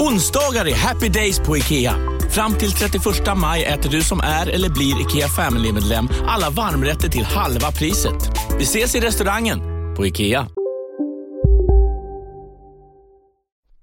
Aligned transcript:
Onsdagar 0.00 0.66
är 0.66 0.74
happy 0.74 1.08
days 1.08 1.38
på 1.40 1.56
IKEA. 1.56 1.92
Fram 2.30 2.52
till 2.54 2.70
31 2.72 3.02
maj 3.36 3.64
äter 3.64 3.90
du 3.90 4.00
som 4.02 4.20
är 4.20 4.46
eller 4.54 4.68
blir 4.70 5.00
IKEA 5.00 5.28
Family-medlem 5.28 6.06
alla 6.26 6.50
varmrätter 6.50 7.08
till 7.08 7.24
halva 7.24 7.70
priset. 7.78 8.20
Vi 8.58 8.62
ses 8.62 8.94
i 8.94 9.00
restaurangen 9.00 9.58
på 9.96 10.06
IKEA. 10.06 10.46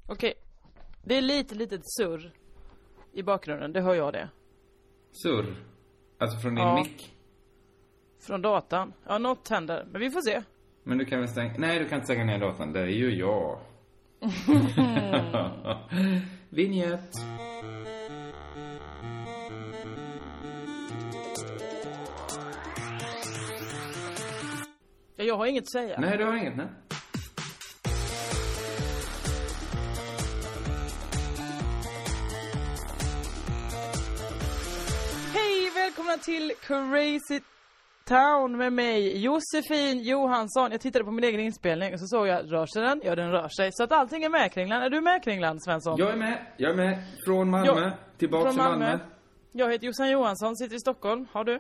Okej, 0.09 0.34
det 1.03 1.17
är 1.17 1.22
lite 1.22 1.56
litet 1.56 1.81
surr 1.86 2.31
i 3.14 3.23
bakgrunden, 3.23 3.73
det 3.73 3.81
hör 3.81 3.94
jag 3.95 4.14
det. 4.14 4.30
Surr? 5.23 5.56
Alltså 6.19 6.38
från 6.39 6.56
din 6.56 6.64
Ja. 6.64 6.75
mick? 6.75 7.14
Från 8.28 8.41
datan. 8.41 8.94
Ja, 9.08 9.17
något 9.17 9.50
händer, 9.50 9.86
men 9.91 10.02
vi 10.02 10.11
får 10.11 10.22
se. 10.22 10.41
Men 10.84 10.97
du 10.97 11.06
kan 11.06 11.19
väl 11.19 11.30
stänga... 11.30 11.53
Nej, 11.58 11.80
du 11.80 11.86
kan 11.89 11.95
inte 11.95 12.06
stänga 12.06 12.23
ner 12.25 12.39
datorn. 12.39 12.73
Det 12.73 12.80
är 12.81 12.86
ju 12.88 13.16
jag. 13.19 13.59
Vinjett. 16.49 17.11
Ja, 25.16 25.23
jag 25.23 25.38
har 25.38 25.45
inget 25.45 25.63
att 25.63 25.71
säga. 25.71 25.99
Nej, 25.99 26.17
du 26.17 26.25
har 26.25 26.35
inget, 26.35 26.57
nej. 26.57 26.67
Hej, 35.33 35.71
välkomna 35.75 36.17
till 36.17 36.51
Crazy 36.61 37.39
Town 38.06 38.58
med 38.58 38.73
mig, 38.73 39.23
Josefin 39.23 40.00
Johansson. 40.04 40.72
Jag 40.72 40.82
tittade 40.82 41.06
på 41.06 41.12
min 41.12 41.23
egen 41.23 41.40
inspelning 41.40 41.94
och 41.94 42.00
så 42.00 42.08
såg 42.08 42.28
jag, 42.28 42.52
rör 42.52 42.66
sig 42.66 42.82
den? 42.82 43.02
Ja, 43.04 43.16
den 43.16 43.32
rör 43.32 43.48
sig. 43.48 43.70
Så 43.73 43.84
att 43.84 43.92
allting 43.92 44.23
är 44.23 44.30
med 44.30 44.52
Kringland. 44.52 44.84
Är 44.84 44.90
du 44.90 45.02
med 45.02 45.23
Kringland, 45.23 45.64
Svensson? 45.64 45.96
Jag 45.98 46.12
är 46.12 46.16
med. 46.16 46.46
Jag 46.58 46.72
är 46.72 46.76
med. 46.76 47.04
Från 47.26 47.50
Malmö. 47.50 47.81
Ja, 47.81 47.92
Tillbaks 48.18 48.44
från 48.44 48.54
till 48.54 48.64
Malmö. 48.64 48.86
Malmö. 48.86 49.04
Jag 49.52 49.72
heter 49.72 49.86
Jossan 49.86 50.09
Johansson, 50.12 50.56
sitter 50.56 50.76
i 50.76 50.80
Stockholm. 50.80 51.28
Har 51.31 51.44
du? 51.44 51.59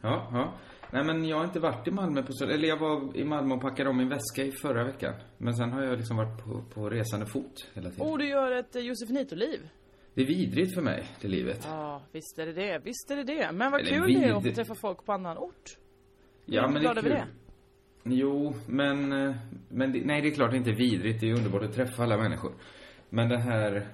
Ja, 0.00 0.28
ja. 0.32 0.52
Nej, 0.90 1.04
men 1.04 1.24
jag 1.28 1.36
har 1.36 1.44
inte 1.44 1.60
varit 1.60 1.88
i 1.88 1.90
Malmö 1.90 2.22
på 2.22 2.32
så... 2.32 2.44
Eller 2.44 2.68
jag 2.68 2.76
var 2.76 3.16
i 3.16 3.24
Malmö 3.24 3.54
och 3.54 3.60
packade 3.60 3.90
om 3.90 3.96
min 3.96 4.08
väska 4.08 4.42
i 4.42 4.52
förra 4.62 4.84
veckan. 4.84 5.14
Men 5.38 5.54
sen 5.54 5.72
har 5.72 5.82
jag 5.82 5.98
liksom 5.98 6.16
varit 6.16 6.44
på, 6.44 6.62
på 6.74 6.90
resande 6.90 7.26
fot 7.26 7.66
hela 7.74 7.90
tiden. 7.90 8.06
Oh, 8.06 8.18
du 8.18 8.28
gör 8.28 8.52
ett 8.52 8.76
eh, 8.76 8.82
Josefinito-liv. 8.82 9.68
Det 10.16 10.22
är 10.22 10.26
vidrigt 10.26 10.74
för 10.74 10.82
mig, 10.82 11.04
det 11.20 11.28
livet. 11.28 11.60
Ja, 11.64 12.02
visst 12.12 12.38
är 12.38 12.46
det 12.46 12.52
det. 12.52 12.78
Visst 12.84 13.10
är 13.10 13.16
det 13.16 13.24
det. 13.24 13.52
Men 13.52 13.72
vad 13.72 13.80
Eller 13.80 13.90
kul 13.90 14.14
det 14.14 14.24
är 14.24 14.34
att 14.34 14.54
träffa 14.54 14.74
folk 14.74 15.04
på 15.04 15.12
annan 15.12 15.38
ort. 15.38 15.78
Ja, 16.44 16.66
inte 16.66 16.72
men 16.72 16.82
det 16.94 17.00
är 17.00 17.02
kul. 17.02 17.22
Jo, 18.04 18.54
men... 18.66 19.12
eh, 19.12 19.36
men 19.68 19.92
det, 19.92 20.04
nej, 20.04 20.22
det 20.22 20.28
är 20.28 20.34
klart 20.34 20.50
det 20.50 20.56
inte 20.56 20.70
är 20.70 20.76
vidrigt. 20.76 21.20
Det 21.20 21.30
är 21.30 21.34
underbart 21.34 21.62
att 21.62 21.74
träffa 21.74 22.02
alla 22.02 22.16
människor. 22.16 22.52
Men 23.08 23.28
det 23.28 23.38
här 23.38 23.86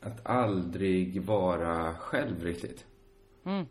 att 0.00 0.26
aldrig 0.26 1.22
vara 1.22 1.94
själv 1.94 2.44
riktigt. 2.44 2.86
Mm. 3.44 3.66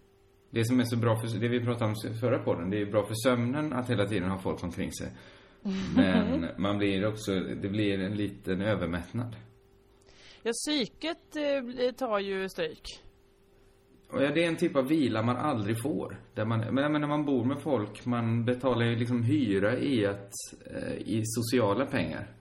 Det 0.49 0.65
som 0.65 0.79
är 0.79 0.83
så 0.83 0.97
bra 0.97 1.19
för, 1.19 1.39
det 1.39 1.47
vi 1.47 1.65
pratade 1.65 1.85
om 1.85 2.13
förra 2.19 2.39
podden, 2.39 2.69
det 2.69 2.81
är 2.81 2.85
bra 2.85 3.05
för 3.05 3.15
sömnen 3.15 3.73
att 3.73 3.89
hela 3.89 4.05
tiden 4.05 4.29
ha 4.29 4.39
folk 4.39 4.63
omkring 4.63 4.91
sig. 4.91 5.07
Men 5.95 6.47
man 6.57 6.77
blir 6.77 7.07
också, 7.07 7.39
det 7.39 7.69
blir 7.69 7.99
en 7.99 8.15
liten 8.15 8.61
övermättnad. 8.61 9.35
Ja, 10.43 10.51
psyket 10.51 11.35
eh, 11.35 11.91
tar 11.91 12.19
ju 12.19 12.49
stryk. 12.49 12.99
Och 14.11 14.23
ja, 14.23 14.31
det 14.33 14.43
är 14.43 14.47
en 14.47 14.55
typ 14.57 14.75
av 14.75 14.87
vila 14.87 15.21
man 15.21 15.37
aldrig 15.37 15.81
får. 15.81 16.21
Där 16.33 16.45
man, 16.45 16.59
men 16.59 16.75
menar, 16.75 16.99
när 16.99 17.07
man 17.07 17.25
bor 17.25 17.45
med 17.45 17.61
folk, 17.61 18.05
man 18.05 18.45
betalar 18.45 18.85
ju 18.85 18.95
liksom 18.95 19.23
hyra 19.23 19.77
i 19.79 20.05
att, 20.05 20.31
eh, 20.75 20.93
i 20.97 21.21
sociala 21.25 21.85
pengar. 21.85 22.33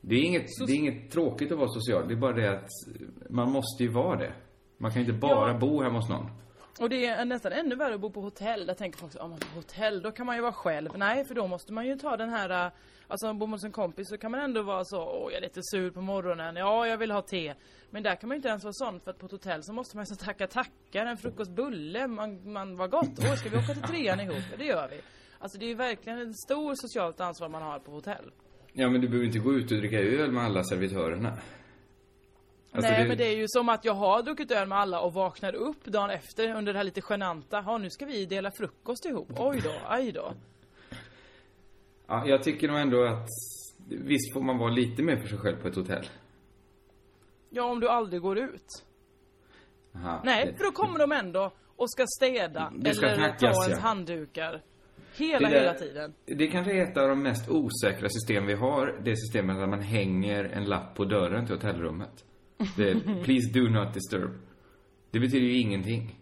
Det 0.00 0.14
är 0.14 0.22
inget, 0.22 0.46
det 0.66 0.72
är 0.72 0.76
inget 0.76 1.10
tråkigt 1.10 1.52
att 1.52 1.58
vara 1.58 1.68
social, 1.68 2.08
det 2.08 2.14
är 2.14 2.18
bara 2.18 2.32
det 2.32 2.50
att 2.58 2.68
man 3.30 3.50
måste 3.52 3.82
ju 3.82 3.88
vara 3.88 4.18
det. 4.18 4.32
Man 4.78 4.90
kan 4.92 5.02
ju 5.02 5.08
inte 5.08 5.20
bara 5.20 5.52
Ja. 5.52 5.58
bo 5.58 5.82
hemma 5.82 5.98
hos 5.98 6.08
någon. 6.08 6.26
Och 6.80 6.88
det 6.88 7.06
är 7.06 7.24
nästan 7.24 7.52
ännu 7.52 7.74
värre 7.74 7.94
att 7.94 8.00
bo 8.00 8.10
på 8.10 8.20
hotell. 8.20 8.66
Där 8.66 8.74
tänker 8.74 8.98
folk 8.98 9.12
så, 9.12 9.18
man 9.18 9.30
men 9.30 9.38
på 9.38 9.46
hotell, 9.54 10.02
då 10.02 10.10
kan 10.10 10.26
man 10.26 10.36
ju 10.36 10.42
vara 10.42 10.52
själv. 10.52 10.90
Nej, 10.96 11.24
för 11.24 11.34
då 11.34 11.46
måste 11.46 11.72
man 11.72 11.86
ju 11.86 11.96
ta 11.96 12.16
den 12.16 12.30
här, 12.30 12.70
alltså 13.08 13.26
om 13.26 13.28
man 13.28 13.38
bor 13.38 13.46
hos 13.46 13.64
en 13.64 13.72
kompis 13.72 14.08
så 14.08 14.18
kan 14.18 14.30
man 14.30 14.40
ändå 14.40 14.62
vara 14.62 14.84
så, 14.84 14.98
åh 14.98 15.32
jag 15.32 15.38
är 15.38 15.40
lite 15.40 15.60
sur 15.62 15.90
på 15.90 16.00
morgonen, 16.00 16.56
ja 16.56 16.86
jag 16.86 16.98
vill 16.98 17.10
ha 17.10 17.22
te. 17.22 17.54
Men 17.90 18.02
där 18.02 18.14
kan 18.14 18.28
man 18.28 18.34
ju 18.34 18.36
inte 18.36 18.48
ens 18.48 18.64
vara 18.64 18.72
sån, 18.72 19.00
för 19.00 19.10
att 19.10 19.18
på 19.18 19.26
ett 19.26 19.32
hotell 19.32 19.62
så 19.62 19.72
måste 19.72 19.96
man 19.96 20.02
ju 20.02 20.06
så 20.06 20.24
tacka 20.24 20.46
tackar, 20.46 21.06
en 21.06 21.16
frukostbulle, 21.16 22.06
man, 22.06 22.52
man 22.52 22.76
var 22.76 22.88
gott, 22.88 23.18
åh 23.18 23.34
ska 23.34 23.48
vi 23.48 23.56
åka 23.56 23.74
till 23.74 23.82
trean 23.82 24.20
ihop? 24.20 24.44
Ja, 24.50 24.56
det 24.58 24.64
gör 24.64 24.88
vi. 24.88 25.00
Alltså 25.38 25.58
det 25.58 25.64
är 25.64 25.68
ju 25.68 25.74
verkligen 25.74 26.18
ett 26.30 26.40
stort 26.40 26.78
socialt 26.78 27.20
ansvar 27.20 27.48
man 27.48 27.62
har 27.62 27.78
på 27.78 27.92
hotell. 27.92 28.30
Ja, 28.72 28.88
men 28.88 29.00
du 29.00 29.08
behöver 29.08 29.26
inte 29.26 29.38
gå 29.38 29.52
ut 29.52 29.72
och 29.72 29.78
dricka 29.78 29.98
öl 29.98 30.32
med 30.32 30.44
alla 30.44 30.64
servitörerna. 30.64 31.38
Alltså, 32.74 32.90
Nej 32.92 33.08
men 33.08 33.16
det 33.18 33.24
är 33.26 33.36
ju 33.36 33.44
som 33.48 33.68
att 33.68 33.84
jag 33.84 33.94
har 33.94 34.22
druckit 34.22 34.50
öl 34.50 34.68
med 34.68 34.78
alla 34.78 35.00
och 35.00 35.12
vaknar 35.14 35.54
upp 35.54 35.84
dagen 35.84 36.10
efter 36.10 36.54
under 36.56 36.72
det 36.72 36.78
här 36.78 36.84
lite 36.84 37.00
genanta. 37.08 37.62
Ja 37.66 37.78
nu 37.78 37.90
ska 37.90 38.06
vi 38.06 38.26
dela 38.26 38.50
frukost 38.50 39.04
ihop. 39.06 39.28
Oj 39.38 39.60
då, 39.64 39.72
aj 39.88 40.12
då. 40.12 40.32
Ja, 42.06 42.26
jag 42.26 42.42
tycker 42.42 42.68
nog 42.68 42.78
ändå 42.80 43.04
att 43.04 43.28
visst 43.88 44.32
får 44.32 44.40
man 44.40 44.58
vara 44.58 44.70
lite 44.70 45.02
mer 45.02 45.16
för 45.16 45.28
sig 45.28 45.38
själv 45.38 45.56
på 45.62 45.68
ett 45.68 45.74
hotell. 45.76 46.06
Ja 47.50 47.62
om 47.64 47.80
du 47.80 47.88
aldrig 47.88 48.22
går 48.22 48.38
ut. 48.38 48.66
Aha. 49.94 50.20
Nej, 50.24 50.46
Det- 50.46 50.56
för 50.56 50.64
då 50.64 50.70
kommer 50.72 50.98
de 50.98 51.12
ändå 51.12 51.52
och 51.76 51.90
ska 51.90 52.04
städa 52.18 52.72
Det 52.76 52.94
ska 52.94 53.06
eller 53.06 53.18
hackas, 53.22 53.40
ta 53.56 53.64
ens 53.64 53.78
ja. 53.82 53.88
handdukar. 53.88 54.62
Hela, 55.16 55.48
Det 55.48 55.54
där- 55.54 55.60
hela 55.60 55.74
tiden. 55.74 56.14
Det 56.24 56.46
kanske 56.46 56.72
är 56.72 56.82
ett 56.90 56.96
av 56.96 57.08
de 57.08 57.22
mest 57.22 57.48
osäkra 57.50 58.08
system 58.08 58.46
vi 58.46 58.54
har. 58.54 59.00
Det 59.04 59.16
systemet 59.16 59.56
där 59.56 59.66
man 59.66 59.80
hänger 59.82 60.44
en 60.44 60.64
lapp 60.64 60.94
på 60.94 61.04
dörren 61.04 61.46
till 61.46 61.54
hotellrummet. 61.54 62.24
Det 62.76 63.00
Please 63.24 63.50
do 63.52 63.68
not 63.68 63.94
disturb. 63.94 64.30
Det 65.10 65.20
betyder 65.20 65.46
ju 65.46 65.58
ingenting. 65.58 66.20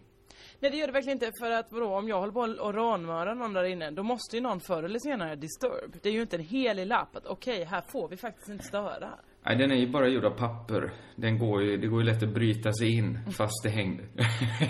Nej 0.59 0.71
det 0.71 0.77
gör 0.77 0.87
det 0.87 0.93
verkligen 0.93 1.15
inte 1.15 1.31
för 1.39 1.51
att 1.51 1.71
vadå, 1.71 1.95
om 1.95 2.07
jag 2.07 2.19
håller 2.19 2.33
på 2.33 2.63
och 2.63 2.73
rånmördar 2.73 3.35
någon 3.35 3.53
där 3.53 3.63
inne 3.63 3.91
då 3.91 4.03
måste 4.03 4.35
ju 4.35 4.41
någon 4.41 4.59
förr 4.59 4.83
eller 4.83 4.99
senare 4.99 5.35
disturb. 5.35 5.95
Det 6.01 6.09
är 6.09 6.13
ju 6.13 6.21
inte 6.21 6.35
en 6.35 6.43
helig 6.43 6.87
lapp 6.87 7.15
att 7.15 7.25
okej, 7.25 7.63
här 7.63 7.81
får 7.91 8.09
vi 8.09 8.17
faktiskt 8.17 8.49
inte 8.49 8.63
störa. 8.63 9.09
Nej, 9.45 9.55
den 9.57 9.71
är 9.71 9.75
ju 9.75 9.87
bara 9.87 10.07
gjord 10.07 10.25
av 10.25 10.37
papper. 10.37 10.93
Den 11.15 11.39
går 11.39 11.63
ju, 11.63 11.77
det 11.77 11.87
går 11.87 11.99
ju 11.99 12.05
lätt 12.05 12.23
att 12.23 12.33
bryta 12.33 12.73
sig 12.73 12.97
in 12.97 13.19
fast 13.37 13.63
det 13.63 13.69
hängde, 13.69 14.03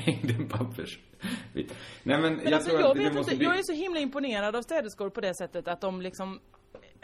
hängde 0.06 0.34
en 0.34 0.48
pappersbit. 0.48 1.74
Nej 2.04 2.22
men, 2.22 2.22
Men 2.22 2.44
jag 2.44 2.54
alltså 2.54 2.70
tror 2.70 2.82
jag 2.82 2.92
att 2.92 2.98
det 2.98 3.04
vet 3.04 3.14
måste 3.14 3.34
inte, 3.34 3.38
bli... 3.38 3.46
jag 3.46 3.58
är 3.58 3.64
så 3.64 3.74
himla 3.74 4.00
imponerad 4.00 4.56
av 4.56 4.62
städerskor 4.62 5.10
på 5.10 5.22
det 5.22 5.36
sättet 5.36 5.68
att 5.68 5.82
de 5.82 6.02
liksom 6.02 6.40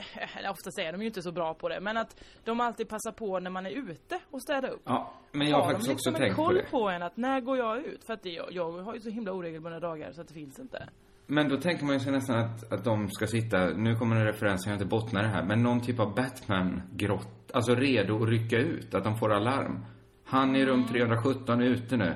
eller 0.38 0.50
oftast 0.50 0.80
är 0.80 0.92
de 0.92 1.02
ju 1.02 1.08
inte 1.08 1.22
så 1.22 1.32
bra 1.32 1.54
på 1.54 1.70
det, 1.70 1.80
men 1.80 1.98
att 1.98 2.24
de 2.44 2.60
alltid 2.60 2.90
passar 2.90 3.12
på 3.12 3.40
när 3.40 3.50
man 3.50 3.66
är 3.66 3.72
ute 3.72 4.20
och 4.32 4.42
städa 4.42 4.68
upp. 4.68 4.82
Ja, 4.86 5.14
men 5.32 5.48
jag 5.50 5.58
har 5.58 5.64
har 5.64 5.72
faktiskt 5.72 5.88
de 5.88 5.94
också 5.94 6.10
liksom 6.10 6.16
en 6.16 6.22
tänkt 6.22 6.36
på 6.36 6.44
koll 6.44 6.56
det. 6.56 6.72
på 6.72 6.90
en 6.90 7.04
att 7.04 7.18
när 7.18 7.42
går 7.42 7.58
jag 7.58 7.78
ut? 7.86 8.04
För 8.04 8.14
att 8.14 8.24
det, 8.24 8.30
jag, 8.30 8.48
jag 8.52 8.72
har 8.84 8.94
ju 8.94 9.02
så 9.02 9.10
himla 9.10 9.32
oregelbundna 9.32 9.80
dagar 9.80 10.12
så 10.12 10.22
att 10.22 10.28
det 10.28 10.34
finns 10.34 10.60
inte. 10.60 10.90
Men 11.28 11.50
då 11.50 11.58
tänker 11.58 11.86
man 11.86 11.94
ju 11.94 12.00
sig 12.00 12.12
nästan 12.12 12.40
att, 12.40 12.74
att 12.74 12.84
de 12.84 13.10
ska 13.10 13.28
sitta, 13.28 13.66
nu 13.66 13.96
kommer 13.96 14.16
en 14.16 14.26
referens, 14.26 14.66
jag 14.66 14.72
har 14.72 14.76
inte 14.76 14.86
bottnar 14.86 15.24
det 15.24 15.30
här, 15.30 15.44
men 15.44 15.64
någon 15.64 15.82
typ 15.82 16.00
av 16.00 16.16
Batman-grott, 16.16 17.52
alltså 17.54 17.76
redo 17.76 18.24
att 18.24 18.30
rycka 18.30 18.58
ut, 18.58 18.94
att 18.96 19.04
de 19.04 19.18
får 19.18 19.34
alarm. 19.34 19.86
Han 20.26 20.56
i 20.56 20.62
Mm. 20.62 20.70
rum 20.70 20.88
317 20.88 21.62
är 21.62 21.66
ute 21.66 21.98
nu. 21.98 22.14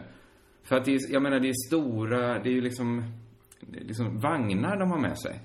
För 0.64 0.76
att 0.76 0.86
det 0.86 0.94
är, 0.96 1.00
jag 1.14 1.22
menar 1.22 1.40
det 1.40 1.50
är 1.50 1.68
stora, 1.68 2.40
det 2.40 2.50
är 2.50 2.54
ju 2.54 2.62
liksom, 2.62 3.04
liksom 3.60 4.20
vagnar 4.20 4.80
de 4.80 4.92
har 4.92 5.00
med 5.00 5.20
sig. 5.20 5.40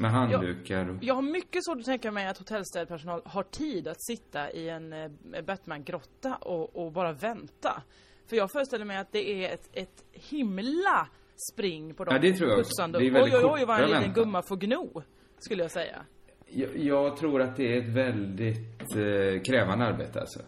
Med 0.00 0.10
handdukar 0.10 0.88
och... 0.88 0.96
Jag 1.00 1.14
har 1.14 1.22
mycket 1.22 1.64
svårt 1.64 1.78
att 1.78 1.84
tänka 1.84 2.10
mig 2.10 2.26
att 2.26 2.38
hotellstädpersonal 2.38 3.22
har 3.24 3.42
tid 3.42 3.88
att 3.88 4.02
sitta 4.02 4.50
i 4.50 4.68
en 4.68 4.92
eh, 4.92 5.10
Batman-grotta 5.46 6.36
och, 6.36 6.76
och 6.76 6.92
bara 6.92 7.12
vänta. 7.12 7.82
För 8.26 8.36
jag 8.36 8.52
föreställer 8.52 8.84
mig 8.84 8.96
att 8.96 9.12
det 9.12 9.44
är 9.44 9.54
ett, 9.54 9.68
ett 9.72 10.04
himla 10.12 11.08
spring 11.52 11.94
på 11.94 12.04
dem. 12.04 12.14
Ja, 12.14 12.20
det 12.20 12.32
tror 12.32 12.50
jag 12.50 12.58
putsande 12.58 12.98
Det 12.98 13.06
är 13.06 13.10
väldigt 13.10 13.34
Oj, 13.34 13.40
oj, 13.44 13.50
oj, 13.52 13.64
vad 13.64 13.80
en 13.80 13.90
liten 13.90 14.12
gumma 14.12 14.42
får 14.42 14.56
gno. 14.56 15.02
Skulle 15.38 15.62
jag 15.62 15.70
säga. 15.70 16.04
Jag, 16.46 16.76
jag 16.76 17.16
tror 17.16 17.42
att 17.42 17.56
det 17.56 17.74
är 17.74 17.78
ett 17.78 17.96
väldigt 17.96 18.96
eh, 18.96 19.42
krävande 19.42 19.84
arbete 19.84 20.20
alltså. 20.20 20.40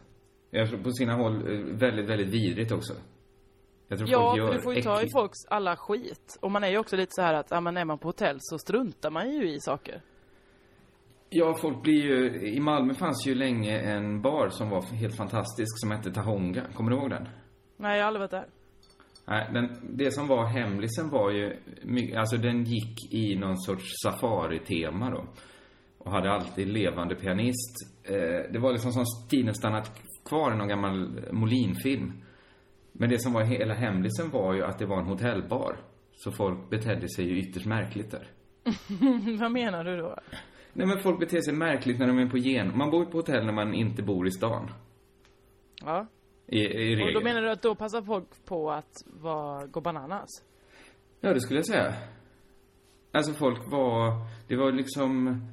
Jag 0.51 0.69
tror 0.69 0.83
på 0.83 0.91
sina 0.91 1.15
håll 1.15 1.35
eh, 1.35 1.59
väldigt, 1.59 2.09
väldigt 2.09 2.29
vidrigt 2.29 2.73
också. 2.73 2.93
Jag 3.93 3.99
tror 3.99 4.11
Ja, 4.11 4.29
folk 4.29 4.39
gör 4.39 4.47
för 4.47 4.55
du 4.55 4.63
får 4.63 4.75
ju 4.75 4.83
ta 4.83 5.03
i 5.03 5.11
folks 5.11 5.39
alla 5.49 5.77
skit. 5.77 6.39
Och 6.41 6.51
man 6.51 6.65
är 6.65 6.69
ju 6.69 6.79
också 6.79 6.97
lite 6.97 7.13
så 7.13 7.23
här 7.23 7.35
att, 7.35 7.47
ja 7.51 7.61
men 7.61 7.77
är 7.77 7.85
man 7.85 7.99
på 7.99 8.09
hotell 8.09 8.37
så 8.41 8.59
struntar 8.59 9.11
man 9.11 9.31
ju 9.31 9.51
i 9.51 9.61
saker. 9.61 10.03
Ja, 11.31 11.55
folk 11.55 11.83
blir 11.83 12.03
ju... 12.03 12.47
I 12.47 12.61
Malmö 12.61 12.95
fanns 12.95 13.27
ju 13.27 13.35
länge 13.35 13.79
en 13.79 14.23
bar 14.23 14.49
som 14.49 14.71
var 14.71 14.83
helt 14.83 15.17
fantastisk 15.17 15.81
som 15.81 15.91
hette 15.91 16.13
Tahonga. 16.13 16.63
Kommer 16.75 16.91
du 16.91 16.97
ihåg 16.97 17.11
den? 17.11 17.29
Nej, 17.77 17.97
jag 17.97 18.05
har 18.05 18.07
aldrig 18.07 18.21
varit 18.21 18.31
där. 18.31 18.47
Nej, 19.27 19.51
den, 19.53 19.97
det 19.97 20.11
som 20.11 20.29
var 20.29 20.47
hemlisen 20.47 21.11
var 21.11 21.31
ju, 21.31 21.57
alltså 22.17 22.37
den 22.37 22.65
gick 22.65 23.13
i 23.15 23.37
någon 23.37 23.59
sorts 23.59 23.85
safari-tema 24.05 25.11
då. 25.11 25.25
Och 25.99 26.13
hade 26.13 26.31
alltid 26.31 26.69
levande 26.69 27.15
pianist. 27.15 27.75
Eh, 28.05 28.53
det 28.53 28.59
var 28.59 28.73
liksom 28.73 28.93
som 28.93 29.05
tiden 29.31 29.55
stannat 29.55 30.03
kvar 30.25 30.53
i 30.53 30.57
någon 30.57 30.69
gammal 30.69 31.21
Molin-film. 31.33 32.22
Men 33.03 33.11
det 33.11 33.19
som 33.19 33.33
var 33.33 33.43
hela 33.43 33.75
hemlisen 33.75 34.31
var 34.31 34.55
ju 34.55 34.65
att 34.65 34.79
det 34.79 34.87
var 34.87 34.99
en 34.99 35.07
hotellbar. 35.07 35.77
Så 36.15 36.33
folk 36.33 36.71
betedde 36.71 37.09
sig 37.09 37.25
ju 37.25 37.39
ytterst 37.39 37.67
märkligt 37.67 38.11
där. 38.11 38.31
Vad 39.41 39.53
menar 39.53 39.85
du 39.85 39.97
då? 39.97 40.19
Nej 40.73 40.87
men 40.87 40.99
folk 40.99 41.21
beter 41.21 41.41
sig 41.41 41.55
märkligt 41.55 41.99
när 41.99 42.07
de 42.07 42.19
är 42.19 42.27
på 42.27 42.39
gen... 42.39 42.79
Man 42.79 42.91
bor 42.91 43.05
ju 43.05 43.11
på 43.11 43.19
hotell 43.19 43.47
när 43.47 43.53
man 43.53 43.75
inte 43.75 44.03
bor 44.03 44.27
i 44.27 44.31
stan. 44.31 44.71
Ja. 45.85 46.07
I, 46.47 46.59
i 46.59 46.97
regel. 46.97 47.07
Och 47.07 47.15
då 47.15 47.21
menar 47.21 47.43
du 47.43 47.51
att 47.51 47.63
då 47.63 47.75
passar 47.75 48.03
folk 48.03 48.45
på 48.45 48.71
att 48.71 48.95
vara, 49.07 49.67
gå 49.67 49.81
bananas? 49.81 50.29
Ja, 51.21 51.35
det 51.35 51.41
skulle 51.41 51.59
jag 51.59 51.67
säga. 51.67 51.95
Alltså 53.13 53.33
folk 53.33 53.71
var, 53.71 54.13
det 54.49 54.57
var 54.57 54.73
liksom, 54.73 55.45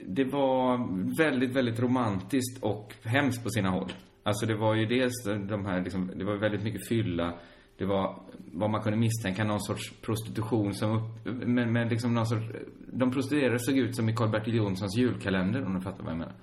det 0.00 0.24
var 0.24 0.78
väldigt, 1.18 1.56
väldigt 1.56 1.80
romantiskt 1.80 2.62
och 2.62 2.94
hemskt 3.02 3.44
på 3.44 3.50
sina 3.50 3.70
håll. 3.70 3.92
Alltså 4.26 4.46
det 4.46 4.54
var 4.56 4.74
ju 4.74 4.86
dels 4.86 5.24
de 5.48 5.66
här 5.66 5.80
liksom, 5.82 6.10
det 6.16 6.24
var 6.24 6.36
väldigt 6.36 6.62
mycket 6.62 6.88
fylla. 6.88 7.34
Det 7.78 7.84
var 7.84 8.22
vad 8.52 8.70
man 8.70 8.82
kunde 8.82 8.98
misstänka, 8.98 9.44
någon 9.44 9.60
sorts 9.60 9.92
prostitution 10.00 10.74
som 10.74 10.96
upp, 10.96 11.08
men, 11.24 11.72
men 11.72 11.88
liksom 11.88 12.14
någon 12.14 12.26
sorts, 12.26 12.44
de 12.92 13.10
prostituerade 13.10 13.58
såg 13.58 13.78
ut 13.78 13.96
som 13.96 14.08
i 14.08 14.14
Karl-Bertil 14.14 14.54
Jonssons 14.54 14.96
julkalender 14.98 15.64
om 15.66 15.74
du 15.74 15.80
fattar 15.80 16.04
vad 16.04 16.12
jag 16.12 16.18
menar. 16.18 16.34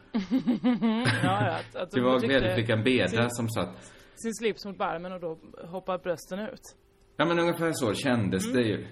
Ja. 1.24 1.38
Att, 1.56 1.76
att 1.76 1.92
Det 1.92 2.00
de 2.00 2.04
var 2.06 2.20
glädjeflickan 2.20 2.84
Beda 2.84 3.08
sin- 3.08 3.30
som 3.30 3.50
satt 3.50 3.94
Sin 4.16 4.34
slips 4.34 4.66
mot 4.66 4.78
barmen 4.78 5.14
och 5.14 5.20
då 5.20 5.38
hoppar 5.68 5.98
brösten 5.98 6.40
ut. 6.40 6.76
Ja 7.18 7.26
men 7.26 7.40
ungefär 7.40 7.72
så 7.74 7.94
kändes 7.94 8.54
det 8.54 8.62
ju. 8.62 8.86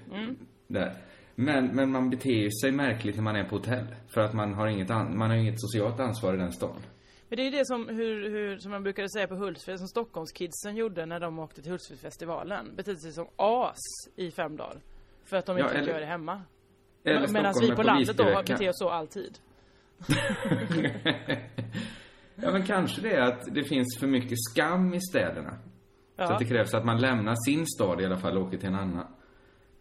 Där. 0.67 0.93
Men, 1.35 1.67
men 1.75 1.91
man 1.91 2.09
beter 2.09 2.61
sig 2.61 2.71
märkligt 2.71 3.15
när 3.15 3.23
man 3.23 3.35
är 3.35 3.43
på 3.43 3.55
hotell. 3.55 3.85
För 4.13 4.21
att 4.21 4.33
man 4.33 4.53
har 4.53 4.67
inget, 4.67 4.89
an, 4.89 5.17
man 5.17 5.29
har 5.29 5.37
inget 5.37 5.61
socialt 5.61 5.99
ansvar 5.99 6.33
i 6.33 6.37
den 6.37 6.51
stan. 6.51 6.77
Men 7.31 7.37
det 7.37 7.47
är 7.47 7.51
det 7.51 7.65
som, 7.65 7.89
hur, 7.89 8.29
hur, 8.29 8.57
som 8.57 8.71
man 8.71 8.83
brukade 8.83 9.09
säga 9.09 9.27
på 9.27 9.35
Hultsfred, 9.35 9.79
som 9.79 9.87
Stockholmskidsen 9.87 10.75
gjorde 10.75 11.05
när 11.05 11.19
de 11.19 11.39
åkte 11.39 11.61
till 11.61 11.71
Hultsfredsfestivalen. 11.71 12.75
Betedde 12.75 12.97
sig 12.99 13.11
som 13.11 13.27
as 13.35 13.77
i 14.15 14.31
fem 14.31 14.57
dagar. 14.57 14.77
För 15.25 15.37
att 15.37 15.45
de 15.45 15.57
Ja, 15.57 15.65
inte 15.65 15.77
eller- 15.77 15.87
göra 15.87 15.99
det 15.99 16.05
hemma. 16.05 16.41
Medan 17.03 17.53
vi 17.61 17.71
på 17.75 17.83
landet 17.83 18.17
då 18.17 18.23
polisvecka. 18.23 18.53
beter 18.53 18.69
oss 18.69 18.77
så 18.79 18.89
alltid. 18.89 19.37
Ja 22.35 22.51
men 22.51 22.65
kanske 22.65 23.01
det 23.01 23.15
är 23.15 23.21
att 23.21 23.41
det 23.55 23.63
finns 23.63 23.97
för 23.99 24.07
mycket 24.07 24.37
skam 24.51 24.93
i 24.93 24.99
städerna. 25.01 25.51
Så 25.51 25.57
Ja. 26.15 26.33
att 26.33 26.39
det 26.39 26.45
krävs 26.45 26.73
att 26.73 26.85
man 26.85 27.01
lämnar 27.01 27.35
sin 27.51 27.65
stad 27.67 28.01
i 28.01 28.05
alla 28.05 28.17
fall 28.17 28.37
och 28.37 28.47
åker 28.47 28.57
till 28.57 28.67
en 28.67 28.75
annan. 28.75 29.07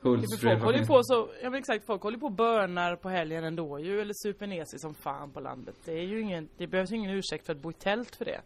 Hultsfred, 0.02 0.58
folk 0.58 0.64
håller 0.64 0.79
ju 0.79 0.87
på 0.87 1.02
så, 1.02 1.29
ja 1.43 1.50
men 1.50 1.58
exakt, 1.58 1.87
folk 1.87 2.02
håller 2.02 2.19
på 2.19 2.26
och 2.26 2.32
börnar 2.32 2.97
på 2.97 3.08
helgen 3.08 3.44
ändå 3.44 3.79
ju, 3.81 4.00
eller 4.00 4.14
super 4.17 4.47
ner 4.47 4.64
sig 4.64 4.79
som 4.79 4.94
fan 4.94 5.31
på 5.32 5.41
landet. 5.41 5.75
Det 5.85 5.93
är 5.93 6.05
ju 6.05 6.20
ingen, 6.20 6.49
det 6.56 6.67
behövs 6.67 6.93
ju 6.93 6.97
ingen 6.97 7.11
ursäkt 7.11 7.47
för 7.47 7.52
att 7.52 7.62
bo 7.62 7.70
i 7.70 7.75
tält 7.75 8.17
för 8.17 8.25
det. 8.25 8.41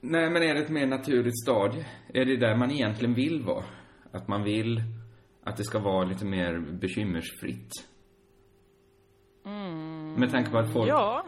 Nej 0.00 0.30
men 0.30 0.42
är 0.42 0.54
det 0.54 0.60
ett 0.60 0.70
mer 0.70 0.86
naturligt 0.86 1.38
stadie? 1.42 1.86
Är 2.14 2.24
det 2.24 2.36
där 2.36 2.56
man 2.56 2.70
egentligen 2.70 3.14
vill 3.14 3.42
vara? 3.42 3.64
Att 4.12 4.28
man 4.28 4.42
vill 4.42 4.82
att 5.44 5.56
det 5.56 5.64
ska 5.64 5.78
vara 5.78 6.04
lite 6.04 6.24
mer 6.24 6.58
bekymmersfritt? 6.80 7.70
Med 10.16 10.30
tanke 10.30 10.50
på 10.50 10.58
att 10.58 10.72
folk 10.72 10.88
Ja, 10.88 11.26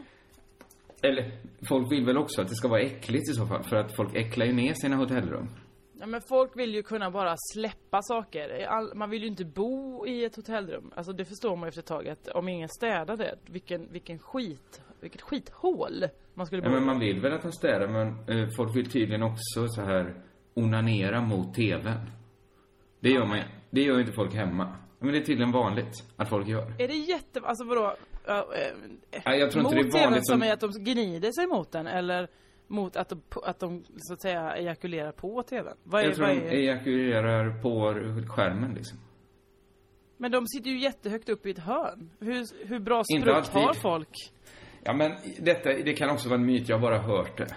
Eller, 1.02 1.32
folk 1.68 1.92
vill 1.92 2.04
väl 2.04 2.18
också 2.18 2.42
att 2.42 2.48
det 2.48 2.54
ska 2.54 2.68
vara 2.68 2.80
äckligt 2.80 3.30
i 3.30 3.32
så 3.32 3.46
fall, 3.46 3.62
för 3.62 3.76
att 3.76 3.96
folk 3.96 4.14
äcklar 4.14 4.46
ju 4.46 4.52
ner 4.52 4.74
sina 4.74 4.96
hotellrum. 4.96 5.48
Ja 6.02 6.06
men 6.06 6.20
folk 6.20 6.56
vill 6.56 6.74
ju 6.74 6.82
kunna 6.82 7.10
bara 7.10 7.34
släppa 7.54 8.02
saker. 8.02 8.66
All, 8.66 8.94
man 8.94 9.10
vill 9.10 9.22
ju 9.22 9.28
inte 9.28 9.44
bo 9.44 10.06
i 10.06 10.24
ett 10.24 10.36
hotellrum. 10.36 10.92
Alltså 10.96 11.12
det 11.12 11.24
förstår 11.24 11.56
man 11.56 11.66
ju 11.66 11.68
efter 11.68 11.80
ett 11.80 11.86
tag 11.86 12.08
att 12.08 12.28
om 12.28 12.48
ingen 12.48 12.68
städar 12.68 13.16
det, 13.16 13.38
vilken, 13.46 13.92
vilken 13.92 14.18
skit, 14.18 14.82
vilket 15.00 15.20
skithål 15.22 16.08
man 16.34 16.46
skulle 16.46 16.62
bo 16.62 16.68
Ja, 16.68 16.74
men 16.74 16.84
man 16.84 16.98
vill 16.98 17.20
väl 17.20 17.32
att 17.32 17.42
de 17.42 17.52
städar, 17.52 17.88
men 17.88 18.38
eh, 18.38 18.48
folk 18.56 18.76
vill 18.76 18.90
tydligen 18.90 19.22
också 19.22 19.68
så 19.68 19.82
här 19.82 20.22
onanera 20.54 21.20
mot 21.20 21.54
TVn. 21.54 22.10
Det 23.00 23.10
gör 23.10 23.26
man 23.26 23.40
det 23.70 23.82
gör 23.82 23.94
ju 23.94 24.00
inte 24.00 24.12
folk 24.12 24.34
hemma. 24.34 24.76
Men 24.98 25.12
det 25.12 25.18
är 25.18 25.24
tydligen 25.24 25.52
vanligt 25.52 25.94
att 26.16 26.28
folk 26.28 26.48
gör. 26.48 26.74
Är 26.78 26.88
det 26.88 26.94
jätte, 26.94 27.40
alltså 27.40 27.64
vadå? 27.64 27.96
Uh, 28.28 28.34
uh, 28.34 28.44
Nej, 29.26 29.38
jag 29.38 29.50
tror 29.50 29.62
mot 29.62 29.72
inte 29.72 29.98
det 29.98 30.02
är 30.02 30.04
vanligt 30.04 30.26
som 30.26 30.40
som- 30.40 30.48
är 30.48 30.52
att 30.52 30.60
de 30.60 30.84
gnider 30.84 31.32
sig 31.32 31.46
mot 31.46 31.72
den 31.72 31.86
eller 31.86 32.28
mot 32.72 32.96
att 32.96 33.08
de, 33.08 33.22
att 33.44 33.58
de 33.58 33.84
så 33.96 34.14
att 34.14 34.20
säga 34.22 34.56
ejakulerar 34.56 35.12
på 35.12 35.42
TVn? 35.42 35.76
Vad 35.84 36.02
är, 36.02 36.06
Jag 36.06 36.14
tror 36.14 36.26
vad 36.26 36.36
de 36.36 36.42
är... 36.42 36.52
ejakulerar 36.52 37.62
på 37.62 37.94
skärmen 38.28 38.74
liksom. 38.74 38.98
Men 40.16 40.30
de 40.30 40.46
sitter 40.46 40.70
ju 40.70 40.78
jättehögt 40.78 41.28
upp 41.28 41.46
i 41.46 41.50
ett 41.50 41.58
hörn. 41.58 42.10
Hur, 42.20 42.66
hur 42.68 42.78
bra 42.78 42.98
alltid. 42.98 43.62
har 43.62 43.74
folk? 43.74 44.32
Ja, 44.84 44.92
men 44.92 45.12
detta, 45.38 45.68
det 45.72 45.92
kan 45.92 46.10
också 46.10 46.28
vara 46.28 46.40
en 46.40 46.46
myt, 46.46 46.68
jag 46.68 46.76
har 46.76 46.82
bara 46.82 46.98
hört 46.98 47.38
det. 47.38 47.56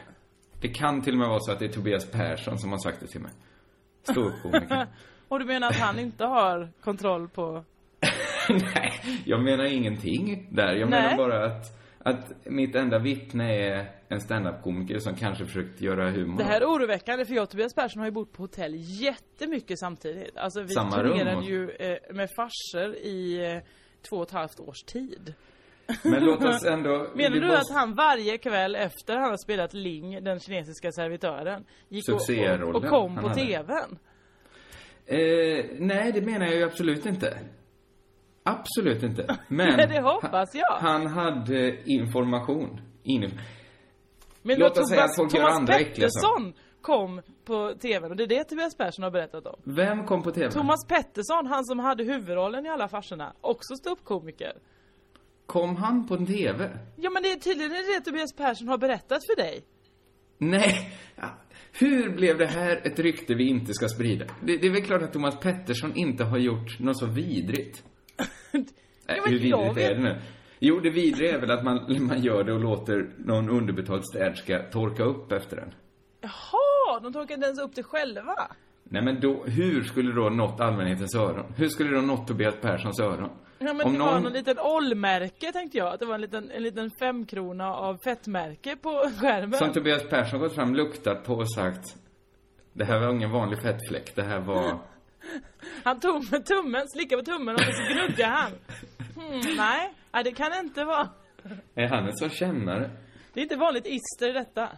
Det 0.62 0.68
kan 0.68 1.02
till 1.02 1.14
och 1.14 1.20
med 1.20 1.28
vara 1.30 1.40
så 1.40 1.52
att 1.52 1.60
det 1.60 1.66
är 1.66 1.70
Tobias 1.70 2.12
Persson 2.12 2.58
som 2.58 2.72
har 2.72 2.78
sagt 2.78 3.00
det 3.00 3.08
till 3.08 3.22
mig. 3.22 3.32
Ståuppkomiker. 4.04 4.88
Och 5.28 5.40
du 5.40 5.46
menar 5.46 5.68
att 5.68 5.80
han 5.80 6.00
inte 6.00 6.26
har 6.26 6.70
kontroll 6.82 7.30
på... 7.30 7.64
Nej, 8.50 8.92
jag 9.26 9.44
menar 9.44 9.66
ingenting 9.66 10.48
där. 10.52 10.76
Jag 10.76 10.90
Nej. 10.90 11.02
menar 11.02 11.18
bara 11.18 11.46
att, 11.46 11.85
att 12.06 12.46
mitt 12.46 12.76
enda 12.76 13.00
vittne 13.00 13.56
är 13.56 13.92
en 14.10 14.22
standup-komiker 14.22 15.00
som 15.00 15.16
kanske 15.16 15.46
försökt 15.46 15.82
göra 15.82 16.12
humor. 16.12 16.38
Det 16.38 16.44
här 16.44 16.62
är 16.62 16.66
oroväckande 16.66 17.26
för 17.26 17.34
jag 17.34 17.44
och 17.44 17.50
Tobias 17.50 17.74
Persson 17.76 18.00
har 18.00 18.06
ju 18.08 18.12
bott 18.12 18.34
på 18.34 18.44
hotell 18.44 18.74
jättemycket 18.78 19.80
samtidigt. 19.80 20.38
Alltså 20.38 20.62
vi 20.62 20.70
Samma 20.70 21.04
rum 21.04 21.12
turnerade 21.12 21.38
och- 21.38 21.44
ju 21.44 21.70
eh, 21.70 21.98
med 22.14 22.30
farser 22.36 22.96
i 22.96 23.52
eh, 23.56 23.62
två 24.10 24.16
och 24.18 24.24
ett 24.24 24.32
halvt 24.32 24.60
års 24.60 24.84
tid. 24.84 25.34
Men 26.04 26.26
låt 26.26 26.44
oss 26.44 26.66
ändå... 26.66 27.08
Menar 27.16 27.30
du 27.30 27.48
måste- 27.48 27.60
att 27.60 27.80
han 27.80 27.94
varje 27.96 28.38
kväll 28.38 28.76
efter 28.76 29.16
han 29.16 29.30
har 29.30 29.38
spelat 29.38 29.74
Ling, 29.74 30.24
den 30.24 30.40
kinesiska 30.40 30.92
servitören, 30.92 31.66
gick 31.90 32.10
och, 32.10 32.76
och, 32.76 32.86
kom 32.86 33.14
han 33.16 33.24
på 33.24 33.30
hade. 33.30 33.42
TVn? 33.46 33.98
Eh, 35.06 35.66
nej, 35.80 36.12
det 36.12 36.22
menar 36.22 36.46
jag 36.46 36.56
ju 36.56 36.64
absolut 36.64 37.06
inte. 37.06 37.38
Absolut 38.48 39.04
inte. 39.04 39.38
Men... 39.48 39.90
Det 39.90 40.02
hoppas 40.02 40.56
jag. 40.56 40.78
Han 40.80 41.08
hade 41.08 41.90
information. 41.92 42.82
Inif- 43.04 43.40
Men 44.42 44.60
Låt 44.60 44.78
oss 44.78 44.90
säga 44.90 45.04
att 45.04 45.16
folk 45.16 45.34
gör 45.34 45.42
Thomas 45.42 45.56
andra 45.60 45.74
äckliga 45.74 46.08
Pettersson 46.08 46.54
kom 46.82 47.22
på 47.46 47.74
TVn 47.82 48.12
och 48.12 48.18
det 48.18 48.24
är 48.24 48.28
det 48.28 48.44
Tobias 48.44 48.78
Persson 48.78 49.04
har 49.04 49.12
berättat 49.12 49.46
om. 49.46 49.56
Vem 49.64 50.06
kom 50.06 50.24
på 50.24 50.32
TV? 50.32 50.52
Thomas 50.52 50.88
Pettersson, 50.88 51.48
han 51.48 51.66
som 51.66 51.80
hade 51.80 52.04
huvudrollen 52.04 52.66
i 52.66 52.70
alla 52.70 52.88
farserna, 52.88 53.34
också 53.42 53.76
ståuppkomiker. 53.76 54.54
Kom 55.46 55.76
han 55.76 56.08
på 56.08 56.18
TV? 56.18 56.78
Ja 56.96 57.10
men 57.10 57.24
det 57.24 57.32
är 57.32 57.40
tydligen 57.40 57.72
det 57.72 58.02
Tobias 58.06 58.34
Persson 58.34 58.68
har 58.68 58.78
berättat 58.78 59.26
för 59.26 59.36
dig. 59.36 59.66
Nej. 60.38 60.92
Hur 61.80 62.10
blev 62.16 62.38
det 62.38 62.48
här 62.48 62.82
ett 62.88 63.00
rykte 63.00 63.34
vi 63.36 63.50
inte 63.50 63.74
ska 63.74 63.88
sprida? 63.88 64.26
Det, 64.42 64.58
det 64.58 64.68
är 64.68 64.72
väl 64.72 64.86
klart 64.86 65.02
att 65.02 65.14
Thomas 65.14 65.40
Pettersson 65.40 65.96
inte 65.96 66.24
har 66.24 66.38
gjort 66.38 66.80
något 66.80 67.00
så 67.00 67.06
vidrigt. 67.06 67.84
Men 68.52 68.66
hur 69.26 69.40
vidrigt 69.40 69.78
är 69.78 69.96
det 69.96 70.02
nu? 70.02 70.16
Jo, 70.60 70.80
det 70.80 70.90
vidriga 70.90 71.34
är 71.36 71.40
väl 71.40 71.52
att 71.52 71.64
man, 71.64 71.86
man 72.08 72.22
gör 72.22 72.44
det 72.44 72.54
och 72.54 72.60
låter 72.60 73.10
någon 73.18 73.50
underbetald 73.50 74.06
städerska 74.06 74.60
torka 74.72 75.04
upp 75.04 75.32
efter 75.32 75.56
den. 75.56 75.74
Jaha, 76.22 77.00
de 77.04 77.14
torkade 77.14 77.34
inte 77.34 77.46
ens 77.46 77.60
upp 77.60 77.76
det 77.76 77.84
själva. 77.84 78.36
Nej, 78.84 79.02
men 79.04 79.20
då, 79.22 79.44
hur 79.46 79.84
skulle 79.84 80.12
då 80.14 80.30
nått 80.30 80.60
allmänhetens 80.60 81.16
öron? 81.16 81.54
Hur 81.58 81.70
skulle 81.70 81.96
då 81.96 82.02
nått 82.02 82.28
Tobias 82.28 82.56
Perssons 82.62 83.00
öron? 83.00 83.30
Ja 83.60 83.74
men 83.74 83.86
Om 83.88 83.94
det 83.94 84.00
var 84.00 84.12
någon- 84.14 84.24
någon 84.24 84.34
liten 84.34 84.60
ollmärke 84.60 85.52
tänkte 85.52 85.78
jag. 85.78 85.94
Att 85.94 86.00
det 86.00 86.06
var 86.06 86.16
en 86.16 86.22
liten, 86.22 86.52
en 86.52 86.64
liten 86.64 86.92
femkrona 87.00 87.76
av 87.76 87.98
fettmärke 88.04 88.76
på 88.76 88.90
skärmen. 89.22 89.60
Som 89.60 89.74
Tobias 89.74 90.10
Persson 90.10 90.40
gått 90.40 90.56
fram, 90.56 90.76
luktat 90.76 91.24
på 91.24 91.34
och 91.34 91.52
sagt 91.54 91.96
Det 92.74 92.86
här 92.86 93.00
var 93.00 93.14
ingen 93.14 93.32
vanlig 93.32 93.62
fettfläck, 93.62 94.16
det 94.16 94.24
här 94.24 94.40
var... 94.40 94.80
Han 95.84 96.00
tog 96.00 96.32
med 96.32 96.46
tummen, 96.46 96.88
slickade 96.88 97.22
på 97.24 97.26
tummen 97.32 97.56
och 97.56 97.62
så 97.62 97.94
gnuggade 97.94 98.32
han. 98.32 98.52
Hmm, 99.16 99.56
nej, 99.58 99.94
nej, 100.14 100.24
det 100.24 100.32
kan 100.32 100.66
inte 100.66 100.84
vara. 100.86 101.10
Är 101.76 101.88
han 101.88 102.06
en 102.08 102.14
sån 102.18 102.30
kännare? 102.30 102.92
Det 103.34 103.40
är 103.40 103.44
inte 103.44 103.56
vanligt 103.56 103.86
ister 103.88 104.30
i 104.30 104.34
detta. 104.34 104.70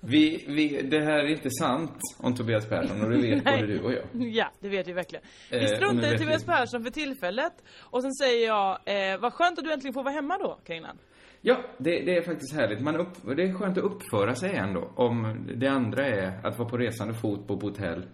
Vi, 0.00 0.44
vi, 0.48 0.82
det 0.82 1.00
här 1.04 1.18
är 1.18 1.26
inte 1.28 1.50
sant 1.50 1.96
om 2.18 2.34
Tobias 2.34 2.68
Persson 2.68 3.02
och 3.04 3.10
det 3.10 3.16
vet 3.18 3.44
både 3.44 3.66
du 3.66 3.80
och 3.80 3.92
jag. 3.92 4.04
Ja, 4.12 4.50
det 4.60 4.68
vet 4.68 4.88
vi 4.88 4.92
verkligen. 4.92 5.24
Eh, 5.50 5.58
Vi 5.58 5.60
nu 5.60 5.66
struntar 5.66 6.08
i 6.08 6.10
vet 6.10 6.20
Tobias 6.20 6.42
vi. 6.42 6.46
Persson 6.46 6.84
för 6.84 6.90
tillfället. 6.90 7.52
Och 7.80 8.02
sen 8.02 8.12
säger 8.14 8.46
jag, 8.46 8.78
eh, 8.84 9.20
vad 9.20 9.32
skönt 9.32 9.58
att 9.58 9.64
du 9.64 9.72
äntligen 9.72 9.94
får 9.94 10.02
vara 10.02 10.14
hemma 10.14 10.38
då, 10.38 10.58
Kringlan. 10.66 10.98
Ja, 11.40 11.56
det, 11.78 11.90
det 12.04 12.16
är 12.16 12.22
faktiskt 12.22 12.54
härligt. 12.54 12.80
Man 12.80 12.96
upp, 12.96 13.36
det 13.36 13.42
är 13.42 13.52
skönt 13.52 13.78
att 13.78 13.84
uppföra 13.84 14.34
sig 14.34 14.54
ändå. 14.56 14.92
Om 14.96 15.46
det 15.56 15.66
andra 15.68 16.06
är 16.06 16.46
att 16.46 16.58
vara 16.58 16.68
på 16.68 16.76
resande 16.76 17.14
fot, 17.14 17.46
på 17.46 17.54
hotell, 17.54 18.06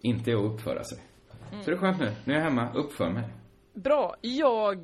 inte 0.00 0.32
att 0.32 0.44
uppföra 0.44 0.84
sig. 0.84 0.98
Så 1.64 1.70
det 1.70 1.76
är 1.76 1.80
skönt 1.80 2.00
nu. 2.00 2.12
Nu 2.24 2.32
är 2.32 2.36
jag 2.36 2.44
hemma, 2.44 2.68
uppför 2.74 3.10
mig. 3.10 3.24
Bra. 3.74 4.16
Jag 4.20 4.78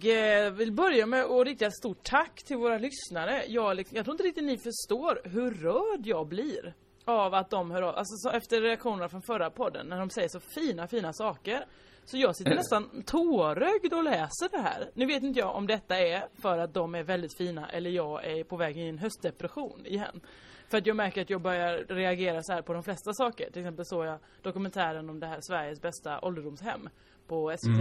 eh, 0.45 0.51
vill 0.51 0.73
börja 0.73 1.07
med 1.07 1.25
att 1.25 1.47
rikta 1.47 1.67
ett 1.67 1.77
stort 1.77 2.03
tack 2.03 2.43
till 2.45 2.57
våra 2.57 2.79
lyssnare. 2.79 3.43
Jag, 3.49 3.77
liksom, 3.77 3.97
jag 3.97 4.05
tror 4.05 4.15
inte 4.15 4.25
riktigt 4.25 4.45
ni 4.45 4.59
förstår 4.59 5.21
hur 5.25 5.51
rörd 5.51 6.07
jag 6.07 6.27
blir 6.27 6.75
av 7.05 7.35
att 7.35 7.51
de 7.51 7.71
hör 7.71 7.83
av 7.83 7.97
Alltså 7.97 8.17
så 8.17 8.31
efter 8.31 8.61
reaktionerna 8.61 9.09
från 9.09 9.23
förra 9.23 9.51
podden, 9.51 9.87
när 9.87 9.99
de 9.99 10.11
säger 10.11 10.29
så 10.29 10.41
fina, 10.41 10.89
fina 10.89 11.13
saker. 11.13 11.67
Så 12.05 12.17
jag 12.17 12.37
sitter 12.37 12.55
nästan 12.55 13.03
tårögd 13.07 13.93
och 13.93 14.05
läser 14.05 14.49
det 14.51 14.59
här. 14.59 14.91
Nu 14.95 15.07
vet 15.07 15.23
inte 15.23 15.41
jag 15.41 15.57
om 15.57 15.67
detta 15.67 15.99
är 15.99 16.29
för 16.43 16.59
att 16.59 16.75
de 16.75 16.95
är 16.95 17.03
väldigt 17.03 17.37
fina 17.37 17.69
eller 17.69 17.91
jag 17.91 18.25
är 18.25 18.45
på 18.45 18.57
väg 18.57 18.77
in 18.77 18.85
i 18.85 18.89
en 18.89 18.99
höstdepression 18.99 19.87
igen. 19.87 20.21
För 20.69 20.79
att 20.79 20.87
jag 20.87 20.97
märker 20.97 21.23
att 21.23 21.31
jag 21.31 21.41
börjar 21.43 21.85
reagera 21.89 22.43
så 22.43 22.53
här 22.53 22.63
på 22.63 22.73
de 22.73 22.83
flesta 22.83 23.13
saker. 23.13 23.51
Till 23.51 23.63
exempel 23.63 23.85
såg 23.85 24.07
jag 24.07 24.19
dokumentären 24.43 25.11
om 25.11 25.21
det 25.21 25.27
här 25.27 25.39
Sveriges 25.41 25.81
bästa 25.81 26.21
ålderdomshem 26.21 26.89
på 27.27 27.57
SVT 27.59 27.81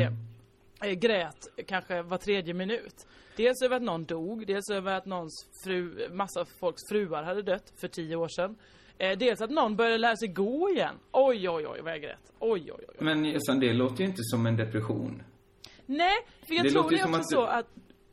eh, 0.84 0.92
grät 0.92 1.48
kanske 1.68 2.01
var 2.01 2.18
tredje 2.18 2.54
minut. 2.54 3.08
Dels 3.38 3.62
över 3.62 3.75
att 3.75 3.82
någon 3.82 4.04
dog, 4.06 4.48
dels 4.48 4.70
över 4.70 4.94
att 4.94 5.06
någons 5.06 5.48
fru, 5.63 6.10
massa 6.12 6.46
folks 6.60 6.82
fruar 6.92 7.24
hade 7.24 7.42
dött 7.42 7.74
för 7.82 7.88
tio 7.88 8.15
år 8.15 8.27
sedan. 8.27 8.56
Eh, 8.98 9.18
dels 9.18 9.42
att 9.42 9.50
någon 9.50 9.75
började 9.75 9.98
lära 9.98 10.15
sig 10.15 10.27
gå 10.27 10.70
igen. 10.70 10.96
Oj, 11.12 11.50
oj, 11.50 11.68
oj 11.68 11.82
vad 11.82 11.92
jag 11.92 12.01
grät. 12.01 12.34
Oj, 12.39 12.62
oj, 12.62 12.72
oj. 12.77 12.86
oj. 12.88 12.96
Men 13.00 13.25
Jossan, 13.25 13.60
det 13.60 13.74
låter 13.74 14.04
ju 14.04 14.06
inte 14.10 14.22
som 14.24 14.46
en 14.46 14.58
depression. 14.58 15.24
Nej, 15.86 16.15
för 16.48 16.54
jag 16.56 16.65
Det 16.65 16.70
tror 16.72 16.89
det 16.89 17.00
är 17.00 17.06
också 17.06 17.18
att 17.20 17.30
så 17.30 17.42
att 17.46 17.65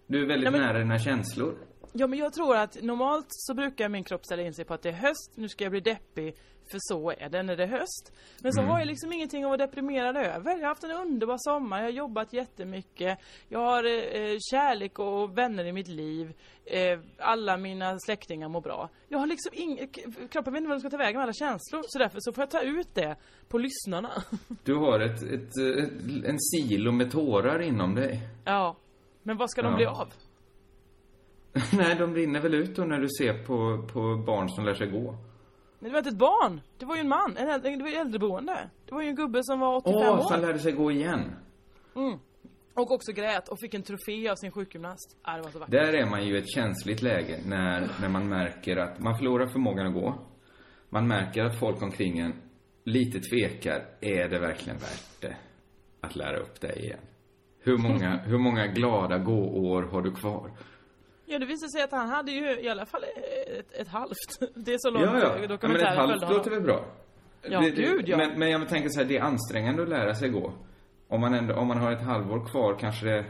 Du 0.06 0.22
är 0.22 0.26
väldigt 0.26 0.44
Ja, 0.44 0.50
men- 0.50 0.60
nära 0.60 0.78
dina 0.78 0.98
känslor. 0.98 1.54
Ja 1.92 2.06
men 2.06 2.18
jag 2.18 2.32
tror 2.32 2.56
att 2.56 2.82
normalt 2.82 3.26
så 3.28 3.54
brukar 3.54 3.88
min 3.88 4.04
kropp 4.04 4.24
ställa 4.24 4.42
in 4.42 4.54
sig 4.54 4.64
på 4.64 4.74
att 4.74 4.82
det 4.82 4.88
är 4.88 4.92
höst, 4.92 5.32
nu 5.34 5.48
ska 5.48 5.64
jag 5.64 5.70
bli 5.70 5.80
deppig, 5.80 6.36
för 6.70 6.78
så 6.80 7.10
är 7.10 7.28
det 7.28 7.42
när 7.42 7.56
det 7.56 7.62
är 7.62 7.66
höst. 7.68 8.12
Men 8.40 8.52
så 8.52 8.60
Mm. 8.60 8.70
har 8.70 8.78
jag 8.78 8.86
liksom 8.86 9.12
ingenting 9.12 9.42
att 9.44 9.48
vara 9.48 9.56
deprimerad 9.56 10.16
över. 10.16 10.50
Jag 10.50 10.58
har 10.60 10.68
haft 10.68 10.84
en 10.84 10.90
underbar 10.90 11.36
sommar, 11.38 11.76
jag 11.78 11.84
har 11.84 11.90
jobbat 11.90 12.32
jättemycket, 12.32 13.18
jag 13.48 13.58
har 13.58 13.84
eh, 13.84 14.36
kärlek 14.50 14.98
och 14.98 15.38
vänner 15.38 15.64
i 15.64 15.72
mitt 15.72 15.88
liv, 15.88 16.32
eh, 16.64 16.98
alla 17.18 17.56
mina 17.56 17.98
släktingar 17.98 18.48
mår 18.48 18.60
bra. 18.60 18.88
Jag 19.08 19.18
har 19.18 19.26
liksom 19.26 19.52
ing- 19.52 19.86
k- 19.94 20.26
kroppen 20.30 20.52
vet 20.52 20.60
inte 20.60 20.68
vad 20.68 20.74
den 20.76 20.80
ska 20.80 20.90
ta 20.90 20.96
vägen 20.96 21.16
med 21.16 21.22
alla 21.22 21.32
känslor, 21.32 21.82
så 21.88 21.98
därför 21.98 22.18
så 22.20 22.32
får 22.32 22.42
jag 22.42 22.50
ta 22.50 22.60
ut 22.62 22.94
det 22.94 23.16
på 23.48 23.58
lyssnarna. 23.58 24.10
Du 24.64 24.74
har 24.74 25.00
ett, 25.00 25.22
ett, 25.22 25.56
ett, 25.78 26.24
en 26.24 26.38
silo 26.40 26.92
med 26.92 27.12
tårar 27.12 27.62
inom 27.62 27.94
dig. 27.94 28.20
ja. 28.44 28.76
Men 29.24 29.36
vad 29.36 29.50
ska 29.50 29.62
de 29.62 29.70
Ja. 29.70 29.76
bli 29.76 29.86
av? 29.86 30.12
Nej, 31.72 31.96
de 31.98 32.14
rinner 32.14 32.40
väl 32.40 32.54
ut 32.54 32.76
då 32.76 32.84
när 32.84 32.98
du 32.98 33.08
ser 33.08 33.44
på, 33.44 33.86
på 33.92 34.22
barn 34.26 34.48
som 34.48 34.64
lär 34.64 34.74
sig 34.74 34.90
gå. 34.90 35.16
Men 35.78 35.88
det 35.88 35.92
var 35.92 35.98
inte 35.98 36.10
ett 36.10 36.18
barn, 36.18 36.60
det 36.78 36.86
var 36.86 36.94
ju 36.94 37.00
en 37.00 37.08
man, 37.08 37.36
en 37.36 37.48
äldre, 37.48 37.76
det 37.76 37.82
var 37.82 37.90
ju 37.90 37.96
äldreboende. 37.96 38.70
Det 38.88 38.94
var 38.94 39.02
ju 39.02 39.08
en 39.08 39.14
gubbe 39.16 39.40
som 39.42 39.60
var 39.60 39.76
85 39.76 39.94
Åh, 39.96 40.18
år. 40.18 40.22
som 40.22 40.40
lärde 40.40 40.58
sig 40.58 40.72
gå 40.72 40.92
igen. 40.92 41.34
Och 42.74 42.90
också 42.92 43.12
grät 43.12 43.48
och 43.48 43.58
fick 43.60 43.74
en 43.74 43.82
trofé 43.82 44.28
av 44.28 44.36
sin 44.36 44.50
sjukgymnast. 44.50 45.16
Ah, 45.22 45.36
det 45.36 45.42
var 45.42 45.50
så 45.50 45.58
vackert. 45.58 45.72
Där 45.72 45.92
är 45.92 46.06
man 46.10 46.26
ju 46.26 46.34
i 46.34 46.38
ett 46.38 46.50
känsligt 46.54 47.02
läge 47.02 47.40
när, 47.46 47.88
när 48.00 48.08
man 48.08 48.28
märker 48.28 48.76
att 48.76 48.98
man 48.98 49.18
förlorar 49.18 49.46
förmågan 49.46 49.86
att 49.86 49.94
gå. 49.94 50.14
Man 50.88 51.08
märker 51.08 51.44
att 51.44 51.58
folk 51.58 51.82
omkring 51.82 52.18
en 52.18 52.32
lite 52.84 53.20
tvekar. 53.20 53.84
Är 54.00 54.28
det 54.28 54.38
verkligen 54.38 54.78
värt 54.78 55.20
det? 55.20 55.36
Att 56.00 56.16
lära 56.16 56.38
upp 56.38 56.60
dig 56.60 56.78
igen? 56.84 57.00
Hur 57.58 57.78
många, 57.78 58.16
hur 58.16 58.38
många 58.38 58.66
glada 58.66 59.18
gåår 59.18 59.82
har 59.82 60.02
du 60.02 60.12
kvar? 60.14 60.50
Ja, 61.26 61.38
det 61.38 61.46
visade 61.46 61.70
sig 61.70 61.82
att 61.82 61.92
han 61.92 62.08
hade 62.08 62.32
ju 62.32 62.60
i 62.60 62.68
alla 62.68 62.86
fall 62.86 63.04
ett, 63.04 63.72
ett 63.72 63.88
halvt. 63.88 64.54
Det 64.54 64.74
är 64.74 64.78
så 64.78 64.90
långt 64.90 65.04
Ja, 65.04 65.18
ja. 65.18 65.24
ja 65.24 65.34
men 65.34 65.42
ett 65.42 65.48
dokumentären 65.48 65.96
halvt 65.96 66.10
följde 66.10 66.26
honom. 66.26 66.38
låter 66.38 66.50
väl 66.50 66.60
bra? 66.60 66.84
Ja, 67.42 67.60
gud, 67.60 68.08
ja. 68.08 68.16
Men, 68.16 68.38
men 68.38 68.50
jag 68.50 68.68
tänker 68.68 68.88
så 68.88 69.00
här, 69.00 69.08
det 69.08 69.16
är 69.16 69.22
ansträngande 69.22 69.82
att 69.82 69.88
lära 69.88 70.14
sig 70.14 70.28
gå. 70.28 70.52
Om 71.08 71.20
man 71.20 71.34
ändå, 71.34 71.54
om 71.54 71.68
man 71.68 71.78
har 71.78 71.92
ett 71.92 72.02
halvår 72.02 72.46
kvar 72.50 72.76
kanske 72.80 73.06
det... 73.06 73.24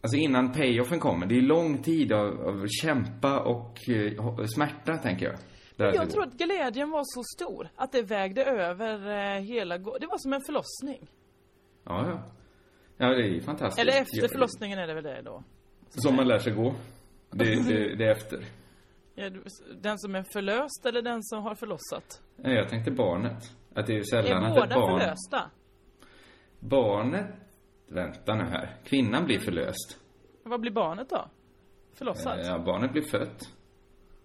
Alltså 0.00 0.16
innan 0.16 0.52
payoffen 0.52 1.00
kommer. 1.00 1.26
Det 1.26 1.36
är 1.36 1.42
lång 1.42 1.82
tid 1.82 2.12
av, 2.12 2.40
av 2.40 2.66
kämpa 2.82 3.40
och 3.40 3.88
eh, 3.88 4.44
smärta, 4.54 4.96
tänker 4.96 5.26
jag. 5.26 5.94
Jag 5.94 6.10
tror 6.10 6.22
att 6.22 6.32
glädjen 6.32 6.90
var 6.90 7.02
så 7.04 7.22
stor 7.22 7.68
att 7.76 7.92
det 7.92 8.02
vägde 8.02 8.44
över 8.44 9.08
eh, 9.08 9.42
hela... 9.42 9.78
Det 9.78 10.06
var 10.06 10.18
som 10.18 10.32
en 10.32 10.40
förlossning. 10.40 11.10
Ja, 11.84 12.08
ja. 12.08 12.22
Ja, 12.96 13.06
det 13.08 13.36
är 13.36 13.40
fantastiskt. 13.40 13.78
Eller 13.78 14.02
efter 14.02 14.28
förlossningen 14.28 14.78
är 14.78 14.86
det 14.86 14.94
väl 14.94 15.04
det 15.04 15.22
då. 15.22 15.44
Som 15.96 16.16
man 16.16 16.28
lär 16.28 16.38
sig 16.38 16.52
gå. 16.52 16.74
Det, 17.30 17.44
det, 17.44 17.96
det 17.96 18.04
är 18.04 18.10
efter. 18.10 18.44
Ja, 19.14 19.30
Den 19.82 19.98
som 19.98 20.14
är 20.14 20.22
förlöst 20.22 20.86
eller 20.86 21.02
den 21.02 21.22
som 21.22 21.42
har 21.42 21.54
förlossat? 21.54 22.22
Nej, 22.36 22.54
jag 22.54 22.68
tänkte 22.68 22.90
barnet. 22.90 23.42
Att 23.74 23.86
det 23.86 23.96
är 23.98 24.02
sällan 24.02 24.42
Är 24.44 24.46
att 24.50 24.56
ett 24.56 24.62
båda 24.62 24.74
barn... 24.74 25.00
förlösta? 25.00 25.50
Barnet... 26.60 27.26
Vänta 27.88 28.34
nu 28.34 28.44
här. 28.44 28.76
Kvinnan 28.84 29.24
blir 29.24 29.38
förlöst. 29.38 29.98
Vad 30.42 30.60
blir 30.60 30.70
barnet 30.72 31.10
då? 31.10 31.28
Förlossat? 31.94 32.38
Ja, 32.46 32.58
barnet 32.58 32.92
blir 32.92 33.02
fött. 33.02 33.40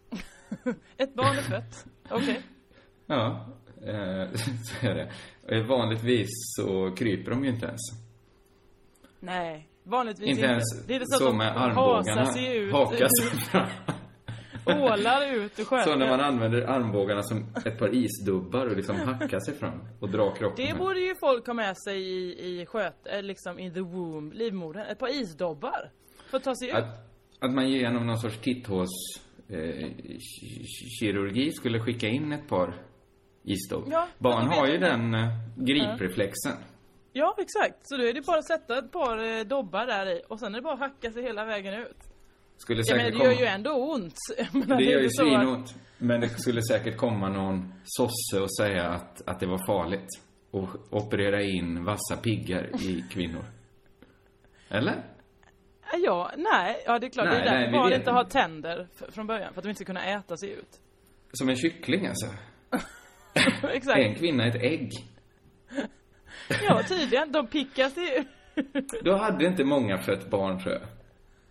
Ett 0.98 1.14
barn 1.16 1.38
är 1.38 1.42
fött? 1.42 1.86
Okej. 2.10 2.42
Ja, 3.06 3.48
eh, 3.82 4.32
så 4.64 4.88
är 4.88 4.96
det. 4.96 5.12
Eh, 5.48 5.66
Vanligtvis 5.66 6.30
så 6.32 6.92
kryper 6.96 7.32
de 7.32 7.44
ju 7.44 7.50
inte 7.50 7.66
ens. 7.66 7.82
Nej, 9.20 9.68
vanligtvis 9.84 10.28
Inte 10.30 10.42
ens 10.42 10.86
Det 10.88 10.94
är 10.94 10.96
inte 10.96 11.06
så, 11.08 11.18
så 11.18 11.30
att 11.30 11.36
med 11.36 11.54
de 11.54 11.60
armbågarna. 11.60 12.22
hasar 12.22 12.34
sig 12.34 12.58
ut. 12.58 12.72
Fram. 13.52 13.68
Ålar 14.66 15.34
ut 15.36 15.60
ur 15.60 15.64
sköten. 15.66 15.94
Så 15.94 16.00
när 16.00 16.10
man 16.10 16.20
använder 16.22 16.62
armbågarna 16.62 17.24
som 17.24 17.46
ett 17.66 17.80
par 17.80 17.96
isdubbar 17.96 18.66
och 18.68 18.76
liksom 18.76 18.96
hackar 18.96 19.40
sig 19.40 19.54
fram 19.54 19.80
och 20.00 20.10
drar 20.10 20.36
kroppen. 20.36 20.66
Det 20.66 20.72
med. 20.74 20.78
borde 20.82 21.00
ju 21.00 21.16
folk 21.16 21.48
ha 21.48 21.54
med 21.54 21.78
sig 21.78 22.02
i, 22.02 22.62
i 22.62 22.66
sköt, 22.66 23.08
eh, 23.14 23.22
liksom 23.24 23.60
i 23.60 23.72
the 23.74 23.80
womb, 23.82 24.34
livmodern. 24.34 24.86
Ett 24.86 25.00
par 25.00 25.22
isdobbar. 25.22 25.90
För 26.30 26.38
att 26.38 26.44
ta 26.44 26.56
sig 26.56 26.68
ut. 26.70 26.74
Att, 26.76 26.86
att 27.40 27.52
man 27.54 27.70
genom 27.70 28.08
någon 28.08 28.18
sorts 28.18 28.38
titthåls 28.38 28.90
eh, 29.50 29.56
ki- 29.58 30.66
kirurgi 31.00 31.52
skulle 31.52 31.80
skicka 31.80 32.08
in 32.08 32.32
ett 32.32 32.48
par 32.50 32.74
isdobb. 33.44 33.84
Ja, 33.92 34.08
Barn 34.18 34.48
har 34.48 34.68
ju 34.68 34.78
den 34.78 35.14
eh, 35.14 35.28
gripreflexen. 35.58 36.52
Ja, 36.52 36.58
exakt. 37.38 37.78
Så 37.82 37.98
då 37.98 38.04
är 38.04 38.14
det 38.14 38.26
bara 38.26 38.40
att 38.40 38.48
sätta 38.48 38.78
ett 38.78 38.92
par 38.92 39.18
eh, 39.18 39.44
dobbar 39.44 39.86
där 39.86 40.06
i 40.06 40.22
och 40.28 40.40
sen 40.40 40.54
är 40.54 40.58
det 40.58 40.62
bara 40.62 40.74
att 40.74 40.80
hacka 40.80 41.12
sig 41.12 41.24
hela 41.24 41.46
vägen 41.46 41.74
ut. 41.74 41.98
Skulle 42.58 42.80
Ja, 42.80 42.84
säkert 42.84 43.04
men 43.04 43.06
det 43.06 43.18
komma... 43.18 43.34
gör 43.34 43.40
ju 43.40 43.46
ändå 43.46 43.72
ont. 43.72 44.16
Det 44.68 44.74
är 44.74 44.80
gör 44.80 45.00
ju 45.00 45.10
svinont. 45.10 45.76
Men 45.98 46.22
det 46.22 46.30
skulle 46.30 46.62
säkert 46.62 46.98
komma 46.98 47.30
någon 47.30 47.74
sosse 47.84 48.40
och 48.42 48.56
säga 48.56 48.90
att, 48.90 49.22
att 49.28 49.40
det 49.40 49.46
var 49.46 49.66
farligt. 49.68 50.08
Och 50.52 50.70
operera 50.90 51.42
in 51.42 51.84
vassa 51.86 52.18
piggar 52.18 52.82
i 52.82 53.06
kvinnor. 53.12 53.46
Eller? 54.70 55.04
Ja, 55.98 56.32
nej, 56.38 56.84
ja 56.86 57.00
det 57.00 57.08
är 57.08 57.10
klart. 57.10 57.26
Nej, 57.26 57.42
det 57.42 57.50
är 57.50 57.60
därför 57.60 57.72
barn 57.72 57.94
inte 57.94 58.12
har 58.12 58.24
tänder 58.24 58.88
från 59.12 59.28
början. 59.28 59.54
För 59.54 59.60
att 59.60 59.64
de 59.64 59.70
inte 59.70 59.84
ska 59.84 59.86
kunna 59.86 60.06
äta 60.06 60.38
sig 60.38 60.52
ut. 60.52 60.82
Som 61.34 61.50
en 61.50 61.56
kyckling 61.56 62.08
alltså. 62.08 62.28
exakt. 63.74 64.00
En 64.00 64.16
kvinna, 64.16 64.48
ett 64.48 64.64
ägg. 64.64 64.90
Ja, 66.68 66.84
tydligen. 66.88 67.32
De 67.32 67.48
pickar 67.48 67.90
sig 67.90 68.20
ut. 68.20 68.28
Då 69.04 69.16
hade 69.16 69.46
inte 69.46 69.64
många 69.64 69.98
fött 69.98 70.30
barn 70.30 70.60
tror 70.60 70.74
jag. 70.74 70.82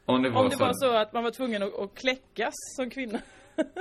Om 0.04 0.22
det 0.22 0.30
var 0.30 0.42
Om 0.42 0.48
det 0.48 0.56
så. 0.56 0.64
var 0.64 0.72
så 0.72 0.96
att 0.96 1.12
man 1.12 1.24
var 1.24 1.30
tvungen 1.30 1.62
att, 1.62 1.78
att 1.78 1.94
kläckas 1.94 2.54
som 2.76 2.90
kvinna. 2.90 3.18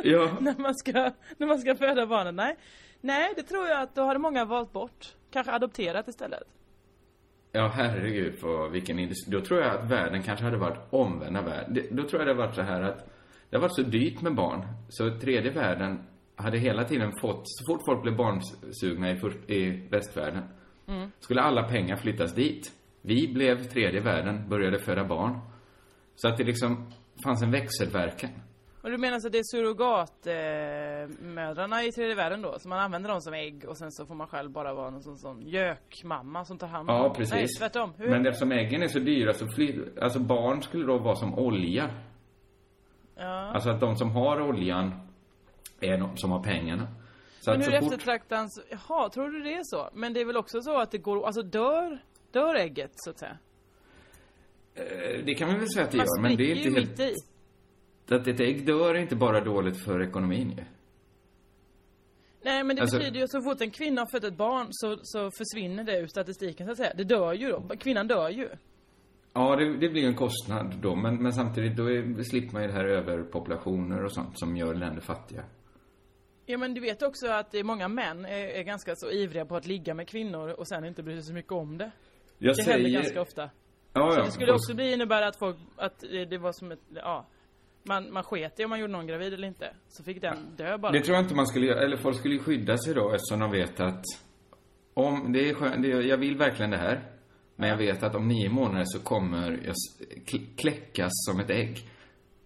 Ja. 0.03 0.37
när 0.39 0.61
man 0.61 0.75
ska, 0.75 1.11
när 1.37 1.47
man 1.47 1.59
ska 1.59 1.75
föda 1.75 2.05
barnen. 2.05 2.35
Nej. 2.35 2.55
Nej, 3.01 3.33
det 3.35 3.43
tror 3.43 3.67
jag 3.67 3.81
att 3.81 3.95
då 3.95 4.03
hade 4.05 4.19
många 4.19 4.45
valt 4.45 4.73
bort. 4.73 5.15
Kanske 5.31 5.51
adopterat 5.51 6.07
istället. 6.07 6.43
Ja, 7.51 7.67
herregud 7.75 8.39
vad, 8.41 8.71
vilken 8.71 8.99
industri. 8.99 9.31
Då 9.31 9.41
tror 9.41 9.61
jag 9.61 9.75
att 9.75 9.91
världen 9.91 10.23
kanske 10.23 10.45
hade 10.45 10.57
varit 10.57 10.79
omvända 10.89 11.41
värld. 11.41 11.87
Då 11.91 12.03
tror 12.03 12.21
jag 12.21 12.27
det 12.27 12.33
hade 12.33 12.47
varit 12.47 12.55
så 12.55 12.61
här 12.61 12.81
att 12.81 13.09
det 13.49 13.57
har 13.57 13.61
varit 13.61 13.75
så 13.75 13.81
dyrt 13.81 14.21
med 14.21 14.35
barn. 14.35 14.67
Så 14.89 15.19
tredje 15.19 15.51
världen 15.51 16.03
hade 16.35 16.57
hela 16.57 16.83
tiden 16.83 17.11
fått, 17.21 17.41
så 17.43 17.65
fort 17.65 17.85
folk 17.85 18.01
blev 18.01 18.15
barnsugna 18.15 19.11
i, 19.11 19.15
för, 19.15 19.51
i 19.51 19.87
västvärlden, 19.89 20.43
skulle 21.19 21.41
alla 21.41 21.63
pengar 21.63 21.95
flyttas 21.95 22.35
dit. 22.35 22.71
Vi 23.01 23.33
blev 23.33 23.63
tredje 23.63 24.01
världen, 24.01 24.49
började 24.49 24.79
föda 24.79 25.03
barn. 25.03 25.39
Så 26.15 26.27
att 26.27 26.37
det 26.37 26.43
liksom 26.43 26.91
fanns 27.23 27.43
en 27.43 27.51
växelverkan. 27.51 28.29
Och 28.81 28.91
du 28.91 28.97
menar 28.97 29.19
så 29.19 29.27
att 29.27 29.33
det 29.33 29.39
är 29.39 29.43
surrogatmödrarna 29.43 31.83
i 31.83 31.91
tredje 31.91 32.15
världen 32.15 32.41
då? 32.41 32.59
Så 32.59 32.69
man 32.69 32.79
använder 32.79 33.09
dem 33.09 33.21
som 33.21 33.33
ägg 33.33 33.65
och 33.67 33.77
sen 33.77 33.91
så 33.91 34.05
får 34.05 34.15
man 34.15 34.27
själv 34.27 34.51
bara 34.51 34.73
vara 34.73 34.89
någon 34.89 35.03
sån, 35.03 35.17
sån 35.17 35.41
gökmamma 35.41 36.45
som 36.45 36.57
tar 36.57 36.67
hand 36.67 36.89
om 36.89 36.95
Ja, 36.95 37.13
precis. 37.13 37.33
Nej, 37.33 37.47
tvärtom. 37.59 37.93
Hur? 37.97 38.09
Men 38.09 38.27
eftersom 38.27 38.51
äggen 38.51 38.83
är 38.83 38.87
så 38.87 38.99
dyra 38.99 39.33
så 39.33 39.47
fly, 39.47 39.79
alltså 40.01 40.19
barn 40.19 40.61
skulle 40.61 40.85
då 40.85 40.97
vara 40.97 41.15
som 41.15 41.39
olja. 41.39 41.89
Ja. 43.15 43.25
Alltså 43.25 43.69
att 43.69 43.79
de 43.79 43.95
som 43.95 44.11
har 44.11 44.41
oljan 44.41 44.93
är 45.79 45.97
de 45.97 46.17
som 46.17 46.31
har 46.31 46.43
pengarna. 46.43 46.87
Så 47.39 47.51
Men 47.51 47.61
hur 47.61 47.71
fort, 47.71 47.83
eftertraktans... 47.83 48.61
Jaha, 48.69 49.09
tror 49.09 49.29
du 49.29 49.43
det 49.43 49.53
är 49.53 49.63
så? 49.63 49.89
Men 49.93 50.13
det 50.13 50.21
är 50.21 50.25
väl 50.25 50.37
också 50.37 50.61
så 50.61 50.77
att 50.77 50.91
det 50.91 50.97
går... 50.97 51.25
Alltså 51.25 51.41
dör, 51.41 51.99
dör 52.31 52.55
ägget 52.55 52.91
så 52.93 53.09
att 53.09 53.19
säga? 53.19 53.37
eh, 54.75 55.25
det 55.25 55.33
kan 55.33 55.47
man 55.47 55.59
väl 55.59 55.69
säga 55.69 55.85
att 55.85 55.91
det 55.91 55.97
Man 55.97 56.05
gör, 56.05 56.21
men 56.21 56.37
det 56.37 56.51
är 56.51 56.55
inte 56.55 56.79
helt... 56.79 56.99
i. 56.99 57.15
Att 58.09 58.27
ett 58.27 58.39
ägg 58.39 58.65
dör 58.65 58.95
är 58.95 58.99
inte 58.99 59.15
bara 59.15 59.41
dåligt 59.43 59.83
för 59.83 60.01
ekonomin 60.01 60.49
ju. 60.57 60.63
Nej 62.41 62.63
men 62.63 62.75
det 62.75 62.81
Alltså- 62.81 62.97
betyder 62.97 63.17
ju 63.17 63.23
att 63.23 63.31
så 63.31 63.41
fort 63.41 63.61
en 63.61 63.71
kvinna 63.71 64.01
har 64.01 64.07
fött 64.07 64.23
ett 64.23 64.37
barn 64.37 64.67
så, 64.69 64.97
så 65.03 65.31
försvinner 65.31 65.83
det 65.83 65.99
ur 65.99 66.07
statistiken 66.07 66.65
så 66.65 66.71
att 66.71 66.77
säga. 66.77 66.93
Det 66.95 67.03
dör 67.03 67.33
ju 67.33 67.51
då. 67.51 67.63
Kvinnan 67.79 68.07
dör 68.07 68.29
ju. 68.29 68.49
Ja, 69.33 69.55
det, 69.55 69.77
det 69.77 69.89
blir 69.89 70.01
ju 70.01 70.07
en 70.07 70.15
kostnad 70.15 70.75
då, 70.81 70.95
men, 70.95 71.23
men 71.23 71.33
samtidigt 71.33 71.77
då 71.77 71.91
är, 71.91 72.23
slipper 72.23 72.53
man 72.53 72.61
ju 72.61 72.67
det 72.67 72.73
här 72.73 72.85
överpopulationer 72.85 74.03
och 74.05 74.13
sånt 74.13 74.39
som 74.39 74.57
gör 74.57 74.73
länder 74.73 75.01
fattiga. 75.01 75.43
Ja 76.51 76.57
men 76.57 76.73
du 76.73 76.81
vet 76.81 77.01
också 77.01 77.27
att 77.27 77.55
många 77.63 77.87
män 77.87 78.25
är, 78.25 78.47
är 78.47 78.63
ganska 78.63 78.95
så 78.95 79.11
ivriga 79.11 79.45
på 79.45 79.55
att 79.55 79.65
ligga 79.65 79.93
med 79.93 80.07
kvinnor 80.07 80.49
och 80.49 80.67
sen 80.67 80.85
inte 80.85 81.03
bry 81.03 81.13
sig 81.13 81.23
så 81.23 81.33
mycket 81.33 81.51
om 81.51 81.77
det. 81.77 81.91
Jag 82.37 82.55
Det 82.55 82.63
händer 82.63 82.89
ganska 82.89 83.21
ofta. 83.21 83.49
Ja, 83.93 84.11
Så 84.11 84.19
ja. 84.19 84.23
det 84.25 84.31
skulle 84.31 84.53
också 84.53 84.75
bli 84.75 84.93
innebära 84.93 85.27
att 85.27 85.39
folk, 85.39 85.57
att 85.75 85.99
det, 85.99 86.25
det 86.25 86.37
var 86.37 86.51
som 86.51 86.71
ett, 86.71 86.79
ja. 86.95 87.27
Man, 87.83 88.13
man 88.13 88.23
sket 88.23 88.59
i 88.59 88.63
om 88.63 88.69
man 88.69 88.79
gjorde 88.79 88.91
någon 88.91 89.07
gravid 89.07 89.33
eller 89.33 89.47
inte. 89.47 89.75
Så 89.87 90.03
fick 90.03 90.21
den 90.21 90.55
dö 90.57 90.77
bara. 90.77 90.91
Det 90.91 91.01
tror 91.01 91.15
jag 91.15 91.23
inte 91.25 91.35
man 91.35 91.47
skulle 91.47 91.65
göra, 91.65 91.81
eller 91.81 91.97
folk 91.97 92.17
skulle 92.17 92.33
ju 92.33 92.39
skydda 92.39 92.77
sig 92.77 92.93
då 92.93 93.11
eftersom 93.11 93.39
de 93.39 93.51
vet 93.51 93.79
att 93.79 94.03
om, 94.93 95.33
det 95.33 95.49
är 95.49 95.53
skönt, 95.53 95.83
det, 95.83 95.87
jag 95.87 96.17
vill 96.17 96.37
verkligen 96.37 96.71
det 96.71 96.77
här. 96.77 97.11
Men 97.55 97.69
jag 97.69 97.77
vet 97.77 98.03
att 98.03 98.15
om 98.15 98.27
nio 98.27 98.49
månader 98.49 98.85
så 98.85 98.99
kommer 98.99 99.59
jag 99.65 99.75
kläckas 100.57 101.11
som 101.13 101.39
ett 101.39 101.49
ägg. 101.49 101.89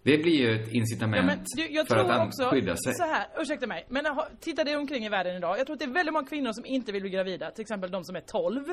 Det 0.04 0.18
blir 0.18 0.32
ju 0.32 0.54
ett 0.54 0.68
Ja, 0.72 0.78
incitament 0.78 1.26
men 1.26 1.38
du, 1.56 1.74
jag 1.74 1.88
för 1.88 1.94
tror 1.94 2.10
att 2.10 2.26
också, 2.26 2.44
skydda 2.50 2.76
sig. 2.76 2.94
så 2.94 3.04
här, 3.04 3.26
ursäkta 3.40 3.66
mig, 3.66 3.86
men 3.88 4.04
titta 4.40 4.64
dig 4.64 4.76
omkring 4.76 5.04
i 5.04 5.08
världen 5.08 5.36
idag. 5.36 5.58
Jag 5.58 5.66
tror 5.66 5.74
att 5.74 5.80
det 5.80 5.86
är 5.86 5.94
väldigt 5.94 6.12
många 6.12 6.26
kvinnor 6.26 6.52
som 6.52 6.66
inte 6.66 6.92
vill 6.92 7.02
bli 7.02 7.10
gravida, 7.10 7.50
till 7.50 7.62
exempel 7.62 7.90
de 7.90 8.04
som 8.04 8.16
är 8.16 8.20
12. 8.20 8.64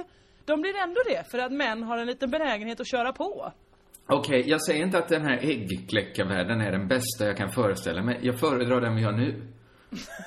De 0.46 0.62
blir 0.62 0.76
ändå 0.84 1.02
det, 1.10 1.32
för 1.32 1.38
att 1.40 1.52
män 1.52 1.84
har 1.84 1.98
en 1.98 2.08
liten 2.08 2.30
benägenhet 2.32 2.80
att 2.80 2.88
köra 2.92 3.14
på. 3.14 3.52
Okej, 4.08 4.44
jag 4.50 4.62
säger 4.66 4.84
inte 4.86 4.98
att 4.98 5.08
den 5.10 5.22
här 5.22 5.38
äggkläckarvärlden 5.42 6.62
är 6.62 6.72
den 6.72 6.88
bästa 6.88 7.26
jag 7.26 7.38
kan 7.38 7.50
föreställa 7.50 8.04
mig. 8.04 8.20
Jag 8.22 8.40
föredrar 8.40 8.82
den 8.82 8.96
vi 8.96 9.04
har 9.04 9.12
nu. 9.12 9.42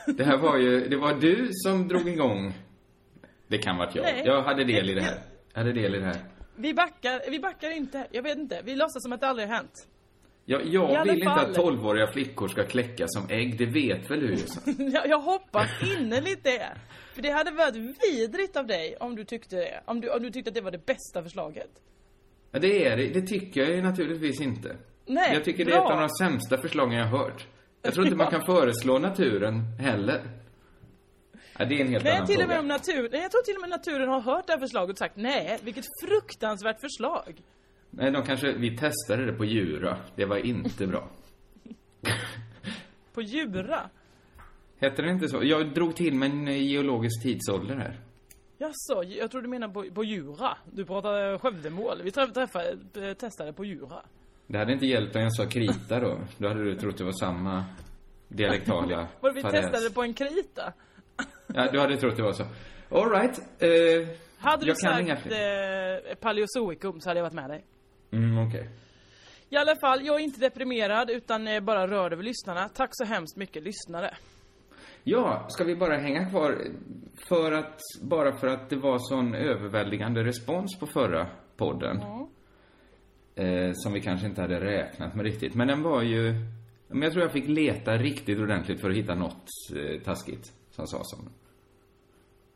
Det 0.06 0.24
här 0.24 0.38
var 0.38 0.58
ju, 0.58 0.88
det 0.88 0.96
var 0.96 1.14
du 1.14 1.48
som 1.52 1.88
drog 1.88 2.08
igång. 2.08 2.54
Det 3.46 3.58
kan 3.58 3.76
varit 3.76 3.94
jag. 3.94 4.02
Nej. 4.02 4.22
Jag 4.24 4.42
hade 4.42 4.64
del 4.64 4.90
i 4.90 4.94
det 4.94 5.02
här. 5.02 5.18
Jag 5.52 5.60
hade 5.60 5.72
del 5.72 5.94
i 5.94 5.98
det 5.98 6.04
här. 6.06 6.16
Vi 6.56 6.74
backar, 6.74 7.30
vi 7.30 7.38
backar 7.40 7.70
inte, 7.76 8.06
jag 8.10 8.22
vet 8.22 8.38
inte. 8.38 8.60
Vi 8.64 8.76
låtsas 8.76 9.02
som 9.02 9.12
att 9.12 9.20
det 9.20 9.26
aldrig 9.28 9.48
har 9.48 9.54
hänt. 9.56 9.86
Jag, 10.46 10.66
jag 10.66 11.04
vill 11.04 11.18
inte 11.18 11.30
att 11.30 11.54
tolvåriga 11.54 12.06
flickor 12.06 12.48
ska 12.48 12.64
kläckas 12.64 13.08
som 13.12 13.26
ägg, 13.30 13.58
det 13.58 13.66
vet 13.66 14.10
väl 14.10 14.20
du 14.20 14.30
Jossan? 14.30 14.62
Jag, 14.92 15.08
jag 15.08 15.20
hoppas 15.20 15.70
innerligt 15.82 16.44
det. 16.44 16.72
För 17.14 17.22
det 17.22 17.30
hade 17.30 17.50
varit 17.50 17.76
vidrigt 17.76 18.56
av 18.56 18.66
dig 18.66 18.96
om 19.00 19.16
du 19.16 19.24
tyckte 19.24 19.56
det. 19.56 19.82
Om 19.84 20.00
du, 20.00 20.10
om 20.10 20.22
du 20.22 20.30
tyckte 20.30 20.48
att 20.48 20.54
det 20.54 20.60
var 20.60 20.70
det 20.70 20.86
bästa 20.86 21.22
förslaget. 21.22 21.70
Ja, 22.50 22.58
det 22.58 22.86
är 22.86 22.96
det. 22.96 23.06
Det 23.08 23.26
tycker 23.26 23.60
jag 23.60 23.70
ju 23.70 23.82
naturligtvis 23.82 24.40
inte. 24.40 24.76
Nej, 25.06 25.34
jag 25.34 25.44
tycker 25.44 25.64
det 25.64 25.70
bra. 25.70 25.80
är 25.80 25.84
ett 25.84 25.92
av 25.92 26.00
de 26.00 26.08
sämsta 26.08 26.58
förslagen 26.58 26.98
jag 26.98 27.06
har 27.06 27.18
hört. 27.18 27.46
Jag 27.82 27.94
tror 27.94 28.06
inte 28.06 28.16
man 28.16 28.30
kan 28.30 28.46
föreslå 28.46 28.98
naturen 28.98 29.62
heller. 29.80 30.30
Ja, 31.58 31.64
det 31.64 31.74
är 31.74 31.80
en 31.80 31.88
helt 31.88 32.04
Nej, 32.04 32.12
annan 32.12 32.26
till 32.26 32.36
och 32.36 32.40
fråga. 32.42 32.54
med 32.54 32.58
om 32.60 32.68
naturen, 32.68 33.08
nej, 33.12 33.22
jag 33.22 33.30
tror 33.30 33.42
till 33.42 33.54
och 33.54 33.60
med 33.60 33.70
naturen 33.70 34.08
har 34.08 34.20
hört 34.20 34.46
det 34.46 34.52
här 34.52 34.60
förslaget 34.60 34.90
och 34.90 34.98
sagt 34.98 35.16
nej, 35.16 35.58
vilket 35.62 35.84
fruktansvärt 36.04 36.80
förslag. 36.80 37.42
Nej, 37.96 38.10
de 38.10 38.22
kanske, 38.22 38.52
vi 38.52 38.76
testade 38.76 39.26
det 39.26 39.32
på 39.32 39.44
djura. 39.44 39.96
Det 40.16 40.24
var 40.24 40.36
inte 40.36 40.86
bra. 40.86 41.08
På 43.14 43.22
Djura. 43.22 43.90
Hette 44.80 45.02
det 45.02 45.10
inte 45.10 45.28
så? 45.28 45.38
Jag 45.44 45.74
drog 45.74 45.96
till 45.96 46.14
med 46.14 46.30
en 46.30 46.46
geologisk 46.46 47.22
tidsålder 47.22 47.76
här. 47.76 48.00
Jaså, 48.58 49.02
jag 49.02 49.30
tror 49.30 49.42
du 49.42 49.48
menar 49.48 49.68
på, 49.68 49.84
på 49.94 50.04
Djura. 50.04 50.56
Du 50.72 50.84
pratar 50.84 51.38
Skövdemål. 51.38 52.00
Vi 52.04 52.10
träff, 52.10 52.32
träffade, 52.32 52.76
eh, 53.08 53.14
testade 53.14 53.52
på 53.52 53.64
Djura. 53.64 54.02
Det 54.46 54.58
hade 54.58 54.72
inte 54.72 54.86
hjälpt 54.86 55.16
om 55.16 55.22
jag 55.22 55.34
sa 55.34 55.46
krita 55.46 56.00
då. 56.00 56.18
Då 56.38 56.48
hade 56.48 56.64
du 56.64 56.74
trott 56.76 56.98
det 56.98 57.04
var 57.04 57.12
samma 57.12 57.64
dialektala 58.28 59.08
Var 59.20 59.32
vi 59.32 59.42
fadäs. 59.42 59.60
testade 59.60 59.90
på 59.94 60.02
en 60.02 60.14
krita? 60.14 60.72
Ja, 61.46 61.68
du 61.72 61.80
hade 61.80 61.96
trott 61.96 62.16
det 62.16 62.22
var 62.22 62.32
så. 62.32 62.44
All 62.90 63.10
right. 63.10 63.38
Eh, 63.58 64.08
Hade 64.38 64.64
du 64.64 64.70
inga 65.00 65.16
sagt 65.16 65.26
eh, 65.32 66.14
Paleozoikum 66.20 67.00
så 67.00 67.10
hade 67.10 67.18
jag 67.20 67.24
varit 67.24 67.34
med 67.34 67.50
dig. 67.50 67.64
Mm, 68.14 68.46
okej. 68.48 68.68
I 69.48 69.56
alla 69.56 69.76
fall, 69.76 70.06
jag 70.06 70.20
är 70.20 70.24
inte 70.24 70.40
deprimerad 70.40 71.10
utan 71.10 71.48
eh, 71.48 71.60
bara 71.60 71.86
rörd 71.88 72.12
över 72.12 72.22
lyssnarna. 72.22 72.68
Tack 72.68 72.90
så 72.92 73.04
hemskt 73.04 73.36
mycket 73.36 73.62
lyssnare. 73.62 74.14
Ja, 75.04 75.46
ska 75.48 75.64
vi 75.64 75.76
bara 75.76 75.96
hänga 75.96 76.30
kvar 76.30 76.58
för 77.28 77.52
att, 77.52 77.78
bara 78.02 78.36
för 78.38 78.46
att 78.46 78.70
det 78.70 78.76
var 78.76 78.98
sån 78.98 79.34
överväldigande 79.34 80.24
respons 80.24 80.78
på 80.78 80.86
förra 80.86 81.26
podden. 81.56 82.00
Eh, 83.34 83.70
som 83.74 83.92
vi 83.92 84.00
kanske 84.00 84.26
inte 84.26 84.40
hade 84.40 84.60
räknat 84.60 85.14
med 85.14 85.24
riktigt. 85.24 85.54
Men 85.54 85.68
den 85.68 85.82
var 85.82 86.02
ju, 86.02 86.32
men 86.88 87.02
jag 87.02 87.12
tror 87.12 87.22
jag 87.24 87.32
fick 87.32 87.48
leta 87.48 87.92
riktigt 87.92 88.38
ordentligt 88.38 88.80
för 88.80 88.90
att 88.90 88.96
hitta 88.96 89.14
något 89.14 89.46
eh, 89.76 90.00
taskigt 90.02 90.52
som 90.70 90.86
sades 90.86 91.12
om. 91.12 91.28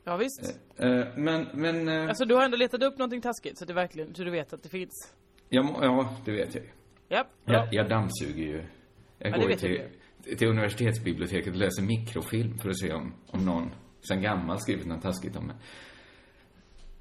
Ja, 0.05 0.17
visst. 0.17 0.61
Eh, 0.77 1.07
men, 1.17 1.47
men, 1.55 1.89
eh, 1.89 2.09
Alltså 2.09 2.25
du 2.25 2.35
har 2.35 2.45
ändå 2.45 2.57
letat 2.57 2.83
upp 2.83 2.99
någonting 2.99 3.21
taskigt 3.21 3.59
så 3.59 3.65
det 3.65 3.73
verkligen, 3.73 4.15
så 4.15 4.25
du 4.25 4.31
vet 4.31 4.53
att 4.53 4.63
det 4.63 4.69
finns. 4.69 5.15
Jag, 5.49 5.67
ja, 5.83 6.17
det 6.25 6.33
vet 6.33 6.55
jag 6.55 6.65
ju. 6.65 6.71
Ja. 7.09 7.25
Jag, 7.45 7.69
jag 7.73 7.89
dammsuger 7.89 8.45
ju. 8.45 8.65
Jag 9.19 9.33
Ja, 9.33 9.37
går 9.39 9.51
ju 9.51 9.57
till, 9.57 9.83
till 10.39 10.49
universitetsbiblioteket 10.49 11.49
och 11.53 11.57
läser 11.59 11.83
mikrofilm 11.83 12.59
för 12.59 12.71
att 12.71 12.79
se 12.79 12.93
om, 12.93 13.15
om 13.27 13.45
någon 13.45 13.71
sen 14.09 14.23
gammal 14.23 14.61
skrivit 14.61 14.87
något 14.87 15.03
taskigt 15.03 15.37
om 15.37 15.47
mig. 15.47 15.57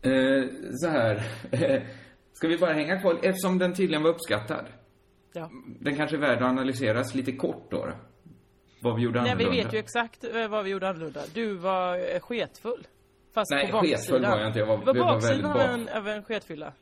Eh, 0.02 0.44
så 0.72 0.88
här. 0.90 1.24
Ska 2.34 2.48
vi 2.48 2.58
bara 2.58 2.74
hänga 2.74 3.00
kvar? 3.02 3.20
Eftersom 3.24 3.58
den 3.58 3.74
tydligen 3.76 4.04
var 4.04 4.10
uppskattad. 4.10 4.66
Ja. 5.34 5.52
Den 5.80 5.96
kanske 5.96 6.16
är 6.16 6.20
värd 6.20 6.38
att 6.38 6.44
analyseras 6.50 7.16
lite 7.16 7.32
kort 7.32 7.68
då. 7.72 7.86
då. 7.86 7.94
Vad 8.82 8.96
vi 8.96 9.02
gjorde 9.02 9.22
Nej, 9.22 9.36
vi 9.38 9.44
annorlunda. 9.44 9.64
vet 9.64 9.74
ju 9.74 9.78
exakt 9.80 10.24
eh, 10.24 10.48
vad 10.48 10.64
vi 10.64 10.70
gjorde 10.72 10.90
annorlunda. 10.90 11.22
Du 11.34 11.54
var 11.54 11.96
eh, 12.16 12.20
sketfull. 12.20 12.88
Fast 13.34 13.52
Nej, 13.52 13.68
på 13.72 13.78
baksidan. 13.78 13.98
sketfull 13.98 14.22
var 14.22 14.38
jag 14.40 14.48
inte. 14.48 14.60
Jag 14.60 14.66
var- 14.66 14.78
det 14.94 15.00
var 15.00 15.14
baksidan 15.14 15.46
av 15.46 15.60
en, 15.60 15.90
av 15.90 16.08
en 16.08 16.24
sketfylla. 16.24 16.74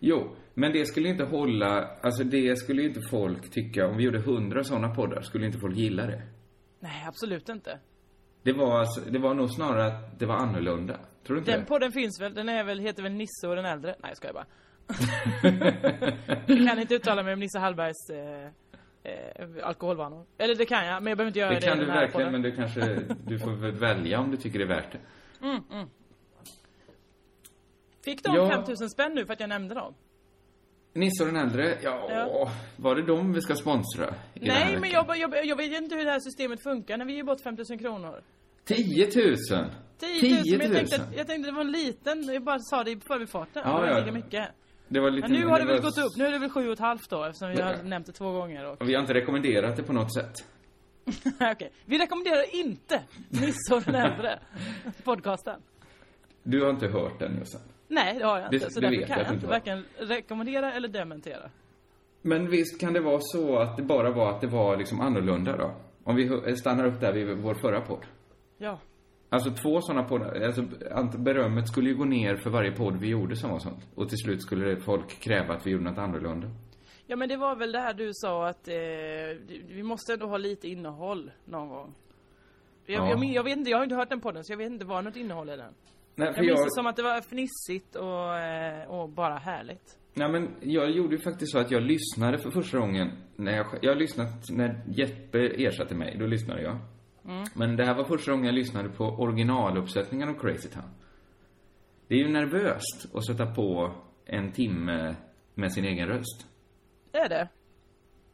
Jo, 0.00 0.36
men 0.54 0.72
det 0.72 0.86
skulle 0.86 1.08
inte 1.08 1.24
hålla, 1.24 1.88
alltså 2.02 2.24
det 2.24 2.56
skulle 2.58 2.82
inte 2.82 3.00
folk 3.10 3.50
tycka, 3.50 3.86
om 3.86 3.96
vi 3.96 4.04
gjorde 4.04 4.18
hundra 4.18 4.64
sådana 4.64 4.94
poddar, 4.94 5.20
skulle 5.22 5.46
inte 5.46 5.58
folk 5.58 5.76
gilla 5.76 6.06
det. 6.06 6.22
Nej, 6.80 7.04
absolut 7.06 7.48
inte. 7.48 7.78
Det 8.42 8.52
var, 8.52 8.78
alltså, 8.80 9.00
det 9.10 9.18
var 9.18 9.34
nog 9.34 9.50
snarare 9.50 9.86
att 9.86 10.18
det 10.18 10.26
var 10.26 10.34
annorlunda. 10.34 10.98
Tror 11.26 11.34
du 11.34 11.38
inte 11.38 11.50
Den 11.50 11.60
det? 11.60 11.66
podden 11.66 11.92
finns 11.92 12.20
väl, 12.20 12.34
den 12.34 12.48
är 12.48 12.64
väl, 12.64 12.78
heter 12.78 13.02
väl 13.02 13.12
Nisse 13.12 13.48
och 13.48 13.56
den 13.56 13.64
äldre? 13.64 13.94
Nej, 14.02 14.10
jag 14.10 14.16
skojar 14.16 14.34
bara. 14.34 14.46
jag 16.46 16.68
kan 16.68 16.78
inte 16.78 16.94
uttala 16.94 17.22
mig 17.22 17.32
om 17.34 17.40
Nisse 17.40 17.58
Hallbergs 17.58 18.10
eh, 18.10 18.44
eh, 19.12 19.48
alkoholvanor. 19.66 20.26
Eller 20.38 20.54
det 20.54 20.64
kan 20.64 20.86
jag, 20.86 21.02
men 21.02 21.10
jag 21.10 21.18
behöver 21.18 21.28
inte 21.30 21.38
göra 21.38 21.50
det, 21.50 21.56
Det 21.60 21.66
kan 21.66 21.78
du 21.78 21.84
verkligen, 21.84 22.10
podden. 22.12 22.32
men 22.32 22.42
du 22.42 22.52
kanske, 22.56 23.00
du 23.26 23.38
får 23.38 23.50
väl 23.50 23.72
välja 23.72 24.20
om 24.20 24.30
du 24.30 24.36
tycker 24.36 24.58
det 24.58 24.64
är 24.64 24.68
värt 24.68 24.92
det. 24.92 24.98
Fick 28.04 28.24
de 28.24 28.34
Ja. 28.34 28.48
5000 28.50 28.90
spänn 28.90 29.12
nu 29.14 29.26
för 29.26 29.32
att 29.32 29.40
jag 29.40 29.48
nämnde 29.48 29.74
dem? 29.74 29.94
Nisse 30.92 31.22
och 31.24 31.32
den 31.32 31.36
äldre, 31.36 31.78
ja, 31.82 32.08
Ja. 32.10 32.50
var 32.76 32.94
det 32.94 33.02
dem 33.06 33.32
vi 33.32 33.40
ska 33.40 33.54
sponsra? 33.54 34.14
Nej, 34.34 34.78
men 34.80 34.90
jag, 34.90 35.16
jag, 35.18 35.46
jag 35.46 35.56
vet 35.56 35.82
inte 35.82 35.94
hur 35.96 36.04
det 36.04 36.10
här 36.10 36.20
systemet 36.20 36.62
funkar 36.62 36.96
när 36.98 37.04
vi 37.04 37.14
ger 37.14 37.24
bort 37.24 37.40
5000 37.40 37.78
kronor. 37.78 38.22
10 38.64 39.04
000! 39.04 39.12
10 39.98 40.32
000, 40.34 40.42
10 40.42 40.58
men 40.58 40.70
000! 40.70 40.76
jag 40.78 40.88
tänkte, 40.88 41.16
jag 41.16 41.26
tänkte 41.26 41.50
det 41.50 41.54
var 41.54 41.60
en 41.64 41.72
liten, 41.72 42.22
jag 42.24 42.42
bara 42.44 42.58
sa 42.58 42.84
det 42.84 42.90
i 42.90 43.00
förbifarten. 43.00 43.62
Ja, 43.64 43.80
det 43.80 43.94
var 43.94 44.06
ja. 44.06 44.12
mycket. 44.12 44.48
Det 44.88 45.00
var 45.00 45.10
lite... 45.10 45.28
Men 45.28 45.40
nu 45.40 45.46
har 45.46 45.58
det 45.60 45.66
väl 45.66 45.80
gått 45.80 45.98
upp, 45.98 46.16
nu 46.16 46.26
är 46.26 46.32
det 46.32 46.38
väl 46.38 46.50
sju 46.50 46.66
och 46.66 46.72
ett 46.72 46.78
halvt 46.78 47.10
då 47.10 47.24
eftersom 47.24 47.50
vi 47.50 47.60
har 47.62 47.72
Ja. 47.72 47.82
nämnt 47.82 48.06
det 48.06 48.12
två 48.12 48.32
gånger. 48.32 48.66
Och... 48.70 48.88
Vi 48.88 48.94
har 48.94 49.00
inte 49.00 49.14
rekommenderat 49.14 49.76
det 49.76 49.82
på 49.82 49.92
något 49.92 50.14
sätt. 50.14 50.32
Okej, 51.52 51.72
vi 51.84 51.98
rekommenderar 51.98 52.54
inte 52.54 53.02
Nisse 53.28 53.74
och 53.74 53.82
den 53.82 53.94
äldre 53.94 54.38
podcasten. 55.04 55.60
Du 56.42 56.62
har 56.62 56.70
inte 56.70 56.86
hört 56.88 57.18
den 57.18 57.38
Jossan. 57.38 57.60
Nej, 57.90 58.18
det 58.18 58.24
har 58.24 58.38
jag 58.40 58.50
Det- 58.50 58.56
inte. 58.56 58.70
Så 58.70 58.80
det 58.80 58.90
därför 58.90 59.06
kan 59.06 59.18
jag 59.18 59.26
jag 59.26 59.34
inte 59.34 59.46
varken 59.46 59.84
rekommendera 59.98 60.72
eller 60.72 60.88
dementera. 60.88 61.50
Men 62.22 62.50
visst 62.50 62.80
kan 62.80 62.92
det 62.92 63.00
vara 63.00 63.18
så 63.20 63.58
att 63.58 63.76
det 63.76 63.82
bara 63.82 64.10
var 64.10 64.30
att 64.30 64.40
det 64.40 64.46
var 64.46 64.76
liksom 64.76 65.00
annorlunda 65.00 65.56
då? 65.56 65.74
Om 66.04 66.16
vi 66.16 66.56
stannar 66.56 66.84
upp 66.86 67.00
där 67.00 67.12
vid 67.12 67.36
vår 67.38 67.54
förra 67.54 67.80
podd. 67.80 68.06
Ja. 68.58 68.78
Alltså 69.28 69.50
två 69.50 69.80
sådana 69.80 70.02
poddar, 70.08 70.40
alltså 70.40 70.62
berömmet 71.18 71.68
skulle 71.68 71.88
ju 71.90 71.96
gå 71.96 72.04
ner 72.04 72.36
för 72.36 72.50
varje 72.50 72.72
podd 72.72 72.96
vi 72.96 73.08
gjorde 73.08 73.36
som 73.36 73.50
var 73.50 73.58
sånt. 73.58 73.86
Och 73.94 74.08
till 74.08 74.18
slut 74.18 74.42
skulle 74.42 74.64
det 74.74 74.80
folk 74.80 75.20
kräva 75.20 75.54
att 75.54 75.66
vi 75.66 75.70
gjorde 75.70 75.84
något 75.84 75.98
annorlunda. 75.98 76.48
Ja 77.06 77.16
men 77.16 77.28
det 77.28 77.36
var 77.36 77.56
väl 77.56 77.72
det 77.72 77.80
här 77.80 77.94
du 77.94 78.10
sa 78.14 78.48
att 78.48 78.68
eh, 78.68 78.74
vi 79.68 79.82
måste 79.82 80.12
ändå 80.12 80.26
ha 80.26 80.36
lite 80.36 80.68
innehåll 80.68 81.30
någon 81.44 81.68
gång. 81.68 81.94
Jag, 82.86 83.02
Ja. 83.04 83.10
jag, 83.10 83.24
jag 83.24 83.42
vet 83.44 83.56
inte, 83.56 83.70
jag 83.70 83.78
har 83.78 83.84
inte 83.84 83.96
hört 83.96 84.08
den 84.08 84.20
podden 84.20 84.44
så 84.44 84.52
jag 84.52 84.58
vet 84.58 84.70
inte 84.70 84.84
vad 84.84 85.04
något 85.04 85.16
innehåll 85.16 85.50
i 85.50 85.56
den. 85.56 85.74
Nej, 86.14 86.34
för 86.34 86.42
Jag 86.42 86.46
minns 86.46 86.58
jag, 86.58 86.66
det 86.66 86.70
som 86.70 86.86
att 86.86 86.96
det 86.96 87.02
var 87.02 87.20
fnissigt 87.20 87.96
och, 87.96 88.36
eh, 88.38 88.90
och 88.90 89.08
bara 89.08 89.38
härligt. 89.38 89.98
nej 90.14 90.28
men 90.28 90.48
jag 90.60 90.90
gjorde 90.90 91.14
ju 91.16 91.20
faktiskt 91.22 91.52
så 91.52 91.58
att 91.58 91.70
jag 91.70 91.82
lyssnade 91.82 92.38
för 92.38 92.50
första 92.50 92.78
gången 92.78 93.10
när 93.36 93.56
jag, 93.56 93.66
jag 93.82 93.90
har 93.90 93.96
lyssnat 93.96 94.50
när 94.50 94.82
Jeppe 94.88 95.38
ersatte 95.38 95.94
mig, 95.94 96.16
då 96.18 96.26
lyssnade 96.26 96.62
jag. 96.62 96.78
Men 97.54 97.76
det 97.76 97.84
här 97.84 97.94
var 97.94 98.04
första 98.04 98.30
gången 98.30 98.46
jag 98.46 98.54
lyssnade 98.54 98.88
på 98.88 99.04
originaluppsättningen 99.04 100.28
av 100.28 100.34
Crazy 100.34 100.68
Town. 100.68 100.90
Det 102.08 102.14
är 102.14 102.18
ju 102.18 102.28
nervöst 102.28 103.14
att 103.14 103.26
sätta 103.26 103.46
på 103.46 103.94
en 104.24 104.52
timme 104.52 105.16
med 105.54 105.72
sin 105.72 105.84
egen 105.84 106.08
röst. 106.08 106.46
Är 107.12 107.28
det? 107.28 107.48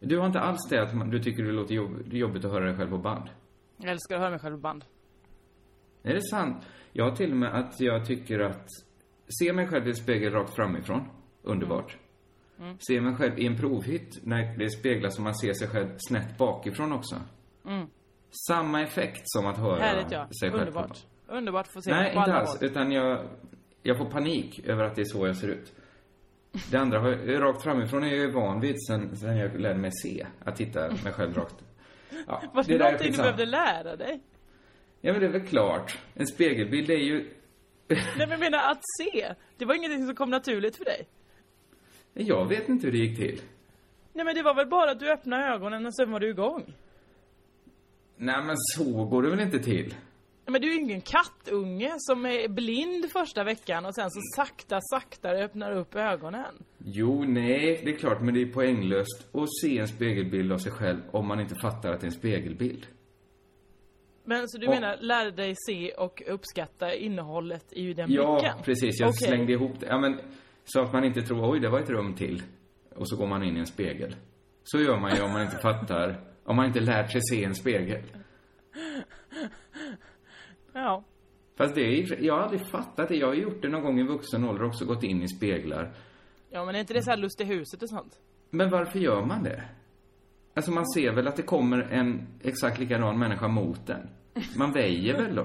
Du 0.01 0.19
har 0.19 0.27
inte 0.27 0.41
alls 0.41 0.69
det 0.71 0.83
att 0.83 1.11
du 1.11 1.19
tycker 1.23 1.43
det 1.43 1.53
låter 1.53 1.75
jobb, 1.75 2.03
det 2.11 2.19
jobbigt 2.19 2.45
att 2.45 2.53
höra 2.53 2.65
dig 2.65 2.77
själv 2.77 2.91
på 2.91 2.99
band? 2.99 3.29
Jag 3.77 3.91
älskar 3.91 4.15
att 4.15 4.21
höra 4.21 4.31
mig 4.31 4.39
själv 4.39 4.55
på 4.55 4.61
band. 4.61 4.85
Är 6.03 6.15
det 6.15 6.23
sant? 6.23 6.67
Jag 6.98 7.04
har 7.04 7.16
till 7.16 7.30
och 7.30 7.37
med 7.37 7.54
att 7.54 7.80
jag 7.80 8.06
tycker 8.06 8.40
att 8.40 8.68
se 9.40 9.52
mig 9.52 9.66
själv 9.66 9.88
i 9.88 9.94
spegel 9.94 10.32
rakt 10.32 10.54
framifrån, 10.54 11.09
underbart. 11.42 11.96
Mm. 12.59 12.76
Se 12.88 13.00
mig 13.00 13.14
själv 13.14 13.38
i 13.38 13.46
en 13.46 13.56
provhytt 13.56 14.18
när 14.26 14.59
det 14.59 14.70
speglas 14.70 15.14
som 15.14 15.24
man 15.24 15.35
ser 15.35 15.52
sig 15.52 15.68
själv 15.68 15.88
snett 15.98 16.38
bakifrån 16.38 16.92
också. 16.92 17.16
Samma 18.48 18.82
effekt 18.82 19.22
som 19.24 19.46
att 19.46 19.59
höra 19.59 19.76
Mm. 19.76 19.88
Härligt 19.88 20.12
ja. 20.12 20.28
sig 20.40 20.50
själv 20.50 20.61
Underbart. 20.61 20.98
Underbart 21.28 21.66
att 21.66 21.72
få 21.72 21.82
se 21.82 21.90
Nej, 21.90 22.14
på 22.14 22.18
inte 22.18 22.35
alls. 22.35 22.48
håll. 22.48 22.70
Utan 22.70 22.92
jag, 22.92 23.28
jag 23.82 23.98
får 23.98 24.11
panik 24.11 24.61
över 24.64 24.85
att 24.85 24.94
det 24.94 25.00
är 25.00 25.04
så 25.04 25.26
jag 25.26 25.37
ser 25.37 25.48
ut. 25.48 25.72
Det 26.70 26.76
andra, 26.76 27.00
har, 27.00 27.11
rakt 27.40 27.62
framifrån 27.62 28.04
är 28.04 28.09
jag 28.09 28.18
ju 28.18 28.30
van 28.30 28.61
vid 28.61 28.76
sen, 28.87 29.16
sen 29.16 29.37
jag 29.37 29.61
lärde 29.61 29.78
mig 29.78 29.90
se. 29.92 30.26
Att 30.44 30.56
titta 30.56 30.80
mig 31.04 31.12
själv 31.12 31.35
rakt. 31.35 31.64
Ja, 32.26 32.42
Var 32.54 32.64
det, 32.64 32.74
är 32.74 32.78
någonting 32.78 33.12
du 33.12 33.16
behövde 33.18 33.46
lära 33.46 33.96
dig? 33.96 34.20
Ja, 35.07 35.12
men 35.12 35.21
det 35.21 35.27
är 35.27 35.31
väl 35.31 35.47
klart. 35.47 35.99
En 36.14 36.27
spegelbild 36.27 36.90
är 36.90 36.97
ju... 36.97 37.31
Nej 37.88 38.27
men 38.29 38.40
menar 38.40 38.71
att 38.71 38.81
se. 38.99 39.35
Det 39.57 39.64
var 39.64 39.75
ingenting 39.75 40.07
som 40.07 40.14
kom 40.14 40.31
naturligt 40.31 40.77
för 40.77 40.85
dig. 40.85 41.07
Jag 42.14 42.49
vet 42.49 42.69
inte 42.69 42.87
hur 42.87 42.92
det 42.92 42.99
gick 42.99 43.16
till. 43.16 43.40
Nej 44.12 44.25
men 44.25 44.35
det 44.35 44.42
var 44.42 44.55
väl 44.55 44.66
bara 44.69 44.90
att 44.90 45.01
du 45.01 45.12
öppnade 45.12 45.45
ögonen 45.45 45.87
och 45.87 45.97
sen 45.97 46.11
var 46.11 46.21
du 46.21 46.31
igång. 46.31 46.75
Nej, 48.16 48.45
men 48.45 48.57
så 48.57 49.05
går 49.05 49.23
det 49.23 49.31
väl 49.31 49.40
inte 49.40 49.59
till? 49.59 49.95
Men 50.47 50.61
du 50.61 50.69
är 50.69 50.73
ju 50.73 50.81
ingen 50.81 51.01
kattunge 51.01 51.95
som 51.99 52.27
är 52.27 52.49
blind 52.49 53.11
första 53.12 53.45
veckan 53.45 53.87
och 53.87 53.95
sen 53.95 54.11
så 54.11 54.21
sakta, 54.37 54.81
sakta 54.81 55.31
öppnar 55.31 55.73
upp 55.73 55.95
ögonen. 55.95 56.64
Jo, 56.79 57.25
nej, 57.25 57.81
det 57.85 57.90
är 57.90 57.97
klart, 57.97 58.21
men 58.21 58.35
det 58.35 58.42
är 58.42 58.53
poänglöst 58.53 59.29
att 59.33 59.49
se 59.62 59.79
en 59.79 59.88
spegelbild 59.88 60.53
av 60.53 60.59
sig 60.59 60.73
själv 60.73 60.99
om 61.11 61.27
man 61.27 61.40
inte 61.40 61.55
fattar 61.62 61.92
att 61.92 62.01
det 62.01 62.05
är 62.05 62.11
en 62.11 62.19
spegelbild. 62.19 62.87
Men 64.29 64.49
så 64.49 64.59
du 64.59 64.67
Och- 64.67 64.75
menar, 64.75 64.97
lär 65.01 65.31
dig 65.31 65.55
se 65.67 65.93
och 65.93 66.23
uppskatta 66.27 66.95
innehållet 66.95 67.73
i 67.73 67.93
den 67.95 68.12
Ja, 68.12 68.35
blicken? 68.41 68.59
precis. 68.65 69.01
Jag 69.01 69.09
Okej. 69.09 69.29
slängde 69.29 69.53
ihop 69.53 69.81
det. 69.81 69.87
Ja, 69.87 69.99
men, 69.99 70.21
så 70.65 70.81
att 70.83 70.93
man 70.93 71.05
inte 71.05 71.23
tror, 71.23 71.53
oj, 71.53 71.61
det 71.61 71.69
var 71.69 71.81
ett 71.81 71.91
rum 71.91 72.15
till. 72.15 72.43
Och 72.95 73.09
så 73.09 73.17
går 73.17 73.27
man 73.27 73.43
in 73.43 73.57
i 73.57 73.61
en 73.61 73.67
spegel. 73.67 74.17
Så 74.65 74.79
gör 74.81 74.99
man 75.01 75.17
ju 75.17 75.23
om 75.23 75.33
man 75.33 75.43
inte 75.43 75.57
fattar, 75.59 76.21
om 76.45 76.57
man 76.57 76.67
inte 76.67 76.81
lärt 76.81 77.12
sig 77.12 77.21
se 77.31 77.45
en 77.45 77.55
spegel. 77.55 78.03
Ja. 80.73 81.05
Fast 81.57 81.75
det 81.75 81.81
är, 81.81 82.23
jag 82.25 82.35
har 82.35 82.41
aldrig 82.41 82.67
fattat 82.71 83.09
det. 83.09 83.17
Jag 83.17 83.27
har 83.27 83.35
gjort 83.35 83.62
det 83.62 83.69
någon 83.69 83.83
gång 83.83 84.01
i 84.01 84.03
vuxen 84.03 84.45
ålder 84.45 84.65
också, 84.65 84.85
gått 84.85 85.03
in 85.03 85.23
i 85.23 85.29
speglar. 85.29 85.95
Ja 86.51 86.65
men 86.65 86.75
är 86.75 86.81
inte 86.81 86.95
det 86.95 87.03
så 87.03 87.11
här 87.11 87.17
lust 87.17 87.41
i 87.41 87.45
huset 87.45 87.83
och 87.83 87.89
sånt? 87.89 88.21
Men 88.51 88.71
varför 88.71 88.99
gör 88.99 89.23
man 89.25 89.43
det? 89.43 89.62
Alltså 90.57 90.71
man 90.71 90.87
ser 90.87 91.12
väl 91.12 91.29
att 91.29 91.37
det 91.37 91.42
kommer 91.42 91.79
en 91.79 92.27
exakt 92.42 92.79
likadan 92.79 93.19
människa 93.19 93.49
mot 93.49 93.90
en. 93.90 94.09
Man 94.57 94.73
väjer 94.73 95.14
väl 95.16 95.35
då? 95.35 95.42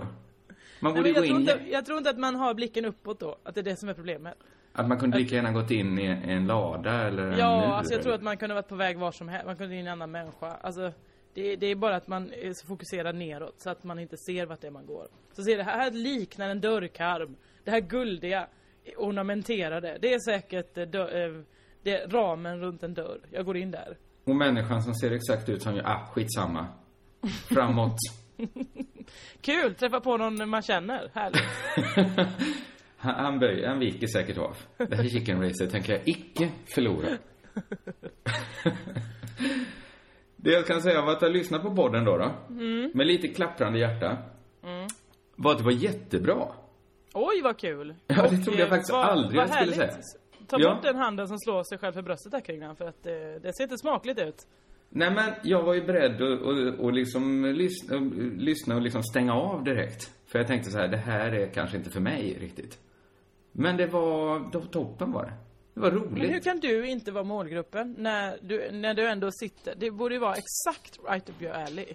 Man 0.80 0.94
Nej, 0.94 0.94
borde 0.94 1.12
gå 1.12 1.18
jag, 1.20 1.26
tror 1.26 1.26
in 1.26 1.42
inte, 1.42 1.60
jag 1.72 1.86
tror 1.86 1.98
inte 1.98 2.10
att 2.10 2.18
man 2.20 2.36
har 2.36 2.54
blicken 2.54 2.86
uppåt 2.86 3.20
då, 3.20 3.38
att 3.44 3.56
det 3.56 3.62
är 3.62 3.64
det 3.64 3.76
som 3.80 3.90
är 3.90 3.94
problemet. 3.94 4.38
att 4.74 4.88
man 4.88 5.00
kunde 5.00 5.18
lika 5.18 5.36
gärna 5.36 5.52
gått 5.52 5.72
in 5.72 6.00
i 6.00 6.06
en 6.06 6.48
lada 6.48 7.08
eller 7.08 7.24
en 7.28 7.40
Ja, 7.40 7.60
mur, 7.68 7.74
alltså 7.74 7.94
jag 7.94 8.04
tror 8.04 8.14
att 8.14 8.24
man 8.24 8.38
kunde 8.38 8.56
varit 8.56 8.68
på 8.68 8.76
väg 8.76 8.98
var 9.00 9.12
som 9.12 9.30
helst. 9.30 9.46
Man 9.46 9.58
kunde 9.58 9.76
in 9.76 9.80
i 9.80 9.88
en 9.88 9.92
annan 9.92 10.12
människa. 10.12 10.48
Alltså, 10.52 10.92
det, 11.34 11.56
det 11.56 11.68
är 11.68 11.76
bara 11.76 11.96
att 11.96 12.08
man 12.08 12.34
är 12.34 12.54
så 12.54 12.68
fokuserad 12.68 13.16
neråt 13.16 13.60
så 13.60 13.70
att 13.70 13.84
man 13.84 14.00
inte 14.00 14.18
ser 14.18 14.46
vart 14.46 14.62
det 14.62 14.68
är 14.68 14.72
man 14.72 14.86
går. 14.86 15.08
Så 15.32 15.44
ser 15.44 15.58
det 15.58 15.64
här 15.64 15.92
liknar 15.92 16.50
en 16.50 16.62
dörrkarm. 16.62 17.36
Det 17.64 17.72
här 17.72 17.80
guldiga, 17.82 18.48
ornamenterade. 18.98 19.98
Det 20.02 20.14
är 20.14 20.20
säkert 20.20 20.78
eh, 20.78 20.86
dö, 20.86 21.26
eh, 21.26 21.42
det 21.84 22.14
ramen 22.14 22.60
runt 22.62 22.84
en 22.84 22.94
dörr. 22.94 23.20
Jag 23.32 23.46
går 23.46 23.58
in 23.58 23.72
där. 23.72 23.98
Och 24.24 24.36
människan 24.36 24.82
som 24.84 24.94
ser 24.94 25.12
exakt 25.12 25.50
ut 25.50 25.62
som 25.62 25.76
jag, 25.76 25.86
ah, 25.86 26.08
skitsamma. 26.14 26.68
Framåt. 27.50 27.96
Kul! 29.42 29.76
Träffa 29.76 30.00
på 30.00 30.18
någon 30.18 30.50
man 30.50 30.62
känner. 30.62 31.12
Härligt. 31.14 32.28
Han, 32.98 33.16
han, 33.16 33.40
böj, 33.40 33.66
han 33.66 33.80
viker 33.80 34.08
säkert 34.08 34.38
av. 34.38 34.58
Det 34.78 34.96
här 34.96 35.08
chicken 35.08 35.42
racer 35.42 35.68
tänker 35.68 35.94
jag 35.94 36.02
icke 36.06 36.52
förlora. 36.76 37.08
det 40.36 40.52
jag 40.52 40.68
kan 40.68 40.82
säga 40.82 41.02
av 41.02 41.10
att 41.10 41.22
jag 41.22 41.32
lyssnat 41.32 41.62
på 41.62 41.76
podden 41.76 42.06
då, 42.06 42.18
då 42.18 42.32
med 42.94 43.08
lite 43.08 43.28
klapprande 43.28 43.80
hjärta, 43.80 44.18
var 45.36 45.52
att 45.52 45.58
det 45.58 45.64
var 45.64 45.72
jättebra. 45.72 46.48
Oj 47.14 47.42
vad 47.44 47.58
kul! 47.58 47.96
Ja, 48.08 48.28
det 48.30 48.38
trodde 48.38 48.60
jag 48.60 48.68
eh, 48.68 48.70
faktiskt 48.70 48.92
vad- 48.92 49.06
aldrig 49.06 49.40
vad 49.40 49.50
jag 49.50 49.56
skulle 49.56 49.76
härligt. 49.76 50.06
säga. 50.06 50.21
Ta 50.52 50.58
Ja. 50.60 50.74
bort 50.74 50.84
den 50.84 50.96
handen 50.96 51.28
som 51.28 51.38
slår 51.40 51.64
sig 51.64 51.78
själv 51.78 51.94
för 51.94 52.02
bröstet 52.02 52.32
där 52.32 52.40
kring 52.40 52.60
den 52.60 52.76
för 52.76 52.86
att 52.86 53.06
eh, 53.06 53.14
det 53.42 53.54
ser 53.58 53.64
inte 53.64 53.78
smakligt 53.78 54.20
ut. 54.20 54.48
Nej 54.90 55.12
men 55.12 55.34
jag 55.44 55.64
var 55.64 55.74
ju 55.74 55.82
beredd 55.86 56.22
att 56.22 56.42
och, 56.42 56.86
och 56.86 56.94
liksom 56.94 57.46
lyssna, 57.46 57.98
lyssna 58.38 58.76
och 58.76 58.82
liksom 58.82 59.04
stänga 59.04 59.34
av 59.34 59.64
direkt. 59.64 60.12
För 60.26 60.40
jag 60.40 60.48
tänkte 60.48 60.72
så 60.72 60.78
här, 60.78 60.88
det 60.88 60.98
här 60.98 61.32
är 61.32 61.48
kanske 61.48 61.78
inte 61.78 61.90
för 61.90 62.00
mig 62.00 62.38
riktigt. 62.40 62.80
Men 63.52 63.78
det 63.78 63.88
var 63.88 64.40
to- 64.40 64.70
toppen 64.70 65.12
var 65.12 65.26
det. 65.26 65.34
Det 65.74 65.80
var 65.80 65.92
roligt. 65.92 66.12
Men 66.12 66.30
hur 66.34 66.40
kan 66.40 66.60
du 66.60 66.88
inte 66.88 67.12
vara 67.12 67.24
målgruppen 67.24 67.96
när 67.98 68.38
du, 68.42 68.72
när 68.72 68.94
du 68.94 69.08
ändå 69.08 69.30
sitter? 69.32 69.76
Det 69.78 69.92
borde 69.92 70.16
ju 70.16 70.20
vara 70.22 70.36
exakt 70.36 71.00
right 71.10 71.30
up 71.30 71.42
your 71.42 71.54
alley. 71.54 71.86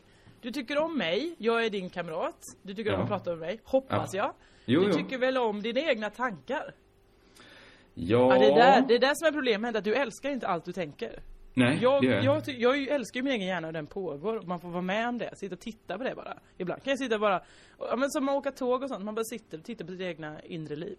Du 0.40 0.50
tycker 0.52 0.78
om 0.78 0.98
mig, 0.98 1.34
jag 1.38 1.64
är 1.66 1.70
din 1.70 1.90
kamrat. 1.90 2.38
Du 2.62 2.74
tycker 2.74 2.92
om 2.92 2.96
Ja. 2.98 3.02
att 3.02 3.08
prata 3.08 3.30
med 3.30 3.38
mig, 3.38 3.60
hoppas 3.64 4.14
Ja. 4.14 4.22
jag. 4.22 4.32
Jo, 4.64 4.80
du 4.80 4.86
jo. 4.86 4.92
tycker 4.92 5.18
väl 5.18 5.38
om 5.38 5.62
dina 5.62 5.80
egna 5.80 6.10
tankar? 6.10 6.74
Ja. 7.98 8.35
Ja, 8.35 8.38
det, 8.38 8.46
är 8.46 8.54
där, 8.54 8.85
det 8.88 8.94
är 8.94 8.98
där 8.98 9.14
som 9.14 9.28
är 9.28 9.32
problemet, 9.32 9.76
att 9.76 9.85
du 9.85 9.94
älskar 9.94 10.30
inte 10.30 10.46
allt 10.46 10.64
du 10.64 10.72
tänker. 10.72 11.20
Nej, 11.54 11.78
Jag, 11.82 12.02
det 12.02 12.06
gör 12.06 12.22
jag, 12.22 12.44
ty- 12.44 12.56
jag 12.59 12.88
älskar 12.88 13.20
ju 13.20 13.24
min 13.24 13.32
egen 13.32 13.46
hjärna 13.46 13.66
och 13.66 13.72
den 13.72 13.87
pågår. 13.87 14.42
Man 14.46 14.61
får 14.61 14.68
vara 14.68 14.82
med 14.82 15.09
om 15.09 15.18
det. 15.18 15.30
Sitta 15.37 15.54
och 15.54 15.61
titta 15.61 15.98
på 15.98 16.04
det 16.04 16.14
bara. 16.14 16.38
Ibland 16.59 16.82
kan 16.82 16.90
jag 16.90 16.98
sitta 16.98 17.18
bara, 17.18 17.42
ja, 17.78 17.96
men 17.96 18.11
som 18.11 18.28
att 18.28 18.35
åka 18.37 18.50
tåg 18.52 18.82
och 18.82 18.88
sånt. 18.88 19.04
Man 19.04 19.14
bara 19.14 19.24
sitter 19.24 19.59
och 19.59 19.64
tittar 19.64 19.85
på 19.85 19.92
sitt 19.92 20.00
egna 20.00 20.40
inre 20.42 20.76
liv. 20.76 20.96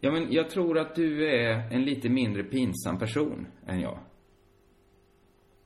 Ja, 0.00 0.10
men 0.10 0.32
jag 0.32 0.50
tror 0.50 0.78
att 0.78 0.94
du 0.94 1.28
är 1.30 1.72
en 1.72 1.84
lite 1.84 2.08
mindre 2.08 2.42
pinsam 2.44 2.98
person 2.98 3.46
än 3.66 3.80
jag. 3.80 3.98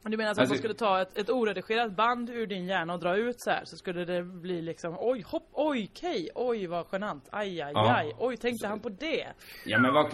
Du 0.04 0.16
menar 0.16 0.28
alltså, 0.28 0.40
Alltså- 0.40 0.42
att 0.42 0.48
man 0.50 0.58
skulle 0.58 0.74
ta 0.74 1.00
ett, 1.02 1.18
ett 1.18 1.30
oredigerat 1.30 1.96
band 1.96 2.30
ur 2.30 2.46
din 2.46 2.66
hjärna 2.66 2.94
och 2.94 3.00
dra 3.00 3.16
ut 3.16 3.34
så 3.40 3.50
här 3.50 3.60
så 3.64 3.76
skulle 3.76 4.04
det 4.04 4.22
bli 4.22 4.62
liksom 4.62 4.96
oj 5.00 5.22
hopp, 5.26 5.48
oj 5.52 5.88
okej, 5.92 6.28
oj 6.34 6.66
vad 6.66 6.86
genant, 6.92 7.28
aj 7.30 7.62
aj 7.62 7.72
Ja. 7.74 7.94
aj, 7.96 8.12
oj 8.18 8.36
tänkte 8.36 8.66
han 8.66 8.80
på 8.80 8.88
det? 8.88 9.26
Ja, 9.66 9.78
men 9.78 9.94
vad... 9.94 10.06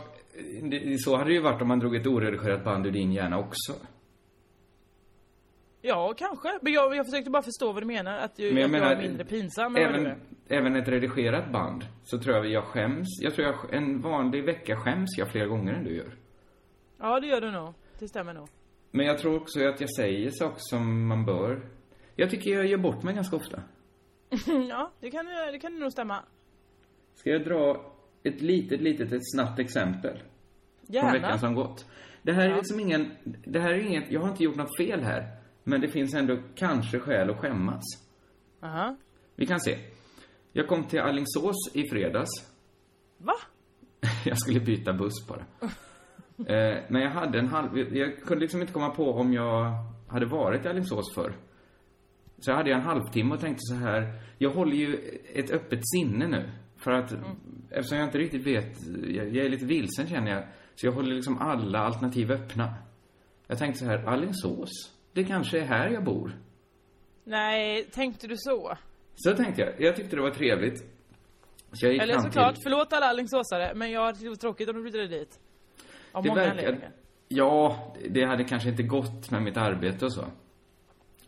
det- 0.70 0.98
Så 1.01 1.16
hade 1.16 1.31
det 1.31 1.35
ju 1.35 1.40
varit 1.42 1.62
om 1.62 1.68
man 1.68 1.79
drog 1.79 1.96
ett 1.96 2.07
oredigerat 2.07 2.64
band 2.64 2.87
ur 2.87 2.90
din 2.90 3.12
hjärna 3.12 3.38
också. 3.38 3.72
Ja 5.81 6.14
kanske, 6.16 6.59
men 6.62 6.72
jag, 6.72 6.96
jag 6.96 7.07
försökte 7.07 7.31
bara 7.31 7.42
förstå 7.42 7.72
vad 7.72 7.83
du 7.83 7.87
menar, 7.87 8.18
att, 8.18 8.37
du, 8.37 8.44
Men 8.53 8.57
jag 8.57 8.64
att 8.64 8.70
menar, 8.70 8.87
jag 8.90 8.98
är 8.98 9.03
mindre 9.09 9.24
pinsam 9.24 9.77
även, 9.77 10.20
även 10.48 10.77
ett 10.77 10.88
redigerat 10.88 11.53
band, 11.53 11.85
så 12.05 12.18
tror 12.18 12.37
jag 12.37 12.46
jag 12.46 12.64
skäms. 12.64 13.09
Jag 13.22 13.35
tror 13.35 13.46
jag, 13.46 13.74
en 13.74 14.01
vanlig 14.01 14.44
vecka 14.44 14.77
skäms 14.77 15.09
jag 15.18 15.31
fler 15.31 15.46
gånger 15.46 15.72
än 15.72 15.85
du 15.85 15.96
gör. 15.96 16.16
Ja 16.98 17.20
det 17.20 17.27
gör 17.27 17.40
du 17.40 17.51
nog, 17.51 17.74
det 17.98 18.09
stämmer 18.09 18.35
nog. 18.35 18.48
Men 18.99 19.07
jag 19.07 19.19
tror 19.19 19.37
också 19.37 19.69
att 19.69 19.81
jag 19.81 19.91
säger 19.97 20.31
saker 20.31 20.57
som 20.59 21.07
man 21.07 21.25
bör. 21.25 21.69
Jag 22.17 22.31
tycker 22.31 22.51
jag 22.51 22.67
gör 22.67 22.79
bort 22.79 23.03
mig 23.03 23.15
ganska 23.15 23.37
ofta. 23.37 23.63
ja, 24.69 24.93
det 25.01 25.11
kan, 25.11 25.27
det 25.53 25.59
kan 25.59 25.79
nog 25.79 25.93
stämma. 25.93 26.23
Ska 27.15 27.31
jag 27.31 27.45
dra 27.45 27.93
ett 28.23 28.41
litet, 28.41 28.81
litet, 28.81 29.13
ett 29.13 29.33
snabbt 29.35 29.59
exempel? 29.59 30.17
Från 30.19 30.95
veckan 31.13 31.21
Gärna. 31.23 31.39
som 31.39 31.55
gått. 31.55 31.87
Det 32.23 32.33
här 32.33 32.43
är 32.47 32.51
Ja. 32.51 32.57
liksom 32.57 32.81
ingen, 32.81 33.11
det 33.25 33.61
här 33.61 33.71
är 33.71 33.79
inget, 33.79 34.11
jag 34.11 34.21
har 34.21 34.29
inte 34.29 34.45
gjort 34.45 34.57
något 34.57 34.77
fel 34.77 35.03
här. 35.03 35.37
Men 35.65 35.81
det 35.81 35.89
finns 35.89 36.15
ändå 36.15 36.39
kanske 36.55 37.01
skäl 37.01 37.31
att 37.31 37.39
skämmas. 37.39 37.85
Aha. 38.63 38.97
Vi 39.37 39.47
kan 39.47 39.61
se. 39.61 39.79
Jag 40.53 40.69
kom 40.69 40.85
till 40.85 41.01
Alingsås 41.01 41.71
i 41.75 41.89
fredags. 41.91 42.31
Va? 43.19 43.35
Jag 44.25 44.39
skulle 44.39 44.61
byta 44.61 44.93
buss 44.93 45.27
bara. 45.29 45.45
eh, 46.38 46.85
men 46.88 47.03
jag 47.03 47.11
hade 47.11 47.38
en 47.38 47.48
halv... 47.48 47.79
Jag 47.96 48.22
kunde 48.22 48.40
liksom 48.40 48.61
inte 48.61 48.72
komma 48.72 48.90
på 48.90 49.12
om 49.12 49.33
jag 49.33 49.72
hade 50.09 50.27
varit 50.27 50.64
i 50.64 50.68
Alingsås 50.68 51.14
förr. 51.14 51.33
Så 52.38 52.51
jag 52.51 52.57
hade 52.57 52.72
en 52.72 52.81
halvtimme 52.81 53.35
och 53.35 53.40
tänkte 53.40 53.61
så 53.61 53.74
här. 53.74 54.20
Jag 54.38 54.51
håller 54.51 54.77
ju 54.77 55.18
ett 55.35 55.51
öppet 55.51 55.81
sinne 55.88 56.29
nu. 56.29 56.51
För 56.77 56.90
att 56.90 57.12
eftersom 57.70 57.98
jag 57.98 58.07
inte 58.07 58.18
riktigt 58.18 58.46
vet, 58.46 58.87
jag, 59.09 59.37
jag 59.37 59.46
är 59.46 59.48
lite 59.48 59.66
vilsen 59.66 60.07
känner 60.07 60.31
jag. 60.31 60.44
Så 60.74 60.87
jag 60.87 60.92
håller 60.92 61.14
liksom 61.14 61.38
alla 61.38 61.79
alternativ 61.79 62.33
öppna. 62.33 62.74
Jag 63.46 63.59
tänkte 63.59 63.79
så 63.79 63.87
här, 63.87 64.05
Alingsås, 64.05 64.70
det 65.12 65.24
kanske 65.24 65.59
är 65.59 65.64
här 65.64 65.90
jag 65.90 66.05
bor. 66.05 66.33
Nej, 67.24 67.85
tänkte 67.85 68.27
du 68.27 68.35
så? 68.37 68.77
Så 69.14 69.35
tänkte 69.35 69.62
jag. 69.62 69.81
Jag 69.81 69.96
tyckte 69.96 70.16
det 70.16 70.22
var 70.22 70.31
trevligt. 70.31 70.79
Så 71.72 71.87
jag 71.87 71.92
gick 71.92 72.03
Eller 72.03 72.18
såklart, 72.18 72.55
till... 72.55 72.62
förlåt 72.62 72.92
alla 72.92 73.07
Alingsåsare, 73.07 73.72
men 73.74 73.90
jag 73.90 74.05
hade 74.05 74.37
tråkigt 74.37 74.68
om 74.68 74.77
du 74.77 74.83
flyttade 74.83 75.09
dit. 75.09 75.40
Av 76.12 76.23
Det 76.23 76.29
många 76.29 76.40
verkar... 76.40 76.59
anledningar. 76.59 76.90
Ja, 77.29 77.94
det 78.11 78.25
hade 78.25 78.44
kanske 78.44 78.68
inte 78.68 78.83
gått 78.83 79.31
med 79.31 79.42
mitt 79.42 79.57
arbete 79.57 80.05
och 80.05 80.12
så. 80.12 80.25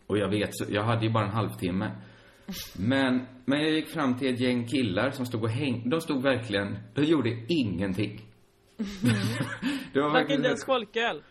Och 0.07 0.17
jag 0.17 0.29
vet, 0.29 0.49
jag 0.69 0.83
hade 0.83 1.05
ju 1.05 1.11
bara 1.11 1.23
en 1.25 1.31
halvtimme. 1.31 1.91
Men, 2.77 3.25
men 3.45 3.61
jag 3.61 3.71
gick 3.71 3.87
fram 3.87 4.17
till 4.17 4.33
ett 4.33 4.39
gäng 4.39 4.67
killar 4.67 5.11
som 5.11 5.25
stod 5.25 5.43
och 5.43 5.49
hängde. 5.49 5.89
De 5.89 6.01
stod 6.01 6.21
verkligen, 6.23 6.77
de 6.93 7.01
gjorde 7.03 7.29
ingenting. 7.47 8.21
det 9.93 10.01
var 10.01 10.11
Drack 10.11 10.29
inte 10.31 10.47
ens 10.47 10.65
folköl. 10.65 11.23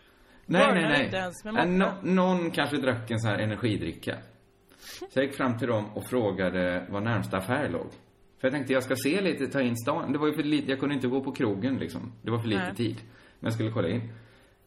Nej, 0.46 0.60
nej, 0.62 0.66
Börnade 0.66 0.88
nej. 0.88 1.04
inte 1.04 1.16
ens 1.16 1.44
med 1.44 1.54
måtten. 1.54 1.78
nå- 1.78 1.94
någon 2.02 2.50
kanske 2.50 2.76
drack 2.76 3.10
en 3.10 3.18
sån 3.20 3.30
här 3.30 3.38
energidricka. 3.38 4.16
Så 4.78 5.06
jag 5.20 5.24
gick 5.24 5.34
fram 5.34 5.58
till 5.58 5.68
dem 5.68 5.86
och 5.96 6.04
frågade 6.06 6.86
var 6.90 7.00
närmsta 7.00 7.36
affär 7.36 7.68
låg. 7.68 7.90
För 8.40 8.46
jag 8.48 8.52
tänkte 8.52 8.72
jag 8.72 8.82
ska 8.82 8.94
se 8.96 9.20
lite, 9.20 9.46
ta 9.46 9.60
in 9.60 9.76
stan. 9.76 10.12
Det 10.12 10.18
var 10.18 10.26
ju 10.26 10.32
för 10.32 10.42
lite, 10.42 10.70
jag 10.70 10.80
kunde 10.80 10.94
inte 10.94 11.08
gå 11.08 11.20
på 11.24 11.32
krogen 11.32 11.76
liksom. 11.78 12.12
Det 12.22 12.30
var 12.30 12.38
för 12.38 12.48
lite 12.48 12.62
Nej. 12.62 12.74
tid. 12.74 12.96
Men 13.40 13.46
jag 13.46 13.52
skulle 13.52 13.70
kolla 13.70 13.88
in. 13.88 14.12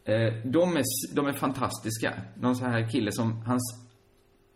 Eh, 0.06 0.34
de, 0.44 0.78
är, 0.78 0.84
de 1.16 1.26
är 1.28 1.34
fantastiska. 1.34 2.14
Någon 2.36 2.56
sån 2.56 2.72
här 2.72 2.90
kille 2.90 3.12
som, 3.12 3.42
hans, 3.42 3.88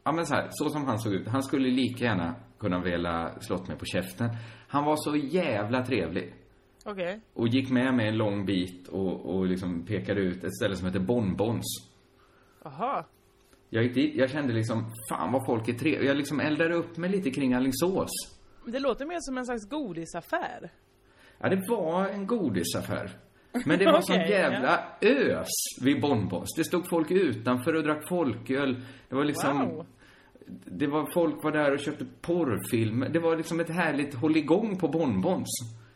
ja 0.04 0.12
men 0.12 0.26
så 0.26 0.36
här, 0.36 0.48
så 0.52 0.70
som 0.70 0.86
han 0.86 1.00
såg 1.00 1.14
ut. 1.14 1.28
Han 1.28 1.44
skulle 1.44 1.70
lika 1.70 2.04
gärna 2.04 2.36
kunna 2.60 2.80
vilja 2.80 3.32
slått 3.40 3.68
mig 3.68 3.78
på 3.78 3.86
käften. 3.86 4.30
Han 4.68 4.84
var 4.84 4.96
så 4.96 5.16
jävla 5.16 5.86
trevlig. 5.86 6.34
Okej. 6.86 7.22
Och 7.34 7.48
gick 7.48 7.70
med 7.70 7.94
mig 7.94 8.08
en 8.08 8.18
lång 8.18 8.46
bit 8.46 8.88
och, 8.88 9.26
och 9.26 9.46
liksom 9.48 9.86
pekade 9.86 10.22
ut 10.22 10.44
ett 10.44 10.56
ställe 10.56 10.76
som 10.76 10.88
heter 10.88 11.00
Bonbons. 11.00 11.66
Jaha. 12.64 13.06
Jag 13.70 13.84
gick 13.84 13.96
dit, 13.96 14.16
jag 14.16 14.30
kände 14.30 14.54
liksom, 14.54 14.92
fan 15.10 15.32
vad 15.32 15.46
folk 15.46 15.68
är 15.68 15.74
trevliga. 15.74 16.10
Jag 16.10 16.18
liksom 16.18 16.40
eldade 16.40 16.76
upp 16.76 16.98
mig 16.98 17.10
lite 17.10 17.32
kring 17.32 17.54
Alingsås. 17.54 18.10
Det 18.66 18.80
låter 18.80 19.06
mer 19.06 19.18
som 19.20 19.38
en 19.38 19.46
slags 19.46 19.70
godisaffär. 19.70 20.72
Ja, 21.40 21.50
det 21.50 21.70
var 21.70 22.10
en 22.10 22.28
godisaffär. 22.28 23.12
Men 23.66 23.80
det 23.80 23.86
var 23.86 24.02
sån 24.02 24.16
Okej, 24.16 24.30
jävla 24.30 24.80
ös 25.02 25.48
vid 25.82 26.02
Bonbons. 26.02 26.54
Det 26.58 26.64
stod 26.64 26.90
folk 26.90 27.12
utanför 27.12 27.74
och 27.76 27.84
drack 27.84 28.08
folköl. 28.10 28.82
Det 29.10 29.16
var 29.16 29.24
liksom... 29.26 29.60
Wow. 29.70 29.86
Det 30.66 30.88
var, 30.88 31.12
folk 31.14 31.44
var 31.44 31.52
där 31.52 31.72
och 31.74 31.80
köpte 31.80 32.06
porrfilmer. 32.22 33.10
Det 33.10 33.20
var 33.20 33.36
liksom 33.38 33.60
ett 33.60 33.70
härligt 33.70 34.14
hålligång 34.16 34.78
på 34.80 34.88
Bonbons. 34.88 35.50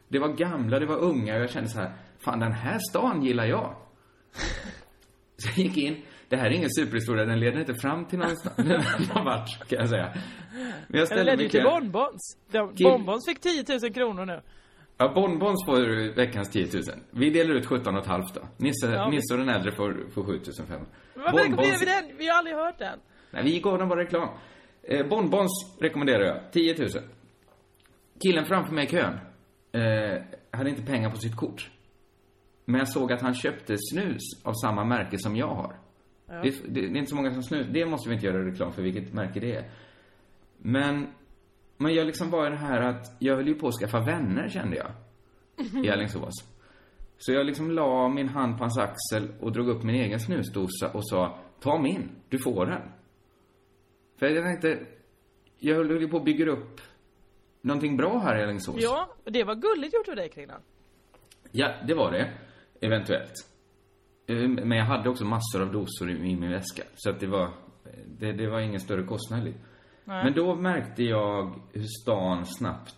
Det 0.08 0.20
var 0.20 0.28
gamla, 0.28 0.80
det 0.80 0.86
var 0.86 0.98
unga 0.98 1.36
och 1.36 1.42
jag 1.42 1.50
kände 1.50 1.70
så 1.70 1.80
här, 1.80 1.92
fan 2.26 2.40
den 2.40 2.52
här 2.52 2.80
stan 2.90 3.24
gillar 3.24 3.46
jag. 3.46 3.76
Så 5.38 5.50
jag 5.50 5.58
gick 5.58 5.78
in. 5.78 5.96
Det 6.30 6.36
här 6.38 6.46
är 6.46 6.50
ingen 6.52 6.70
superhistoria, 6.70 7.26
den 7.26 7.40
leder 7.40 7.60
inte 7.60 7.74
fram 7.76 8.06
till 8.06 8.20
någon, 8.20 8.30
någon 8.58 9.26
vart, 9.26 9.68
kan 9.70 9.80
jag 9.80 9.90
säga. 9.90 10.12
Men 10.54 10.64
jag 10.88 11.00
Den 11.00 11.06
ställde 11.06 11.24
ledde 11.24 11.38
mig 11.38 11.44
ju 11.44 11.48
i 11.48 11.50
till 11.50 11.62
kö. 11.62 11.70
Bonbons. 11.70 12.38
De- 12.52 12.74
Bonbons 12.84 13.26
fick 13.30 13.40
10 13.42 13.64
000 13.82 13.94
kronor 13.94 14.26
nu. 14.26 14.42
Ja, 15.02 15.12
Bonbons 15.16 15.66
får 15.66 16.16
veckans 16.16 16.50
10 16.50 16.68
000. 16.74 16.84
Vi 17.12 17.30
delar 17.30 17.56
ut 17.56 17.66
17 17.66 17.96
och 17.96 18.02
ett 18.02 18.08
halvt 18.08 18.34
då. 18.36 18.42
Nisse, 18.58 18.92
Ja, 18.92 19.10
Nisse 19.10 19.34
och 19.34 19.40
den 19.40 19.50
äldre 19.50 19.72
får, 19.72 20.10
får 20.14 20.24
7 20.24 20.40
500. 20.68 20.86
Varför 21.14 21.38
rekommenderar 21.38 21.80
vi 21.80 21.86
den? 21.86 22.18
Vi 22.18 22.28
har 22.28 22.38
aldrig 22.38 22.56
hört 22.56 22.80
den. 22.80 23.00
Nej, 23.32 23.44
vi 23.44 23.60
gav 23.60 23.78
dem 23.80 23.90
bara 23.90 24.00
reklam. 24.00 24.30
Eh, 24.84 25.08
Bonbons 25.08 25.78
rekommenderar 25.80 26.24
jag. 26.24 26.52
10 26.52 26.76
000. 26.80 26.90
Killen 28.24 28.46
framför 28.46 28.74
mig 28.74 28.86
i 28.86 28.88
kön 28.88 29.20
eh, 29.72 30.22
hade 30.52 30.70
inte 30.70 30.82
pengar 30.82 31.10
på 31.10 31.18
sitt 31.18 31.36
kort. 31.36 31.70
Men 32.66 32.80
jag 32.80 32.90
såg 32.90 33.12
att 33.14 33.22
han 33.22 33.34
köpte 33.34 33.76
snus 33.92 34.22
av 34.44 34.54
samma 34.54 34.84
märke 34.84 35.18
som 35.20 35.36
jag 35.36 35.56
har. 35.56 35.76
Det, 36.28 36.34
är, 36.34 36.54
det, 36.68 36.82
det 36.82 36.88
är 36.88 36.98
inte 36.98 37.10
så 37.10 37.16
många 37.16 37.32
som 37.32 37.44
snus. 37.44 37.68
Det 37.72 37.86
måste 37.86 38.10
vi 38.10 38.16
inte 38.16 38.28
göra 38.28 38.46
reklam 38.46 38.74
för 38.74 38.82
vilket 38.82 39.14
märke 39.14 39.40
det 39.40 39.56
är. 39.56 39.70
Men, 40.58 41.08
men 41.82 41.94
jag 41.94 42.08
liksom 42.08 42.30
var 42.30 42.48
i 42.48 42.50
det 42.50 42.56
här 42.56 42.82
att 42.82 43.16
jag 43.20 43.36
höll 43.36 43.48
ju 43.48 43.56
på 43.56 43.68
att 43.68 43.80
skaffa 43.80 44.00
vänner 44.00 44.50
kände 44.50 44.76
jag. 44.76 44.92
I 45.86 45.90
Alingsås. 45.90 46.34
Så 47.18 47.32
jag 47.32 47.46
liksom 47.46 47.72
la 47.72 48.10
min 48.10 48.30
hand 48.30 48.58
på 48.58 48.64
hans 48.64 48.78
axel 48.78 49.28
och 49.40 49.52
drog 49.52 49.70
upp 49.70 49.84
min 49.84 49.96
egen 49.96 50.20
snusdosa 50.20 50.92
och 50.94 51.08
sa 51.10 51.40
Ta 51.62 51.82
min, 51.82 52.10
du 52.30 52.40
får 52.40 52.66
den. 52.66 52.82
För 54.20 54.26
jag 54.26 54.44
tänkte, 54.46 54.80
jag 55.60 55.76
höll 55.76 56.02
ju 56.02 56.08
på 56.08 56.18
att 56.18 56.26
bygga 56.26 56.52
upp 56.52 56.82
någonting 57.62 57.98
bra 57.98 58.20
här 58.20 58.40
i 58.40 58.44
Alingsås. 58.44 58.76
Ja, 58.80 59.10
och 59.26 59.32
det 59.32 59.44
var 59.44 59.56
gulligt 59.56 59.94
gjort 59.94 60.08
av 60.08 60.16
dig 60.16 60.30
Kringlan. 60.30 60.62
Ja, 61.52 61.74
det 61.88 61.94
var 61.94 62.12
det. 62.12 62.34
Eventuellt. 62.82 63.34
Eh, 64.28 64.36
Men 64.48 64.72
jag 64.72 64.86
hade 64.86 65.10
också 65.10 65.26
massor 65.26 65.62
av 65.62 65.72
dosor 65.72 66.12
i 66.12 66.14
i 66.14 66.36
min 66.36 66.50
väska. 66.52 66.84
Så 66.96 67.10
att 67.10 67.20
det 67.20 67.28
var, 67.28 67.50
det, 68.20 68.32
det 68.32 68.50
var 68.50 68.60
ingen 68.60 68.80
större 68.80 69.04
kostnad. 69.04 69.54
Men 70.06 70.34
då 70.34 70.56
märkte 70.56 71.04
jag 71.04 71.62
hur 71.74 71.88
stan 72.02 72.46
snabbt 72.46 72.96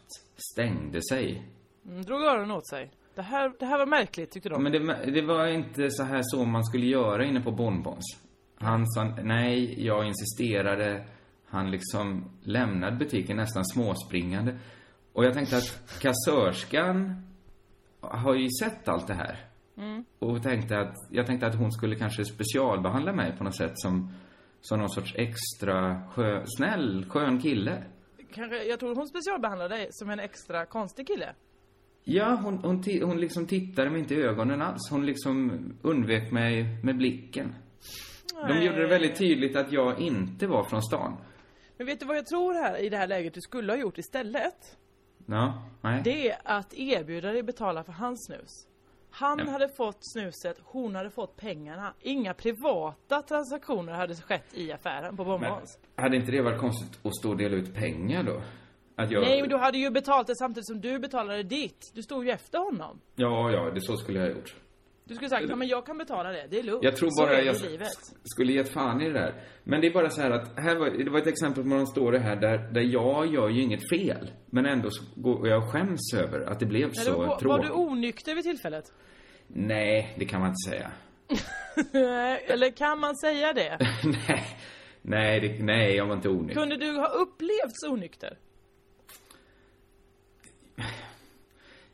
stängde 0.52 1.02
sig. 1.02 1.52
Mm, 1.86 2.02
drog 2.02 2.22
öronen 2.22 2.52
åt 2.52 2.68
sig. 2.68 2.92
Det 3.16 3.22
här, 3.22 3.54
det 3.60 3.66
här 3.66 3.78
var 3.78 3.86
märkligt 3.86 4.32
tyckte 4.32 4.50
de. 4.50 4.64
Men 4.64 4.72
det, 4.72 5.12
det 5.12 5.22
var 5.22 5.48
inte 5.48 5.90
så 5.90 6.04
här 6.04 6.22
så 6.24 6.46
man 6.46 6.64
skulle 6.64 6.86
göra 6.86 7.26
inne 7.26 7.42
på 7.42 7.52
Bonbons. 7.52 8.20
Han 8.56 8.88
sa 8.88 9.04
nej, 9.04 9.86
jag 9.86 10.08
insisterade. 10.08 11.06
Han 11.46 11.72
liksom 11.72 12.30
lämnade 12.42 12.98
butiken 12.98 13.38
nästan 13.38 13.66
småspringande. 13.66 14.58
Och 15.14 15.26
jag 15.26 15.34
tänkte 15.34 15.58
att 15.58 16.00
kassörskan 16.02 17.24
har 18.02 18.36
ju 18.36 18.48
sett 18.60 18.88
allt 18.88 19.08
det 19.08 19.14
här. 19.14 19.54
Och 20.20 20.44
tänkte 20.44 20.80
att, 20.80 20.96
jag 21.10 21.26
tänkte 21.26 21.48
att 21.48 21.56
hon 21.56 21.72
skulle 21.72 21.96
kanske 21.96 22.26
specialbehandla 22.26 23.14
mig 23.14 23.38
på 23.38 23.44
något 23.44 23.58
sätt 23.58 23.72
som, 23.80 24.14
som 24.64 24.80
någon 24.80 24.90
sorts 24.90 25.14
extra 25.16 26.02
skö, 26.12 26.44
snäll, 26.58 27.06
skön 27.10 27.42
kille. 27.42 27.84
Kanske, 28.34 28.64
jag 28.64 28.80
tror 28.80 28.96
hon 28.96 29.08
specialbehandlade 29.08 29.76
dig 29.76 29.88
som 29.92 30.10
en 30.10 30.20
extra 30.20 30.66
konstig 30.66 31.08
kille. 31.08 31.36
Ja, 32.04 32.40
hon, 32.44 32.58
hon, 32.58 32.84
hon 33.04 33.20
liksom 33.20 33.48
tittade 33.48 33.90
mig 33.90 34.00
inte 34.00 34.16
i 34.16 34.22
ögonen 34.22 34.62
alls. 34.62 34.90
Hon 34.92 35.06
liksom 35.06 35.52
undvek 35.82 36.32
mig 36.32 36.66
med 36.84 36.98
blicken. 36.98 37.56
De 38.48 38.66
gjorde 38.66 38.82
det 38.82 38.88
väldigt 38.88 39.18
tydligt 39.18 39.56
att 39.56 39.72
jag 39.72 40.00
inte 40.00 40.48
var 40.48 40.64
från 40.64 40.82
stan. 40.82 41.18
Men 41.78 41.88
vet 41.88 42.00
du 42.00 42.06
vad 42.06 42.18
jag 42.18 42.26
tror 42.26 42.54
här 42.54 42.78
i 42.78 42.90
det 42.90 42.98
här 42.98 43.08
läget 43.08 43.34
du 43.34 43.42
skulle 43.42 43.72
ha 43.72 43.78
gjort 43.78 43.98
istället? 43.98 44.78
Ja, 45.26 45.70
nej. 45.82 46.02
Det 46.04 46.30
är 46.30 46.38
att 46.44 46.74
erbjuda 46.74 47.32
dig 47.32 47.44
betala 47.44 47.84
för 47.84 47.92
hans 47.92 48.26
snus. 48.26 48.68
Han 49.16 49.40
Ja. 49.40 49.52
hade 49.52 49.70
fått 49.70 49.98
snuset, 50.02 50.58
hon 50.64 50.96
hade 50.96 51.10
fått 51.10 51.36
pengarna. 51.36 51.94
Inga 52.02 52.34
privata 52.34 53.22
transaktioner 53.22 53.94
hade 53.94 54.16
skett 54.16 54.46
i 54.54 54.72
affären 54.72 55.18
på 55.18 55.24
Bonbons. 55.26 55.80
hade 55.96 56.16
inte 56.16 56.32
det 56.32 56.42
varit 56.42 56.60
konstigt 56.60 57.00
att 57.06 57.16
stå 57.16 57.30
och 57.30 57.38
dela 57.38 57.56
ut 57.56 57.76
pengar 57.76 58.24
då? 58.24 58.42
Jag... 58.96 59.12
Nej, 59.22 59.42
men 59.42 59.50
du 59.50 59.58
hade 59.58 59.78
ju 59.78 59.90
betalt 59.90 60.28
det 60.28 60.36
samtidigt 60.36 60.68
som 60.68 60.82
du 60.82 61.00
betalade 61.00 61.44
ditt. 61.44 61.92
Du 61.96 62.04
stod 62.04 62.26
ju 62.26 62.32
efter 62.32 62.60
honom. 62.60 63.00
Ja, 63.16 63.52
ja, 63.52 63.72
det 63.72 63.82
så 63.82 63.98
skulle 63.98 64.20
jag 64.20 64.28
ha 64.28 64.36
gjort. 64.36 64.56
Du 65.06 65.16
skulle 65.16 65.30
sagt, 65.30 65.50
ja 65.50 65.56
men 65.56 65.68
jag 65.68 65.86
kan 65.86 65.98
betala 65.98 66.30
det, 66.30 66.48
det 66.50 66.60
är 66.60 66.64
lugnt. 66.64 66.84
Jag 66.84 66.96
tror 66.96 67.10
bara 67.22 67.42
jag 67.42 67.56
skulle 68.24 68.54
gett 68.54 68.70
fan 68.70 69.02
i 69.02 69.06
det 69.10 69.14
där. 69.14 69.44
Men 69.64 69.82
det 69.82 69.88
är 69.88 69.94
bara 69.94 70.10
så 70.10 70.22
här 70.22 70.32
att, 70.32 70.60
här 70.60 70.76
var, 70.76 70.90
det 70.90 71.10
var 71.10 71.20
ett 71.20 71.28
exempel 71.28 71.64
på 71.64 71.70
någon 71.70 71.88
story 71.88 72.18
här 72.18 72.36
där, 72.36 72.58
där 72.58 72.82
jag 72.82 73.28
gör 73.28 73.50
ju 73.50 73.62
inget 73.62 73.90
fel. 73.90 74.32
Men 74.50 74.66
ändå 74.66 74.90
så 74.92 75.04
går 75.16 75.48
jag 75.48 75.72
skäms 75.72 76.14
över 76.16 76.42
att 76.42 76.60
det 76.60 76.66
blev 76.66 76.88
Nej, 76.88 76.96
så 76.96 77.12
då, 77.12 77.18
var, 77.18 77.28
var 77.28 77.40
tråkigt. 77.40 77.68
du 77.68 77.74
onykter 77.74 78.36
vid 78.36 78.44
tillfället? 78.44 78.86
Nej, 79.48 80.16
det 80.20 80.26
kan 80.26 80.40
man 80.40 80.50
inte 80.50 80.70
säga. 80.70 80.92
Eller 82.54 82.72
kan 82.72 83.00
man 83.00 83.16
säga 83.16 83.54
det? 83.54 83.78
nej, 84.28 84.46
nej, 85.02 85.40
det, 85.40 85.64
nej, 85.64 85.96
jag 85.96 86.06
var 86.06 86.16
inte 86.16 86.30
onykter. 86.30 86.62
Kunde 86.62 86.78
du 86.78 86.92
ha 86.92 87.08
upplevts 87.08 87.84
onykter? 87.90 88.38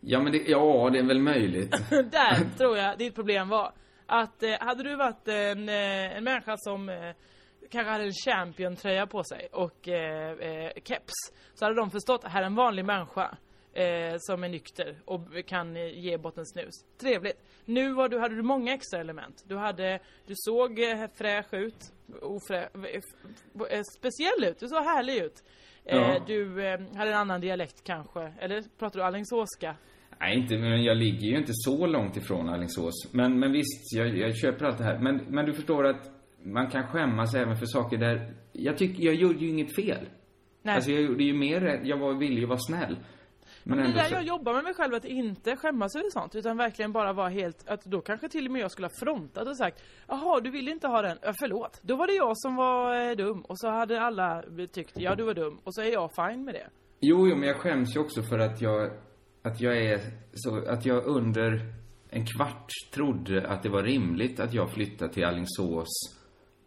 Ja, 0.01 0.19
men 0.19 0.31
det, 0.31 0.37
ja, 0.37 0.89
det 0.93 0.99
är 0.99 1.03
väl 1.03 1.21
möjligt. 1.21 1.71
Där 1.89 2.57
tror 2.57 2.77
jag 2.77 2.97
ditt 2.97 3.15
problem 3.15 3.49
var. 3.49 3.73
Att 4.05 4.43
eh, 4.43 4.59
hade 4.59 4.83
du 4.83 4.95
varit 4.95 5.27
en, 5.27 5.69
eh, 5.69 6.17
en 6.17 6.23
människa 6.23 6.57
som 6.57 6.89
eh, 6.89 7.13
kanske 7.69 7.91
hade 7.91 8.03
en 8.03 8.13
champion-tröja 8.25 9.07
på 9.07 9.23
sig 9.23 9.47
och 9.51 9.87
eh, 9.87 10.31
eh, 10.31 10.71
keps. 10.83 11.13
Så 11.53 11.65
hade 11.65 11.75
de 11.75 11.91
förstått, 11.91 12.23
här 12.23 12.41
är 12.41 12.45
en 12.45 12.55
vanlig 12.55 12.85
människa. 12.85 13.37
Eh, 13.73 14.15
som 14.19 14.43
är 14.43 14.49
nykter 14.49 15.01
och 15.05 15.21
kan 15.45 15.77
eh, 15.77 15.99
ge 15.99 16.17
bottensnus 16.17 16.65
snus. 16.65 16.97
Trevligt. 16.97 17.43
Nu 17.65 17.93
var 17.93 18.09
du, 18.09 18.19
hade 18.19 18.35
du 18.35 18.41
många 18.41 18.73
extra 18.73 18.99
element. 18.99 19.43
Du 19.47 19.57
hade, 19.57 19.99
du 20.25 20.33
såg 20.35 20.79
eh, 20.79 21.07
fräsch 21.15 21.53
ut. 21.53 21.93
Ofrä, 22.21 22.69
eh, 22.73 23.01
eh 23.69 23.83
speciell 23.97 24.43
ut. 24.43 24.59
Du 24.59 24.67
såg 24.67 24.83
härlig 24.83 25.15
ut. 25.15 25.43
Eh, 25.91 25.97
Ja. 25.97 26.19
Du 26.27 26.65
eh, 26.67 26.79
hade 26.95 27.11
en 27.11 27.17
annan 27.17 27.41
dialekt 27.41 27.83
kanske. 27.83 28.33
Eller 28.39 28.63
pratar 28.79 28.99
du 28.99 29.05
alingsåska? 29.05 29.75
Nej, 30.21 30.37
inte, 30.37 30.57
men 30.57 30.83
jag 30.83 30.97
ligger 30.97 31.27
ju 31.27 31.37
inte 31.37 31.51
så 31.53 31.87
långt 31.87 32.17
ifrån 32.17 32.49
Alingsås. 32.49 33.13
Men, 33.13 33.39
men 33.39 33.51
visst, 33.51 33.93
jag, 33.95 34.17
jag 34.17 34.37
köper 34.37 34.65
allt 34.65 34.77
det 34.77 34.83
här. 34.83 34.99
Men, 34.99 35.21
men 35.27 35.45
du 35.45 35.53
förstår 35.53 35.87
att 35.87 36.11
man 36.43 36.69
kan 36.69 36.87
skämmas 36.87 37.35
även 37.35 37.57
för 37.57 37.65
saker 37.65 37.97
där... 37.97 38.33
Jag 38.53 38.77
tycker, 38.77 39.03
jag 39.03 39.15
gjorde 39.15 39.39
ju 39.39 39.49
inget 39.49 39.75
fel. 39.75 40.09
Nej. 40.63 40.75
Alltså 40.75 40.91
jag 40.91 41.01
gjorde 41.01 41.23
ju 41.23 41.33
mer. 41.33 41.81
Jag 41.83 41.97
var, 41.97 42.13
ville 42.13 42.39
ju 42.39 42.45
vara 42.45 42.59
snäll. 42.59 42.97
Men 43.69 43.77
Det 43.77 43.83
är 43.83 43.93
där 43.93 44.03
så... 44.03 44.13
jag 44.13 44.23
jobbar 44.23 44.53
med 44.53 44.63
mig 44.63 44.73
själv, 44.73 44.93
att 44.93 45.05
inte 45.05 45.55
skämmas 45.55 45.95
över 45.95 46.09
sånt. 46.09 46.35
Utan 46.35 46.57
verkligen 46.57 46.91
bara 46.91 47.13
vara 47.13 47.29
helt, 47.29 47.67
att 47.67 47.85
då 47.85 48.01
kanske 48.01 48.29
till 48.29 48.45
och 48.45 48.51
med 48.51 48.61
jag 48.61 48.71
skulle 48.71 48.87
ha 48.87 48.93
frontat 48.99 49.47
och 49.47 49.57
sagt 49.57 49.83
Jaha, 50.07 50.39
du 50.39 50.49
vill 50.49 50.67
inte 50.67 50.87
ha 50.87 51.01
den? 51.01 51.17
Ja, 51.21 51.33
förlåt. 51.39 51.79
Då 51.81 51.95
var 51.95 52.07
det 52.07 52.13
jag 52.13 52.37
som 52.37 52.55
var 52.55 53.09
eh, 53.09 53.15
dum. 53.15 53.41
Och 53.41 53.59
så 53.59 53.69
hade 53.69 54.01
alla 54.01 54.43
tyckt, 54.71 54.99
ja 54.99 55.15
du 55.15 55.23
var 55.23 55.33
dum. 55.33 55.59
Och 55.63 55.75
så 55.75 55.81
är 55.81 55.91
jag 55.93 56.11
fine 56.15 56.45
med 56.45 56.53
det. 56.53 56.67
Jo, 56.99 57.27
jo, 57.27 57.35
men 57.35 57.47
jag 57.47 57.57
skäms 57.57 57.95
ju 57.95 57.99
också 57.99 58.23
för 58.23 58.39
att 58.39 58.61
jag... 58.61 58.91
Att 59.41 59.61
jag 59.61 59.77
är 59.77 59.99
så... 60.33 60.69
Att 60.69 60.85
jag 60.85 61.05
under 61.05 61.73
en 62.09 62.25
kvart 62.25 62.71
trodde 62.93 63.47
att 63.47 63.63
det 63.63 63.69
var 63.69 63.83
rimligt 63.83 64.39
att 64.39 64.53
jag 64.53 64.73
flyttade 64.73 65.13
till 65.13 65.25
Alingsås 65.25 65.87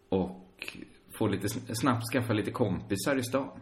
och 0.08 0.78
få 1.18 1.26
lite... 1.26 1.48
Snabbt 1.74 2.02
skaffa 2.12 2.32
lite 2.32 2.50
kompisar 2.50 3.16
i 3.16 3.22
stan. 3.22 3.60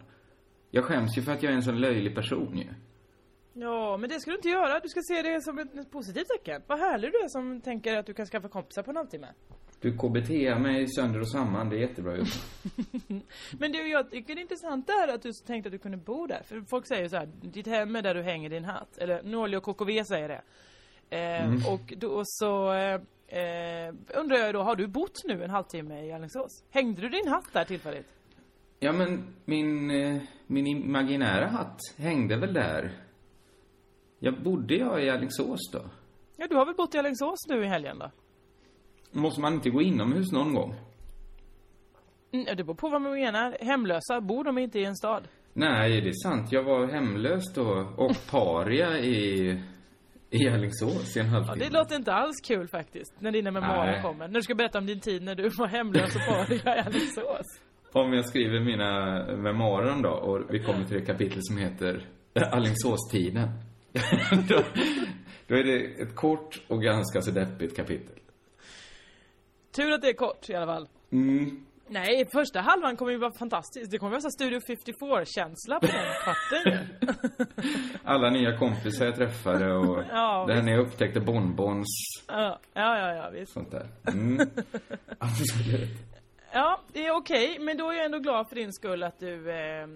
Jag 0.71 0.83
skäms 0.83 1.17
ju 1.17 1.21
för 1.21 1.31
att 1.31 1.43
jag 1.43 1.51
är 1.51 1.55
en 1.55 1.63
sån 1.63 1.81
löjlig 1.81 2.15
person 2.15 2.57
ju. 2.57 2.67
Ja, 3.53 3.97
men 3.97 4.09
det 4.09 4.19
ska 4.19 4.31
du 4.31 4.35
inte 4.35 4.49
göra. 4.49 4.79
Du 4.79 4.89
ska 4.89 5.01
se 5.01 5.21
det 5.21 5.41
som 5.41 5.59
ett, 5.59 5.91
positivt 5.91 6.27
tecken. 6.27 6.61
Vad 6.67 6.79
härlig 6.79 7.11
du 7.11 7.17
är 7.17 7.27
som 7.27 7.61
tänker 7.61 7.97
att 7.97 8.05
du 8.05 8.13
kan 8.13 8.25
skaffa 8.25 8.47
kompisar 8.49 8.83
på 8.83 8.91
en 8.91 8.97
halvtimme. 8.97 9.27
Du 9.81 9.97
KBT 9.97 10.29
mig 10.61 10.87
sönder 10.87 11.19
och 11.19 11.31
samman, 11.31 11.69
det 11.69 11.75
är 11.75 11.79
jättebra 11.79 12.17
gjort. 12.17 12.27
Men 13.59 13.71
du, 13.71 13.87
jag 13.91 14.11
tycker 14.11 14.35
det 14.35 14.39
är 14.39 14.41
intressant 14.41 14.87
det 14.87 14.93
här 14.93 15.07
att 15.07 15.21
du 15.21 15.31
tänkte 15.47 15.67
att 15.67 15.71
du 15.71 15.77
kunde 15.79 15.97
bo 15.97 16.27
där. 16.27 16.41
För 16.43 16.61
folk 16.69 16.87
säger 16.87 17.07
så 17.09 17.17
här, 17.17 17.29
ditt 17.41 17.67
hem 17.67 17.95
är 17.95 18.01
där 18.01 18.13
du 18.15 18.21
hänger 18.21 18.49
din 18.49 18.65
hatt. 18.65 18.97
Eller 18.97 19.23
Norli 19.23 19.57
och 19.57 19.63
KKV 19.63 20.03
säger 20.03 20.27
det. 20.27 20.41
Eh, 21.09 21.45
Mm. 21.45 21.65
Och 21.73 21.93
då 21.97 22.21
så 22.25 22.73
eh, 22.73 22.93
eh, 23.27 23.93
undrar 24.15 24.37
jag 24.37 24.53
då, 24.53 24.61
har 24.61 24.75
du 24.75 24.87
bott 24.87 25.21
nu 25.25 25.43
en 25.43 25.49
halvtimme 25.49 26.05
i 26.05 26.11
Alingsås? 26.11 26.63
Hängde 26.69 27.01
du 27.01 27.09
din 27.09 27.27
hatt 27.27 27.53
där 27.53 27.65
tillfälligt? 27.65 28.07
Ja, 28.79 28.91
men 28.91 29.35
min, 29.45 29.91
eh, 29.91 30.21
min 30.47 30.67
imaginära 30.67 31.47
hatt 31.47 31.79
hängde 31.97 32.37
väl 32.37 32.53
där. 32.53 32.91
Jag 34.23 34.43
bodde 34.43 34.75
jag 34.75 35.03
i 35.03 35.09
Alingsås 35.09 35.71
då? 35.73 35.79
Ja, 36.37 36.47
du 36.49 36.55
har 36.55 36.65
väl 36.65 36.75
bott 36.75 36.95
i 36.95 36.97
Alingsås 36.97 37.37
nu 37.49 37.63
i 37.63 37.67
helgen 37.67 37.99
då? 37.99 38.11
Måste 39.11 39.41
man 39.41 39.53
inte 39.53 39.69
gå 39.69 39.81
inomhus 39.81 40.31
någon 40.31 40.53
gång? 40.53 40.75
Mm, 42.33 42.45
det 42.57 42.63
beror 42.63 42.75
på 42.75 42.89
vad 42.89 43.01
man 43.01 43.11
menar. 43.11 43.57
Hemlösa, 43.61 44.21
bor 44.21 44.43
de 44.43 44.57
inte 44.57 44.79
i 44.79 44.85
en 44.85 44.95
stad? 44.95 45.27
Nej, 45.53 46.01
det 46.01 46.07
är 46.09 46.13
sant. 46.13 46.51
Jag 46.51 46.63
var 46.63 46.87
hemlös 46.87 47.53
då 47.53 47.93
och 47.97 48.11
paria 48.31 48.99
i, 48.99 49.49
i 50.29 50.49
Alingsås 50.49 51.17
i 51.17 51.19
en 51.19 51.25
Ja, 51.25 51.31
halvtimme. 51.31 51.65
det 51.65 51.69
låter 51.77 51.95
inte 51.95 52.13
alls 52.13 52.41
kul 52.47 52.67
faktiskt, 52.67 53.21
när 53.21 53.31
dina 53.31 53.51
memoarer 53.51 53.91
Nej. 53.91 54.01
kommer. 54.01 54.27
När 54.27 54.35
du 54.35 54.41
ska 54.41 54.55
berätta 54.55 54.77
om 54.77 54.85
din 54.85 54.99
tid 54.99 55.23
när 55.23 55.35
du 55.35 55.49
var 55.49 55.67
hemlös 55.67 56.15
och 56.15 56.21
paria 56.27 56.75
i 56.77 56.79
Alingsås. 56.79 57.45
Om 57.93 58.13
jag 58.13 58.25
skriver 58.25 58.59
mina 58.59 59.23
memoarer 59.37 60.03
dag 60.03 60.23
och 60.23 60.53
vi 60.53 60.59
kommer 60.63 60.83
till 60.85 60.99
det 60.99 61.05
kapitel 61.05 61.39
som 61.41 61.57
heter 61.57 62.07
Alingsåstiden. 62.51 63.49
då, 64.47 64.63
då 65.47 65.55
är 65.55 65.63
det 65.63 66.01
ett 66.01 66.15
kort 66.15 66.61
och 66.67 66.81
ganska 66.81 67.21
så 67.21 67.31
deppigt 67.31 67.75
kapitel. 67.75 68.15
Tur 69.75 69.91
att 69.91 70.01
det 70.01 70.09
är 70.09 70.13
kort 70.13 70.49
i 70.49 70.55
alla 70.55 70.65
fall. 70.65 70.87
Mm. 71.11 71.65
Nej, 71.87 72.25
första 72.31 72.59
halvan 72.61 72.97
kommer 72.97 73.11
ju 73.11 73.17
vara 73.17 73.31
fantastisk. 73.31 73.91
Det 73.91 73.97
kommer 73.97 74.11
vara 74.11 74.21
så 74.21 74.29
Studio 74.31 74.59
54-känsla 74.59 75.79
på 75.79 75.85
den 75.85 76.05
kvarten. 76.23 76.87
Alla 78.03 78.29
nya 78.29 78.57
kompisar 78.57 79.05
jag 79.05 79.15
träffade 79.15 79.73
och 79.73 80.03
Ja, 80.11 80.45
det 80.47 80.53
här 80.53 80.61
när 80.61 80.71
jag 80.71 80.81
upptäckte 80.81 81.19
bonbons, 81.19 81.87
Ja, 82.27 82.59
ja, 82.73 83.15
ja, 83.15 83.29
visst. 83.29 83.53
sånt 83.53 83.71
där. 83.71 83.87
Mm. 84.07 84.49
Absolut. 85.17 85.89
Ja, 86.53 86.81
det 86.93 87.05
är 87.05 87.11
okej, 87.11 87.57
men 87.59 87.77
då 87.77 87.89
är 87.89 87.93
jag 87.95 88.05
ändå 88.05 88.19
glad 88.19 88.49
för 88.49 88.55
din 88.55 88.73
skull 88.73 89.03
att 89.03 89.19
du 89.19 89.49
eh, 89.51 89.81
eh, 89.81 89.87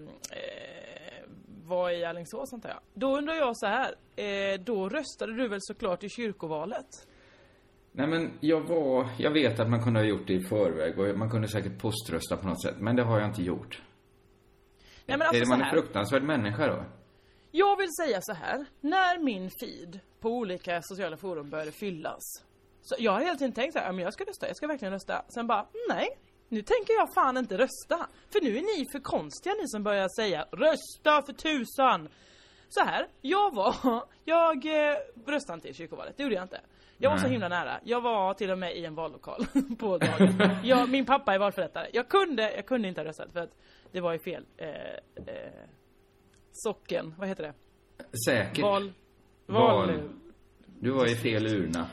var 1.67 1.89
i 1.89 2.05
Alingsås 2.05 2.53
antar 2.53 2.69
jag. 2.69 2.79
Då 2.93 3.17
undrar 3.17 3.33
jag 3.33 3.57
så 3.57 3.65
här, 3.65 3.95
eh, 4.15 4.59
då 4.59 4.89
röstade 4.89 5.33
du 5.33 5.47
väl 5.47 5.59
såklart 5.61 6.03
i 6.03 6.09
kyrkovalet? 6.09 6.87
Nej 7.91 8.07
men 8.07 8.37
jag 8.39 8.61
var, 8.61 9.07
jag 9.17 9.31
vet 9.31 9.59
att 9.59 9.69
man 9.69 9.83
kunde 9.83 9.99
ha 9.99 10.07
gjort 10.07 10.27
det 10.27 10.33
i 10.33 10.43
förväg 10.43 10.99
och 10.99 11.17
man 11.17 11.29
kunde 11.29 11.47
säkert 11.47 11.81
poströsta 11.81 12.37
på 12.37 12.47
något 12.47 12.61
sätt, 12.61 12.75
men 12.79 12.95
det 12.95 13.03
har 13.03 13.19
jag 13.19 13.29
inte 13.29 13.43
gjort. 13.43 13.81
Nej 15.05 15.17
men 15.17 15.21
är 15.21 15.25
alltså 15.25 15.45
så 15.45 15.49
man 15.49 15.61
är 15.61 15.65
här. 15.65 15.71
fruktansvärd 15.71 16.23
människa 16.23 16.67
då? 16.67 16.83
Jag 17.51 17.77
vill 17.77 17.89
säga 18.01 18.19
så 18.21 18.33
här. 18.33 18.65
När 18.81 19.19
min 19.23 19.49
feed 19.61 19.99
på 20.19 20.29
olika 20.29 20.81
sociala 20.81 21.17
forum 21.17 21.49
började 21.49 21.71
fyllas. 21.71 22.21
Så 22.81 22.95
jag 22.99 23.11
har 23.11 23.19
hela 23.19 23.35
tiden 23.35 23.53
tänkt 23.53 23.73
så 23.73 23.79
här, 23.79 23.91
men 23.91 24.03
jag 24.03 24.13
ska 24.13 24.23
rösta, 24.23 24.47
jag 24.47 24.57
ska 24.57 24.67
verkligen 24.67 24.93
rösta. 24.93 25.25
Sen 25.27 25.47
bara, 25.47 25.67
nej. 25.89 26.07
Nu 26.49 26.61
tänker 26.61 26.93
jag 26.93 27.13
fan 27.13 27.37
inte 27.37 27.57
rösta. 27.57 28.07
För 28.29 28.41
nu 28.41 28.57
är 28.57 28.61
ni 28.61 28.85
för 28.91 28.99
konstiga 28.99 29.55
ni 29.61 29.67
som 29.67 29.83
börjar 29.83 30.07
säga, 30.21 30.45
rösta 30.51 31.21
för 31.25 31.33
tusan. 31.33 32.09
Så 32.69 32.83
här, 32.83 33.07
jag 33.21 33.55
var, 33.55 33.75
jag 34.25 34.65
eh, 34.65 34.97
röstade 35.25 35.55
inte 35.55 35.67
i 35.67 35.73
kyrkovalet, 35.73 36.17
det 36.17 36.23
gjorde 36.23 36.35
jag 36.35 36.43
inte. 36.43 36.61
Jag 36.97 37.09
var 37.09 37.17
så 37.17 37.27
himla 37.27 37.47
nära. 37.47 37.79
Jag 37.83 38.01
var 38.01 38.33
till 38.33 38.51
och 38.51 38.57
med 38.57 38.77
i 38.77 38.85
en 38.85 38.95
vallokal 38.95 39.45
på 39.79 39.97
dagen. 39.97 40.57
Jag, 40.63 40.89
min 40.89 41.05
pappa 41.05 41.33
är 41.33 41.39
valförrättare. 41.39 41.87
Jag 41.93 42.09
kunde, 42.09 42.55
jag 42.55 42.65
kunde 42.65 42.87
inte 42.87 43.01
ha 43.01 43.05
röstat 43.05 43.31
för 43.31 43.39
att 43.39 43.51
det 43.91 44.01
var 44.01 44.13
i 44.13 44.19
fel 44.19 44.45
eh, 44.57 44.67
eh, 45.15 45.51
socken, 46.51 47.13
vad 47.17 47.27
heter 47.27 47.43
det? 47.43 47.53
Säkert. 48.25 48.63
Val... 48.63 48.93
Val. 49.45 49.87
Val... 49.87 50.09
Du 50.79 50.91
var 50.91 51.11
i 51.11 51.15
fel 51.15 51.47
urna. 51.47 51.87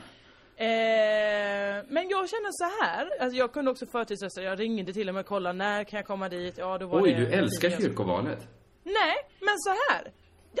Eh, 0.55 1.85
men 1.87 2.09
jag 2.09 2.29
känner 2.29 2.51
så 2.51 2.83
här, 2.83 3.09
alltså 3.21 3.37
jag 3.37 3.53
kunde 3.53 3.71
också 3.71 3.85
förtidsrösta, 3.85 4.41
jag 4.41 4.59
ringde 4.59 4.93
till 4.93 5.09
och 5.09 5.15
med 5.15 5.21
och 5.21 5.27
kollade 5.27 5.57
när 5.57 5.83
kan 5.83 5.97
jag 5.97 6.07
komma 6.07 6.29
dit? 6.29 6.57
Ja, 6.57 6.77
då 6.77 6.87
var 6.87 7.01
Oj, 7.01 7.13
det... 7.13 7.19
du 7.19 7.31
älskar 7.31 7.69
kyrkovalet. 7.69 8.47
Nej, 8.83 9.15
men 9.39 9.55
så 9.57 9.69
här. 9.69 10.11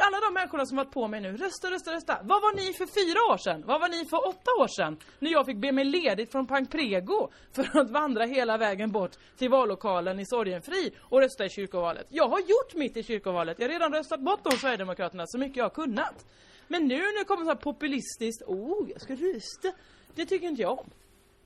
Alla 0.01 0.19
de 0.19 0.33
människorna 0.33 0.65
som 0.65 0.77
varit 0.77 0.91
på 0.91 1.07
mig 1.07 1.21
nu, 1.21 1.37
rösta, 1.37 1.71
rösta, 1.71 1.93
rösta. 1.93 2.19
Vad 2.23 2.41
var 2.41 2.55
ni 2.55 2.73
för 2.73 2.85
fyra 2.85 3.33
år 3.33 3.37
sedan? 3.37 3.63
Vad 3.67 3.81
var 3.81 3.89
ni 3.89 4.05
för 4.05 4.27
åtta 4.27 4.51
år 4.61 4.67
sedan? 4.67 4.97
När 5.19 5.31
jag 5.31 5.45
fick 5.45 5.57
be 5.57 5.71
mig 5.71 5.85
ledigt 5.85 6.31
från 6.31 6.47
Pankprego 6.47 7.29
för 7.51 7.79
att 7.79 7.89
vandra 7.89 8.25
hela 8.25 8.57
vägen 8.57 8.91
bort 8.91 9.11
till 9.37 9.49
vallokalen 9.49 10.19
i 10.19 10.25
Sorgenfri 10.25 10.93
och 10.99 11.19
rösta 11.21 11.45
i 11.45 11.49
kyrkovalet. 11.49 12.07
Jag 12.09 12.27
har 12.27 12.39
gjort 12.39 12.73
mitt 12.75 12.97
i 12.97 13.03
kyrkovalet. 13.03 13.59
Jag 13.59 13.67
har 13.67 13.73
redan 13.73 13.93
röstat 13.93 14.19
bort 14.19 14.39
de 14.43 14.51
Sverigedemokraterna 14.51 15.23
så 15.27 15.37
mycket 15.37 15.57
jag 15.57 15.65
har 15.65 15.69
kunnat. 15.69 16.25
Men 16.67 16.87
nu 16.87 16.97
när 16.97 17.19
det 17.19 17.25
kommer 17.25 17.43
så 17.43 17.49
här 17.49 17.55
populistiskt, 17.55 18.43
oh, 18.47 18.89
jag 18.89 19.01
ska 19.01 19.13
rösta. 19.13 19.71
Det 20.15 20.25
tycker 20.25 20.47
inte 20.47 20.61
jag 20.61 20.79
om. 20.79 20.89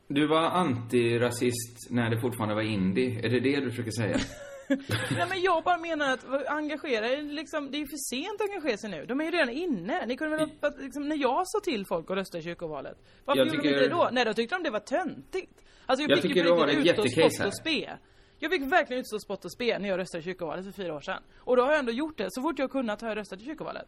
Du 0.07 0.27
var 0.27 0.41
antirasist 0.41 1.89
när 1.89 2.09
det 2.09 2.21
fortfarande 2.21 2.55
var 2.55 2.61
indie. 2.61 3.25
Är 3.25 3.29
det 3.29 3.39
det 3.39 3.59
du 3.59 3.69
försöker 3.69 3.91
säga? 3.91 4.17
Nej 5.11 5.25
men 5.29 5.41
jag 5.41 5.63
bara 5.63 5.77
menar 5.77 6.13
att 6.13 6.47
engagera 6.47 7.09
er, 7.09 7.21
liksom, 7.21 7.71
det 7.71 7.77
är 7.77 7.85
för 7.85 8.15
sent 8.15 8.41
att 8.41 8.49
engagera 8.49 8.77
sig 8.77 8.89
nu. 8.89 9.05
De 9.05 9.21
är 9.21 9.25
ju 9.25 9.31
redan 9.31 9.49
inne. 9.49 10.05
Ni 10.05 10.17
kunde 10.17 10.37
väl, 10.37 10.49
ha- 10.61 10.73
liksom, 10.79 11.09
när 11.09 11.15
jag 11.15 11.43
sa 11.45 11.59
till 11.59 11.85
folk 11.85 12.11
att 12.11 12.17
rösta 12.17 12.37
i 12.37 12.43
kyrkovalet. 12.43 12.97
Varför 13.25 13.39
Jag 13.39 13.47
gjorde 13.47 13.61
de 13.61 13.69
inte 13.69 13.79
det 13.79 13.89
då? 13.89 14.09
Nej 14.11 14.25
då 14.25 14.33
tyckte 14.33 14.55
de 14.55 14.63
det 14.63 14.69
var 14.69 14.79
töntigt. 14.79 15.63
Alltså 15.85 16.03
jag, 16.03 16.11
Jag 16.11 16.21
fick 16.21 16.35
ju 16.35 16.43
på 16.43 16.65
riktigt 16.65 17.05
utstå 17.05 17.29
spott 17.29 17.47
och 17.47 17.55
spe. 17.55 17.97
Jag 18.39 18.51
fick 18.51 18.61
verkligen 18.61 18.99
utstå 18.99 19.19
spott 19.19 19.45
och 19.45 19.51
spe 19.51 19.79
när 19.79 19.89
jag 19.89 19.97
röstade 19.97 20.21
i 20.21 20.23
kyrkovalet 20.23 20.65
för 20.65 20.71
fyra 20.71 20.93
år 20.93 21.01
sedan. 21.01 21.23
Och 21.39 21.55
då 21.55 21.63
har 21.63 21.69
jag 21.71 21.79
ändå 21.79 21.91
gjort 21.91 22.17
det. 22.17 22.27
Så 22.29 22.41
fort 22.41 22.59
jag 22.59 22.71
kunnat 22.71 23.01
har 23.01 23.09
jag 23.09 23.17
röstat 23.17 23.41
i 23.41 23.45
kyrkovalet. 23.45 23.87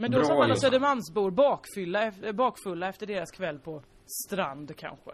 Men 0.00 0.10
då 0.10 0.18
Bra, 0.18 0.26
sa 0.26 0.44
alla. 0.44 0.54
Södermalmsbor 0.56 1.30
bakfylla, 1.30 2.12
bakfulla 2.34 2.88
efter 2.88 3.06
deras 3.06 3.30
kväll 3.30 3.58
på 3.58 3.82
strand 4.26 4.76
kanske. 4.76 5.10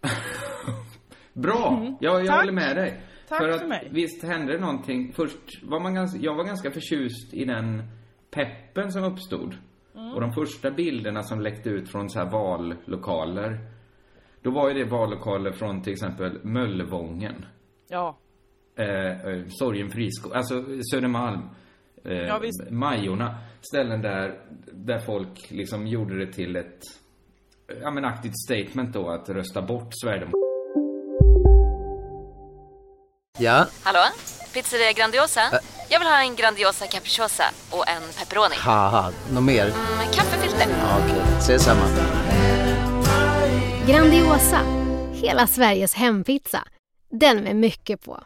Bra! 1.32 1.96
Jag, 2.00 2.12
jag 2.12 2.14
Mm. 2.20 2.26
Tack. 2.26 2.36
håller 2.40 2.52
med 2.52 2.76
dig. 2.76 3.00
Tack 3.28 3.38
för 3.38 3.52
för 3.52 3.62
att 3.62 3.68
mig. 3.68 3.88
visst 3.92 4.24
hände 4.24 4.52
det 4.52 4.58
någonting. 4.58 5.12
Först 5.12 5.62
var 5.62 5.80
man 5.80 5.94
ganska, 5.94 6.20
jag 6.20 6.34
var 6.34 6.44
ganska 6.44 6.70
förtjust 6.70 7.34
i 7.34 7.44
den 7.44 7.82
peppen 8.30 8.92
som 8.92 9.04
uppstod. 9.04 9.54
Mm. 9.94 10.14
Och 10.14 10.20
de 10.20 10.32
första 10.32 10.70
bilderna 10.70 11.22
som 11.22 11.40
läckte 11.40 11.68
ut 11.70 11.88
från 11.92 12.10
så 12.10 12.18
här 12.18 12.30
vallokaler. 12.30 13.58
Då 14.42 14.50
var 14.50 14.68
ju 14.70 14.84
det 14.84 14.90
vallokaler 14.90 15.52
från 15.52 15.82
till 15.82 15.92
exempel 15.92 16.44
Möllevången. 16.44 17.46
Ja. 17.88 18.18
Eh, 18.76 18.86
eh, 19.26 19.44
Sorgenfri 19.48 20.08
alltså 20.34 20.54
Södermalm. 20.92 21.48
Eh, 22.04 22.12
Ja. 22.12 22.40
Majorna. 22.70 23.34
Ställen 23.60 24.02
där, 24.02 24.34
där 24.72 24.98
folk 24.98 25.50
liksom 25.50 25.86
gjorde 25.86 26.26
det 26.26 26.32
till 26.32 26.56
ett, 26.56 26.78
ja 27.82 27.90
men 27.90 28.04
aktivt 28.04 28.38
statement 28.46 28.92
då 28.92 29.10
att 29.10 29.28
rösta 29.28 29.62
bort 29.62 29.88
Sverigedemokraterna. 29.90 30.40
Ja, 33.38 33.66
Hallå? 33.82 34.00
Pizzeria 34.54 34.92
Grandiosa? 34.92 35.40
Jag 35.88 35.98
vill 35.98 36.08
ha 36.08 36.22
en 36.22 36.36
Grandiosa 36.36 36.86
capriciosa 36.86 37.44
och 37.70 37.88
en 37.88 38.02
pepperoni. 38.18 38.54
haha, 38.58 39.12
något 39.32 39.42
mer? 39.44 39.66
Med 39.98 40.14
kaffefilter. 40.14 40.66
Ja, 40.80 40.98
Okej, 41.04 41.22
ses 41.38 41.62
samma. 41.64 41.86
Grandiosa, 43.86 44.60
hela 45.12 45.46
Sveriges 45.46 45.94
hempizza. 45.94 46.62
Den 47.10 47.36
med 47.44 47.56
mycket 47.56 48.04
på. 48.04 48.20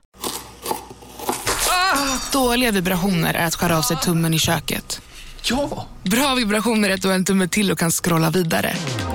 Dåliga 2.33 2.71
vibrationer 2.71 3.35
är 3.35 3.47
att 3.47 3.55
skära 3.55 3.79
av 3.79 3.83
sig 3.83 3.97
tummen 3.97 4.35
i 4.35 4.39
köket. 4.39 5.01
Ja! 5.43 5.87
Bra 6.03 6.35
vibrationer 6.35 6.91
är 6.91 6.95
att 6.95 7.03
du 7.03 7.09
har 7.09 7.15
en 7.15 7.25
tumme 7.25 7.49
till 7.49 7.73
och 7.73 7.79
kan 7.79 7.91
scrolla 7.91 8.31
vidare. 8.31 8.77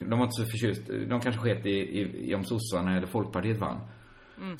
De 0.00 0.18
var 0.18 0.24
inte 0.24 0.42
så 0.42 0.44
förtjust. 0.44 0.86
De 0.86 1.20
kanske 1.20 1.40
sket 1.40 1.66
i, 1.66 1.70
i, 1.70 2.30
i 2.30 2.34
om 2.34 2.44
sossarna 2.44 2.96
eller 2.96 3.06
Folkpartiet 3.06 3.58
vann. 3.58 3.80
Mm. 4.38 4.56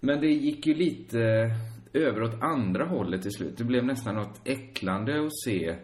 Men 0.00 0.20
det 0.20 0.26
gick 0.26 0.66
ju 0.66 0.74
lite 0.74 1.50
över 1.92 2.22
åt 2.22 2.42
andra 2.42 2.84
hållet 2.84 3.22
till 3.22 3.32
slut. 3.32 3.58
Det 3.58 3.64
blev 3.64 3.84
nästan 3.84 4.14
något 4.14 4.40
äcklande 4.44 5.26
att 5.26 5.36
se. 5.44 5.76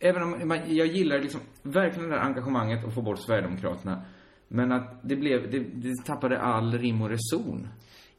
Även 0.00 0.22
om 0.22 0.48
man, 0.48 0.58
jag 0.76 0.86
gillar 0.86 1.18
liksom 1.18 1.40
verkligen 1.62 2.10
det 2.10 2.16
där 2.16 2.22
engagemanget 2.22 2.84
att 2.84 2.94
få 2.94 3.02
bort 3.02 3.18
Sverigedemokraterna. 3.18 4.02
Men 4.48 4.72
att 4.72 5.00
det 5.02 5.16
blev, 5.16 5.50
det, 5.50 5.58
det 5.58 6.04
tappade 6.06 6.38
all 6.40 6.78
rim 6.78 7.02
och 7.02 7.10
reson. 7.10 7.68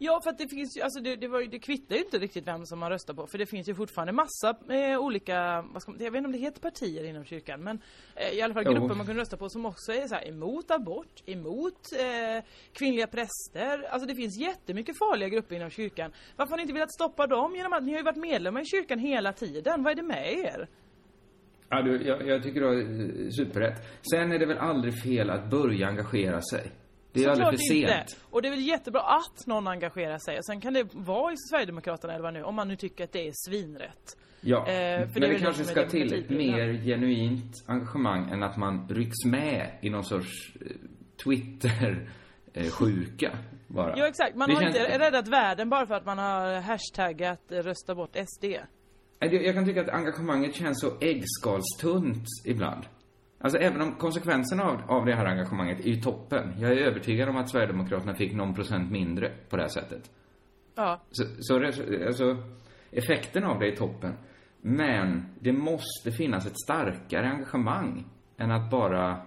Ja, 0.04 0.20
för 0.24 0.30
att 0.30 0.38
det 0.38 0.48
finns 0.48 0.78
ju, 0.78 0.82
alltså 0.82 1.00
det, 1.02 1.16
det, 1.16 1.28
var, 1.28 1.40
ju- 1.42 1.48
det 1.48 1.60
kvittar 1.60 1.96
ju 1.96 2.02
inte 2.02 2.20
riktigt 2.20 2.48
vem 2.48 2.66
som 2.66 2.80
man 2.80 2.90
röstar 2.90 3.14
på. 3.14 3.28
För 3.28 3.38
det 3.38 3.46
finns 3.46 3.70
ju 3.70 3.76
fortfarande 3.76 4.14
massa 4.14 4.50
eh, 4.70 5.00
olika, 5.00 5.62
vad 5.74 5.82
ska 5.82 5.92
man, 5.92 6.02
jag 6.04 6.12
vet 6.12 6.18
inte 6.18 6.26
om 6.28 6.32
det 6.32 6.38
heter 6.38 6.62
partier 6.62 7.04
inom 7.04 7.26
kyrkan, 7.26 7.64
men 7.64 7.82
eh, 8.16 8.38
i 8.38 8.42
alla 8.42 8.54
fall 8.54 8.64
Jo. 8.66 8.72
grupper 8.72 8.96
man 8.96 9.06
kan 9.06 9.16
rösta 9.16 9.38
på 9.38 9.50
som 9.50 9.66
också 9.66 9.92
är 9.94 10.08
så 10.08 10.16
här 10.16 10.28
emot 10.28 10.72
abort, 10.72 11.24
emot 11.26 11.80
eh, 12.00 12.44
kvinnliga 12.74 13.08
präster. 13.08 13.84
Alltså 13.90 14.08
det 14.08 14.16
finns 14.16 14.38
jättemycket 14.40 14.98
farliga 14.98 15.30
grupper 15.30 15.56
inom 15.56 15.70
kyrkan. 15.70 16.12
Varför 16.36 16.50
har 16.50 16.58
ni 16.58 16.62
inte 16.62 16.74
velat 16.74 16.94
stoppa 16.94 17.28
dem 17.28 17.56
genom 17.56 17.74
att 17.74 17.84
ni 17.84 17.92
har 17.92 18.00
ju 18.00 18.04
varit 18.06 18.18
medlemmar 18.18 18.62
i 18.62 18.66
kyrkan 18.66 19.00
hela 19.00 19.34
tiden? 19.34 19.84
Vad 19.84 19.92
är 19.92 19.96
det 19.96 20.04
med 20.04 20.34
er? 20.34 20.68
Ja, 21.70 21.82
du, 21.82 22.02
jag, 22.08 22.28
jag 22.28 22.44
tycker 22.44 22.60
du 22.62 22.68
har 22.68 23.30
superrätt. 23.32 23.78
Sen 24.12 24.32
är 24.32 24.40
det 24.40 24.46
väl 24.46 24.58
aldrig 24.58 25.02
fel 25.04 25.30
att 25.30 25.50
börja 25.50 25.88
engagera 25.88 26.42
sig. 26.42 26.72
Det 27.14 27.20
är 27.20 27.24
Såklart 27.24 27.48
aldrig 27.48 27.68
för 27.68 27.76
inte. 27.76 27.94
sent. 27.94 28.18
Och 28.30 28.42
det 28.42 28.48
är 28.48 28.50
väl 28.50 28.68
jättebra 28.68 29.02
att 29.02 29.48
någon 29.48 29.68
engagerar 29.68 30.18
sig. 30.18 30.38
Och 30.38 30.46
sen 30.46 30.62
kan 30.62 30.74
det 30.74 30.88
vara 30.94 31.34
i 31.34 31.38
Sverigedemokraterna 31.38 32.14
eller 32.14 32.24
vad 32.24 32.34
nu, 32.34 32.44
om 32.44 32.56
man 32.56 32.68
nu 32.68 32.76
tycker 32.76 33.04
att 33.04 33.12
det 33.12 33.28
är 33.28 33.32
svinrätt. 33.36 34.18
Ja, 34.42 34.68
Eh, 34.68 35.00
men 35.00 35.14
det 35.14 35.20
det 35.28 35.40
kanske 35.40 35.64
ska 35.64 35.88
till 35.88 36.14
ett 36.14 36.30
mer 36.30 36.84
genuint 36.86 37.64
engagemang 37.68 38.30
än 38.30 38.44
att 38.44 38.58
man 38.58 38.88
rycks 38.90 39.26
med 39.26 39.72
i 39.82 39.90
någon 39.90 40.04
sorts 40.04 40.56
eh, 40.62 40.68
Twitter-sjuka 41.24 43.32
bara. 43.68 43.94
Ja 43.98 44.08
exakt, 44.08 44.36
man 44.36 44.50
Det 44.50 44.56
har 44.56 44.68
inte 44.68 45.00
räddat 45.00 45.28
världen 45.28 45.70
bara 45.70 45.88
för 45.88 45.96
att 45.96 46.06
man 46.06 46.18
har 46.18 46.62
hashtaggat 46.62 47.52
eh, 47.52 47.58
rösta 47.58 47.96
bort 47.96 48.16
SD. 48.28 48.46
Jag 49.20 49.54
kan 49.56 49.66
tycka 49.66 49.82
att 49.82 49.90
engagemanget 49.90 50.56
känns 50.56 50.82
så 50.82 50.98
äggskalstunt 51.02 52.26
ibland. 52.46 52.86
Alltså 53.42 53.60
även 53.60 53.82
om 53.82 53.96
konsekvenserna 53.96 54.64
av, 54.64 54.82
av 54.88 55.06
det 55.06 55.16
här 55.16 55.26
engagemanget 55.26 55.80
är 55.80 55.90
ju 55.90 56.02
toppen. 56.02 56.54
Jag 56.60 56.72
är 56.72 56.78
övertygad 56.78 57.30
om 57.30 57.38
att 57.38 57.50
Sverigedemokraterna 57.50 58.14
fick 58.14 58.34
någon 58.34 58.54
procent 58.54 58.92
mindre 58.92 59.32
på 59.50 59.56
det 59.58 59.62
här 59.62 59.70
sättet. 59.70 60.12
Ja. 60.76 61.02
Så, 61.12 61.24
så 61.40 61.66
alltså, 61.66 62.38
effekten 62.92 63.44
av 63.44 63.60
det 63.60 63.68
är 63.68 63.76
toppen. 63.76 64.14
Men 64.62 65.26
det 65.40 65.52
måste 65.52 66.12
finnas 66.12 66.46
ett 66.46 66.60
starkare 66.60 67.30
engagemang 67.30 68.06
än 68.38 68.52
att 68.52 68.72
bara... 68.72 69.22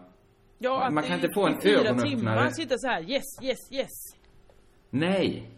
Ja, 0.58 0.82
att 0.82 0.92
Man 0.92 1.04
kan 1.04 1.14
inte 1.14 1.28
få 1.34 1.46
en 1.46 1.58
i 1.58 1.60
fyra 1.60 1.80
ögonöppnare. 1.80 2.16
timmar 2.16 2.50
sitta 2.50 2.74
så 2.78 2.88
här 2.88 3.10
yes, 3.10 3.22
yes, 3.42 3.58
yes. 3.72 3.90
Nej! 4.90 5.50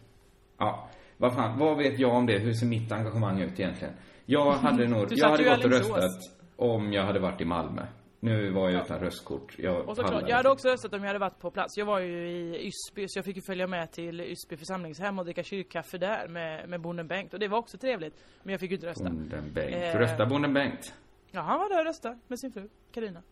Ja, 0.57 0.89
vad 1.17 1.33
fan, 1.33 1.59
vad 1.59 1.77
vet 1.77 1.99
jag 1.99 2.15
om 2.15 2.25
det? 2.25 2.39
Hur 2.39 2.53
ser 2.53 2.67
mitt 2.67 2.91
engagemang 2.91 3.41
ut 3.41 3.59
egentligen? 3.59 3.93
Jag 4.25 4.51
hade 4.61 4.87
nog, 4.87 5.07
jag 5.09 5.29
hade 5.29 5.43
gått 5.43 5.65
och 5.65 5.71
röstat 5.71 6.21
om 6.55 6.93
jag 6.93 7.03
hade 7.05 7.19
varit 7.19 7.41
i 7.41 7.45
Malmö. 7.45 7.85
Nu 8.19 8.49
var 8.49 8.69
jag 8.69 8.85
utan 8.85 8.99
röstkort. 8.99 9.59
Jag 9.59 9.89
Och 9.89 9.95
såklart, 9.95 10.29
jag 10.29 10.35
hade 10.35 10.49
också 10.49 10.67
röstat 10.67 10.93
om 10.93 10.99
jag 10.99 11.07
hade 11.07 11.19
varit 11.19 11.39
på 11.39 11.51
plats. 11.51 11.77
Jag 11.77 11.85
var 11.85 11.99
ju 11.99 12.29
i 12.29 12.67
Ysby, 12.67 13.05
så 13.07 13.17
jag 13.17 13.25
fick 13.25 13.35
ju 13.35 13.41
följa 13.41 13.67
med 13.67 13.91
till 13.91 14.21
Ysby 14.21 14.57
församlingshem 14.57 15.19
och 15.19 15.25
dricka 15.25 15.43
kyrkkaffe 15.43 15.97
där 15.97 16.27
med, 16.27 16.69
med 16.69 16.81
bonden 16.81 17.07
Bengt. 17.07 17.33
Och 17.33 17.39
det 17.39 17.47
var 17.47 17.57
också 17.57 17.77
trevligt. 17.77 18.13
Men 18.43 18.51
jag 18.51 18.59
fick 18.59 18.71
ju 18.71 18.75
inte 18.75 18.87
rösta. 18.87 19.03
Bonden 19.03 19.53
Bengt. 19.53 19.75
Eh, 19.75 19.99
Rösta 19.99 20.25
bonden 20.25 20.53
Bengt. 20.53 20.93
Ja, 21.31 21.41
han 21.41 21.59
var 21.59 21.69
där 21.69 21.79
och 21.79 21.85
röstade 21.85 22.19
med 22.27 22.39
sin 22.39 22.51
fru, 22.51 22.69
Karina. 22.91 23.23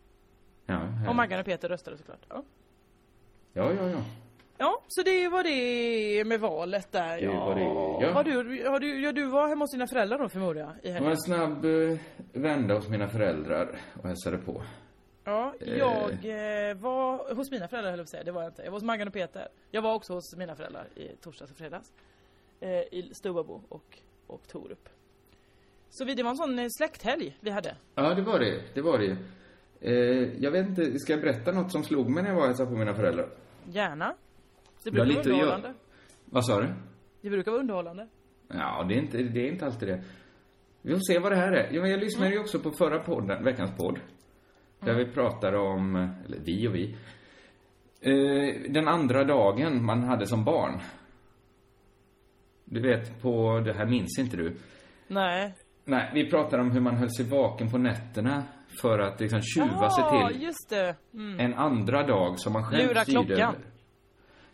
Ja. 0.66 0.82
Och 1.10 1.16
Maggan 1.16 1.40
och 1.40 1.46
Peter 1.46 1.70
röstade 1.70 1.98
såklart. 1.98 2.26
Ja. 2.30 2.44
ja, 3.54 3.72
ja, 3.74 3.90
ja. 3.90 4.04
Ja, 4.58 4.82
så 4.88 5.02
det 5.04 5.28
var 5.30 5.44
det 5.44 6.24
med 6.28 6.40
valet 6.40 6.92
där. 6.92 7.18
Det 7.18 7.24
ja. 7.24 7.46
var 7.46 7.56
det, 7.56 7.62
ja. 8.06 8.12
Har 8.14 8.24
du, 8.24 8.68
har 8.70 8.80
du, 8.80 9.02
ja, 9.02 9.12
du 9.12 9.26
var 9.26 9.48
hemma 9.48 9.64
hos 9.64 9.72
dina 9.72 9.88
föräldrar 9.88 10.20
då 10.20 10.30
förmodar 10.30 10.62
jag? 10.62 10.70
I 10.70 10.74
Det 10.82 10.88
var 10.88 10.94
helgen. 10.94 11.12
en 11.12 11.18
snabb 11.18 11.66
eh, 11.66 11.98
vända 12.42 12.74
hos 12.76 12.90
mina 12.90 13.08
föräldrar 13.08 13.80
och 14.02 14.08
hälsade 14.08 14.38
på. 14.38 14.64
Ja, 15.24 15.54
Eh. 15.62 15.78
jag 15.78 16.04
eh, 16.12 16.76
var 16.78 17.36
hos 17.36 17.52
mina 17.52 17.68
föräldrar 17.68 17.92
höll 17.92 18.00
jag 18.00 18.06
på 18.06 18.08
att 18.08 18.10
säga, 18.10 18.24
det 18.24 18.32
var 18.32 18.42
jag 18.42 18.50
inte. 18.52 18.62
Jag 18.64 18.72
var 18.72 18.76
hos 18.78 18.84
Maggan 18.84 19.08
och 19.08 19.14
Peter. 19.14 19.48
Jag 19.72 19.82
var 19.82 19.94
också 19.94 20.14
hos 20.14 20.36
mina 20.38 20.56
föräldrar 20.56 20.88
i 20.96 21.08
torsdags 21.22 21.52
och 21.52 21.58
fredags. 21.58 21.94
Eh, 22.60 22.70
I 22.70 23.10
Stubabo 23.14 23.62
och, 23.70 23.98
och 24.28 24.48
Torup. 24.48 24.90
Så 25.90 26.06
vi, 26.06 26.14
det 26.16 26.24
var 26.24 26.30
en 26.30 26.38
sån 26.38 26.60
eh, 26.60 26.68
släkthelg 26.78 27.38
vi 27.40 27.50
hade. 27.52 27.76
Ja, 27.96 28.14
det 28.14 28.22
var 28.22 28.40
det. 28.40 28.62
Det 28.74 28.82
var 28.82 29.00
det. 29.00 29.18
Eh, 29.82 30.44
jag 30.44 30.52
vet 30.52 30.68
inte, 30.68 31.00
ska 31.00 31.14
jag 31.14 31.22
berätta 31.22 31.52
något 31.52 31.72
som 31.72 31.84
slog 31.84 32.10
mig 32.10 32.24
när 32.24 32.30
jag 32.30 32.36
var 32.36 32.42
och 32.42 32.48
hälsade 32.48 32.70
på 32.72 32.78
mina 32.78 32.94
föräldrar? 32.94 33.30
Gärna. 33.66 34.14
Det 34.92 34.98
Jag 34.98 35.08
brukar 35.08 35.30
vara 35.30 35.34
underhållande. 35.34 35.74
Vad 36.26 36.46
sa 36.46 36.62
du? 36.62 36.74
Det 37.22 37.30
brukar 37.30 37.52
vara 37.52 37.62
underhållande. 37.62 38.08
Ja, 38.48 38.86
det 38.90 38.94
är 38.96 39.00
inte, 39.00 39.18
det 39.18 39.40
är 39.48 39.52
inte 39.52 39.66
alltid 39.66 39.88
det. 39.88 40.04
Vi 40.82 40.94
får 40.94 41.00
se 41.14 41.20
vad 41.20 41.32
det 41.32 41.36
här 41.36 41.52
är. 41.52 41.74
Ja, 41.74 41.82
men 41.82 41.92
jag 41.92 42.00
lyssnade 42.00 42.32
ju 42.32 42.40
också 42.40 42.60
på 42.60 42.72
förra 42.72 43.00
podden, 43.00 43.44
veckans 43.44 43.78
podd. 43.78 44.00
Där 44.80 44.94
vi 44.94 45.06
pratade 45.06 45.58
om, 45.58 45.96
eller 46.26 46.38
vi 46.40 46.68
och 46.68 46.76
vi. 46.76 46.96
Eh, 48.02 48.72
den 48.72 48.88
andra 48.88 49.24
dagen 49.24 49.86
man 49.86 50.04
hade 50.04 50.28
som 50.28 50.44
barn. 50.46 50.80
Du 52.66 52.82
vet, 52.82 53.22
på, 53.22 53.60
det 53.66 53.74
här 53.74 53.86
minns 53.86 54.20
inte 54.20 54.38
du. 54.38 54.56
Nej. 55.08 55.54
Nej, 55.86 56.12
vi 56.14 56.30
pratade 56.30 56.62
om 56.62 56.72
hur 56.72 56.82
man 56.82 56.96
höll 56.96 57.10
sig 57.10 57.26
vaken 57.26 57.72
på 57.72 57.78
nätterna 57.78 58.44
för 58.82 59.00
att 59.00 59.20
liksom 59.22 59.42
tjuva 59.42 59.90
sig 59.90 60.04
Ja, 60.04 60.28
till 60.30 60.42
just 60.44 60.70
det. 60.70 60.96
Mm. 61.14 61.40
en 61.40 61.54
andra 61.54 62.08
dag 62.08 62.40
som 62.40 62.54
man 62.54 62.64
själv 62.64 62.88
Lura 62.88 63.02
styrde 63.04 63.26
klockan. 63.26 63.50
över. 63.56 63.60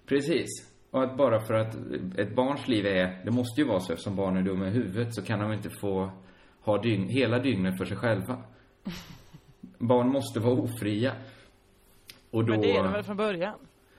Precis. 0.05 0.47
Och 0.91 1.03
att 1.03 1.17
bara 1.17 1.39
för 1.39 1.53
att 1.53 1.75
ett 2.17 2.35
barns 2.35 2.67
liv 2.67 2.85
är, 2.85 3.21
det 3.25 3.31
måste 3.31 3.61
ju 3.61 3.67
vara 3.67 3.79
så 3.79 3.93
eftersom 3.93 4.15
barn 4.15 4.37
är 4.37 4.41
dumma 4.41 4.67
i 4.67 4.71
huvudet 4.71 5.15
så 5.15 5.21
kan 5.21 5.39
de 5.39 5.53
inte 5.53 5.69
få 5.81 6.11
ha 6.61 6.81
dygn, 6.81 7.09
hela 7.09 7.39
dygnet 7.39 7.77
för 7.77 7.85
sig 7.85 7.97
själva. 7.97 8.43
Barn 9.77 10.09
måste 10.09 10.39
vara 10.39 10.53
ofria. 10.53 11.11
Och 12.31 12.45
då... 12.45 12.51
Men 12.51 12.61
det 12.61 12.71
är 12.77 12.83
de 12.83 12.91
väl 12.93 13.03
från 13.03 13.17
början? 13.17 13.55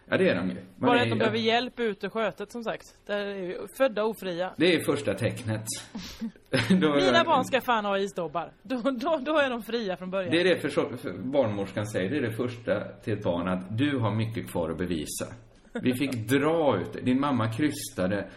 Ja, 0.07 0.16
det 0.18 0.28
är 0.28 0.34
de 0.36 0.48
ju. 0.50 0.55
Man 0.55 0.64
Bara 0.76 0.98
är, 0.98 1.03
att 1.03 1.11
de 1.11 1.18
behöver 1.18 1.38
hjälp 1.38 1.80
ut 1.80 2.05
ur 2.05 2.09
skötet 2.09 2.53
som 2.53 2.64
sagt. 2.64 2.96
Där 3.07 3.18
är 3.18 3.34
vi 3.34 3.57
födda 3.76 4.05
ofria. 4.05 4.53
Det 4.57 4.74
är 4.74 4.80
första 4.80 5.14
tecknet. 5.14 5.64
Då- 6.80 6.94
Mina 6.94 7.24
barn 7.24 7.44
ska 7.44 7.61
fan 7.61 7.84
ha 7.84 7.98
isdobbar. 7.98 8.53
Då, 8.62 8.80
då, 8.80 9.20
då 9.22 9.38
är 9.38 9.50
de 9.50 9.62
fria 9.62 9.96
från 9.96 10.11
början. 10.11 10.30
Det 10.30 10.40
är 10.40 10.44
det 10.44 10.57
för, 10.61 10.96
för 10.96 11.12
barnmorskan 11.12 11.86
säger, 11.86 12.11
det 12.11 12.16
är 12.16 12.22
det 12.22 12.32
första 12.32 12.84
till 13.05 13.12
ett 13.12 13.22
barn 13.24 13.48
att 13.48 13.78
du 13.78 13.98
har 13.98 14.11
mycket 14.14 14.50
kvar 14.50 14.70
att 14.70 14.78
bevisa. 14.78 15.26
Vi 15.83 15.95
fick 15.95 16.12
dra 16.29 16.79
ut 16.81 16.93
det. 16.93 17.01
Din 17.01 17.20
mamma 17.20 17.53
krystade. 17.53 18.31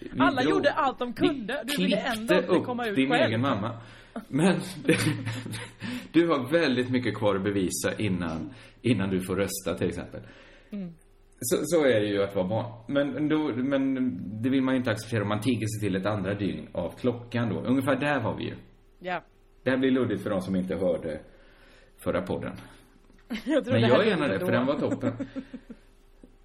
Vi 0.00 0.10
Alla 0.18 0.42
drog- 0.42 0.50
gjorde 0.54 0.72
allt 0.72 0.98
de 0.98 1.12
kunde. 1.12 1.62
Du 1.66 1.76
ville 1.82 1.96
ändå 1.96 2.34
inte 2.34 2.60
komma 2.64 2.86
ut 2.86 2.96
din 2.96 3.10
själv. 3.10 3.28
egen 3.28 3.40
mamma. 3.40 3.78
Men 4.28 4.60
du 6.12 6.28
har 6.28 6.50
väldigt 6.52 6.90
mycket 6.90 7.14
kvar 7.18 7.36
att 7.36 7.44
bevisa 7.44 7.94
innan, 7.98 8.54
innan 8.82 9.10
du 9.10 9.20
får 9.20 9.36
rösta 9.36 9.74
till 9.78 9.88
exempel. 9.88 10.20
Mm. 10.70 10.92
Så, 11.40 11.56
så 11.62 11.84
är 11.84 12.00
det 12.00 12.06
ju 12.06 12.22
att 12.22 12.34
vara 12.34 12.46
barn. 12.48 12.72
Men, 12.88 13.28
då, 13.28 13.38
men 13.56 13.94
det 14.42 14.48
vill 14.50 14.62
man 14.62 14.74
ju 14.74 14.78
inte 14.78 14.90
acceptera 14.90 15.22
om 15.22 15.28
man 15.28 15.40
tigger 15.40 15.66
sig 15.66 15.88
till 15.88 15.96
ett 15.96 16.06
andra 16.06 16.34
dygn 16.34 16.68
av 16.72 16.90
klockan 17.00 17.48
då. 17.48 17.60
Ungefär 17.60 17.96
där 17.96 18.20
var 18.20 18.36
vi 18.36 18.44
ju. 18.44 18.54
Ja. 19.00 19.22
Det 19.62 19.70
här 19.70 19.76
blir 19.76 19.90
luddigt 19.90 20.22
för 20.22 20.30
de 20.30 20.40
som 20.40 20.56
inte 20.56 20.74
hörde 20.76 21.20
förra 21.98 22.22
podden. 22.22 22.52
Jag 23.44 23.66
Men 23.66 23.80
jag 23.80 24.06
gärna 24.06 24.28
det, 24.28 24.38
då. 24.38 24.46
för 24.46 24.52
den 24.52 24.66
var 24.66 24.78
toppen. 24.78 25.12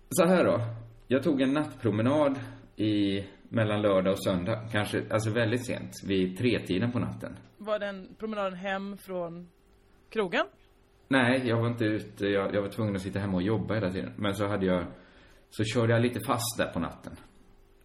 Så 0.09 0.25
här 0.25 0.45
då. 0.45 0.61
Jag 1.07 1.23
tog 1.23 1.41
en 1.41 1.53
nattpromenad 1.53 2.39
i, 2.75 3.23
mellan 3.49 3.81
lördag 3.81 4.11
och 4.11 4.23
söndag. 4.23 4.67
Kanske, 4.71 5.03
alltså 5.11 5.29
väldigt 5.31 5.65
sent. 5.65 5.91
Vid 6.07 6.37
tretiden 6.37 6.91
på 6.91 6.99
natten. 6.99 7.37
Var 7.57 7.79
den 7.79 8.15
promenaden 8.19 8.53
hem 8.53 8.97
från 8.97 9.49
krogen? 10.09 10.45
Nej, 11.07 11.47
jag 11.47 11.61
var 11.61 11.67
inte 11.67 11.85
ute. 11.85 12.27
Jag, 12.27 12.55
jag 12.55 12.61
var 12.61 12.69
tvungen 12.69 12.95
att 12.95 13.01
sitta 13.01 13.19
hemma 13.19 13.35
och 13.35 13.43
jobba 13.43 13.73
hela 13.73 13.91
tiden. 13.91 14.13
Men 14.17 14.33
så 14.33 14.47
hade 14.47 14.65
jag, 14.65 14.85
så 15.49 15.63
körde 15.63 15.93
jag 15.93 16.01
lite 16.01 16.19
fast 16.19 16.57
där 16.57 16.73
på 16.73 16.79
natten. 16.79 17.13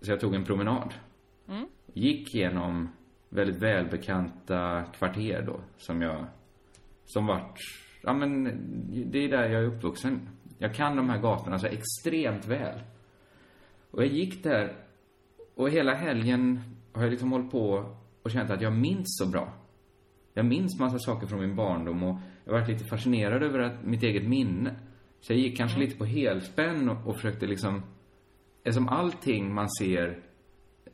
Så 0.01 0.13
jag 0.13 0.21
tog 0.21 0.35
en 0.35 0.45
promenad. 0.45 0.95
Mm. 1.49 1.67
Gick 1.93 2.35
genom 2.35 2.89
väldigt 3.29 3.63
välbekanta 3.63 4.85
kvarter 4.99 5.43
då, 5.47 5.61
som 5.77 6.03
jag, 6.03 6.27
som 7.05 7.27
vart, 7.27 7.59
ja 8.03 8.15
men, 8.15 8.45
det 9.11 9.19
är 9.19 9.29
där 9.29 9.49
jag 9.49 9.63
är 9.63 9.67
uppvuxen. 9.67 10.29
Jag 10.65 10.75
kan 10.75 10.97
de 10.97 11.11
här 11.11 11.19
gatorna 11.19 11.59
så 11.59 11.67
extremt 11.67 12.47
väl. 12.47 12.81
Och 13.91 14.03
jag 14.03 14.13
gick 14.13 14.43
där, 14.43 14.77
och 15.55 15.71
hela 15.71 15.95
helgen 15.95 16.61
har 16.93 17.03
jag 17.03 17.11
liksom 17.11 17.33
hållit 17.33 17.51
på 17.51 17.97
och 18.23 18.31
känt 18.31 18.51
att 18.51 18.61
jag 18.61 18.73
minns 18.73 19.19
så 19.19 19.27
bra. 19.27 19.53
Jag 20.35 20.47
minns 20.47 20.81
massa 20.81 20.99
saker 20.99 21.27
från 21.27 21.41
min 21.41 21.57
barndom 21.57 22.03
och 22.03 22.17
jag 22.45 22.53
har 22.53 22.61
varit 22.61 22.69
lite 22.69 22.85
fascinerad 22.85 23.43
över 23.43 23.59
att, 23.59 23.85
mitt 23.85 24.03
eget 24.03 24.29
minne. 24.29 24.75
Så 25.21 25.33
jag 25.33 25.41
gick 25.41 25.57
kanske 25.57 25.81
lite 25.81 25.99
på 25.99 26.05
helspänn 26.05 26.89
och, 26.89 27.07
och 27.07 27.17
försökte 27.17 27.47
liksom, 27.47 27.83
eftersom 28.63 28.89
allting 28.89 29.55
man 29.55 29.71
ser 29.71 30.19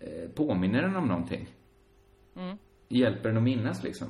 eh, 0.00 0.30
påminner 0.30 0.82
en 0.82 0.96
om 0.96 1.08
någonting. 1.08 1.48
Mm. 2.36 2.58
Hjälper 2.88 3.28
en 3.28 3.36
att 3.36 3.42
minnas 3.42 3.82
liksom. 3.82 4.08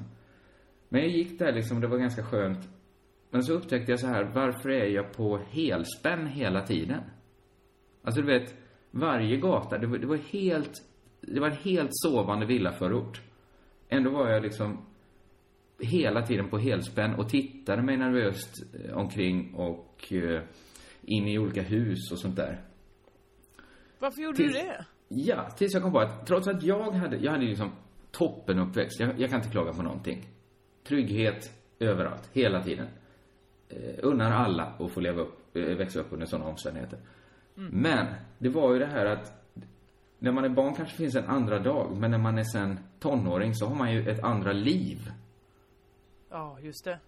Men 0.88 1.00
jag 1.00 1.10
gick 1.10 1.38
där 1.38 1.52
liksom 1.52 1.80
det 1.80 1.86
var 1.86 1.98
ganska 1.98 2.22
skönt. 2.22 2.68
Men 3.30 3.42
så 3.42 3.52
upptäckte 3.52 3.92
jag 3.92 4.00
så 4.00 4.06
här, 4.06 4.24
varför 4.24 4.68
är 4.70 4.86
jag 4.86 5.12
på 5.12 5.38
helspänn 5.50 6.26
hela 6.26 6.66
tiden? 6.66 7.00
Alltså 8.02 8.20
du 8.22 8.26
vet, 8.26 8.54
varje 8.90 9.36
gata, 9.36 9.78
det 9.78 9.86
var, 9.86 9.98
det 9.98 10.06
var 10.06 10.16
helt 10.16 10.72
det 11.20 11.40
var 11.40 11.50
en 11.50 11.56
helt 11.56 11.90
sovande 11.92 12.46
villaförort. 12.46 13.20
Ändå 13.88 14.10
var 14.10 14.30
jag 14.30 14.42
liksom 14.42 14.86
hela 15.78 16.22
tiden 16.26 16.48
på 16.50 16.58
helspänn 16.58 17.14
och 17.14 17.28
tittade 17.28 17.82
mig 17.82 17.96
nervöst 17.96 18.54
eh, 18.84 18.96
omkring 18.96 19.54
och 19.54 20.12
eh, 20.12 20.42
in 21.02 21.28
i 21.28 21.38
olika 21.38 21.62
hus 21.62 22.12
och 22.12 22.18
sånt 22.18 22.36
där. 22.36 22.60
Varför 23.98 24.22
gjorde 24.22 24.36
Tills- 24.36 24.52
du 24.52 24.58
det? 24.58 24.84
Ja, 25.08 25.50
tills 25.50 25.74
jag 25.74 25.82
kom 25.82 25.92
på 25.92 26.00
att 26.00 26.26
trots 26.26 26.48
att 26.48 26.62
jag 26.62 26.90
hade, 26.90 27.16
jag 27.16 27.32
hade 27.32 27.44
liksom 27.44 27.72
toppen 28.10 28.58
uppväxt. 28.58 29.00
Jag, 29.00 29.20
jag 29.20 29.30
kan 29.30 29.38
inte 29.38 29.50
klaga 29.50 29.72
på 29.72 29.82
någonting. 29.82 30.28
Trygghet 30.88 31.50
överallt, 31.78 32.30
hela 32.32 32.62
tiden. 32.62 32.86
Eh, 33.70 33.94
unnar 34.02 34.30
alla 34.30 34.62
att 34.64 34.92
få 34.92 35.00
leva 35.00 35.22
upp, 35.22 35.56
eh, 35.56 35.62
växa 35.62 36.00
upp 36.00 36.12
under 36.12 36.26
sådana 36.26 36.48
omständigheter. 36.48 36.98
Men, 37.54 38.06
det 38.38 38.48
var 38.48 38.72
ju 38.72 38.78
det 38.78 38.86
här 38.86 39.06
att 39.06 39.32
när 40.18 40.32
man 40.32 40.44
är 40.44 40.48
barn 40.48 40.74
kanske 40.74 40.96
finns 40.96 41.14
en 41.14 41.24
andra 41.24 41.58
dag, 41.58 41.96
men 41.96 42.10
när 42.10 42.18
man 42.18 42.38
är 42.38 42.44
sen 42.44 42.78
tonåring 42.98 43.54
så 43.54 43.66
har 43.66 43.74
man 43.74 43.92
ju 43.92 44.10
ett 44.10 44.24
andra 44.24 44.52
liv. 44.52 44.98
Ja, 46.30 46.58
just 46.60 46.84
det. 46.84 46.98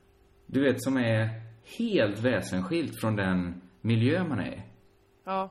Du 0.46 0.60
vet, 0.60 0.82
som 0.82 0.96
är 0.96 1.28
helt 1.78 2.18
väsensskilt 2.18 3.00
från 3.00 3.16
den 3.16 3.60
miljö 3.80 4.24
man 4.24 4.40
är 4.40 4.52
i. 4.52 4.62
Ja. 5.24 5.50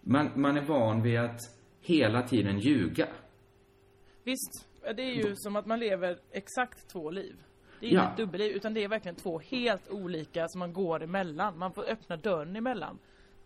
Man, 0.00 0.30
man 0.34 0.56
är 0.56 0.62
van 0.62 1.02
vid 1.02 1.18
att 1.18 1.40
hela 1.80 2.22
tiden 2.22 2.58
ljuga. 2.58 3.08
Visst, 4.24 4.68
det 4.96 5.02
är 5.02 5.14
ju 5.14 5.36
som 5.36 5.56
att 5.56 5.66
man 5.66 5.80
lever 5.80 6.18
exakt 6.30 6.90
två 6.92 7.10
liv. 7.10 7.36
Det 7.82 7.88
är 7.88 7.94
Ja. 7.94 8.04
inget 8.04 8.16
dubbelliv, 8.16 8.52
utan 8.56 8.74
det 8.74 8.84
är 8.84 8.88
verkligen 8.88 9.14
två 9.16 9.38
helt 9.50 9.90
olika 9.90 10.48
som 10.48 10.58
man 10.58 10.72
går 10.72 11.02
emellan. 11.02 11.58
Man 11.58 11.72
får 11.72 11.84
öppna 11.90 12.16
dörren 12.16 12.56
emellan. 12.56 12.98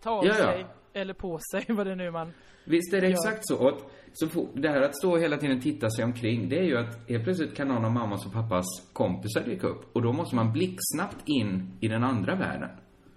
Ta 0.02 0.10
av 0.10 0.26
Ja, 0.26 0.34
ja. 0.38 0.44
sig, 0.44 0.66
eller 0.92 1.14
på 1.14 1.38
sig, 1.52 1.64
vad 1.68 1.86
det 1.86 1.94
nu 1.94 2.10
man... 2.10 2.32
Visst 2.64 2.94
är 2.94 3.00
det 3.00 3.06
Ja. 3.08 3.12
exakt 3.12 3.40
så. 3.46 3.56
Och 3.58 3.68
att, 3.68 3.84
så 4.12 4.48
det 4.54 4.68
här 4.68 4.80
att 4.82 4.96
stå 4.98 5.12
och 5.12 5.20
hela 5.20 5.36
tiden 5.36 5.60
titta 5.60 5.90
sig 5.90 6.04
omkring, 6.04 6.48
det 6.48 6.58
är 6.58 6.62
ju 6.62 6.76
att 6.78 7.08
helt 7.08 7.24
plötsligt 7.24 7.56
kan 7.56 7.68
någon 7.68 7.84
av 7.84 7.92
mammas 7.92 8.26
och 8.26 8.32
pappas 8.32 8.64
kompisar 8.92 9.40
dyka 9.44 9.66
upp. 9.66 9.96
Och 9.96 10.02
då 10.02 10.12
måste 10.12 10.36
man 10.36 10.52
blixtsnabbt 10.52 11.22
in 11.28 11.78
i 11.80 11.88
den 11.88 12.04
andra 12.04 12.34
världen. 12.34 12.70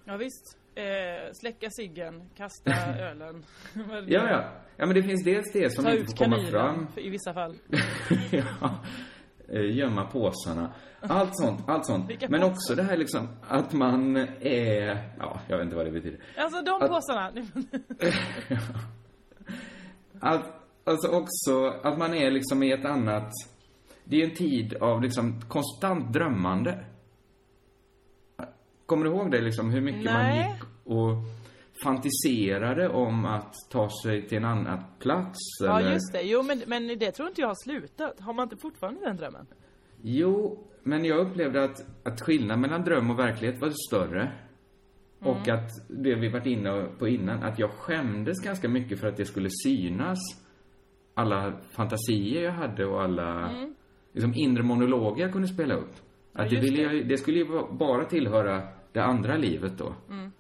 Ja, 0.06 0.18
visst. 0.18 0.58
Eh, 0.76 0.84
släcka 1.34 1.68
ciggen, 1.70 2.30
kasta 2.38 2.72
ölen. 3.00 3.44
Ja, 4.08 4.30
ja. 4.30 4.52
Ja, 4.78 4.86
men 4.86 4.96
det 4.96 5.04
finns 5.04 5.24
dels 5.24 5.52
det 5.54 5.74
som 5.74 5.84
Ta 5.84 5.92
inte 5.92 6.04
ut 6.04 6.18
får 6.18 6.26
komma 6.26 6.46
fram. 6.52 6.88
för- 6.88 7.02
i 7.02 7.10
vissa 7.10 7.34
fall. 7.34 7.56
ja. 8.32 8.80
Eh, 9.52 9.76
Gömma 9.78 10.06
påsarna. 10.06 10.70
Allt 11.02 11.38
sånt, 11.38 11.60
allt 11.70 11.86
sånt. 11.86 12.10
Vilka 12.10 12.30
Men 12.30 12.40
påsar? 12.42 12.52
också 12.54 12.76
det 12.76 12.84
här 12.84 12.98
liksom 12.98 13.28
att 13.48 13.74
man 13.74 14.18
är, 14.42 15.10
ja, 15.20 15.40
jag 15.48 15.58
vet 15.58 15.64
inte 15.66 15.76
vad 15.76 15.86
det 15.86 15.92
betyder. 15.92 16.20
Alltså 16.38 16.62
de 16.62 16.82
Att- 16.82 16.90
påsarna. 16.90 17.32
Att, 20.20 20.44
alltså 20.84 21.08
också 21.08 21.68
att 21.84 21.98
man 21.98 22.14
är 22.14 22.32
liksom 22.32 22.64
i 22.64 22.72
ett 22.72 22.86
annat... 22.86 23.32
Det 24.04 24.22
är 24.22 24.30
en 24.30 24.36
tid 24.36 24.74
av 24.74 25.02
liksom 25.02 25.42
konstant 25.42 26.14
drömmande. 26.14 26.86
Kommer 28.86 29.06
du 29.06 29.12
ihåg 29.12 29.32
det 29.32 29.42
liksom? 29.42 29.70
Hur 29.70 29.82
mycket 29.82 30.04
man 30.14 30.14
Nej. 30.14 30.52
gick 30.54 30.64
och 30.84 31.12
fantiserade 31.84 32.90
om 32.90 33.26
att 33.26 33.54
ta 33.72 33.90
sig 34.04 34.28
till 34.28 34.38
en 34.38 34.46
annan 34.46 34.84
plats? 35.00 35.38
ja, 35.64 35.80
eller? 35.80 35.92
just 35.94 36.14
det. 36.14 36.22
Jo, 36.22 36.44
men, 36.44 36.62
men 36.68 36.88
det 36.88 37.12
tror 37.12 37.28
inte 37.30 37.42
jag 37.42 37.48
har 37.48 37.64
slutat. 37.64 38.20
Har 38.20 38.34
man 38.34 38.44
inte 38.44 38.58
fortfarande 38.58 39.00
den 39.06 39.18
drömmen? 39.18 39.48
Jo, 40.02 40.68
men 40.84 41.06
jag 41.06 41.28
upplevde 41.28 41.64
att, 41.64 41.86
att 42.08 42.22
skillnaden 42.22 42.62
mellan 42.62 42.82
dröm 42.84 43.10
och 43.12 43.20
verklighet 43.20 43.62
var 43.62 43.72
större. 43.88 44.32
Och 45.22 45.48
Mm. 45.48 45.56
att 45.60 45.70
det 45.88 46.16
vi 46.16 46.30
varit 46.30 46.46
inne 46.46 46.84
på 47.00 47.08
innan, 47.08 47.44
att 47.44 47.60
jag 47.60 47.72
skämdes 47.72 48.40
ganska 48.44 48.70
mycket 48.70 49.00
för 49.00 49.08
att 49.08 49.18
det 49.18 49.26
skulle 49.26 49.50
synas. 49.66 50.20
Alla 51.14 51.54
fantasier 51.72 52.44
jag 52.44 52.52
hade 52.52 52.86
och 52.86 53.02
alla 53.02 53.50
Mm. 53.50 53.76
liksom, 54.14 54.34
inre 54.36 54.64
monologer 54.64 55.24
jag 55.24 55.32
kunde 55.34 55.48
spela 55.48 55.76
upp. 55.76 55.92
Ja, 56.34 56.42
Att 56.44 56.50
det, 56.50 56.60
ville 56.60 56.82
jag, 56.82 57.08
det 57.08 57.18
skulle 57.18 57.38
ju 57.38 57.46
bara 57.72 58.06
tillhöra 58.06 58.68
det 58.92 59.00
andra 59.04 59.38
livet 59.38 59.78
då. 59.78 59.94
Mm. 60.10 60.32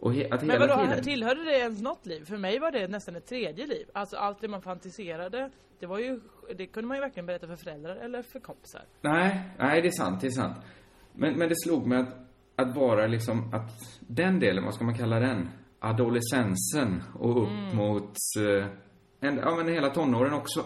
Och 0.00 0.14
he, 0.14 0.28
att 0.30 0.42
Men 0.42 0.60
vadå, 0.60 0.76
tiden... 0.86 1.02
tillhörde 1.04 1.44
det 1.44 1.58
ens 1.58 1.82
något 1.82 2.06
liv? 2.06 2.24
För 2.24 2.36
mig 2.36 2.58
var 2.58 2.70
det 2.70 2.88
nästan 2.88 3.16
ett 3.16 3.26
tredje 3.26 3.66
liv. 3.66 3.86
Alltså 3.94 4.16
allt 4.16 4.40
det 4.40 4.48
man 4.48 4.62
fantiserade, 4.62 5.50
det 5.80 5.86
var 5.86 5.98
ju, 5.98 6.20
det 6.56 6.66
kunde 6.66 6.88
man 6.88 6.96
ju 6.96 7.00
verkligen 7.00 7.26
berätta 7.26 7.46
för 7.46 7.56
föräldrar 7.56 7.96
eller 7.96 8.22
för 8.22 8.40
kompisar. 8.40 8.82
Nej, 9.00 9.40
nej 9.58 9.82
det 9.82 9.88
är 9.88 9.92
sant, 9.92 10.20
det 10.20 10.26
är 10.26 10.30
sant. 10.30 10.56
Men, 11.12 11.38
men 11.38 11.48
det 11.48 11.54
slog 11.64 11.86
mig 11.86 11.98
att, 11.98 12.14
att 12.56 12.76
vara 12.76 13.06
liksom, 13.06 13.54
att 13.54 13.70
den 14.00 14.40
delen, 14.40 14.64
vad 14.64 14.74
ska 14.74 14.84
man 14.84 14.94
kalla 14.98 15.20
den? 15.20 15.48
Adolescensen 15.78 17.02
och 17.18 17.42
upp 17.42 17.48
Mm. 17.48 17.76
mot, 17.76 18.14
eh, 18.38 18.66
en, 19.20 19.36
ja 19.36 19.56
men 19.56 19.68
hela 19.68 19.90
tonåren 19.90 20.32
också. 20.32 20.64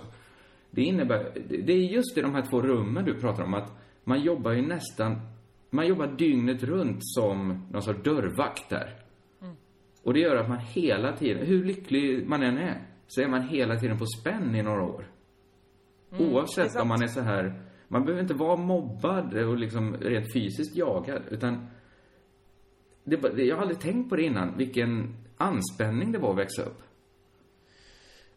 Det 0.70 0.82
innebär, 0.82 1.32
det- 1.49 1.62
det 1.62 1.72
är 1.72 1.76
just 1.78 2.18
i 2.18 2.20
de 2.20 2.35
här 2.35 2.43
två 2.43 2.62
rummen 2.62 3.05
du 3.05 3.20
pratar 3.20 3.43
om 3.43 3.55
att 3.55 3.72
man 4.05 4.20
jobbar 4.20 4.53
ju 4.53 4.62
nästan, 4.62 5.20
man 5.70 5.87
jobbar 5.87 6.07
dygnet 6.07 6.62
runt 6.62 6.99
som 7.01 7.66
någon 7.72 7.82
sorts 7.82 8.03
dörrvakt 8.03 8.70
där. 8.70 8.95
Och 10.05 10.14
det 10.14 10.20
gör 10.20 10.36
att 10.36 10.48
man 10.48 10.59
hela 10.59 11.16
tiden, 11.16 11.46
hur 11.46 11.64
lycklig 11.64 12.26
man 12.28 12.42
än 12.42 12.59
är, 12.59 12.86
så 13.07 13.20
är 13.20 13.28
man 13.28 13.48
hela 13.48 13.76
tiden 13.76 13.98
på 13.98 14.07
spänn 14.07 14.55
i 14.55 14.62
några 14.62 14.82
år. 14.82 15.07
Mm, 16.12 16.32
Oavsett 16.32 16.72
sant. 16.72 16.82
om 16.82 16.88
man 16.88 17.02
är 17.02 17.07
så 17.07 17.20
här, 17.20 17.62
man 17.88 18.05
behöver 18.05 18.22
inte 18.22 18.34
vara 18.34 18.57
mobbad 18.57 19.34
och 19.34 19.59
liksom 19.59 19.96
rent 19.96 20.32
fysiskt 20.32 20.76
jagad, 20.76 21.22
utan 21.30 21.66
det, 23.05 23.42
jag 23.42 23.57
har 23.57 23.62
aldrig 23.62 23.80
tänkt 23.80 24.11
på 24.11 24.16
det 24.16 24.22
innan, 24.22 24.57
vilken 24.57 25.16
anspänning 25.36 26.12
det 26.12 26.18
var 26.18 26.30
att 26.30 26.38
växa 26.38 26.62
upp. 26.62 26.82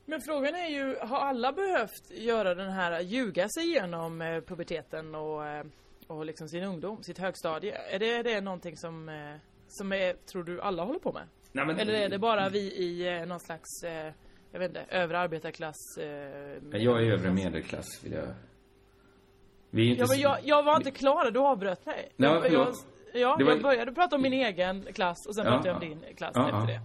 Men 0.05 0.21
frågan 0.21 0.55
är 0.55 0.67
ju, 0.67 0.95
har 1.01 1.19
alla 1.19 1.51
behövt 1.51 2.11
göra 2.11 2.55
den 2.55 2.71
här, 2.71 3.01
ljuga 3.01 3.49
sig 3.49 3.63
igenom 3.63 4.21
eh, 4.21 4.41
puberteten 4.41 5.15
och, 5.15 5.45
eh, 5.45 5.65
och 6.07 6.25
liksom 6.25 6.49
sin 6.49 6.63
ungdom, 6.63 7.03
sitt 7.03 7.17
högstadie? 7.17 7.77
Är 7.89 7.99
det, 7.99 8.13
är 8.13 8.23
det 8.23 8.41
någonting 8.41 8.77
som, 8.77 9.09
eh, 9.09 9.35
som 9.67 9.91
är, 9.91 10.13
tror 10.13 10.43
du 10.43 10.61
alla 10.61 10.83
håller 10.83 10.99
på 10.99 11.13
med? 11.13 11.27
Nej, 11.51 11.65
men- 11.65 11.79
Eller 11.79 11.93
är 11.93 12.09
det 12.09 12.19
bara 12.19 12.49
vi 12.49 12.59
i 12.59 13.17
eh, 13.19 13.25
någon 13.25 13.39
slags, 13.39 13.83
eh, 13.83 14.13
jag 14.51 14.59
vet 14.59 14.69
inte, 14.69 14.85
övre 14.89 15.19
arbetarklass? 15.19 15.97
Eh, 15.97 16.05
Jag 16.81 17.03
är 17.03 17.11
övre 17.11 17.31
medelklass, 17.31 18.03
vill 18.03 18.11
jag... 18.13 18.27
Vi 19.69 19.87
är 19.87 19.91
inte... 19.91 20.01
Ja 20.01 20.07
men 20.09 20.19
jag, 20.19 20.37
jag 20.43 20.63
var 20.63 20.75
inte 20.77 20.91
klar, 20.91 21.31
du 21.31 21.39
avbröt 21.39 21.85
mig. 21.85 22.11
Nej, 22.15 22.29
jag, 22.29 22.51
jag, 22.51 22.67
ja, 23.13 23.37
var- 23.41 23.51
jag 23.51 23.61
började 23.61 23.91
prata 23.91 24.15
om 24.15 24.21
min 24.21 24.33
egen 24.33 24.81
klass 24.93 25.17
och 25.27 25.35
sen 25.35 25.45
Ja, 25.45 25.51
pratade 25.51 25.67
jag 25.69 25.75
om 25.75 25.99
din 26.01 26.15
klass 26.15 26.31
Ja, 26.35 26.45
efter 26.61 26.73
det. 26.73 26.79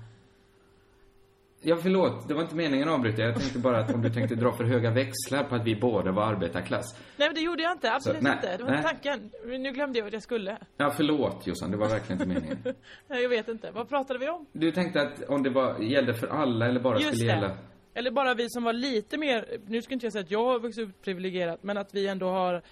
Ja, 1.65 1.77
förlåt. 1.83 2.29
Det 2.29 2.35
var 2.35 2.43
inte 2.43 2.55
meningen 2.57 2.89
att 2.89 2.95
avbryta. 2.95 3.23
Jag 3.23 3.41
tänkte 3.41 3.59
bara 3.59 3.79
att 3.81 3.95
om 3.95 4.03
du 4.03 4.11
tänkte 4.11 4.35
dra 4.35 4.53
för 4.53 4.65
höga 4.65 4.91
växlar 4.91 5.45
på 5.45 5.55
att 5.55 5.67
vi 5.67 5.77
båda 5.77 6.13
var 6.13 6.23
arbetarklass. 6.23 6.85
Nej 7.17 7.29
men 7.29 7.35
det 7.35 7.41
gjorde 7.41 7.63
jag 7.63 7.73
inte, 7.73 7.93
absolut 7.93 8.19
Så, 8.19 8.25
nej, 8.25 8.33
inte. 8.35 8.57
Det 8.57 8.63
var 8.63 8.71
nej. 8.71 8.79
inte 8.79 8.91
tanken. 8.91 9.31
Nu 9.63 9.73
glömde 9.73 9.99
jag 9.99 10.05
vad 10.05 10.15
jag 10.15 10.23
skulle. 10.23 10.59
Ja, 10.77 10.91
förlåt 10.91 11.47
Jossan. 11.47 11.71
Det 11.71 11.77
var 11.77 11.89
verkligen 11.89 12.23
inte 12.23 12.35
meningen. 12.35 12.59
Nej, 13.09 13.23
jag 13.23 13.29
vet 13.29 13.49
inte. 13.49 13.71
Vad 13.71 13.89
pratade 13.89 14.19
vi 14.19 14.29
om? 14.29 14.47
Du 14.53 14.73
tänkte 14.73 15.01
att 15.03 15.23
om 15.29 15.43
det 15.43 15.51
var, 15.51 15.79
gällde 15.79 16.15
för 16.15 16.27
alla 16.27 16.67
eller 16.67 16.81
bara 16.81 16.99
Just 16.99 17.17
skulle 17.17 17.33
det. 17.33 17.41
gälla... 17.41 17.57
Eller 17.95 18.11
bara 18.11 18.35
vi 18.35 18.47
som 18.49 18.65
var 18.65 18.73
lite 18.73 19.19
mer, 19.19 19.47
nu 19.67 19.83
ska 19.83 19.95
inte 19.95 20.07
jag 20.07 20.13
säga 20.13 20.23
att 20.23 20.31
jag 20.31 20.45
har 20.45 20.61
vuxit 20.61 20.89
upp 20.89 21.03
privilegierat, 21.03 21.63
men 21.63 21.77
att 21.79 21.95
vi 21.95 22.09
ändå 22.09 22.27
har, 22.29 22.63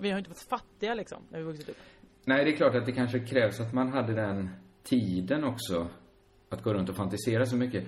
vi 0.00 0.10
har 0.10 0.18
inte 0.18 0.30
varit 0.30 0.48
fattiga 0.50 0.94
liksom, 0.94 1.22
när 1.30 1.38
vi 1.38 1.44
vuxit 1.44 1.68
upp. 1.68 1.76
Nej, 2.24 2.44
det 2.44 2.50
är 2.50 2.56
klart 2.56 2.74
att 2.74 2.86
det 2.86 2.92
kanske 2.92 3.18
krävs 3.18 3.60
att 3.60 3.72
man 3.72 3.92
hade 3.92 4.14
den 4.14 4.50
tiden 4.84 5.44
också. 5.44 5.88
Att 6.48 6.62
gå 6.62 6.74
runt 6.74 6.88
och 6.88 6.96
fantisera 6.96 7.46
så 7.46 7.56
mycket. 7.56 7.84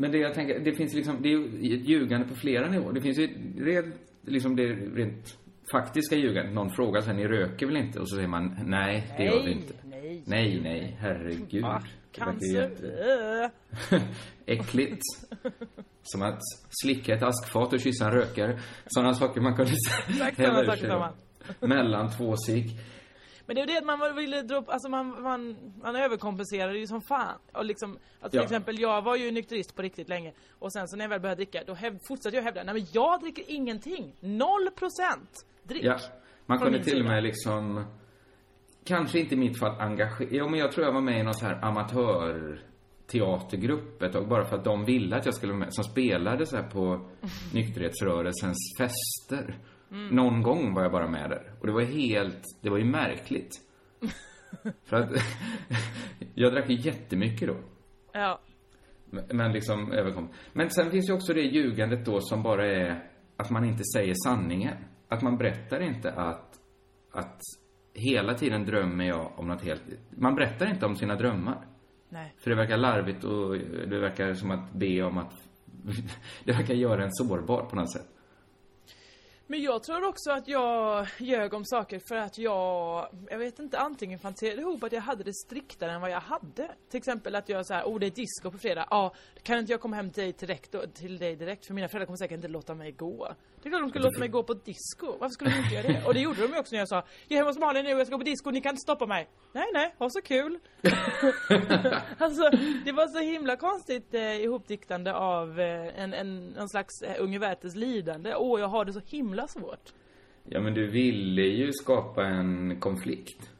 Men 0.00 0.12
det 0.12 0.18
jag 0.18 0.34
tänker, 0.34 0.60
det 0.60 0.72
finns 0.72 0.94
liksom, 0.94 1.22
det 1.22 1.28
är 1.28 1.32
ju 1.62 1.76
ett 1.76 1.88
ljugande 1.88 2.28
på 2.28 2.34
flera 2.34 2.68
nivåer. 2.68 2.92
Det 2.92 3.00
finns 3.00 3.18
ju 3.18 3.28
rent, 3.58 3.94
liksom 4.22 4.56
det 4.56 4.66
rent 4.72 5.38
faktiska 5.72 6.16
ljugandet. 6.16 6.54
Någon 6.54 6.70
frågar 6.70 7.00
sen, 7.00 7.16
ni 7.16 7.28
röker 7.28 7.66
väl 7.66 7.76
inte? 7.76 8.00
Och 8.00 8.08
så 8.08 8.14
säger 8.14 8.28
man, 8.28 8.56
nej, 8.64 9.14
det 9.16 9.24
gör 9.24 9.44
vi 9.44 9.52
inte. 9.52 9.74
Nej, 9.84 10.22
Nej, 10.26 10.60
nej, 10.62 10.96
herregud. 11.00 11.48
Ju 11.50 11.62
Cancer? 12.12 12.70
Äckligt. 14.46 15.02
Som 16.02 16.22
att 16.22 16.40
slicka 16.82 17.14
ett 17.14 17.22
askfat 17.22 17.72
och 17.72 17.80
kyssa 17.80 18.04
en 18.04 18.12
rökare. 18.12 18.58
Sådana 18.86 19.14
saker 19.14 19.40
man 19.40 19.56
kunde 19.56 19.72
hälla 20.36 20.62
ur 20.62 20.76
sig. 20.76 20.90
Mellan 21.60 22.10
två 22.10 22.36
cigg. 22.36 22.70
Men 23.50 23.54
det 23.56 23.62
är 23.62 23.66
det 23.66 23.78
att 23.78 23.84
man 24.00 24.16
ville 24.16 24.42
dra 24.42 24.56
upp, 24.56 24.68
alltså 24.68 24.88
man, 24.88 25.22
man, 25.22 25.56
man 25.82 25.96
överkompenserade 25.96 26.78
ju 26.78 26.86
som 26.86 27.00
fan. 27.00 27.38
Och 27.52 27.64
liksom, 27.64 27.98
att 28.20 28.30
till 28.30 28.38
Ja. 28.38 28.44
exempel 28.44 28.80
jag 28.80 29.02
var 29.02 29.16
ju 29.16 29.30
nykterist 29.30 29.76
på 29.76 29.82
riktigt 29.82 30.08
länge. 30.08 30.32
Och 30.58 30.72
sen 30.72 30.88
så 30.88 30.96
när 30.96 31.04
jag 31.04 31.08
väl 31.08 31.20
började 31.20 31.36
dricka, 31.38 31.62
då 31.66 31.74
häv, 31.74 31.98
fortsatte 32.08 32.36
jag 32.36 32.42
hävda, 32.42 32.62
nej 32.64 32.74
men 32.74 32.86
jag 32.92 33.20
dricker 33.20 33.44
ingenting. 33.48 34.14
Noll 34.20 34.70
procent 34.70 35.46
drick. 35.62 35.84
Ja, 35.84 35.98
man 36.46 36.58
kunde 36.58 36.84
till 36.84 37.00
och 37.00 37.06
med 37.06 37.22
liksom 37.22 37.84
Kanske 38.84 39.20
inte 39.20 39.34
i 39.34 39.38
mitt 39.38 39.58
fall 39.58 39.80
engagera... 39.80 40.28
Ja, 40.30 40.48
men 40.48 40.60
jag 40.60 40.72
tror 40.72 40.86
jag 40.86 40.92
var 40.92 41.00
med 41.00 41.20
i 41.20 41.22
någon 41.22 41.34
så 41.34 41.46
här 41.46 41.64
amatörteatergrupp 41.64 44.02
ett 44.02 44.12
tag, 44.12 44.28
bara 44.28 44.44
för 44.44 44.56
att 44.56 44.64
de 44.64 44.84
ville 44.84 45.16
att 45.16 45.24
jag 45.26 45.34
skulle 45.34 45.52
vara 45.52 45.60
med, 45.60 45.74
som 45.74 45.84
spelade 45.84 46.46
så 46.46 46.56
här 46.56 46.68
på 46.68 47.08
nykterhetsrörelsens 47.54 48.58
fester. 48.78 49.58
Mm. 49.90 50.08
Någon 50.16 50.42
gång 50.42 50.74
var 50.74 50.82
jag 50.82 50.92
bara 50.92 51.08
med 51.08 51.30
där. 51.30 51.52
Och 51.60 51.66
det 51.66 51.72
var 51.72 51.82
helt, 51.82 52.42
det 52.60 52.70
var 52.70 52.78
ju 52.78 52.84
märkligt. 52.84 53.50
för 54.84 54.96
att 54.96 55.10
jag 56.34 56.52
drack 56.52 56.70
ju 56.70 56.76
jättemycket 56.76 57.48
då. 57.48 57.56
Ja. 58.12 58.40
Men- 59.32 59.52
liksom 59.52 59.92
överkom. 59.92 60.28
Men 60.52 60.70
sen 60.70 60.90
finns 60.90 61.08
ju 61.08 61.14
också 61.14 61.34
det 61.34 61.40
ljugandet 61.40 62.04
då 62.04 62.20
som 62.20 62.42
bara 62.42 62.66
är 62.66 63.10
att 63.36 63.50
man 63.50 63.64
inte 63.64 63.82
säger 63.84 64.14
sanningen. 64.24 64.76
Att 65.08 65.22
man 65.22 65.38
berättar 65.38 65.80
inte 65.80 66.12
att, 66.12 66.60
att 67.12 67.40
hela 67.94 68.34
tiden 68.34 68.64
drömmer 68.66 69.04
jag 69.04 69.32
om 69.36 69.48
något 69.48 69.64
helt... 69.64 69.82
Man 70.10 70.34
berättar 70.34 70.70
inte 70.70 70.86
om 70.86 70.96
sina 70.96 71.16
drömmar. 71.16 71.66
Nej. 72.08 72.34
För 72.38 72.50
det 72.50 72.56
verkar 72.56 72.76
larvigt 72.76 73.24
och 73.24 73.58
det 73.88 74.00
verkar 74.00 74.34
som 74.34 74.50
att 74.50 74.72
be 74.72 75.02
om 75.02 75.18
att... 75.18 75.32
Det 76.44 76.52
verkar 76.52 76.74
göra 76.74 77.04
en 77.04 77.12
sårbar 77.12 77.62
på 77.62 77.76
något 77.76 77.92
sätt. 77.92 78.06
Men 79.50 79.62
jag 79.62 79.82
tror 79.82 80.08
också 80.08 80.30
att 80.30 80.48
jag 80.48 81.06
ljög 81.18 81.54
om 81.54 81.64
saker 81.64 81.98
för 82.08 82.16
att 82.16 82.38
jag, 82.38 83.08
jag 83.30 83.38
vet 83.38 83.58
inte, 83.58 83.78
antingen 83.78 84.18
fantiserade 84.18 84.60
ihop 84.60 84.82
att 84.82 84.92
jag 84.92 85.00
hade 85.00 85.24
det 85.24 85.34
striktare 85.34 85.92
än 85.92 86.00
vad 86.00 86.10
jag 86.10 86.20
hade. 86.20 86.70
Till 86.90 86.98
exempel 86.98 87.34
att 87.34 87.48
jag 87.48 87.66
så 87.66 87.74
här, 87.74 87.84
oh 87.84 87.98
det 87.98 88.06
är 88.06 88.10
disco 88.10 88.50
på 88.50 88.58
fredag, 88.58 88.86
ja, 88.90 89.14
kan 89.42 89.58
inte 89.58 89.72
jag 89.72 89.80
komma 89.80 89.96
hem 89.96 90.10
till 90.10 90.22
dig 90.22 90.34
direkt, 90.38 90.74
till 90.94 91.18
dig 91.18 91.36
direkt 91.36 91.66
för 91.66 91.74
mina 91.74 91.88
föräldrar 91.88 92.06
kommer 92.06 92.16
säkert 92.16 92.34
inte 92.34 92.48
låta 92.48 92.74
mig 92.74 92.92
gå. 92.92 93.34
Det 93.62 93.68
är 93.68 93.70
klart 93.70 93.82
de 93.82 93.88
skulle 93.90 94.04
låta 94.04 94.18
mig 94.18 94.28
gå 94.28 94.42
på 94.42 94.54
disco, 94.54 95.06
varför 95.20 95.28
skulle 95.28 95.50
de 95.50 95.56
inte 95.56 95.74
göra 95.74 95.86
det? 95.88 96.06
Och 96.06 96.14
det 96.14 96.20
gjorde 96.20 96.40
de 96.42 96.52
ju 96.52 96.58
också 96.58 96.74
när 96.74 96.78
jag 96.80 96.88
sa, 96.88 96.96
jag 97.28 97.32
är 97.32 97.36
hemma 97.36 97.50
hos 97.50 97.58
Malin 97.58 97.84
nu, 97.84 97.90
jag 97.90 98.06
ska 98.06 98.16
gå 98.16 98.18
på 98.18 98.24
disco, 98.24 98.50
ni 98.50 98.60
kan 98.60 98.70
inte 98.70 98.80
stoppa 98.80 99.06
mig. 99.06 99.28
Nej 99.52 99.66
nej, 99.74 99.94
ha 99.98 100.06
så 100.10 100.22
kul. 100.22 100.58
alltså, 102.18 102.50
det 102.84 102.92
var 102.92 103.06
så 103.06 103.18
himla 103.18 103.56
konstigt 103.56 104.14
eh, 104.14 104.36
ihopdiktande 104.44 105.14
av 105.14 105.60
eh, 105.60 106.02
en, 106.02 106.14
en, 106.14 106.46
någon 106.48 106.68
slags 106.68 107.02
eh, 107.02 107.22
Unge 107.24 107.38
Werthers 107.38 107.74
lidande. 107.74 108.34
Åh, 108.34 108.60
jag 108.60 108.68
har 108.68 108.84
det 108.84 108.92
så 108.92 109.00
himla 109.06 109.48
svårt. 109.48 109.92
Ja, 110.44 110.60
men 110.60 110.74
du 110.74 110.86
ville 110.90 111.42
ju 111.42 111.72
skapa 111.72 112.24
en 112.26 112.80
konflikt. 112.80 113.50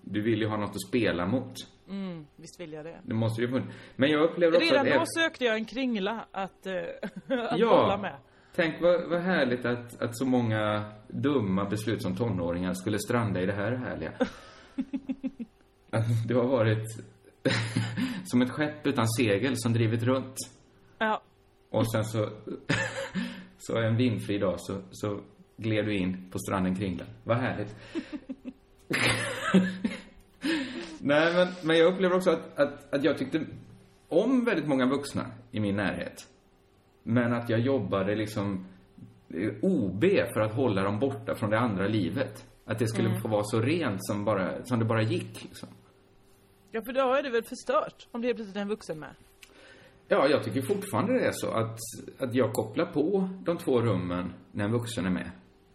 Du 0.00 0.22
ville 0.22 0.44
ju 0.44 0.50
ha 0.50 0.56
något 0.56 0.70
att 0.70 0.88
spela 0.88 1.26
mot. 1.26 1.54
Mm, 1.88 2.26
visst 2.36 2.60
vill 2.60 2.72
jag 2.72 2.84
det. 2.84 3.00
Det 3.02 3.14
måste 3.14 3.42
ju. 3.42 3.62
Men 3.96 4.10
jag 4.10 4.22
upplever 4.22 4.56
också 4.56 4.74
Redan 4.74 4.92
att... 4.92 4.98
då 4.98 5.06
sökte 5.20 5.44
jag 5.44 5.54
en 5.54 5.64
kringla 5.64 6.24
att, 6.30 6.66
eh, 6.66 6.74
att 7.28 7.58
Ja. 7.58 7.68
bolla 7.68 7.96
med. 7.96 8.16
Tänk 8.56 8.80
vad, 8.80 9.08
vad 9.08 9.20
härligt 9.20 9.64
att, 9.64 10.02
att 10.02 10.18
så 10.18 10.24
många 10.24 10.84
dumma 11.08 11.64
beslut 11.64 12.02
som 12.02 12.16
tonåringar 12.16 12.74
skulle 12.74 12.98
stranda 12.98 13.40
i 13.40 13.46
det 13.46 13.52
här 13.52 13.72
härliga. 13.72 14.12
Att 15.90 16.28
du 16.28 16.34
har 16.34 16.46
varit 16.46 16.86
som 18.24 18.42
ett 18.42 18.50
skepp 18.50 18.86
utan 18.86 19.08
segel 19.08 19.52
som 19.56 19.72
drivit 19.72 20.02
runt. 20.02 20.34
Ja. 20.98 21.22
Och 21.70 21.92
sen 21.92 22.04
så, 22.04 22.28
så 23.58 23.78
en 23.78 23.96
vindfri 23.96 24.38
dag 24.38 24.54
så, 24.58 24.82
så 24.90 25.20
gled 25.56 25.84
du 25.84 25.96
in 25.96 26.30
på 26.30 26.38
stranden 26.38 26.76
kring 26.76 26.96
den. 26.96 27.06
Vad 27.24 27.36
härligt. 27.36 27.76
Nej, 31.00 31.34
men, 31.34 31.48
men 31.62 31.78
jag 31.78 31.94
upplever 31.94 32.16
också 32.16 32.30
att, 32.30 32.58
att, 32.58 32.94
att 32.94 33.04
jag 33.04 33.18
tyckte 33.18 33.46
om 34.08 34.44
väldigt 34.44 34.68
många 34.68 34.86
vuxna 34.86 35.26
i 35.50 35.60
min 35.60 35.76
närhet. 35.76 36.26
Men 37.08 37.32
att 37.32 37.48
jag 37.50 37.60
jobbade 37.60 38.14
liksom 38.14 38.66
eh, 39.34 39.52
OB 39.62 40.04
för 40.34 40.40
att 40.40 40.54
hålla 40.54 40.82
dem 40.82 40.98
borta 40.98 41.34
från 41.34 41.50
det 41.50 41.58
andra 41.58 41.86
livet. 41.88 42.46
Att 42.64 42.78
det 42.78 42.86
skulle 42.88 43.08
Mm. 43.08 43.20
få 43.20 43.28
vara 43.28 43.44
så 43.44 43.60
rent 43.60 44.06
som, 44.06 44.24
bara, 44.24 44.64
som 44.64 44.78
det 44.78 44.84
bara 44.84 45.02
gick. 45.02 45.42
Liksom. 45.44 45.68
Ja, 46.70 46.82
för 46.86 46.92
då 46.92 47.14
är 47.14 47.22
det 47.22 47.30
väl 47.30 47.42
förstört 47.44 48.08
om 48.12 48.22
det 48.22 48.30
är 48.30 48.34
plötsligt 48.34 48.56
en 48.56 48.68
vuxen 48.68 48.98
med. 48.98 49.14
Ja, 50.08 50.28
jag 50.28 50.44
tycker 50.44 50.62
fortfarande 50.62 51.12
det 51.12 51.26
är 51.26 51.32
så 51.32 51.50
att, 51.50 51.78
att 52.18 52.34
jag 52.34 52.52
kopplar 52.52 52.86
på 52.86 53.28
de 53.44 53.58
två 53.58 53.80
rummen 53.82 54.32
när 54.52 54.64
en 54.64 54.72
vuxen 54.72 55.06
är 55.06 55.10
med. 55.10 55.30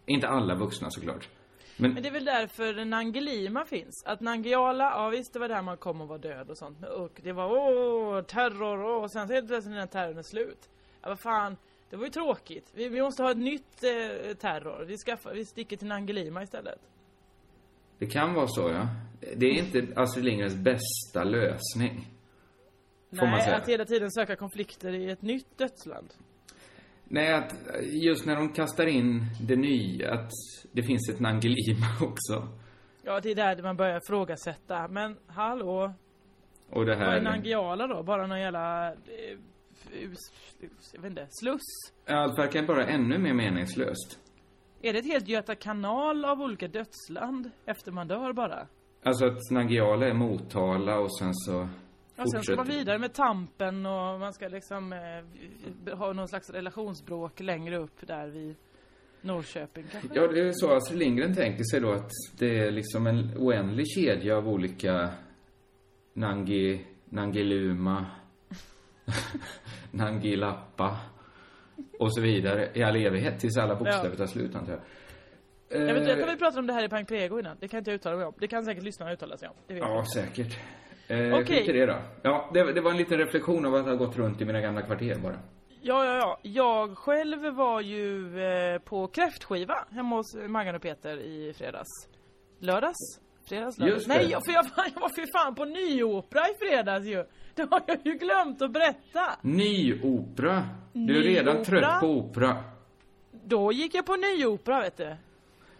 Inte 0.06 0.28
alla 0.28 0.54
vuxna 0.54 0.90
såklart. 0.90 1.28
Men, 1.76 1.92
Men 1.94 2.02
det 2.02 2.08
är 2.08 2.12
väl 2.12 2.24
därför 2.24 2.84
Nangilima 2.84 3.64
finns. 3.64 4.04
Att 4.06 4.20
Nangiala, 4.20 4.84
ja 4.84 5.08
visst 5.08 5.32
det 5.32 5.38
var 5.38 5.48
där 5.48 5.62
man 5.62 5.76
kom 5.76 6.00
och 6.00 6.08
var 6.08 6.18
död 6.18 6.50
och 6.50 6.58
sånt. 6.58 6.78
Och 6.86 7.20
det 7.22 7.32
var 7.32 7.46
åh, 7.52 8.22
terror, 8.22 8.84
åh, 8.84 9.02
och 9.02 9.10
sen 9.10 9.28
så 9.28 9.34
helt 9.34 9.48
plötsligt 9.48 9.74
när 9.74 9.86
terrorn 9.86 10.18
är 10.18 10.22
slut. 10.22 10.68
Ja 11.02 11.08
vad 11.08 11.20
fan, 11.20 11.56
det 11.90 11.96
var 11.96 12.04
ju 12.04 12.10
tråkigt. 12.10 12.70
Vi, 12.74 12.88
vi 12.88 13.02
måste 13.02 13.22
ha 13.22 13.30
ett 13.30 13.38
nytt 13.38 13.84
eh, 13.84 14.36
terror. 14.36 14.84
Vi, 14.84 14.96
skaffar, 14.96 15.34
vi 15.34 15.44
sticker 15.44 15.76
till 15.76 15.88
Nangilima 15.88 16.42
istället. 16.42 16.80
det 17.98 18.06
kan 18.06 18.34
vara 18.34 18.46
så, 18.46 18.68
ja. 18.70 18.88
Det 19.36 19.46
är 19.46 19.58
inte 19.58 20.00
Astrid 20.00 20.24
Lindgrens 20.24 20.56
bästa 20.56 21.24
lösning. 21.24 22.06
Får 23.18 23.26
Nej, 23.26 23.54
att 23.54 23.68
hela 23.68 23.84
tiden 23.84 24.10
söka 24.10 24.36
konflikter 24.36 24.92
i 24.94 25.10
ett 25.10 25.22
nytt 25.22 25.58
dödsland. 25.58 26.14
Nej, 27.04 27.32
att 27.34 27.54
just 28.04 28.26
när 28.26 28.36
de 28.36 28.52
kastar 28.52 28.86
in 28.86 29.24
det 29.40 29.56
nya, 29.56 30.12
att 30.14 30.30
det 30.72 30.82
finns 30.82 31.10
ett 31.10 31.20
Nangilima 31.20 31.86
också. 32.00 32.48
Ja, 33.02 33.20
det 33.20 33.30
är 33.30 33.34
där 33.34 33.62
man 33.62 33.76
börjar 33.76 34.00
ifrågasätta. 34.04 34.88
Men 34.88 35.16
hallå, 35.26 35.94
Och 36.70 36.86
det 36.86 36.96
vad 36.96 37.02
är 37.02 37.10
här... 37.10 37.20
Nangiala 37.20 37.86
då? 37.86 38.02
Bara 38.02 38.26
någon 38.26 38.40
jävla... 38.40 38.94
Jag 40.92 41.02
vet 41.02 41.10
inte, 41.10 41.26
sluss? 41.30 41.60
Allt 42.06 42.38
verkar 42.38 42.66
bara 42.66 42.86
ännu 42.86 43.18
mer 43.18 43.34
meningslöst. 43.34 44.18
Är 44.82 44.92
det 44.92 44.98
ett 44.98 45.06
helt 45.06 45.28
Göta 45.28 45.54
kanal 45.54 46.24
av 46.24 46.40
olika 46.40 46.68
dödsland 46.68 47.50
efter 47.66 47.92
man 47.92 48.08
dör 48.08 48.32
bara? 48.32 48.66
Alltså 49.02 49.26
att 49.26 49.50
Nangiala 49.50 50.06
är 50.06 50.14
Motala 50.14 50.98
och 50.98 51.18
sen 51.18 51.34
så 51.34 51.68
Ja, 52.16 52.24
sen 52.26 52.42
ska 52.42 52.56
man 52.56 52.66
vidare 52.66 52.98
med 52.98 53.12
tampen 53.12 53.86
och 53.86 54.20
man 54.20 54.32
ska 54.32 54.48
liksom 54.48 54.92
eh, 54.92 55.98
ha 55.98 56.12
någon 56.12 56.28
slags 56.28 56.50
relationsbråk 56.50 57.40
längre 57.40 57.78
upp 57.78 58.06
där 58.06 58.28
vid 58.28 58.56
Norrköping 59.20 59.84
kanske? 59.92 60.08
Ja, 60.14 60.26
det 60.26 60.40
är 60.40 60.52
så 60.52 60.74
Astrid 60.74 60.98
Lindgren 60.98 61.34
tänker 61.34 61.64
sig 61.64 61.80
då 61.80 61.92
att 61.92 62.10
det 62.38 62.58
är 62.58 62.70
liksom 62.70 63.06
en 63.06 63.36
oändlig 63.36 63.86
kedja 63.88 64.36
av 64.36 64.48
olika 64.48 65.10
Nangi, 66.14 66.86
Nangiluma, 67.04 68.06
Nangilappa 69.90 70.96
och 71.98 72.14
så 72.14 72.20
vidare 72.20 72.70
i 72.74 72.82
all 72.82 72.96
evighet 72.96 73.40
tills 73.40 73.56
alla 73.58 73.74
bokstäver 73.76 74.10
Ja. 74.10 74.16
tar 74.16 74.26
slut 74.26 74.54
antar 74.54 74.72
jag. 74.72 74.80
Eventuellt 75.90 76.20
har 76.20 76.28
Eh, 76.28 76.32
vi 76.32 76.38
pratat 76.38 76.58
om 76.58 76.66
det 76.66 76.72
här 76.72 76.84
i 76.84 76.88
Pang 76.88 77.06
Prego 77.06 77.38
innan. 77.38 77.56
Det 77.60 77.68
kan 77.68 77.78
inte 77.78 77.90
jag 77.90 77.94
uttala 77.96 78.16
mig 78.16 78.26
om. 78.26 78.34
Det 78.38 78.48
kan 78.48 78.64
säkert 78.64 78.82
lyssnarna 78.84 79.12
uttala 79.12 79.36
sig 79.36 79.48
om. 79.48 79.54
Det 79.66 79.74
vet 79.74 79.82
Ja, 79.82 79.94
jag. 79.94 80.08
säkert. 80.08 80.58
Eh, 81.08 81.34
Okej. 81.34 81.68
I 81.68 81.72
det 81.72 81.86
då. 81.86 81.96
Ja, 82.22 82.50
det, 82.54 82.72
det 82.72 82.80
var 82.80 82.90
en 82.90 82.96
liten 82.96 83.18
reflektion 83.18 83.66
av 83.66 83.74
att 83.74 83.84
ha 83.86 83.94
gått 83.94 84.16
runt 84.16 84.40
i 84.40 84.44
mina 84.44 84.60
gamla 84.60 84.82
kvarter 84.82 85.14
bara. 85.22 85.38
Ja, 85.82 86.04
ja, 86.04 86.16
ja. 86.16 86.38
Jag 86.42 86.98
själv 86.98 87.54
var 87.54 87.80
ju 87.80 88.38
eh, 88.44 88.78
på 88.78 89.06
kräftskiva 89.06 89.74
hemma 89.90 90.16
hos 90.16 90.34
Maggan 90.48 90.74
och 90.74 90.82
Peter 90.82 91.16
i 91.18 91.52
fredags. 91.52 91.88
Lördags? 92.58 92.98
Fredags? 93.48 93.78
Just 93.78 94.08
det. 94.08 94.14
Nej, 94.14 94.30
jag- 94.30 94.42
för 94.46 94.52
jag, 94.52 94.64
jag 94.94 95.00
var 95.00 95.08
för 95.08 95.38
fan 95.38 95.54
på 95.54 95.64
nyopera 95.64 96.48
i 96.48 96.54
fredags 96.58 97.06
ju. 97.06 97.24
Det 97.54 97.70
har 97.70 97.82
jag 97.86 97.98
ju 98.04 98.12
glömt 98.12 98.62
att 98.62 98.70
berätta. 98.70 99.38
Ny 99.42 100.00
opera. 100.02 100.68
Du 100.92 101.18
är 101.18 101.22
redan 101.22 101.56
Nyopera? 101.56 101.80
trött 101.80 102.00
på 102.00 102.06
opera. 102.06 102.64
Då 103.44 103.72
gick 103.72 103.94
jag 103.94 104.06
på 104.06 104.16
nyopera, 104.16 104.80
vet 104.80 104.96
du. 104.96 105.16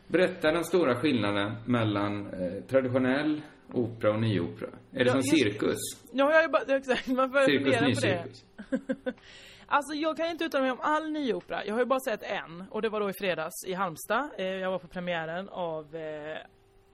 Berätta 0.07 0.53
den 0.53 0.65
stora 0.65 0.95
skillnaden 0.97 1.53
mellan 1.67 2.27
eh, 2.27 2.63
traditionell 2.71 3.43
opera 3.73 4.11
och 4.13 4.21
nyopera. 4.21 4.71
Är 4.93 4.99
det 4.99 5.05
Ja, 5.05 5.11
som 5.11 5.17
just- 5.21 5.31
cirkus? 5.31 5.79
Ja, 6.13 6.29
jag 6.31 6.35
har 6.35 6.43
ju 6.43 6.49
bara, 6.49 6.77
exakt, 6.77 7.07
man 7.07 7.31
börjar 7.31 7.47
Cirkus, 7.47 7.65
fundera 7.79 7.95
på 7.95 8.01
det. 8.01 8.25
nycirkus. 8.25 9.15
Alltså 9.67 9.95
jag 9.95 10.17
kan 10.17 10.27
inte 10.31 10.45
uttala 10.45 10.63
mig 10.63 10.71
om 10.73 10.81
all 10.81 11.11
nyopera. 11.11 11.65
Jag 11.67 11.75
har 11.75 11.81
ju 11.81 11.87
bara 11.87 12.01
sett 12.01 12.23
en 12.23 12.65
och 12.71 12.83
det 12.83 12.89
var 12.89 13.01
då 13.01 13.11
i 13.11 13.13
fredags 13.13 13.65
i 13.67 13.73
Halmstad. 13.73 14.31
Eh, 14.39 14.47
jag 14.47 14.71
var 14.71 14.79
på 14.79 14.89
premiären 14.89 15.49
av, 15.49 15.97
eh, 15.97 16.37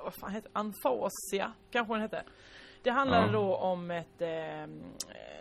vad 0.05 0.15
fan 0.15 0.31
heter 0.33 0.51
det? 0.53 0.59
Anfosia, 0.59 1.53
kanske 1.71 1.95
den 1.95 2.01
hette. 2.03 2.23
Det 2.83 2.91
handlade 2.91 3.27
Ja. 3.27 3.33
då 3.33 3.57
om 3.57 3.91
ett, 3.91 4.21
eh, 4.23 4.67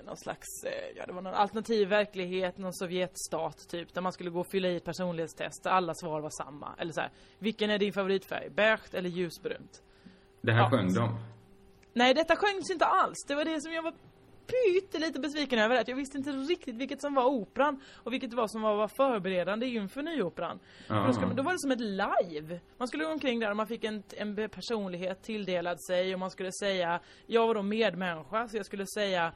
någon 0.05 0.17
slags, 0.17 0.45
eh, 0.65 0.97
ja 0.97 1.05
det 1.05 1.13
var 1.13 1.21
någon 1.21 1.33
alternativ 1.33 1.87
verklighet, 1.89 2.57
någon 2.57 2.73
Sovjetstat 2.73 3.69
typ, 3.69 3.93
där 3.93 4.01
man 4.01 4.11
skulle 4.11 4.29
gå 4.29 4.39
och 4.39 4.47
fylla 4.51 4.67
i 4.67 4.75
ett 4.75 4.83
personlighetstest 4.85 5.63
där 5.63 5.71
alla 5.71 5.93
svar 5.93 6.21
var 6.21 6.29
samma. 6.43 6.75
Eller 6.77 6.93
så 6.93 7.01
här, 7.01 7.11
vilken 7.39 7.69
är 7.69 7.77
din 7.77 7.93
favoritfärg? 7.93 8.49
Beige 8.49 8.93
eller 8.95 9.09
ljusbrunt? 9.09 9.83
Det 10.41 10.51
här 10.51 10.61
Ja. 10.61 10.69
sjöng 10.69 10.93
de. 10.93 11.19
Nej, 11.93 12.13
detta 12.13 12.35
sjöngs 12.35 12.71
inte 12.71 12.85
alls. 12.85 13.25
Det 13.27 13.35
var 13.35 13.45
det 13.45 13.61
som 13.61 13.71
jag 13.73 13.83
var 13.83 13.93
pyttelite 14.47 15.19
besviken 15.19 15.59
över. 15.59 15.75
Att 15.75 15.87
jag 15.87 15.95
visste 15.95 16.17
inte 16.17 16.31
riktigt 16.31 16.75
vilket 16.75 17.01
som 17.01 17.13
var 17.13 17.25
operan 17.25 17.81
och 17.93 18.13
vilket 18.13 18.33
var 18.33 18.47
som 18.47 18.61
var, 18.61 18.75
var 18.75 18.87
förberedande 18.87 19.67
inför 19.67 20.01
nyoperan. 20.01 20.59
Ja. 20.87 20.95
För 20.95 21.07
Då, 21.07 21.13
ska, 21.13 21.25
då 21.25 21.43
var 21.43 21.51
det 21.51 21.59
som 21.59 21.71
ett 21.71 21.79
live. 21.79 22.59
Man 22.77 22.87
skulle 22.87 23.03
gå 23.03 23.11
omkring 23.11 23.39
där 23.39 23.49
och 23.49 23.57
man 23.57 23.67
fick 23.67 23.83
en, 23.83 24.03
en 24.17 24.49
personlighet 24.49 25.23
tilldelad 25.23 25.83
sig 25.83 26.13
och 26.13 26.19
man 26.19 26.31
skulle 26.31 26.51
säga, 26.51 26.99
jag 27.25 27.47
var 27.47 27.55
då 27.55 27.61
medmänniska 27.61 28.47
så 28.47 28.57
jag 28.57 28.65
skulle 28.65 28.85
säga 28.93 29.33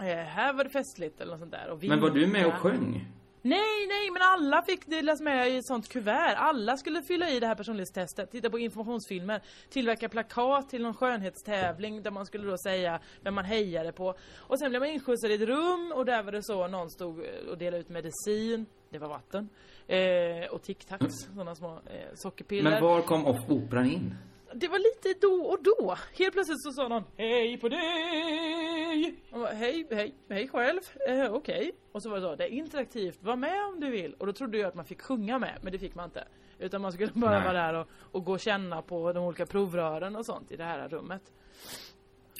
eh, 0.00 0.06
här 0.06 0.52
var 0.52 0.64
det 0.64 0.70
festligt 0.70 1.20
eller 1.20 1.32
något 1.32 1.40
sånt 1.40 1.52
där. 1.52 1.70
Och 1.70 1.84
Men 1.84 2.00
var 2.00 2.10
du 2.10 2.26
med 2.26 2.46
och 2.46 2.54
sjöng? 2.54 3.06
Nej, 3.46 3.86
nej, 3.88 4.10
men 4.12 4.22
alla 4.22 4.62
fick 4.62 4.86
delas 4.86 5.20
med 5.20 5.50
i 5.50 5.56
ett 5.56 5.66
sånt 5.66 5.88
kuvert. 5.88 6.34
Alla 6.36 6.76
skulle 6.76 7.02
fylla 7.02 7.30
i 7.30 7.40
det 7.40 7.46
här 7.46 7.54
personlighetstestet, 7.54 8.30
titta 8.30 8.50
på 8.50 8.58
informationsfilmer, 8.58 9.42
tillverka 9.68 10.08
plakat 10.08 10.68
till 10.68 10.82
någon 10.82 10.94
skönhetstävling 10.94 12.02
där 12.02 12.10
man 12.10 12.26
skulle 12.26 12.50
då 12.50 12.56
säga 12.58 13.00
vem 13.22 13.34
man 13.34 13.44
hejade 13.44 13.92
på. 13.92 14.14
Och 14.36 14.58
sen 14.58 14.70
blev 14.70 14.80
man 14.80 14.90
inskjutsad 14.90 15.30
i 15.30 15.34
ett 15.34 15.48
rum 15.48 15.92
och 15.96 16.04
där 16.04 16.22
var 16.22 16.32
det 16.32 16.42
så 16.42 16.68
någon 16.68 16.90
stod 16.90 17.18
eh, 17.20 17.50
och 17.50 17.58
delade 17.58 17.80
ut 17.80 17.88
medicin, 17.88 18.66
det 18.90 18.98
var 18.98 19.08
vatten, 19.08 19.48
eh, 19.86 20.50
och 20.50 20.62
tic-tacs, 20.62 21.34
sådana 21.34 21.54
små 21.54 21.72
eh, 21.72 22.14
sockerpiller. 22.14 22.70
Men 22.70 22.82
var 22.82 23.02
kom 23.02 23.26
off 23.26 23.50
operan 23.50 23.86
in? 23.86 24.14
Det 24.56 24.68
var 24.68 24.78
lite 24.78 25.20
då 25.26 25.44
och 25.44 25.62
då. 25.62 25.96
Helt 26.18 26.32
plötsligt 26.32 26.62
så 26.62 26.72
sa 26.72 26.88
någon 26.88 27.04
Hej 27.16 27.58
på 27.58 27.68
dig! 27.68 27.78
hej! 27.78 29.14
Man 29.30 29.40
bara, 29.40 29.52
hej, 29.52 29.86
hej, 29.90 30.14
hej 30.28 30.48
själv. 30.48 30.80
Eh, 31.08 31.34
Okej. 31.34 31.72
Och 31.92 32.02
så 32.02 32.08
var 32.10 32.16
det 32.16 32.22
så, 32.22 32.34
det 32.36 32.44
är 32.44 32.48
interaktivt, 32.48 33.22
var 33.22 33.36
med 33.36 33.64
om 33.64 33.80
du 33.80 33.90
vill. 33.90 34.14
Och 34.14 34.26
då 34.26 34.32
trodde 34.32 34.58
jag 34.58 34.68
att 34.68 34.74
man 34.74 34.84
fick 34.84 35.02
sjunga 35.02 35.38
med, 35.38 35.58
men 35.62 35.72
det 35.72 35.78
fick 35.78 35.94
man 35.94 36.04
inte. 36.04 36.24
Utan 36.58 36.82
man 36.82 36.92
skulle 36.92 37.12
bara 37.14 37.30
Nej. 37.30 37.42
vara 37.42 37.52
där 37.52 37.74
och, 37.74 37.88
och 38.12 38.24
gå 38.24 38.32
och 38.32 38.40
känna 38.40 38.82
på 38.82 39.12
de 39.12 39.24
olika 39.24 39.46
provrören 39.46 40.16
och 40.16 40.26
sånt 40.26 40.52
i 40.52 40.56
det 40.56 40.64
här 40.64 40.88
rummet. 40.88 41.32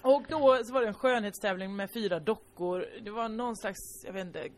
Och 0.04 0.22
då 0.28 0.64
så 0.64 0.72
var 0.72 0.80
det 0.80 0.86
en 0.86 0.94
skönhetstävling 0.94 1.76
med 1.76 1.90
fyra 1.90 2.20
dockor. 2.20 2.86
Det 3.02 3.10
var 3.10 3.28
någon 3.28 3.56
slags, 3.56 4.04
jag 4.04 4.12
vet 4.12 4.26
inte, 4.26 4.48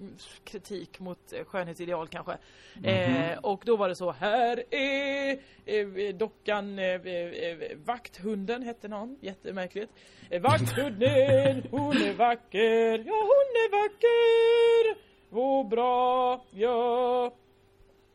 kritik 0.45 1.01
mot 1.01 1.33
eh, 1.33 1.45
skönhetsideal 1.45 2.09
kanske. 2.09 2.37
Eh, 2.85 3.39
och 3.39 3.63
då 3.65 3.77
var 3.77 3.89
det 3.89 3.95
så, 3.95 4.11
här 4.13 4.75
är 4.75 5.39
eh, 5.65 6.15
dockan, 6.15 6.79
eh, 6.79 6.95
eh, 6.95 7.77
vakthunden 7.85 8.63
hette 8.63 8.89
någon, 8.89 9.19
jättemärkligt. 9.21 9.93
Eh, 10.31 10.43
vakthunden, 10.43 11.63
hon 11.71 11.97
är 11.97 12.15
vacker, 12.15 12.99
ja 12.99 13.15
hon 13.15 13.49
är 13.63 13.71
vacker. 13.71 15.01
Och 15.31 15.67
bra, 15.67 16.45
ja. 16.51 17.35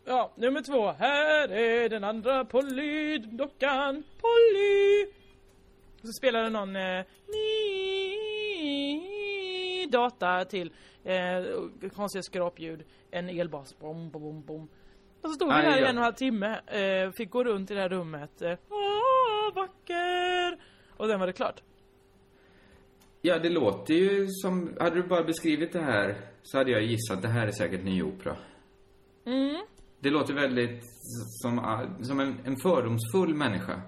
Ja, 0.05 0.31
nummer 0.35 0.61
två, 0.61 0.91
här 0.91 1.51
är 1.51 1.89
den 1.89 2.03
andra 2.03 2.45
Polly, 2.45 3.17
dockan, 3.17 4.03
Polly. 4.21 5.20
Och 6.01 6.07
så 6.07 6.13
spelade 6.13 6.49
någon 6.49 6.75
eh, 6.75 7.05
data 9.89 10.45
till 10.45 10.71
eh, 11.03 11.89
konstiga 11.89 12.23
skrapljud, 12.23 12.83
en 13.11 13.29
elbas, 13.29 13.79
bom, 13.79 14.09
bom, 14.09 14.21
bom, 14.21 14.45
bom. 14.45 14.69
Och 15.21 15.29
så 15.29 15.33
stod 15.33 15.47
vi 15.47 15.61
där 15.61 15.77
i 15.77 15.79
en 15.79 15.83
och 15.83 15.89
en 15.89 15.97
halv 15.97 16.13
timme, 16.13 16.61
eh, 16.67 17.11
fick 17.11 17.29
gå 17.29 17.43
runt 17.43 17.71
i 17.71 17.73
det 17.73 17.81
här 17.81 17.89
rummet. 17.89 18.41
Eh, 18.41 18.57
Åh, 18.69 19.55
vacker! 19.55 20.57
Och 20.97 21.07
sen 21.07 21.19
var 21.19 21.27
det 21.27 21.33
klart. 21.33 21.61
Ja, 23.21 23.39
det 23.39 23.49
låter 23.49 23.93
ju 23.93 24.27
som... 24.27 24.77
Hade 24.79 24.95
du 24.95 25.07
bara 25.07 25.23
beskrivit 25.23 25.73
det 25.73 25.81
här 25.81 26.17
så 26.43 26.57
hade 26.57 26.71
jag 26.71 26.83
gissat 26.83 27.21
det 27.21 27.27
här 27.27 27.47
är 27.47 27.51
säkert 27.51 27.83
ny 27.83 28.03
opera. 28.03 28.37
Mm. 29.25 29.65
Det 29.99 30.09
låter 30.09 30.33
väldigt 30.33 30.81
som, 31.41 31.59
som 32.01 32.19
en, 32.19 32.39
en 32.45 32.55
fördomsfull 32.57 33.35
människa 33.35 33.81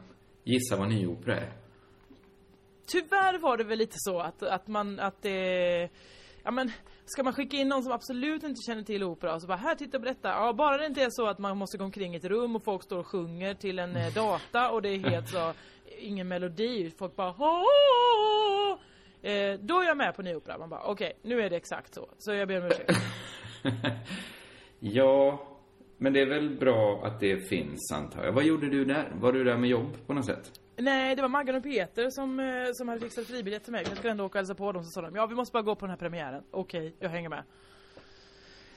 gissar 0.44 0.78
vad 0.78 0.90
ny 0.90 1.08
opera 1.08 1.38
är. 1.38 1.63
Tyvärr 2.86 3.38
var 3.38 3.58
det 3.58 3.64
väl 3.64 3.78
lite 3.78 3.96
så 3.98 4.20
att, 4.20 4.44
att 4.44 4.68
man, 4.68 5.00
att 5.00 5.22
det... 5.22 5.90
Ja 6.44 6.52
men, 6.52 6.72
ska 7.06 7.24
man 7.24 7.34
skicka 7.34 7.58
in 7.58 7.68
någon 7.70 7.84
som 7.84 7.92
absolut 7.92 8.44
inte 8.44 8.62
känner 8.68 8.84
till 8.84 9.04
opera 9.04 9.36
och 9.36 9.42
så 9.42 9.48
bara 9.48 9.58
här, 9.58 9.76
titta 9.76 10.00
på 10.00 10.06
detta. 10.06 10.30
Ja, 10.30 10.54
bara 10.54 10.78
det 10.78 10.86
inte 10.86 11.02
är 11.04 11.10
så 11.10 11.28
att 11.28 11.40
man 11.40 11.58
måste 11.58 11.78
gå 11.78 11.84
omkring 11.84 12.14
i 12.14 12.18
ett 12.18 12.26
rum 12.26 12.56
och 12.56 12.64
folk 12.64 12.84
står 12.84 13.00
och 13.00 13.08
sjunger 13.08 13.54
till 13.54 13.80
en 13.80 13.96
eh, 13.96 14.14
data 14.14 14.70
och 14.72 14.82
det 14.82 14.90
är 14.90 14.98
helt 15.10 15.30
så, 15.30 15.54
ingen 16.00 16.28
melodi. 16.28 16.92
Folk 17.00 17.16
bara 17.16 17.32
Hå! 17.32 17.62
eh, 19.22 19.60
Då 19.60 19.80
är 19.82 19.86
jag 19.88 19.98
med 19.98 20.16
på 20.16 20.22
ny 20.22 20.36
opera. 20.36 20.58
Man 20.58 20.70
bara 20.70 20.84
okej, 20.84 21.14
nu 21.22 21.42
är 21.42 21.50
det 21.50 21.56
exakt 21.56 21.94
så. 21.94 22.10
Så 22.18 22.34
jag 22.34 22.48
ber 22.48 22.60
om 22.62 22.66
ursäkt. 22.66 22.92
Ja, 24.80 25.48
men 25.98 26.14
det 26.14 26.22
är 26.22 26.26
väl 26.26 26.50
bra 26.50 27.02
att 27.06 27.20
det 27.20 27.50
finns 27.50 27.92
antar 27.94 28.24
jag. 28.26 28.32
Vad 28.32 28.44
gjorde 28.44 28.70
du 28.70 28.86
där? 28.86 29.12
Var 29.16 29.32
du 29.32 29.44
där 29.44 29.58
med 29.58 29.70
jobb 29.70 29.98
på 30.08 30.14
något 30.14 30.26
sätt? 30.26 30.52
Nej, 30.78 31.16
det 31.16 31.22
var 31.22 31.30
Maggan 31.30 31.56
och 31.56 31.64
Peter 31.64 32.10
som, 32.10 32.40
eh, 32.40 32.46
som 32.74 32.88
hade 32.88 33.00
fixat 33.02 33.26
fribiljett 33.28 33.64
till 33.64 33.72
mig. 33.72 33.84
Jag 33.88 33.98
skulle 33.98 34.12
ändå 34.12 34.26
åka 34.26 34.32
och 34.32 34.40
hälsa 34.40 34.56
på 34.56 34.72
dem. 34.72 34.84
Så 34.84 34.90
sa 34.90 35.02
de, 35.02 35.16
ja 35.16 35.26
vi 35.26 35.36
måste 35.36 35.54
bara 35.54 35.64
gå 35.64 35.76
på 35.76 35.86
den 35.86 35.90
här 35.90 35.98
premiären. 35.98 36.44
Okej, 36.52 36.96
jag 37.00 37.10
hänger 37.10 37.30
med. 37.30 37.44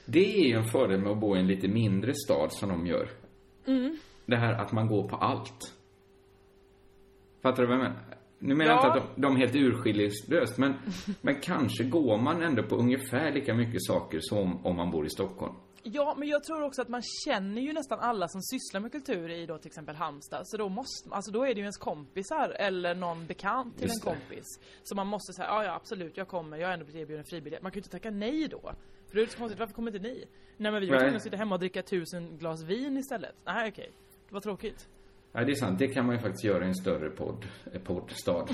Det 0.05 0.35
är 0.39 0.47
ju 0.47 0.53
en 0.53 0.63
fördel 0.65 0.99
med 0.99 1.11
att 1.11 1.17
bo 1.19 1.35
i 1.35 1.39
en 1.39 1.47
lite 1.47 1.67
mindre 1.67 2.13
stad 2.13 2.53
som 2.53 2.69
de 2.69 2.87
gör. 2.87 3.09
Mm. 3.67 3.97
Det 4.25 4.35
här 4.37 4.53
att 4.53 4.71
man 4.71 4.87
går 4.87 5.07
på 5.07 5.15
allt. 5.15 5.73
Fattar 7.43 7.63
du 7.63 7.67
vad 7.67 7.77
jag 7.77 7.83
menar? 7.83 7.99
Nu 8.39 8.55
menar 8.55 8.71
jag 8.71 8.83
Ja. 8.83 8.87
inte 8.87 8.99
att 9.07 9.15
de, 9.15 9.21
de 9.21 9.35
är 9.35 9.39
helt 9.39 9.55
urskillningslöst, 9.55 10.57
men, 10.57 10.73
men 11.21 11.39
kanske 11.41 11.83
går 11.83 12.17
man 12.17 12.41
ändå 12.43 12.63
på 12.63 12.75
ungefär 12.75 13.31
lika 13.31 13.53
mycket 13.53 13.83
saker 13.83 14.19
som 14.21 14.65
om 14.65 14.75
man 14.75 14.91
bor 14.91 15.05
i 15.05 15.09
Stockholm. 15.09 15.53
Ja, 15.83 16.15
men 16.17 16.27
jag 16.27 16.43
tror 16.43 16.63
också 16.63 16.81
att 16.81 16.87
man 16.89 17.01
känner 17.25 17.61
ju 17.61 17.73
nästan 17.73 17.99
alla 17.99 18.27
som 18.27 18.41
sysslar 18.41 18.81
med 18.81 18.91
kultur 18.91 19.29
i 19.29 19.45
då 19.45 19.57
till 19.57 19.67
exempel 19.67 19.95
Halmstad. 19.95 20.41
Så 20.47 20.57
då 20.57 20.69
måste, 20.69 21.09
alltså 21.09 21.31
då 21.31 21.43
är 21.43 21.47
det 21.47 21.53
ju 21.53 21.61
ens 21.61 21.77
kompisar 21.77 22.49
eller 22.49 22.95
någon 22.95 23.25
bekant 23.25 23.77
till 23.77 23.87
Just 23.87 24.05
en 24.05 24.11
det. 24.13 24.19
kompis. 24.19 24.45
Så 24.83 24.95
man 24.95 25.07
måste 25.07 25.33
säga, 25.33 25.47
ja 25.47 25.63
ja 25.63 25.73
absolut, 25.75 26.17
jag 26.17 26.27
kommer, 26.27 26.57
jag 26.57 26.67
har 26.67 26.73
ändå 26.73 26.85
blivit 26.85 27.01
erbjuden 27.01 27.25
fribiljett. 27.25 27.61
Man 27.61 27.71
kan 27.71 27.75
ju 27.77 27.79
inte 27.79 27.89
tacka 27.89 28.11
nej 28.11 28.47
då. 28.47 28.61
För 29.07 29.15
det 29.15 29.21
är 29.21 29.25
så 29.25 29.37
konstigt, 29.37 29.59
varför 29.59 29.73
kommer 29.73 29.95
inte 29.95 30.09
ni? 30.09 30.25
Nej 30.57 30.71
men 30.71 30.81
vi 30.81 30.89
var 30.89 30.99
tvungna 30.99 31.15
att 31.17 31.23
sitta 31.23 31.37
hemma 31.37 31.55
och 31.55 31.59
dricka 31.59 31.81
tusen 31.83 32.37
glas 32.37 32.63
vin 32.63 32.97
istället. 32.97 33.35
Nej 33.45 33.69
okej, 33.69 33.91
det 34.27 34.33
var 34.33 34.41
tråkigt. 34.41 34.87
Ja, 35.31 35.43
det 35.43 35.51
är 35.51 35.55
sant. 35.55 35.79
Det 35.79 35.87
kan 35.87 36.05
man 36.05 36.15
ju 36.15 36.21
faktiskt 36.21 36.43
göra 36.43 36.63
i 36.63 36.67
en 36.67 36.75
större 36.75 37.09
podd, 37.09 37.45
eh, 37.73 37.81
poddstad. 37.81 38.47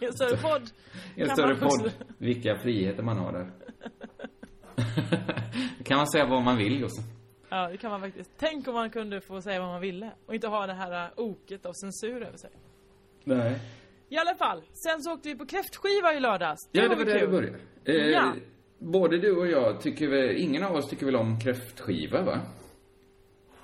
I 0.00 0.04
en 0.06 0.12
större 0.12 0.36
podd. 0.36 0.70
I 1.16 1.22
en 1.22 1.30
större 1.30 1.54
podd. 1.56 1.92
Vilka 2.18 2.56
friheter 2.58 3.02
man 3.02 3.18
har 3.18 3.32
där. 3.32 3.50
kan 5.84 5.96
man 5.96 6.06
säga 6.06 6.26
vad 6.26 6.42
man 6.42 6.56
vill, 6.56 6.80
Josef. 6.80 7.04
Ja, 7.48 7.68
det 7.68 7.76
kan 7.76 7.90
man 7.90 8.00
faktiskt. 8.00 8.30
Tänk 8.38 8.68
om 8.68 8.74
man 8.74 8.90
kunde 8.90 9.20
få 9.20 9.42
säga 9.42 9.60
vad 9.60 9.68
man 9.68 9.80
ville. 9.80 10.10
Och 10.26 10.34
inte 10.34 10.48
ha 10.48 10.66
det 10.66 10.72
här 10.74 11.04
äh, 11.04 11.10
oket 11.16 11.66
av 11.66 11.72
censur 11.72 12.22
över 12.22 12.36
sig. 12.36 12.50
Nej. 13.24 13.60
I 14.08 14.16
alla 14.18 14.34
fall, 14.34 14.62
sen 14.72 15.02
så 15.02 15.12
åkte 15.12 15.28
vi 15.28 15.34
på 15.36 15.46
kräftskiva 15.46 16.14
i 16.14 16.20
lördags. 16.20 16.68
Ja, 16.72 16.82
det 16.82 16.88
var 16.96 17.04
där 17.04 17.14
det 17.14 17.20
kul. 17.20 17.30
började. 17.30 17.58
Eh, 17.84 17.94
Ja. 18.10 18.32
Både 18.78 19.18
du 19.18 19.36
och 19.36 19.46
jag 19.46 19.80
tycker 19.80 20.08
väl, 20.08 20.36
ingen 20.36 20.62
av 20.62 20.76
oss 20.76 20.88
tycker 20.88 21.06
väl 21.06 21.16
om 21.16 21.40
kräftskiva, 21.40 22.22
va? 22.22 22.40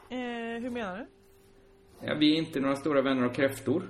Eh, 0.09 0.17
hur 0.63 0.71
menar 0.71 0.99
du? 0.99 1.07
Ja, 2.07 2.15
vi 2.15 2.33
är 2.35 2.39
inte 2.39 2.61
några 2.61 2.77
stora 2.77 3.03
vänner 3.03 3.25
av 3.25 3.35
kräftor. 3.35 3.89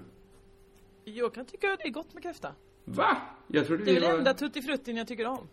Jag 1.05 1.35
kan 1.35 1.45
tycka 1.45 1.73
att 1.73 1.79
det 1.79 1.89
är 1.89 1.93
gott 1.93 2.15
med 2.15 2.23
kräfta. 2.23 2.55
Va? 2.85 3.17
Jag 3.47 3.67
trodde 3.67 3.85
Det 3.85 3.91
är 3.91 3.95
vi 3.95 4.01
var... 4.07 4.19
enda 4.19 4.35
tuttifruttin 4.35 4.97
jag 4.97 5.07
tycker 5.09 5.27
om. 5.27 5.49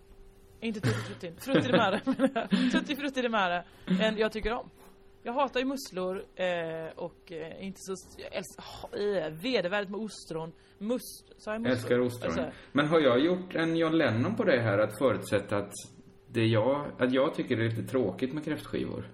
Inte 0.62 0.80
tuttifruttin, 0.82 1.36
frutti 1.38 1.68
di 1.68 1.78
mare 1.78 2.02
menar 2.18 2.48
jag. 2.52 2.72
Tuttifrutti 2.72 3.22
di 3.22 3.30
mare. 3.30 3.64
En 4.02 4.18
jag 4.18 4.32
tycker 4.32 4.54
om. 4.54 4.70
Jag 5.24 5.34
hatar 5.34 5.60
ju 5.60 5.66
musslor 5.66 6.16
eh, 6.36 6.46
och 6.96 7.32
eh, 7.32 7.66
inte 7.66 7.78
så... 7.82 7.96
Jag 8.18 8.34
älskar... 8.36 8.64
Oh, 8.92 9.30
vedervärdigt 9.42 9.92
med 9.92 10.00
ostron. 10.00 10.52
Must... 10.78 11.34
Sa 11.38 11.52
jag 11.52 11.62
musslor? 11.62 11.76
Älskar 11.78 12.00
ostron. 12.00 12.32
Alltså, 12.32 12.52
Men 12.72 12.88
har 12.88 13.00
jag 13.00 13.20
gjort 13.20 13.56
en 13.56 13.76
John 13.78 13.98
Lennon 13.98 14.36
på 14.36 14.44
det 14.44 14.60
här 14.62 14.78
att 14.80 14.98
förutsätta 14.98 15.58
att 15.58 15.72
det 16.28 16.46
jag, 16.46 16.86
att 17.00 17.14
jag 17.14 17.34
tycker 17.36 17.58
det 17.58 17.66
är 17.66 17.70
lite 17.70 17.84
tråkigt 17.92 18.34
med 18.34 18.44
kräftskivor? 18.46 19.12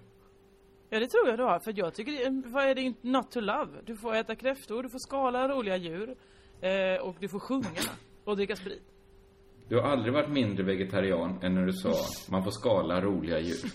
Ja 0.90 1.00
det 1.00 1.08
tror 1.08 1.30
jag 1.30 1.40
du 1.40 1.44
har, 1.44 1.60
för 1.60 1.74
jag 1.76 1.94
tycker, 1.94 2.12
det- 2.12 2.48
vad 2.50 2.64
är 2.64 2.76
det 2.76 2.82
inte 2.82 3.08
not 3.08 3.32
to 3.32 3.40
love? 3.40 3.72
Du 3.86 3.98
får 3.98 4.16
äta 4.16 4.36
kräftor, 4.36 4.84
du 4.84 4.90
får 4.90 5.00
skala 5.00 5.48
roliga 5.48 5.78
djur 5.78 6.16
eh, 6.62 7.02
och 7.02 7.16
du 7.20 7.28
får 7.28 7.40
sjunga 7.40 7.82
och 8.24 8.36
dricka 8.36 8.56
sprit. 8.56 8.82
Du 9.70 9.76
har 9.76 9.84
aldrig 9.84 10.14
varit 10.14 10.30
mindre 10.30 10.64
vegetarian 10.64 11.40
än 11.44 11.56
när 11.56 11.66
du 11.66 11.74
sa 11.74 11.94
man 12.32 12.44
får 12.44 12.52
skala 12.52 13.02
roliga 13.02 13.40
djur. 13.40 13.72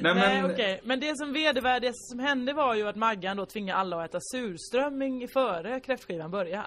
Nej, 0.00 0.14
Nej 0.14 0.42
men- 0.42 0.50
okej, 0.50 0.80
men 0.84 1.00
det 1.00 1.16
som 1.18 1.32
vedervärdigaste 1.32 1.98
som 2.10 2.18
hände 2.18 2.52
var 2.52 2.74
ju 2.74 2.88
att 2.88 2.96
Maggan 2.96 3.36
då 3.36 3.46
tvingade 3.46 3.78
alla 3.78 4.02
att 4.02 4.10
äta 4.10 4.18
surströmming 4.20 5.28
före 5.28 5.80
kräftskivan 5.80 6.30
började. 6.30 6.66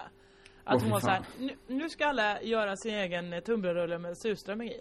Att 0.64 0.74
Åh, 0.76 0.82
hon 0.82 0.90
var 0.90 1.00
såhär, 1.00 1.16
fan. 1.22 1.26
nu, 1.46 1.56
nu 1.66 1.88
ska 1.88 2.06
alla 2.06 2.42
göra 2.42 2.76
sin 2.76 2.94
egen 2.94 3.32
eh, 3.32 3.40
tunnbrödsrulle 3.40 3.98
med 3.98 4.18
surströmming 4.18 4.68
i. 4.68 4.80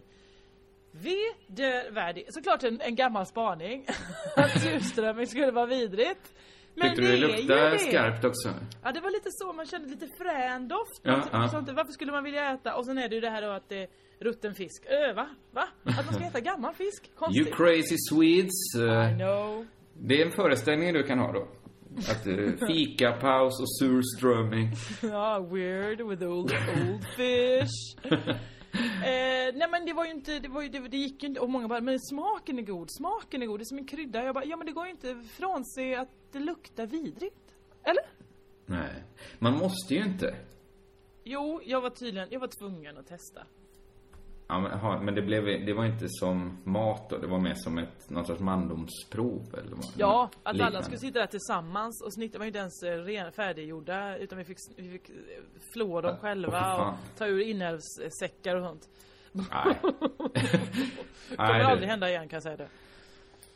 Vedervärdig, 0.91 2.25
såklart 2.29 2.63
en, 2.63 2.81
en 2.81 2.95
gammal 2.95 3.25
spaning. 3.25 3.85
att 4.35 4.61
surströmming 4.61 5.27
skulle 5.27 5.51
vara 5.51 5.65
vidrigt. 5.65 6.33
Men 6.75 6.87
Tyckte 6.89 7.01
du 7.01 7.07
det 7.11 7.17
luktade 7.17 7.79
skarpt 7.79 8.23
också? 8.25 8.49
Ja 8.83 8.91
det 8.91 8.99
var 8.99 9.11
lite 9.11 9.29
så, 9.31 9.53
man 9.53 9.65
kände 9.65 9.89
lite 9.89 10.07
frän 10.17 10.67
doft. 10.67 11.01
Ja, 11.03 11.17
Man 11.31 11.49
ja. 11.53 11.59
inte, 11.59 11.73
varför 11.73 11.91
skulle 11.91 12.11
man 12.11 12.23
vilja 12.23 12.51
äta? 12.53 12.75
Och 12.75 12.85
sen 12.85 12.97
är 12.97 13.09
det 13.09 13.15
ju 13.15 13.21
det 13.21 13.29
här 13.29 13.41
då 13.41 13.49
att 13.51 13.69
det 13.69 13.81
är 13.83 13.87
rutten 14.19 14.55
fisk. 14.55 14.85
Öh, 14.89 15.15
va? 15.15 15.27
Va? 15.51 15.67
Att 15.83 16.05
man 16.05 16.13
ska 16.13 16.23
äta 16.23 16.39
gammal 16.39 16.73
fisk? 16.73 17.11
Konstigt. 17.15 17.47
You 17.47 17.55
crazy 17.55 17.95
Swedes. 18.09 18.75
eh, 18.77 19.11
I 19.13 19.15
know. 19.17 19.65
Det 19.93 20.21
är 20.21 20.25
en 20.25 20.31
föreställning 20.31 20.93
du 20.93 21.03
kan 21.03 21.19
ha 21.19 21.31
då. 21.31 21.47
Att 22.11 22.27
uh, 22.37 22.51
fika, 22.67 23.11
paus 23.11 23.61
och 23.61 23.69
surströmming. 23.79 24.71
Ja, 25.01 25.39
weird 25.39 26.01
with 26.01 26.23
old, 26.23 26.51
old 26.51 27.05
fish. 27.15 27.95
eh, 29.03 29.55
nej 29.55 29.67
men 29.71 29.85
det 29.85 29.93
var 29.93 30.05
ju 30.05 30.11
inte, 30.11 30.39
det, 30.39 30.47
var 30.47 30.61
ju, 30.61 30.69
det, 30.69 30.79
det 30.79 30.97
gick 30.97 31.23
ju 31.23 31.29
inte, 31.29 31.39
och 31.39 31.49
många 31.49 31.67
bara, 31.67 31.81
men 31.81 31.99
smaken 31.99 32.59
är 32.59 32.63
god, 32.63 32.91
smaken 32.91 33.41
är 33.41 33.45
god, 33.45 33.59
det 33.59 33.63
är 33.63 33.65
som 33.65 33.77
en 33.77 33.87
krydda. 33.87 34.23
Jag 34.23 34.35
bara, 34.35 34.45
ja 34.45 34.57
men 34.57 34.65
det 34.65 34.71
går 34.71 34.85
ju 34.85 34.91
inte 34.91 35.23
frånse 35.37 35.99
att 35.99 36.09
det 36.31 36.39
luktar 36.39 36.85
vidrigt. 36.85 37.55
Eller? 37.83 38.03
Nej. 38.65 39.03
Man 39.39 39.57
måste 39.57 39.93
ju 39.93 40.03
inte. 40.03 40.35
Jo, 41.23 41.61
jag 41.65 41.81
var 41.81 41.89
tydligen, 41.89 42.27
jag 42.31 42.39
var 42.39 42.47
tvungen 42.47 42.97
att 42.97 43.07
testa. 43.07 43.45
Ja, 44.51 44.59
men, 44.59 44.71
aha, 44.71 44.99
men 45.01 45.15
det, 45.15 45.21
blev, 45.21 45.65
det 45.65 45.73
var 45.73 45.85
inte 45.85 46.05
som 46.09 46.57
mat 46.63 47.09
då. 47.09 47.17
Det 47.17 47.27
var 47.27 47.39
mer 47.39 47.53
som 47.55 47.77
ett, 47.77 48.09
någon 48.09 48.25
sorts 48.25 48.39
mandomsprov 48.39 49.41
eller 49.53 49.75
vad? 49.75 49.85
Ja, 49.97 50.29
att 50.43 50.61
alla 50.61 50.81
skulle 50.81 50.97
sitta 50.97 51.19
där 51.19 51.27
tillsammans 51.27 52.01
och 52.05 52.13
snitta 52.13 52.37
var 52.37 52.45
ju 52.45 52.47
inte 52.49 52.59
ens 52.59 52.83
eh, 52.83 52.97
ren, 52.97 53.31
färdiggjorda 53.31 54.17
utan 54.17 54.37
vi 54.37 54.43
fick, 54.43 54.57
vi 54.77 54.89
fick 54.91 55.09
eh, 55.09 55.15
flå 55.73 56.01
dem 56.01 56.17
själva 56.17 56.51
fan. 56.51 56.93
och 56.93 57.17
ta 57.17 57.27
ur 57.27 57.39
inälvssäckar 57.41 58.55
och 58.55 58.65
sånt. 58.67 58.89
Nej. 59.31 59.75
Kommer 59.81 61.37
Nej, 61.37 61.59
det- 61.59 61.65
aldrig 61.67 61.89
hända 61.89 62.09
igen 62.09 62.27
kan 62.27 62.35
jag 62.35 62.43
säga 62.43 62.57
det. 62.57 62.67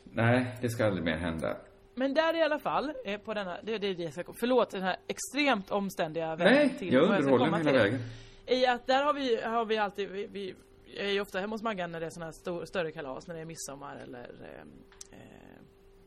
Nej, 0.04 0.46
det 0.60 0.68
ska 0.68 0.86
aldrig 0.86 1.04
mer 1.04 1.16
hända. 1.16 1.56
Men 1.94 2.14
där 2.14 2.36
i 2.36 2.42
alla 2.42 2.58
fall, 2.58 2.92
eh, 3.04 3.20
på 3.20 3.34
denna, 3.34 3.56
det, 3.62 3.78
det, 3.78 3.94
det, 3.94 4.12
förlåt 4.40 4.70
den 4.70 4.82
här 4.82 4.96
extremt 5.06 5.70
omständiga 5.70 6.36
vägen 6.36 6.54
Nej, 6.54 6.78
till 6.78 6.92
jag 6.92 7.00
vad 7.00 7.08
ska 7.08 7.16
underhåller 7.32 7.56
hela 7.58 7.72
vägen. 7.72 8.00
I 8.46 8.66
att 8.66 8.86
där 8.86 9.04
har 9.04 9.12
vi, 9.12 9.42
har 9.42 9.64
vi 9.64 9.78
alltid, 9.78 10.10
vi, 10.10 10.26
vi 10.32 10.54
jag 10.96 11.06
är 11.06 11.12
ju 11.12 11.20
ofta 11.20 11.40
hemma 11.40 11.54
hos 11.54 11.62
Maggan 11.62 11.92
när 11.92 12.00
det 12.00 12.06
är 12.06 12.10
såna 12.10 12.26
här 12.26 12.32
stor, 12.32 12.64
större 12.64 12.92
kalas, 12.92 13.26
när 13.26 13.34
det 13.34 13.40
är 13.40 13.44
midsommar 13.44 13.96
eller 13.96 14.30
eh, 14.42 14.60
eh, 15.12 15.58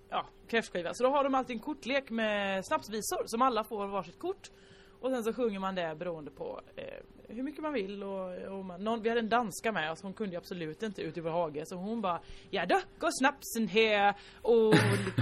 ja, 0.10 0.26
kräftskiva. 0.48 0.94
Så 0.94 1.04
då 1.04 1.10
har 1.10 1.24
de 1.24 1.36
alltid 1.36 1.56
en 1.56 1.62
kortlek 1.62 2.10
med 2.10 2.66
snapsvisor 2.66 3.24
som 3.26 3.42
alla 3.42 3.64
får 3.64 3.88
varsitt 3.88 4.20
kort. 4.20 4.50
Och 5.02 5.12
sen 5.12 5.24
så 5.24 5.34
sjunger 5.34 5.60
man 5.60 5.76
det 5.76 5.96
beroende 6.00 6.32
på 6.32 6.62
eh, 6.76 6.84
hur 7.36 7.44
mycket 7.44 7.62
man 7.62 7.74
vill 7.74 8.04
och, 8.04 8.58
och 8.58 8.66
man, 8.66 8.84
någon, 8.84 9.02
vi 9.02 9.10
hade 9.10 9.22
en 9.22 9.30
danska 9.30 9.72
med 9.72 9.92
oss, 9.92 10.02
hon 10.02 10.14
kunde 10.14 10.32
ju 10.32 10.38
absolut 10.38 10.84
inte 10.84 11.02
ut 11.02 11.18
i 11.18 11.22
vår 11.22 11.30
hage 11.30 11.64
så 11.66 11.76
hon 11.76 12.02
bara 12.02 12.20
Ja 12.50 12.66
då, 12.66 12.82
går 13.00 13.10
snapsen 13.20 13.68
här 13.68 14.16
och 14.42 14.74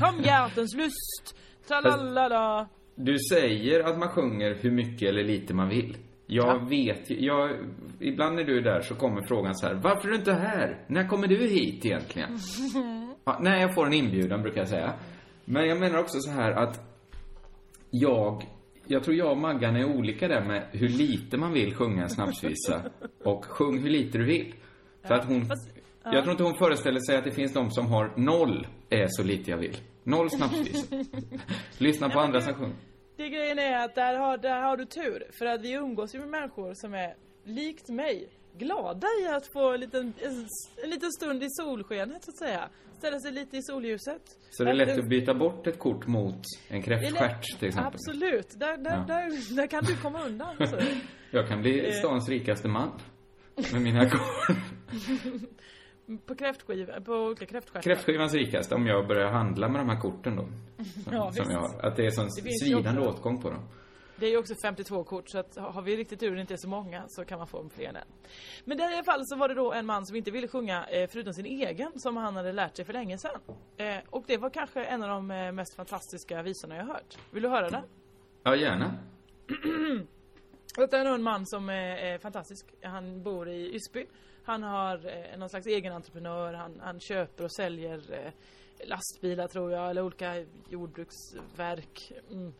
kom 0.01 0.24
hjärtens 0.24 0.76
lust, 0.76 1.38
tralalala. 1.68 2.70
Du 2.95 3.18
säger 3.20 3.84
att 3.84 3.97
man 3.99 4.09
sjunger 4.09 4.53
hur 4.53 4.72
mycket 4.72 5.09
eller 5.09 5.24
lite 5.24 5.53
man 5.53 5.70
vill. 5.70 5.97
Jag 6.30 6.47
Ja. 6.47 6.65
vet 6.69 7.09
ju, 7.09 7.25
jag, 7.25 7.49
ibland 7.99 8.36
när 8.36 8.43
du 8.43 8.57
är 8.57 8.61
där 8.61 8.82
så 8.82 8.95
kommer 8.95 9.21
frågan 9.21 9.55
så 9.55 9.67
här, 9.67 9.73
varför 9.73 10.07
är 10.07 10.11
du 10.11 10.17
inte 10.17 10.34
här? 10.34 10.86
När 10.88 11.07
kommer 11.07 11.28
du 11.28 11.47
hit 11.47 11.86
egentligen? 11.86 12.38
Ja, 13.25 13.39
när 13.41 13.61
jag 13.61 13.75
får 13.75 13.86
en 13.86 13.93
inbjudan 13.93 14.41
brukar 14.41 14.61
jag 14.61 14.67
säga. 14.67 14.93
Men 15.45 15.67
jag 15.67 15.80
menar 15.80 15.99
också 15.99 16.19
så 16.19 16.32
här 16.32 16.51
att 16.51 16.82
jag, 17.91 18.43
jag 18.86 19.03
tror 19.03 19.15
jag 19.15 19.32
och 19.32 19.38
Maggan 19.38 19.75
är 19.75 19.86
olika 19.86 20.28
där 20.28 20.45
med 20.45 20.67
hur 20.71 20.89
lite 20.89 21.38
man 21.38 21.53
vill 21.53 21.75
sjunga 21.75 22.03
en 22.03 22.09
snapsvisa 22.09 22.82
och 23.23 23.45
sjung 23.45 23.80
hur 23.80 23.89
lite 23.89 24.17
du 24.17 24.25
vill. 24.25 24.53
För 25.07 25.13
att 25.13 25.25
hon, 25.25 25.45
ja. 26.03 26.13
jag 26.13 26.23
tror 26.23 26.32
inte 26.32 26.43
hon 26.43 26.57
föreställer 26.57 26.99
sig 26.99 27.17
att 27.17 27.23
det 27.23 27.32
finns 27.32 27.53
de 27.53 27.71
som 27.71 27.86
har 27.88 28.13
noll 28.17 28.67
är 28.89 29.07
så 29.09 29.23
lite 29.23 29.51
jag 29.51 29.57
vill. 29.57 29.78
Noll 30.03 30.30
snapsvisor. 30.30 30.99
Lyssna 31.78 32.09
på 32.09 32.19
andra 32.19 32.41
som 32.41 32.53
sjunger. 32.53 32.75
Det 33.18 33.30
grejen 33.30 33.59
är 33.59 33.86
att 33.86 33.95
där 33.95 34.15
har, 34.18 34.38
där 34.38 34.61
har 34.61 34.78
du 34.78 34.86
tur. 34.86 35.24
För 35.39 35.45
att 35.45 35.61
vi 35.61 35.72
umgås 35.72 36.15
ju 36.15 36.20
med 36.20 36.30
människor 36.30 36.72
som 36.76 36.93
är, 36.93 37.15
likt 37.43 37.89
mig, 37.89 38.30
glada 38.57 39.07
i 39.24 39.28
att 39.28 39.47
få 39.47 39.74
en 39.74 39.80
liten, 39.80 40.13
en, 40.22 40.45
en 40.84 40.89
liten 40.89 41.11
stund 41.11 41.43
i 41.43 41.47
solskenet 41.49 42.24
så 42.24 42.32
att 42.32 42.38
säga. 42.38 42.70
Ställa 42.97 43.20
sig 43.20 43.32
lite 43.32 43.57
i 43.57 43.61
solljuset. 43.63 44.22
Så 44.51 44.63
det 44.63 44.70
är 44.70 44.74
lätt 44.74 44.99
att 44.99 45.09
byta 45.09 45.34
bort 45.34 45.68
ett 45.68 45.80
kort 45.80 46.07
mot 46.07 46.41
en 46.68 46.82
kräftstjärt 46.82 47.59
till 47.59 47.68
exempel. 47.68 47.93
Absolut. 47.93 48.59
Där, 48.59 48.78
där, 48.78 48.91
Ja. 48.91 49.05
där, 49.07 49.55
där 49.55 49.68
kan 49.68 49.84
du 49.84 49.95
komma 49.97 50.24
undan. 50.26 50.55
Så. 50.68 50.78
Jag 51.32 51.47
kan 51.47 51.61
bli 51.61 51.88
Eh. 51.88 51.93
stans 51.93 52.30
rikaste 52.30 52.68
man. 52.68 52.91
Med 53.74 53.82
mina 53.82 54.09
kort. 54.09 54.20
På 56.26 56.36
kräftskiva, 56.36 57.01
på 57.01 57.12
olika 57.14 57.45
kräftstjärtar. 57.45 57.82
Kräftskivans 57.82 58.34
rikaste 58.34 58.76
om 58.76 58.88
jag 58.88 59.08
börjar 59.08 59.32
handla 59.32 59.68
med 59.70 59.82
de 59.82 59.89
här 59.89 59.99
korten 60.01 60.36
då. 60.36 60.43
Som, 61.03 61.14
Ja, 61.14 61.32
som 61.32 61.51
jag 61.51 61.60
har. 61.60 61.80
Att 61.86 61.95
det 61.95 62.05
är 62.05 62.12
sån 62.12 62.26
Det 62.26 62.51
svidande 62.66 63.01
också- 63.01 63.12
åtgång 63.20 63.41
på 63.41 63.49
dem. 63.49 63.70
Det 64.20 64.26
är 64.26 64.30
ju 64.30 64.38
också 64.38 64.55
52 64.62 65.03
kort 65.03 65.30
så 65.30 65.38
att 65.39 65.58
har 65.58 65.82
vi 65.82 65.97
riktigt 65.97 66.20
tur 66.20 66.34
och 66.34 66.39
inte 66.39 66.53
är 66.53 66.58
så 66.58 66.68
många 66.70 67.03
så 67.08 67.26
kan 67.26 67.38
man 67.38 67.47
få 67.47 67.70
fler 67.76 67.89
än 67.89 67.95
en. 67.95 68.08
Men 68.66 68.78
där 68.78 68.91
i 68.91 68.93
alla 68.93 69.03
fall 69.03 69.22
så 69.24 69.36
var 69.36 69.47
det 69.47 69.53
då 69.55 69.74
en 69.74 69.86
man 69.86 70.05
som 70.05 70.16
inte 70.16 70.32
ville 70.32 70.47
sjunga 70.47 70.86
eh, 70.88 71.10
förutom 71.12 71.34
sin 71.34 71.45
egen 71.45 71.91
som 71.99 72.18
han 72.18 72.36
hade 72.36 72.51
lärt 72.51 72.76
sig 72.76 72.86
för 72.86 72.93
länge 72.93 73.18
sedan. 73.18 73.39
Eh, 73.78 73.97
och 74.10 74.24
det 74.28 74.38
var 74.38 74.49
kanske 74.49 74.84
en 74.84 75.03
av 75.03 75.10
de 75.10 75.32
eh, 75.32 75.51
mest 75.51 75.76
fantastiska 75.76 76.41
visorna 76.41 76.76
jag 76.76 76.86
hört. 76.86 77.18
Vill 77.32 77.43
du 77.43 77.49
höra 77.49 77.70
den? 77.70 77.84
Ja, 78.43 78.55
gärna. 78.55 78.93
Detta 80.78 80.97
är 80.99 81.03
nog 81.03 81.14
en 81.16 81.24
man 81.24 81.45
som 81.45 81.70
är 81.70 82.18
fantastisk. 82.18 82.66
Han 82.84 83.24
bor 83.24 83.49
i 83.49 83.76
Ysby. 83.76 84.05
Han 84.48 84.64
har 84.64 84.95
eh, 84.95 85.39
någon 85.39 85.50
slags 85.50 85.68
egen 85.68 85.93
entreprenör. 85.93 86.54
Han, 86.54 86.80
han 86.84 87.00
köper 87.00 87.43
och 87.43 87.52
säljer 87.52 88.02
eh, 88.14 88.32
lastbilar 88.88 89.48
tror 89.48 89.72
jag, 89.72 89.89
eller 89.89 90.02
olika 90.02 90.45
jordbruksverk. 90.70 92.12
Mm. 92.32 92.54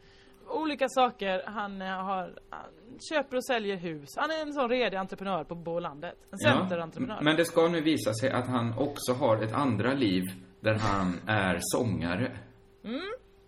Olika 0.48 0.90
saker. 0.90 1.44
Han, 1.46 1.82
eh, 1.82 1.88
har, 1.88 2.40
han 2.50 2.70
köper 3.12 3.38
och 3.38 3.46
säljer 3.46 3.78
hus. 3.78 4.10
Han 4.18 4.32
är 4.32 4.42
en 4.42 4.54
sån 4.54 4.70
redig 4.70 4.98
entreprenör 4.98 5.44
på, 5.44 5.64
på 5.64 5.80
landet. 5.80 6.16
En 6.32 6.38
centerentreprenör. 6.38 7.22
Men 7.22 7.36
det 7.36 7.46
ska 7.46 7.68
nu 7.68 7.82
visa 7.82 8.14
sig 8.14 8.32
att 8.32 8.48
han 8.48 8.78
också 8.78 9.14
har 9.14 9.44
ett 9.44 9.54
andra 9.54 9.94
liv 9.94 10.24
där 10.60 10.76
han 10.76 11.20
är 11.28 11.58
sångare. 11.62 12.38
Mm. 12.84 13.02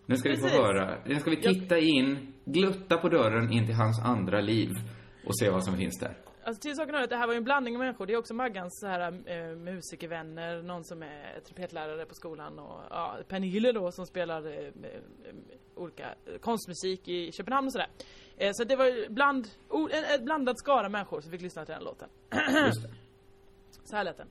Nu 0.05 0.15
ska 0.15 0.29
vi 0.29 0.35
Precis. 0.35 0.51
få 0.51 0.63
höra. 0.63 0.97
Nu 1.05 1.15
ska 1.15 1.29
vi 1.29 1.41
titta 1.41 1.77
in, 1.77 2.33
glutta 2.45 2.97
på 2.97 3.09
dörren 3.09 3.51
in 3.51 3.65
till 3.65 3.75
hans 3.75 4.01
andra 4.05 4.41
liv 4.41 4.69
och 5.25 5.39
se 5.39 5.49
vad 5.49 5.63
som 5.63 5.77
finns 5.77 5.99
där. 5.99 6.28
Alltså 6.43 6.61
till 6.61 6.75
saken 6.75 6.95
hör 6.95 7.03
att 7.03 7.09
det 7.09 7.17
här 7.17 7.27
var 7.27 7.33
ju 7.33 7.37
en 7.37 7.43
blandning 7.43 7.75
av 7.75 7.79
människor. 7.79 8.05
Det 8.05 8.13
är 8.13 8.17
också 8.17 8.33
Maggans 8.33 8.79
så 8.79 8.87
här, 8.87 9.01
eh, 9.25 9.55
musikervänner, 9.55 10.61
någon 10.61 10.83
som 10.83 11.03
är 11.03 11.39
trumpetlärare 11.39 12.05
på 12.05 12.15
skolan 12.15 12.59
och 12.59 12.81
ja, 12.89 13.17
Pernille 13.27 13.71
då 13.71 13.91
som 13.91 14.05
spelar 14.05 14.47
eh, 14.47 14.67
eh, 14.67 14.71
olika 15.75 16.03
eh, 16.03 16.39
konstmusik 16.39 17.07
i 17.07 17.31
Köpenhamn 17.31 17.67
och 17.67 17.71
sådär. 17.71 17.89
Eh, 18.37 18.51
så 18.53 18.63
det 18.63 18.75
var 18.75 18.85
ju 18.85 19.09
bland, 19.09 19.47
o, 19.69 19.89
en, 19.91 20.03
en 20.03 20.25
blandad 20.25 20.59
skara 20.59 20.89
människor 20.89 21.21
som 21.21 21.31
fick 21.31 21.41
lyssna 21.41 21.65
till 21.65 21.73
den 21.73 21.83
låten. 21.83 22.09
Just 22.65 22.83
det. 22.83 22.89
Så 23.83 23.95
här 23.95 24.03
lät 24.03 24.17
den. 24.17 24.29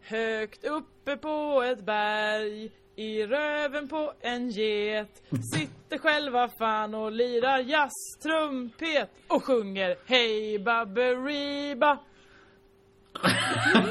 Högt 0.00 0.64
uppe 0.64 1.16
på 1.16 1.62
ett 1.62 1.84
berg 1.84 2.72
i 3.00 3.26
röven 3.26 3.88
på 3.88 4.12
en 4.20 4.50
get 4.50 5.22
Sitter 5.54 5.98
själva 5.98 6.48
fan 6.48 6.94
och 6.94 7.12
lirar 7.12 7.58
jazz, 7.58 7.92
trumpet 8.22 9.10
och 9.28 9.44
sjunger 9.44 9.96
Hej 10.06 10.58
Baberiba 10.58 11.98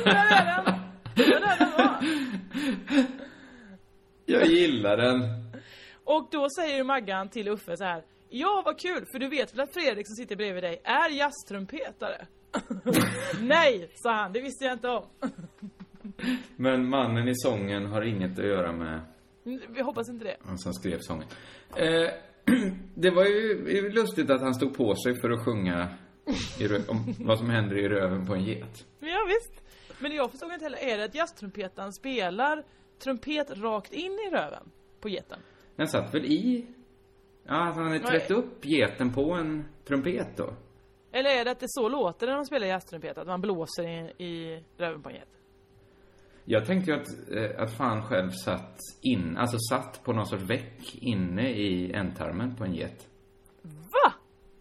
Där 0.04 0.16
är 0.16 0.64
den! 0.64 0.76
Jag 4.26 4.46
gillar 4.46 4.98
den. 4.98 5.22
Och 6.04 6.28
då 6.32 6.48
säger 6.50 6.84
Maggan 6.84 7.30
till 7.30 7.48
Uffe 7.48 7.78
så 7.78 7.84
här 7.84 8.04
Ja 8.30 8.62
vad 8.66 8.80
kul, 8.80 9.06
för 9.12 9.20
du 9.20 9.30
vet 9.30 9.54
väl 9.54 9.60
att 9.60 9.74
Fredrik 9.74 10.08
som 10.08 10.16
sitter 10.16 10.36
bredvid 10.36 10.64
dig 10.64 10.82
är 10.84 11.10
jazztrumpetare? 11.10 12.28
Nej, 13.42 13.90
sa 13.96 14.14
han, 14.14 14.34
det 14.34 14.42
visste 14.42 14.66
jag 14.66 14.74
inte 14.74 14.90
om. 14.90 15.06
Men 16.62 16.90
mannen 16.90 17.28
i 17.28 17.36
sången 17.36 17.86
har 17.86 18.02
inget 18.02 18.40
att 18.40 18.46
göra 18.46 18.72
med 18.72 19.02
Vi 19.70 19.82
hoppas 19.82 20.10
inte 20.10 20.26
det. 20.26 20.38
han 20.46 20.58
som 20.58 20.74
skrev 20.74 20.98
sången. 21.02 21.28
Eh, 21.76 22.10
det 22.96 23.10
var 23.12 23.26
ju 23.26 23.90
lustigt 23.92 24.30
att 24.30 24.42
han 24.42 24.54
stod 24.56 24.78
på 24.78 24.96
sig 24.96 25.22
för 25.22 25.30
att 25.30 25.46
sjunga 25.46 25.88
i 26.60 26.68
rö- 26.68 26.90
om 26.90 27.14
vad 27.20 27.38
som 27.40 27.50
händer 27.50 27.78
i 27.78 27.90
röven 27.90 28.26
på 28.26 28.34
en 28.34 28.44
get. 28.44 28.86
Ja, 29.00 29.18
visst. 29.28 29.64
Men 30.02 30.12
jag 30.12 30.32
förstod 30.32 30.52
inte 30.52 30.66
heller, 30.66 30.78
är 30.78 30.98
det 30.98 31.04
att 31.04 31.16
jazztrumpetaren 31.16 31.94
spelar 31.94 32.64
trumpet 33.04 33.58
rakt 33.58 33.94
in 33.94 34.12
i 34.12 34.30
röven 34.32 34.72
på 35.02 35.10
geten? 35.10 35.40
Den 35.76 35.88
satt 35.88 36.14
väl 36.14 36.26
i... 36.26 36.68
Ja, 37.44 37.54
alltså 37.54 37.82
han 37.82 37.92
hade 37.92 38.06
trätt 38.06 38.32
upp 38.32 38.66
geten 38.66 39.14
på 39.14 39.34
en 39.34 39.66
trumpet 39.88 40.38
då. 40.38 40.54
Eller 41.12 41.30
är 41.30 41.46
det 41.46 41.52
att 41.52 41.60
det 41.60 41.66
så 41.70 41.90
låter 41.90 42.28
när 42.28 42.36
de 42.36 42.46
spelar 42.46 42.68
jazztrumpet, 42.68 43.18
att 43.18 43.28
man 43.28 43.42
blåser 43.42 43.84
i, 43.84 44.24
i 44.26 44.64
röven 44.78 45.02
på 45.02 45.10
en 45.10 45.16
get? 45.16 45.28
Jag 46.52 46.66
tänkte 46.66 46.92
ju 46.92 46.98
att, 46.98 47.08
eh, 47.32 47.64
att 47.64 47.78
fan 47.78 48.04
själv 48.04 48.32
satt 48.32 48.78
in, 49.02 49.38
alltså 49.38 49.58
satt 49.70 50.04
på 50.04 50.14
någon 50.14 50.26
sorts 50.26 50.44
väck 50.44 50.96
inne 50.96 51.50
i 51.50 51.94
ändtarmen 51.94 52.56
på 52.56 52.64
en 52.64 52.74
get. 52.74 53.08
Va? 53.64 54.14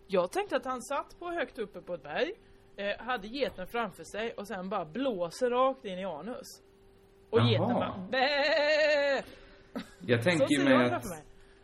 Jag 0.06 0.32
tänkte 0.32 0.56
att 0.56 0.64
han 0.64 0.82
satt 0.82 1.18
på 1.18 1.30
högt 1.30 1.58
uppe 1.58 1.80
på 1.80 1.94
ett 1.94 2.02
berg, 2.02 2.32
eh, 2.76 3.06
hade 3.06 3.28
geten 3.28 3.66
framför 3.66 4.04
sig 4.04 4.32
och 4.32 4.46
sen 4.46 4.68
bara 4.68 4.84
blåser 4.84 5.50
rakt 5.50 5.84
in 5.84 5.98
i 5.98 6.04
anus. 6.04 6.62
Och 7.30 7.38
Jaha. 7.38 7.48
geten 7.48 7.74
bara 7.74 8.08
bäh! 8.10 9.24
Jag 10.00 10.22
tänker 10.22 10.58
ju 10.58 10.64
mig 10.64 10.72
jag 10.72 10.92
att, 10.92 11.04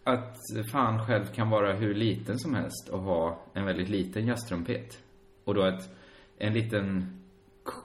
att 0.04 0.36
fan 0.72 1.06
själv 1.06 1.24
kan 1.24 1.50
vara 1.50 1.72
hur 1.72 1.94
liten 1.94 2.38
som 2.38 2.54
helst 2.54 2.88
och 2.88 3.00
ha 3.00 3.44
en 3.54 3.64
väldigt 3.64 3.88
liten 3.88 4.26
jazztrumpet. 4.26 5.02
Och 5.44 5.54
då 5.54 5.62
att 5.62 5.90
en 6.38 6.52
liten 6.52 7.18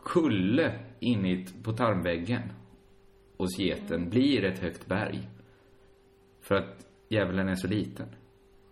kulle 0.05 0.88
in 0.99 1.45
på 1.63 1.71
tarmväggen 1.71 2.41
hos 3.37 3.59
geten 3.59 4.09
blir 4.09 4.43
ett 4.43 4.59
högt 4.59 4.85
berg. 4.85 5.29
För 6.41 6.55
att 6.55 6.87
djävulen 7.09 7.47
är 7.49 7.55
så 7.55 7.67
liten. 7.67 8.07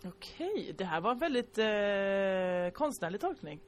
Okej, 0.06 0.74
det 0.78 0.86
här 0.86 1.02
var 1.02 1.12
en 1.12 1.20
väldigt 1.20 1.58
eh, 1.58 2.74
konstnärlig 2.74 3.22
tolkning. 3.22 3.60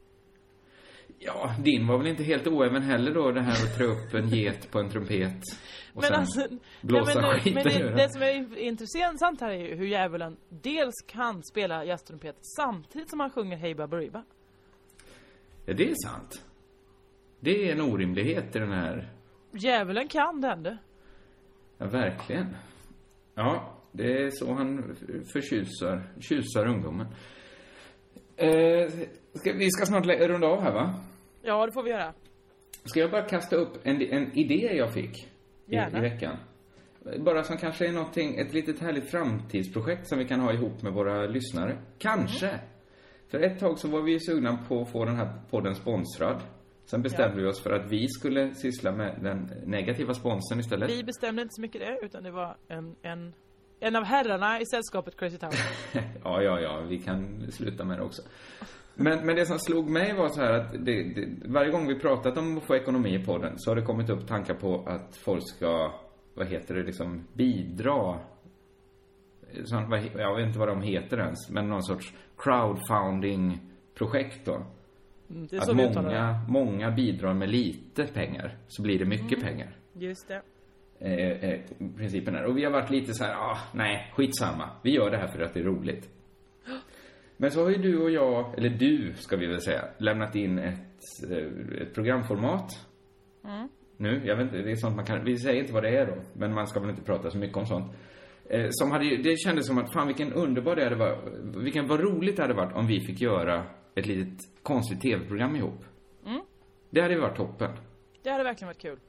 Ja, 1.19 1.55
din 1.63 1.87
var 1.87 1.97
väl 1.97 2.07
inte 2.07 2.23
helt 2.23 2.47
oäven 2.47 2.81
heller 2.81 3.13
då, 3.13 3.31
det 3.31 3.41
här 3.41 3.51
att 3.51 3.77
trä 3.77 3.85
upp 3.85 4.13
en 4.13 4.29
get 4.29 4.71
på 4.71 4.79
en 4.79 4.89
trumpet 4.89 5.43
och 5.93 6.03
sen 6.03 6.15
alltså, 6.15 6.47
blåsa 6.81 7.21
nej, 7.21 7.31
men, 7.31 7.39
skiten 7.39 7.53
men 7.53 7.95
det, 7.95 8.03
det 8.03 8.13
som 8.13 8.21
är 8.21 8.57
intressant 8.57 9.41
här 9.41 9.49
är 9.51 9.69
ju 9.69 9.75
hur 9.75 9.85
djävulen 9.85 10.37
dels 10.49 10.95
kan 11.07 11.43
spela 11.43 11.85
jazztrumpet 11.85 12.35
samtidigt 12.41 13.09
som 13.09 13.19
han 13.19 13.29
sjunger 13.29 13.57
Hey 13.57 13.75
Baberiba. 13.75 14.23
Ja, 15.65 15.73
det 15.73 15.89
är 15.89 15.95
sant. 16.05 16.43
Det 17.39 17.69
är 17.69 17.71
en 17.71 17.81
orimlighet 17.81 18.55
i 18.55 18.59
den 18.59 18.71
här 18.71 19.09
Djävulen 19.51 20.07
kan 20.07 20.41
den 20.41 20.63
du. 20.63 20.77
Ja, 21.77 21.85
verkligen. 21.85 22.55
Ja, 23.35 23.77
det 23.91 24.23
är 24.23 24.29
så 24.29 24.53
han 24.53 24.95
förtjusar, 25.33 26.03
tjusar 26.19 26.67
ungdomen. 26.67 27.07
Eh, 28.35 28.89
ska, 29.33 29.53
vi 29.53 29.71
ska 29.71 29.85
snart 29.85 30.05
runda 30.05 30.47
av 30.47 30.61
här, 30.61 30.73
va? 30.73 30.93
Ja, 31.41 31.65
det 31.65 31.71
får 31.71 31.83
vi 31.83 31.89
göra. 31.89 32.13
Ska 32.85 32.99
jag 32.99 33.11
bara 33.11 33.21
kasta 33.21 33.55
upp 33.55 33.77
en, 33.83 34.01
en 34.01 34.37
idé 34.37 34.75
jag 34.75 34.93
fick 34.93 35.27
i, 35.65 35.75
i 35.75 35.99
veckan? 36.01 36.37
Bara 37.19 37.43
som 37.43 37.57
kanske 37.57 37.87
är 37.87 37.91
någonting, 37.91 38.35
ett 38.37 38.53
litet 38.53 38.79
härligt 38.79 39.11
framtidsprojekt 39.11 40.07
som 40.07 40.19
vi 40.19 40.25
kan 40.25 40.39
ha 40.39 40.53
ihop 40.53 40.81
med 40.81 40.93
våra 40.93 41.27
lyssnare. 41.27 41.77
Kanske. 41.97 42.59
För 43.31 43.39
ett 43.39 43.59
tag 43.59 43.79
så 43.79 43.87
var 43.87 44.01
vi 44.01 44.11
ju 44.11 44.19
sugna 44.19 44.57
på 44.67 44.81
att 44.81 44.91
få 44.91 45.05
den 45.05 45.15
här 45.15 45.33
podden 45.49 45.75
sponsrad. 45.75 46.41
Sen 46.89 47.01
bestämde 47.01 47.41
vi 47.41 47.47
oss 47.47 47.63
för 47.63 47.71
att 47.71 47.91
vi 47.91 48.07
skulle 48.07 48.53
syssla 48.53 48.91
med 48.91 49.19
den 49.21 49.51
negativa 49.65 50.13
sponsorn 50.13 50.59
istället. 50.59 50.89
Vi 50.89 51.03
bestämde 51.03 51.41
inte 51.41 51.53
så 51.53 51.61
mycket 51.61 51.81
det, 51.81 51.99
utan 52.05 52.23
det 52.23 52.31
var 52.31 52.57
en, 52.67 52.95
en, 53.01 53.33
en 53.79 53.95
av 53.95 54.03
herrarna 54.03 54.61
i 54.61 54.65
sällskapet 54.65 55.19
Crazy 55.19 55.37
Town. 55.37 55.51
Ja, 56.23 56.41
ja, 56.41 56.59
ja, 56.59 56.79
vi 56.79 56.99
kan 56.99 57.51
sluta 57.51 57.85
med 57.85 57.97
det 57.97 58.03
också. 58.03 58.21
Men, 58.95 59.25
men 59.25 59.35
det 59.35 59.45
som 59.45 59.59
slog 59.59 59.89
mig 59.89 60.13
var 60.13 60.29
så 60.29 60.41
här 60.41 60.53
att 60.53 60.85
det, 60.85 61.03
det, 61.03 61.29
varje 61.45 61.71
gång 61.71 61.87
vi 61.87 61.99
pratat 61.99 62.37
om 62.37 62.57
att 62.57 62.63
få 62.63 62.75
ekonomi 62.75 63.15
i 63.15 63.25
podden 63.25 63.53
så 63.57 63.71
har 63.71 63.75
det 63.75 63.81
kommit 63.81 64.09
upp 64.09 64.27
tankar 64.27 64.53
på 64.53 64.83
att 64.87 65.17
folk 65.17 65.43
ska, 65.55 65.93
vad 66.33 66.47
heter 66.47 66.75
det, 66.75 66.83
liksom 66.83 67.27
bidra. 67.33 68.19
Jag 70.15 70.35
vet 70.35 70.47
inte 70.47 70.59
vad 70.59 70.67
de 70.67 70.81
heter 70.81 71.17
ens, 71.17 71.49
men 71.49 71.69
någon 71.69 71.83
sorts 71.83 72.13
crowdfunding-projekt 72.37 74.45
då. 74.45 74.65
Mm, 75.29 75.47
det 75.47 75.59
att 75.59 75.75
många, 75.75 76.39
många 76.47 76.91
bidrar 76.91 77.33
med 77.33 77.49
lite 77.49 78.05
pengar, 78.05 78.57
så 78.67 78.81
blir 78.81 78.99
det 78.99 79.05
mycket 79.05 79.37
Mm. 79.37 79.45
pengar. 79.45 79.75
Just 79.93 80.27
det. 80.27 80.41
Eh, 80.99 81.49
eh, 81.49 81.59
principen 81.97 82.35
är. 82.35 82.43
Och 82.45 82.57
vi 82.57 82.63
har 82.63 82.71
varit 82.71 82.89
lite 82.89 83.13
så 83.13 83.23
här, 83.23 83.33
ah, 83.33 83.57
nej, 83.73 84.11
skitsamma. 84.15 84.69
Vi 84.83 84.91
gör 84.91 85.11
det 85.11 85.17
här 85.17 85.27
för 85.27 85.41
att 85.41 85.53
det 85.53 85.59
är 85.59 85.63
roligt. 85.63 86.09
Men 87.37 87.51
så 87.51 87.63
har 87.63 87.69
ju 87.69 87.77
du 87.77 88.01
och 88.03 88.11
jag, 88.11 88.57
eller 88.57 88.69
du 88.69 89.13
ska 89.13 89.37
vi 89.37 89.47
väl 89.47 89.61
säga, 89.61 89.81
lämnat 89.97 90.35
in 90.35 90.59
ett, 90.59 90.79
eh, 91.31 91.81
ett 91.81 91.93
programformat. 91.93 92.71
Mm. 93.45 93.69
Nu, 93.97 94.21
jag 94.25 94.35
vet 94.35 94.45
inte, 94.45 94.57
det 94.57 94.71
är 94.71 94.75
sånt 94.75 94.95
man 94.95 95.05
kan, 95.05 95.23
vi 95.25 95.37
säger 95.37 95.61
inte 95.61 95.73
vad 95.73 95.83
det 95.83 95.89
är 95.97 96.05
då, 96.05 96.15
men 96.33 96.53
man 96.53 96.67
ska 96.67 96.79
väl 96.79 96.89
inte 96.89 97.01
prata 97.01 97.29
så 97.29 97.37
mycket 97.37 97.57
om 97.57 97.65
sånt. 97.65 97.93
Eh, 98.49 98.67
som 98.69 98.91
hade, 98.91 99.17
det 99.17 99.37
kändes 99.39 99.67
som 99.67 99.77
att, 99.77 99.93
fan 99.93 100.07
vilken 100.07 100.33
underbar 100.33 100.75
det 100.75 100.83
hade 100.83 100.95
varit, 100.95 101.19
vilken, 101.55 101.87
vad 101.87 101.99
roligt 101.99 102.35
det 102.35 102.41
hade 102.41 102.53
varit 102.53 102.75
om 102.75 102.87
vi 102.87 102.99
fick 102.99 103.21
göra 103.21 103.63
ett 103.95 104.05
litet 104.05 104.63
konstigt 104.63 105.01
tv-program 105.01 105.55
ihop. 105.55 105.85
Mm. 106.25 106.41
Det 106.89 107.01
hade 107.01 107.13
ju 107.13 107.19
varit 107.19 107.37
toppen. 107.37 107.71
Det 108.23 108.29
hade 108.29 108.43
verkligen 108.43 108.67
varit 108.67 108.81
kul. 108.81 108.99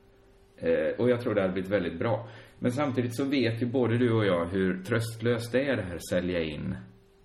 Eh, 0.56 1.00
och 1.00 1.10
jag 1.10 1.20
tror 1.20 1.34
det 1.34 1.40
hade 1.40 1.52
blivit 1.52 1.70
väldigt 1.70 1.98
bra. 1.98 2.28
Men 2.58 2.72
samtidigt 2.72 3.16
så 3.16 3.24
vet 3.24 3.62
ju 3.62 3.66
både 3.66 3.98
du 3.98 4.12
och 4.12 4.24
jag 4.26 4.46
hur 4.46 4.82
tröstlöst 4.84 5.52
det 5.52 5.68
är 5.68 5.76
det 5.76 5.82
här 5.82 5.98
sälja 6.10 6.42
in 6.42 6.76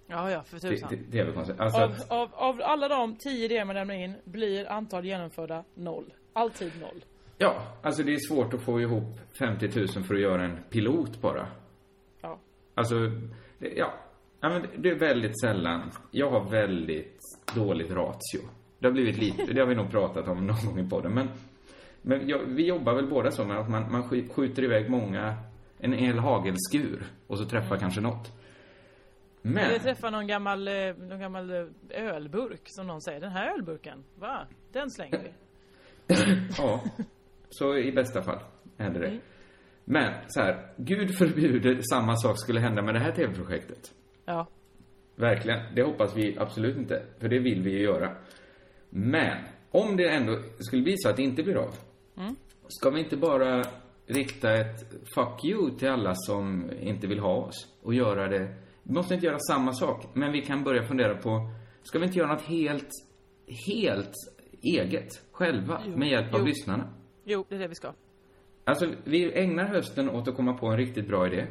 Ja, 0.08 0.32
ja, 0.32 0.44
för 0.44 0.60
tusan. 0.60 0.90
tv-koncept. 1.12 1.60
Alltså 1.60 1.82
av, 1.82 1.92
att, 1.92 2.12
av, 2.12 2.30
av 2.34 2.62
alla 2.64 2.88
de 2.88 3.16
tio 3.16 3.46
idéer 3.46 3.66
man 3.66 3.76
lämnar 3.76 3.96
in 3.96 4.14
blir 4.24 4.70
antal 4.72 5.06
genomförda 5.06 5.64
noll. 5.74 6.14
Alltid 6.34 6.72
noll. 6.82 7.06
ja, 7.38 7.78
alltså 7.82 8.04
det 8.04 8.14
är 8.14 8.18
svårt 8.28 8.54
att 8.54 8.62
få 8.62 8.82
ihop 8.82 9.20
50 9.40 9.70
000 9.80 9.88
för 9.88 10.16
att 10.16 10.22
göra 10.22 10.44
en 10.46 10.64
pilot 10.70 11.22
bara. 11.22 11.48
Ja. 12.22 12.40
Alltså, 12.76 12.96
ja. 13.60 13.94
Ja 14.46 14.60
men 14.60 14.82
det- 14.82 14.90
är 14.90 14.96
väldigt 14.96 15.42
sällan. 15.42 15.92
Jag 16.12 16.30
har 16.30 16.50
väldigt 16.50 17.20
dåligt 17.56 17.92
ratio. 17.92 18.42
Det 18.80 18.88
har 18.88 18.92
blivit 18.94 19.18
lite, 19.18 19.54
det 19.54 19.60
har 19.60 19.68
vi 19.68 19.76
nog 19.76 19.92
pratat 19.92 20.28
om 20.28 20.48
någon 20.48 20.66
gång 20.66 20.80
i 20.80 20.90
podden. 20.90 21.14
Men, 21.14 21.30
men 22.02 22.28
jag, 22.28 22.40
vi 22.40 22.66
jobbar 22.68 22.94
väl 22.96 23.08
båda 23.08 23.32
så 23.32 23.46
med 23.46 23.58
att 23.58 23.70
man, 23.70 23.92
man 23.92 24.04
sk- 24.04 24.34
skjuter 24.34 24.64
iväg 24.64 24.90
många, 24.90 25.36
en 25.78 25.94
hel 25.94 26.20
hagelskur 26.20 27.04
och 27.28 27.38
så 27.38 27.46
träffar 27.46 27.78
kanske 27.78 28.02
något. 28.02 28.32
Men, 29.42 29.58
Eller 29.58 29.80
träffa 29.80 30.10
någon 30.10 30.28
gammal, 30.28 30.68
eh, 30.68 30.74
någon 30.98 31.20
gammal 31.20 31.50
eh, 31.52 31.66
ölburk 31.90 32.62
som 32.66 32.88
någon 32.88 33.02
säger. 33.02 33.20
Den 33.20 33.32
här 33.32 33.54
ölburken, 33.54 34.04
va? 34.20 34.48
Den 34.72 34.92
slänger 34.92 35.20
vi. 35.24 35.30
ja. 36.58 36.84
Så 37.50 37.78
i 37.78 37.92
bästa 37.92 38.22
fall 38.22 38.40
händer 38.78 39.00
det. 39.02 39.20
Men 39.86 40.14
så 40.28 40.42
här, 40.42 40.68
Gud 40.78 41.18
förbjuder 41.18 41.80
samma 41.90 42.16
sak 42.16 42.40
skulle 42.40 42.60
hända 42.60 42.82
med 42.82 42.96
det 42.96 43.00
här 43.00 43.12
tv-projektet. 43.12 43.94
Ja. 44.26 44.48
Verkligen. 45.16 45.76
Det 45.76 45.84
hoppas 45.84 46.16
vi 46.18 46.38
absolut 46.40 46.78
inte. 46.78 47.04
För 47.20 47.30
det 47.30 47.40
vill 47.40 47.62
vi 47.62 47.72
ju 47.72 47.80
göra. 47.84 48.16
Men, 48.90 49.38
om 49.72 49.98
det 49.98 50.10
ändå 50.10 50.40
skulle 50.60 50.82
bli 50.84 50.94
så 50.98 51.10
att 51.10 51.16
det 51.18 51.24
inte 51.24 51.44
blir 51.44 51.56
av. 51.56 51.74
Mm. 52.18 52.36
Ska 52.68 52.90
vi 52.90 53.00
inte 53.00 53.18
bara 53.18 53.64
rikta 54.06 54.54
ett 54.54 54.80
fuck 55.16 55.46
you 55.46 55.78
till 55.78 55.90
alla 55.90 56.14
som 56.16 56.72
inte 56.80 57.08
vill 57.08 57.20
ha 57.20 57.36
oss? 57.36 57.78
Och 57.82 57.94
göra 57.94 58.28
det... 58.28 58.56
Vi 58.84 58.94
måste 58.94 59.14
inte 59.14 59.26
göra 59.26 59.40
samma 59.40 59.74
sak. 59.74 60.06
Men 60.14 60.32
vi 60.32 60.42
kan 60.42 60.64
börja 60.64 60.84
fundera 60.84 61.16
på, 61.18 61.50
ska 61.84 62.00
vi 62.00 62.06
inte 62.06 62.18
göra 62.20 62.34
något 62.34 62.42
helt, 62.42 62.90
helt 63.68 64.14
eget? 64.62 65.10
Själva? 65.32 65.82
Jo. 65.86 65.98
Med 65.98 66.10
hjälp 66.10 66.34
av 66.34 66.40
Jo. 66.40 66.46
lyssnarna? 66.46 66.94
Jo, 67.24 67.46
det 67.50 67.56
är 67.56 67.60
det 67.60 67.68
vi 67.68 67.76
ska. 67.76 67.94
Alltså, 68.64 68.92
vi 69.04 69.34
ägnar 69.34 69.66
hösten 69.66 70.10
åt 70.10 70.28
att 70.28 70.36
komma 70.36 70.54
på 70.54 70.68
en 70.68 70.78
riktigt 70.78 71.08
bra 71.08 71.28
idé. 71.28 71.48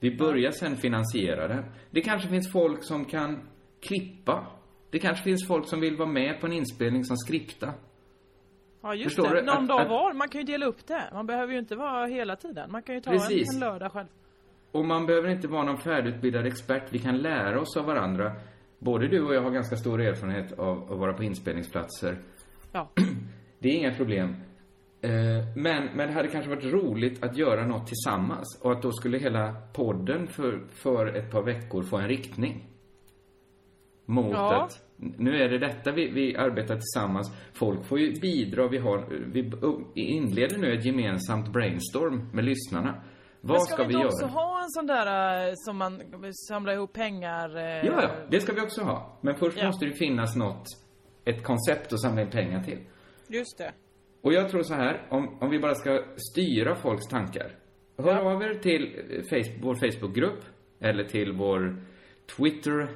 Vi 0.00 0.16
börjar 0.16 0.50
sen 0.50 0.76
finansiera 0.76 1.48
den. 1.48 1.64
Det 1.90 2.00
kanske 2.00 2.28
finns 2.28 2.52
folk 2.52 2.84
som 2.84 3.04
kan 3.04 3.48
klippa. 3.80 4.46
Det 4.90 4.98
kanske 4.98 5.24
finns 5.24 5.46
folk 5.48 5.68
som 5.68 5.80
vill 5.80 5.96
vara 5.96 6.08
med 6.08 6.40
på 6.40 6.46
en 6.46 6.52
inspelning 6.52 7.04
som 7.04 7.16
skripta. 7.16 7.74
Ja, 8.82 8.94
just 8.94 9.04
Förstår 9.16 9.34
det. 9.34 9.40
du? 9.40 9.46
Någon 9.46 9.56
Att- 9.62 9.68
dag 9.68 9.88
var. 9.88 10.12
Man 10.14 10.28
kan 10.28 10.40
ju 10.40 10.44
dela 10.46 10.66
upp 10.66 10.86
det. 10.86 11.10
Man 11.12 11.26
behöver 11.26 11.52
ju 11.52 11.58
inte 11.58 11.76
vara 11.76 12.06
hela 12.06 12.36
tiden. 12.36 12.70
Man 12.72 12.82
kan 12.82 12.94
ju 12.94 13.00
ta 13.00 13.10
Precis. 13.10 13.48
en, 13.50 13.62
en 13.62 13.68
lördag 13.70 13.92
själv. 13.92 14.06
Och 14.72 14.84
man 14.84 15.06
behöver 15.06 15.28
inte 15.28 15.48
vara 15.48 15.62
någon 15.64 15.78
färdigutbildad 15.78 16.46
expert. 16.46 16.82
Vi 16.90 16.98
kan 16.98 17.18
lära 17.18 17.60
oss 17.60 17.76
av 17.76 17.84
varandra. 17.84 18.32
Både 18.78 19.08
du 19.08 19.22
och 19.22 19.34
jag 19.34 19.42
har 19.42 19.50
ganska 19.50 19.76
stor 19.76 20.00
erfarenhet 20.00 20.58
av 20.58 20.92
att 20.92 20.98
vara 20.98 21.12
på 21.12 21.24
inspelningsplatser. 21.24 22.18
Ja. 22.72 22.90
Det 23.58 23.68
är 23.68 23.72
inga 23.72 23.94
problem. 23.94 24.36
Eh, 25.02 25.10
Men, 25.56 25.84
men 25.94 26.08
det 26.08 26.12
hade 26.12 26.28
kanske 26.28 26.50
varit 26.50 26.64
roligt 26.64 27.22
att 27.24 27.36
göra 27.36 27.66
något 27.66 27.86
tillsammans. 27.86 28.60
Och 28.62 28.72
att 28.72 28.82
då 28.82 28.92
skulle 28.92 29.18
hela 29.18 29.54
podden 29.72 30.26
för, 30.26 30.66
för 30.70 31.06
ett 31.06 31.30
par 31.30 31.42
veckor 31.42 31.82
få 31.82 31.96
en 31.96 32.08
riktning. 32.08 32.66
Mot 34.06 34.32
Ja. 34.32 34.64
att 34.64 34.72
nu 34.98 35.36
är 35.42 35.48
det 35.48 35.58
detta 35.58 35.92
vi, 35.92 36.10
vi 36.10 36.36
arbetar 36.36 36.74
tillsammans. 36.74 37.32
Folk 37.52 37.84
får 37.86 37.98
ju 38.00 38.20
bidra. 38.20 38.68
Vi, 38.68 38.78
har, 38.78 39.06
vi 39.34 39.50
inleder 39.94 40.58
nu 40.58 40.72
ett 40.78 40.84
gemensamt 40.84 41.52
brainstorm 41.52 42.30
med 42.32 42.44
lyssnarna. 42.44 43.02
Vad 43.40 43.62
ska, 43.62 43.74
ska 43.74 43.82
vi 43.82 43.88
vi 43.88 43.94
göra? 43.94 44.06
också 44.06 44.26
ha 44.26 44.62
en 44.62 44.70
sån 44.70 44.86
där 44.86 45.46
eh, 45.48 45.52
som 45.56 45.76
man 45.76 46.02
samlar 46.48 46.72
ihop 46.72 46.92
pengar? 46.92 47.56
eh, 47.56 47.62
Ja, 47.86 48.02
ja, 48.02 48.10
det 48.30 48.40
ska 48.40 48.52
vi 48.52 48.60
också 48.60 48.82
ha. 48.82 49.18
Men 49.20 49.34
först 49.36 49.58
Ja. 49.58 49.66
måste 49.66 49.86
det 49.86 49.92
finnas 49.92 50.36
något, 50.36 50.64
ett 51.24 51.44
koncept 51.44 51.92
att 51.92 52.00
samla 52.00 52.22
in 52.22 52.30
pengar 52.30 52.62
till. 52.62 52.78
Just 53.28 53.58
det. 53.58 53.72
Och 54.26 54.32
jag 54.32 54.50
tror 54.50 54.62
så 54.62 54.74
här, 54.74 55.06
om, 55.10 55.38
om 55.40 55.50
vi 55.50 55.58
bara 55.58 55.74
ska 55.74 56.02
styra 56.16 56.74
folks 56.74 57.06
tankar. 57.06 57.50
Hör 57.98 58.34
av 58.34 58.42
er 58.42 58.54
till 58.54 58.92
Facebook, 59.30 59.64
vår 59.64 59.74
Facebookgrupp 59.74 60.44
eller 60.80 61.04
till 61.04 61.32
vår 61.32 61.76
Twitter, 62.36 62.88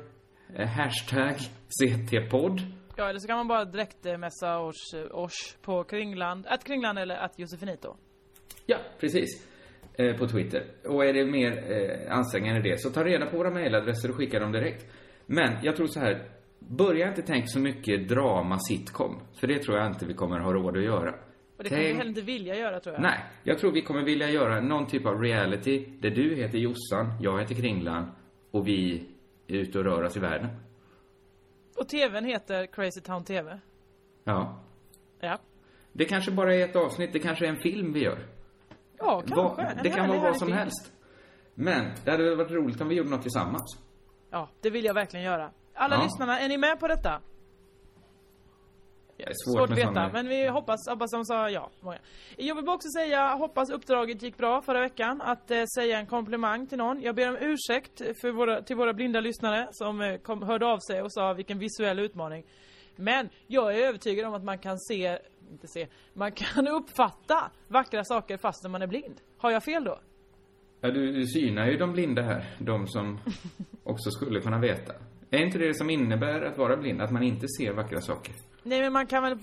eh, 0.56 0.68
hashtag 0.68 1.36
CT-podd. 1.68 2.60
Ja, 2.96 3.08
eller 3.08 3.18
så 3.18 3.26
kan 3.26 3.36
man 3.36 3.48
bara 3.48 3.64
direkt 3.64 4.06
eh, 4.06 4.18
messa 4.18 4.58
oss, 4.58 4.94
eh, 4.94 5.14
oss 5.18 5.58
på 5.62 5.84
Kringland, 5.84 6.46
att 6.46 6.64
Kringland 6.64 6.98
eller 6.98 7.16
att 7.16 7.38
Josefinito. 7.38 7.96
Ja, 8.66 8.78
precis. 9.00 9.48
Eh, 9.94 10.16
på 10.16 10.28
Twitter. 10.28 10.64
Och 10.84 11.04
är 11.04 11.12
det 11.12 11.24
mer 11.24 11.72
eh, 11.72 12.16
ansträngande 12.16 12.56
än 12.56 12.62
det, 12.62 12.80
så 12.80 12.90
ta 12.90 13.04
reda 13.04 13.26
på 13.26 13.36
våra 13.36 13.50
mejladresser 13.50 14.08
och 14.10 14.16
skicka 14.16 14.40
dem 14.40 14.52
direkt. 14.52 14.86
Men 15.26 15.56
jag 15.62 15.76
tror 15.76 15.86
så 15.86 16.00
här, 16.00 16.28
börja 16.60 17.08
inte 17.08 17.22
tänka 17.22 17.46
så 17.46 17.60
mycket 17.60 18.08
drama 18.08 18.58
sitcom. 18.58 19.20
För 19.40 19.46
det 19.46 19.58
tror 19.62 19.76
jag 19.78 19.86
inte 19.86 20.06
vi 20.06 20.14
kommer 20.14 20.38
ha 20.40 20.52
råd 20.52 20.76
att 20.76 20.82
göra. 20.84 21.14
Och 21.56 21.64
det 21.64 21.68
kommer 21.68 21.82
vi 21.82 21.92
heller 21.92 22.08
inte 22.08 22.20
vilja 22.20 22.56
göra 22.56 22.80
tror 22.80 22.94
jag. 22.94 23.02
Nej, 23.02 23.24
jag 23.42 23.58
tror 23.58 23.72
vi 23.72 23.82
kommer 23.82 24.04
vilja 24.04 24.30
göra 24.30 24.60
någon 24.60 24.86
typ 24.86 25.06
av 25.06 25.20
reality 25.22 25.86
där 26.00 26.10
du 26.10 26.34
heter 26.34 26.58
Jossan, 26.58 27.12
jag 27.20 27.40
heter 27.40 27.54
Kringlan 27.54 28.12
och 28.50 28.68
vi 28.68 29.06
är 29.46 29.54
ute 29.56 29.78
och 29.78 29.84
rör 29.84 30.02
oss 30.02 30.16
i 30.16 30.20
världen. 30.20 30.48
Och 31.76 31.88
TVn 31.88 32.24
heter 32.24 32.66
Crazy 32.66 33.00
Town 33.00 33.24
TV. 33.24 33.60
Ja. 34.24 34.64
Ja. 35.20 35.38
Det 35.92 36.04
kanske 36.04 36.30
bara 36.30 36.54
är 36.54 36.64
ett 36.64 36.76
avsnitt, 36.76 37.12
det 37.12 37.18
kanske 37.18 37.46
är 37.46 37.50
en 37.50 37.60
film 37.60 37.92
vi 37.92 38.02
gör. 38.04 38.26
Ja, 38.98 39.22
kanske. 39.26 39.62
En 39.62 39.78
det 39.82 39.90
kan 39.90 40.08
vara 40.08 40.20
vad 40.20 40.36
som 40.36 40.46
film. 40.48 40.58
helst. 40.58 40.92
Men 41.54 41.90
det 42.04 42.10
hade 42.10 42.34
varit 42.36 42.50
roligt 42.50 42.80
om 42.80 42.88
vi 42.88 42.94
gjorde 42.94 43.10
något 43.10 43.22
tillsammans. 43.22 43.78
Ja, 44.30 44.48
det 44.60 44.70
vill 44.70 44.84
jag 44.84 44.94
verkligen 44.94 45.24
göra. 45.26 45.50
Alla 45.80 45.96
Ja. 45.96 46.02
lyssnarna, 46.02 46.40
är 46.40 46.48
ni 46.48 46.58
med 46.58 46.80
på 46.80 46.88
detta? 46.88 47.20
Det 49.16 49.24
svårt, 49.24 49.56
Svårt 49.58 49.70
att 49.70 49.78
veta, 49.78 50.08
men 50.12 50.28
vi 50.28 50.48
hoppas, 50.48 50.88
hoppas 50.88 51.10
de 51.10 51.24
sa 51.24 51.50
ja. 51.50 51.70
Många. 51.80 51.98
Jag 52.36 52.54
vill 52.54 52.64
bara 52.64 52.76
också 52.76 52.88
säga, 52.88 53.34
hoppas 53.34 53.70
uppdraget 53.70 54.22
gick 54.22 54.36
bra 54.36 54.62
förra 54.62 54.80
veckan. 54.80 55.20
Att 55.20 55.50
eh, 55.50 55.64
säga 55.74 55.98
en 55.98 56.06
komplimang 56.06 56.66
till 56.66 56.78
någon. 56.78 57.02
Jag 57.02 57.14
ber 57.14 57.28
om 57.28 57.36
ursäkt 57.40 57.98
för 58.20 58.30
våra, 58.32 58.62
till 58.62 58.76
våra 58.76 58.92
blinda 58.92 59.20
lyssnare 59.20 59.68
som 59.72 60.00
eh, 60.00 60.16
kom, 60.16 60.42
hörde 60.42 60.66
av 60.66 60.78
sig 60.78 61.02
och 61.02 61.12
sa 61.12 61.32
vilken 61.32 61.58
visuell 61.58 61.98
utmaning. 61.98 62.44
Men 62.96 63.28
jag 63.46 63.74
är 63.74 63.86
övertygad 63.86 64.26
om 64.26 64.34
att 64.34 64.44
man 64.44 64.58
kan 64.58 64.78
se, 64.78 65.18
inte 65.50 65.66
se, 65.68 65.88
man 66.12 66.32
kan 66.32 66.68
uppfatta 66.78 67.50
vackra 67.68 68.04
saker 68.04 68.36
fast 68.36 68.62
när 68.62 68.70
man 68.70 68.82
är 68.82 68.86
blind. 68.86 69.20
Har 69.38 69.50
jag 69.50 69.64
fel 69.64 69.84
då? 69.84 69.98
Ja, 70.80 70.90
du, 70.90 71.12
du 71.12 71.26
synar 71.26 71.66
ju 71.66 71.76
de 71.76 71.92
blinda 71.92 72.22
här, 72.22 72.44
de 72.58 72.86
som 72.88 73.18
också 73.84 74.10
skulle 74.10 74.40
kunna 74.40 74.58
veta. 74.58 74.92
Är 75.30 75.38
inte 75.38 75.58
det 75.58 75.74
som 75.74 75.90
innebär 75.90 76.42
att 76.42 76.58
vara 76.58 76.76
blind, 76.76 77.02
att 77.02 77.10
man 77.12 77.22
inte 77.22 77.46
ser 77.58 77.72
vackra 77.72 78.00
saker? 78.00 78.34
Nej 78.62 78.80
men 78.80 78.92
man 78.92 79.06
kan 79.06 79.22
väl, 79.22 79.38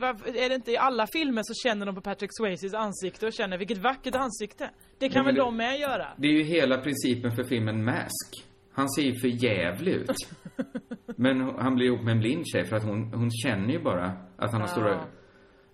varför- 0.00 0.36
är 0.36 0.48
det 0.48 0.54
inte 0.54 0.72
i 0.72 0.76
alla 0.76 1.06
filmer 1.06 1.42
så 1.44 1.54
känner 1.68 1.86
de 1.86 1.94
på 1.94 2.00
Patrick 2.00 2.30
Swayzes 2.38 2.74
ansikte 2.74 3.26
och 3.26 3.32
känner 3.32 3.58
vilket 3.58 3.78
vackert 3.78 4.14
ansikte. 4.14 4.70
Det 4.98 5.08
kan 5.08 5.24
Nej, 5.24 5.26
väl 5.26 5.34
det- 5.34 5.40
de 5.40 5.56
med 5.56 5.78
göra? 5.78 6.06
Det 6.16 6.28
är 6.28 6.32
ju 6.32 6.42
hela 6.42 6.78
principen 6.78 7.32
för 7.32 7.44
filmen 7.44 7.84
Mask. 7.84 8.44
Han 8.72 8.88
ser 8.90 9.02
ju 9.02 9.14
för 9.20 9.44
jävlig 9.44 9.92
ut. 9.92 10.10
Men 11.16 11.40
han 11.40 11.74
blir 11.74 11.86
ihop 11.86 12.02
med 12.02 12.12
en 12.12 12.18
blind 12.20 12.44
tjej 12.52 12.64
för 12.64 12.76
att 12.76 12.84
hon, 12.84 13.12
hon 13.12 13.30
känner 13.30 13.72
ju 13.72 13.78
bara 13.82 14.12
att 14.36 14.52
han 14.52 14.60
har 14.60 14.68
stora... 14.68 15.04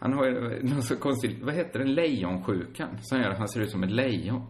Han 0.04 0.12
har 0.12 0.24
ju 0.26 0.62
något 0.62 0.84
så 0.84 0.96
konstigt, 0.96 1.42
vad 1.42 1.54
heter 1.54 1.78
den, 1.78 1.94
lejonsjukan? 1.94 2.88
Som 3.02 3.20
gör 3.20 3.30
att 3.30 3.38
han 3.38 3.48
ser 3.48 3.60
ut 3.60 3.70
som 3.70 3.82
ett 3.82 3.90
lejon 3.90 4.42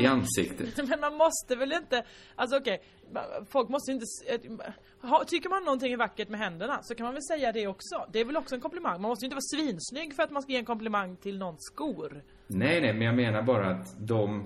i 0.00 0.06
ansiktet. 0.06 0.76
Men 0.88 1.00
man 1.00 1.14
måste 1.16 1.56
väl 1.56 1.72
inte, 1.72 2.04
alltså 2.36 2.56
okej, 2.56 2.82
ma- 3.14 3.44
folk 3.50 3.68
måste 3.68 3.92
inte, 3.92 4.04
eh, 4.28 5.24
tycker 5.26 5.48
man 5.48 5.64
någonting 5.64 5.92
är 5.92 5.96
vackert 5.96 6.28
med 6.28 6.40
händerna 6.40 6.78
så 6.82 6.94
kan 6.94 7.04
man 7.04 7.12
väl 7.14 7.22
säga 7.22 7.52
det 7.52 7.66
också. 7.66 8.06
Det 8.12 8.20
är 8.20 8.24
väl 8.24 8.36
också 8.36 8.54
en 8.54 8.60
komplimang. 8.60 9.00
Man 9.02 9.08
måste 9.08 9.24
ju 9.24 9.26
inte 9.26 9.34
vara 9.36 9.64
svinsnygg 9.64 10.14
för 10.16 10.22
att 10.22 10.30
man 10.30 10.42
ska 10.42 10.52
ge 10.52 10.58
en 10.58 10.64
komplimang 10.64 11.16
till 11.16 11.38
någons 11.38 11.60
skor. 11.72 12.22
Nej, 12.46 12.80
nej, 12.80 12.92
men 12.92 13.02
jag 13.02 13.16
menar 13.16 13.42
bara 13.42 13.70
att 13.70 14.08
de 14.08 14.44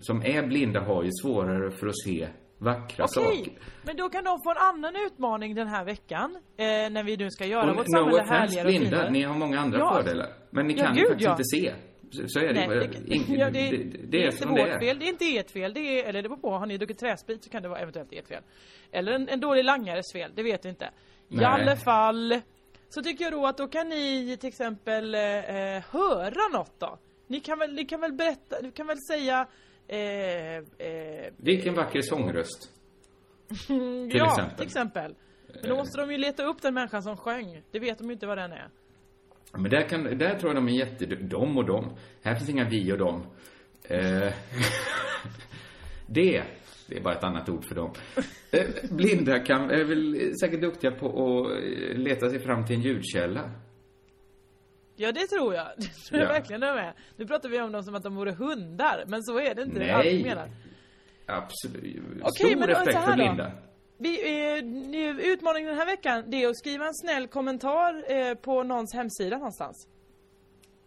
som 0.00 0.22
är 0.22 0.46
blinda 0.46 0.80
har 0.80 1.02
ju 1.04 1.10
svårare 1.22 1.70
för 1.70 1.86
att 1.86 1.98
se 2.04 2.28
vackra 2.64 3.04
Okej, 3.04 3.36
saker. 3.38 3.52
men 3.82 3.96
då 3.96 4.08
kan 4.08 4.24
de 4.24 4.38
få 4.44 4.50
en 4.50 4.56
annan 4.56 4.96
utmaning 5.06 5.54
den 5.54 5.68
här 5.68 5.84
veckan. 5.84 6.36
Eh, 6.56 6.64
när 6.66 7.02
vi 7.04 7.16
nu 7.16 7.30
ska 7.30 7.46
göra 7.46 7.70
Och 7.70 7.76
vårt 7.76 7.86
no 7.86 7.90
samhälle 7.98 8.24
härligare 8.28 8.66
och 8.68 8.72
finare. 8.74 9.10
ni 9.10 9.22
har 9.22 9.34
många 9.34 9.60
andra 9.60 9.78
Ja. 9.78 9.94
fördelar. 9.94 10.28
Men 10.50 10.66
ni 10.66 10.74
Ja, 10.74 10.84
kan 10.84 10.96
ju 10.96 11.06
faktiskt 11.08 11.24
ja. 11.26 11.30
inte 11.30 11.44
se. 11.44 11.72
Så, 12.10 12.22
så 12.28 12.40
är 12.40 12.52
det. 12.54 12.66
Nej, 12.66 12.68
det, 12.78 13.14
Ing- 13.14 13.36
ja, 13.38 13.50
det, 13.50 13.70
det, 13.70 13.76
det, 13.76 14.06
det 14.06 14.22
är 14.24 14.32
inte 14.32 14.46
vårt 14.46 14.58
är. 14.58 14.78
fel, 14.80 14.98
det 14.98 15.04
är 15.04 15.08
inte 15.08 15.24
ert 15.36 15.50
fel, 15.50 15.74
det 15.74 15.80
är, 15.80 16.04
eller 16.08 16.22
det 16.22 16.28
beror 16.28 16.40
på, 16.40 16.50
har 16.50 16.66
ni 16.66 16.76
druckit 16.78 16.98
träsprit 16.98 17.44
så 17.44 17.50
kan 17.50 17.62
det 17.62 17.68
vara 17.68 17.78
eventuellt 17.78 18.12
ert 18.12 18.28
fel. 18.28 18.42
Eller 18.92 19.12
en, 19.12 19.28
en 19.28 19.40
dålig 19.40 19.64
langares 19.64 20.12
fel, 20.12 20.32
det 20.34 20.42
vet 20.42 20.64
vi 20.64 20.68
inte. 20.68 20.84
I 21.28 21.36
Nej. 21.36 21.44
alla 21.44 21.76
fall, 21.76 22.40
så 22.88 23.02
tycker 23.02 23.24
jag 23.24 23.32
då 23.32 23.46
att 23.46 23.56
då 23.58 23.68
kan 23.68 23.88
ni 23.88 24.36
till 24.40 24.48
exempel 24.48 25.14
eh, 25.14 25.20
eh, 25.22 25.82
höra 25.90 26.48
något 26.58 26.80
då. 26.80 26.98
Ni 27.26 27.40
kan 27.40 27.58
väl, 27.58 27.74
ni 27.74 27.84
kan 27.84 28.00
väl 28.00 28.12
berätta, 28.12 28.56
ni 28.62 28.70
kan 28.70 28.86
väl 28.86 28.98
säga 29.10 29.46
eh, 29.88 30.56
eh, 30.56 31.32
Vilken 31.36 31.74
vacker 31.74 32.00
sångröst. 32.00 32.70
Till 33.66 34.10
ja, 34.12 34.26
exempel. 34.26 34.56
till 34.56 34.66
exempel. 34.66 35.14
Men 35.60 35.70
då 35.70 35.76
måste 35.76 36.00
de 36.00 36.12
ju 36.12 36.18
leta 36.18 36.44
upp 36.44 36.62
den 36.62 36.74
människan 36.74 37.02
som 37.02 37.16
sjöng. 37.16 37.62
Det 37.70 37.78
vet 37.78 37.98
de 37.98 38.06
ju 38.06 38.12
inte 38.12 38.26
vad 38.26 38.38
den 38.38 38.52
är. 38.52 38.68
Men 39.52 39.70
där, 39.70 39.88
kan, 39.88 40.04
där 40.04 40.38
tror 40.38 40.54
jag 40.54 40.56
de 40.56 40.68
är 40.68 40.78
jätte... 40.78 41.06
De 41.06 41.58
och 41.58 41.66
de. 41.66 41.96
Här 42.22 42.34
finns 42.34 42.50
inga 42.50 42.68
vi 42.68 42.92
och 42.92 42.98
dem. 42.98 43.26
Eh, 43.88 43.98
det, 46.06 46.44
det 46.88 46.96
är 46.96 47.02
bara 47.02 47.14
ett 47.14 47.24
annat 47.24 47.48
ord 47.48 47.64
för 47.64 47.74
dem. 47.74 47.92
Eh, 48.50 48.66
blinda 48.90 49.38
kan, 49.38 49.70
är 49.70 49.84
väl 49.84 50.32
säkert 50.40 50.60
duktiga 50.60 50.90
på 50.90 51.06
att 51.06 51.50
eh, 51.50 51.98
leta 51.98 52.30
sig 52.30 52.38
fram 52.38 52.66
till 52.66 52.76
en 52.76 52.82
ljudkälla. 52.82 53.50
Ja, 54.96 55.12
det 55.12 55.26
tror 55.26 55.54
jag. 55.54 55.66
Det 55.76 55.84
tror 56.08 56.20
jag 56.20 56.28
Ja. 56.28 56.32
verkligen 56.32 56.60
de 56.60 56.66
är. 56.66 56.94
Nu 57.16 57.26
pratar 57.26 57.48
vi 57.48 57.60
om 57.60 57.72
dem 57.72 57.82
som 57.82 57.94
att 57.94 58.02
de 58.02 58.14
vore 58.16 58.32
hundar, 58.32 59.04
men 59.06 59.22
så 59.22 59.38
är 59.38 59.54
det 59.54 59.62
inte 59.62 59.78
Nej. 59.78 60.22
menar. 60.22 60.48
Absolut. 61.26 62.02
Okej, 62.22 62.50
Stor 62.50 62.56
men 62.56 62.68
då, 62.68 62.74
så 62.74 62.80
respekt 62.80 62.98
här 62.98 63.06
för 63.06 63.14
blinda. 63.14 63.52
Vi, 63.98 64.20
eh, 65.08 65.16
utmaningen 65.32 65.68
den 65.68 65.78
här 65.78 65.86
veckan, 65.86 66.24
det 66.26 66.42
är 66.42 66.48
att 66.48 66.58
skriva 66.58 66.86
en 66.86 66.94
snäll 66.94 67.26
kommentar 67.28 68.12
eh, 68.12 68.34
på 68.34 68.62
någons 68.62 68.94
hemsida 68.94 69.36
någonstans. 69.36 69.88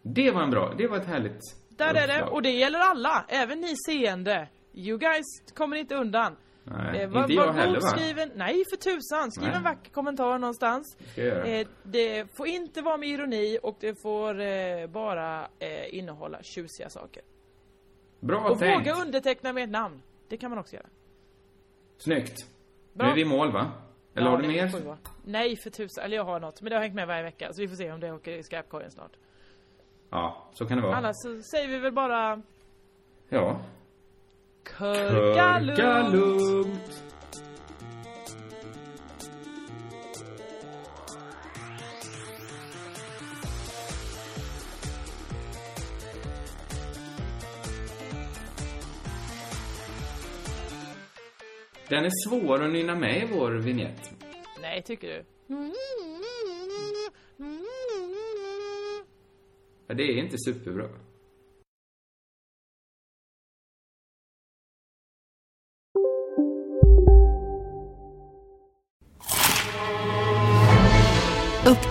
Det 0.02 0.30
var 0.30 0.42
en 0.42 0.50
bra, 0.50 0.74
det 0.78 0.86
var 0.86 0.96
ett 0.96 1.06
härligt 1.06 1.40
Där 1.68 1.94
är 1.94 2.06
det, 2.06 2.22
och 2.22 2.42
det 2.42 2.50
gäller 2.50 2.78
alla, 2.78 3.24
även 3.28 3.60
ni 3.60 3.74
seende. 3.86 4.48
You 4.74 4.98
guys 4.98 5.24
kommer 5.54 5.76
inte 5.76 5.94
undan. 5.94 6.36
Nej, 6.70 7.00
Eh, 7.02 7.08
var, 7.10 7.20
inte 7.20 7.32
jag 7.32 7.46
var 7.46 7.52
heller 7.52 7.80
va? 7.80 7.88
skriven, 7.88 8.30
nej 8.34 8.64
för 8.70 8.76
tusan, 8.76 9.32
skriv 9.32 9.46
Nej. 9.48 9.56
en 9.56 9.62
vacker 9.62 9.90
kommentar 9.90 10.38
någonstans. 10.38 10.96
Eh, 11.16 11.66
det 11.82 12.36
får 12.36 12.46
inte 12.46 12.82
vara 12.82 12.96
med 12.96 13.08
ironi 13.08 13.58
och 13.62 13.76
det 13.80 13.94
får 14.02 14.40
eh, 14.40 14.86
bara 14.86 15.48
eh, 15.58 15.94
innehålla 15.98 16.42
tjusiga 16.42 16.88
saker. 16.90 17.22
Bra 18.20 18.48
och 18.50 18.58
tänkt. 18.58 18.78
våga 18.88 19.02
underteckna 19.02 19.52
med 19.52 19.64
ett 19.64 19.70
namn. 19.70 20.02
Det 20.28 20.36
kan 20.36 20.50
man 20.50 20.58
också 20.58 20.76
göra. 20.76 20.86
Snyggt. 21.98 22.36
Bra. 22.92 23.06
Nu 23.06 23.10
är 23.12 23.14
vi 23.16 23.20
i 23.22 23.24
mål 23.24 23.52
va? 23.52 23.72
Eller 24.14 24.26
Ja, 24.26 24.30
har 24.36 24.42
du 24.42 24.48
mer? 24.48 24.96
Nej 25.24 25.56
för 25.62 25.70
tusan, 25.70 26.04
eller 26.04 26.16
jag 26.16 26.24
har 26.24 26.40
något. 26.40 26.62
Men 26.62 26.70
det 26.70 26.76
har 26.76 26.82
hängt 26.82 26.94
med 26.94 27.06
varje 27.06 27.22
vecka 27.22 27.48
så 27.52 27.62
vi 27.62 27.68
får 27.68 27.76
se 27.76 27.92
om 27.92 28.00
det 28.00 28.12
åker 28.12 28.32
i 28.32 28.42
skräpkorgen 28.42 28.90
snart. 28.90 29.12
Ja, 30.10 30.48
så 30.54 30.66
kan 30.66 30.76
det 30.78 30.82
vara. 30.82 30.96
Annars 30.96 31.14
så 31.16 31.42
säger 31.42 31.68
vi 31.68 31.78
väl 31.78 31.92
bara 31.92 32.42
Ja. 33.28 33.60
Körka 34.78 35.58
lugnt! 35.58 36.12
lugnt. 36.12 37.02
Den 51.88 52.04
är 52.04 52.28
svår 52.28 52.64
att 52.64 52.72
nynna 52.72 52.94
med 52.94 53.22
i 53.22 53.26
vår 53.32 53.50
vignett. 53.50 54.10
Nej, 54.60 54.82
tycker 54.82 55.08
du? 55.08 55.24
Ja, 59.86 59.94
det 59.94 60.02
är 60.02 60.18
inte 60.18 60.38
superbra. 60.38 60.88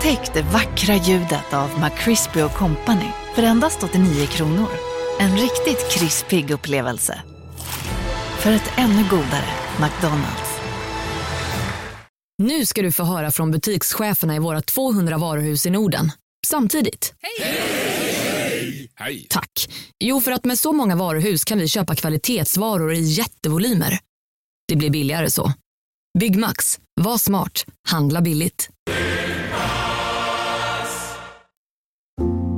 Upptäck 0.08 0.34
det 0.34 0.42
vackra 0.42 0.96
ljudet 0.96 1.54
av 1.54 1.70
McCrispy 1.80 2.40
Company 2.58 3.12
för 3.36 3.44
endast 3.44 3.84
89 3.84 4.26
kronor. 4.26 4.68
En 5.20 5.38
riktigt 5.38 5.92
krispig 5.92 6.52
upplevelse. 6.52 7.22
För 8.40 8.52
ett 8.52 8.72
ännu 8.78 9.04
godare 9.10 9.50
McDonalds. 9.80 10.60
Nu 12.38 12.66
ska 12.66 12.82
du 12.82 12.92
få 12.92 13.04
höra 13.04 13.32
från 13.32 13.52
butikscheferna 13.52 14.36
i 14.36 14.40
våra 14.40 14.62
200 14.62 15.18
varuhus 15.18 15.66
i 15.66 15.70
Norden. 15.70 16.12
Samtidigt. 16.48 17.14
Hej! 18.96 19.28
Tack. 19.30 19.70
Jo, 20.00 20.22
för 20.22 20.32
att 20.32 20.46
med 20.46 20.60
så 20.60 20.74
många 20.74 20.96
varuhus 20.96 21.44
kan 21.44 21.60
vi 21.60 21.68
köpa 21.68 21.96
kvalitetsvaror 21.96 22.94
i 22.94 23.02
jättevolymer. 23.02 24.00
Det 24.68 24.76
blir 24.76 24.90
billigare 24.90 25.32
så. 25.32 25.54
Byggmax. 26.20 26.80
Var 27.02 27.18
smart. 27.18 27.66
Handla 27.88 28.22
billigt. 28.22 28.70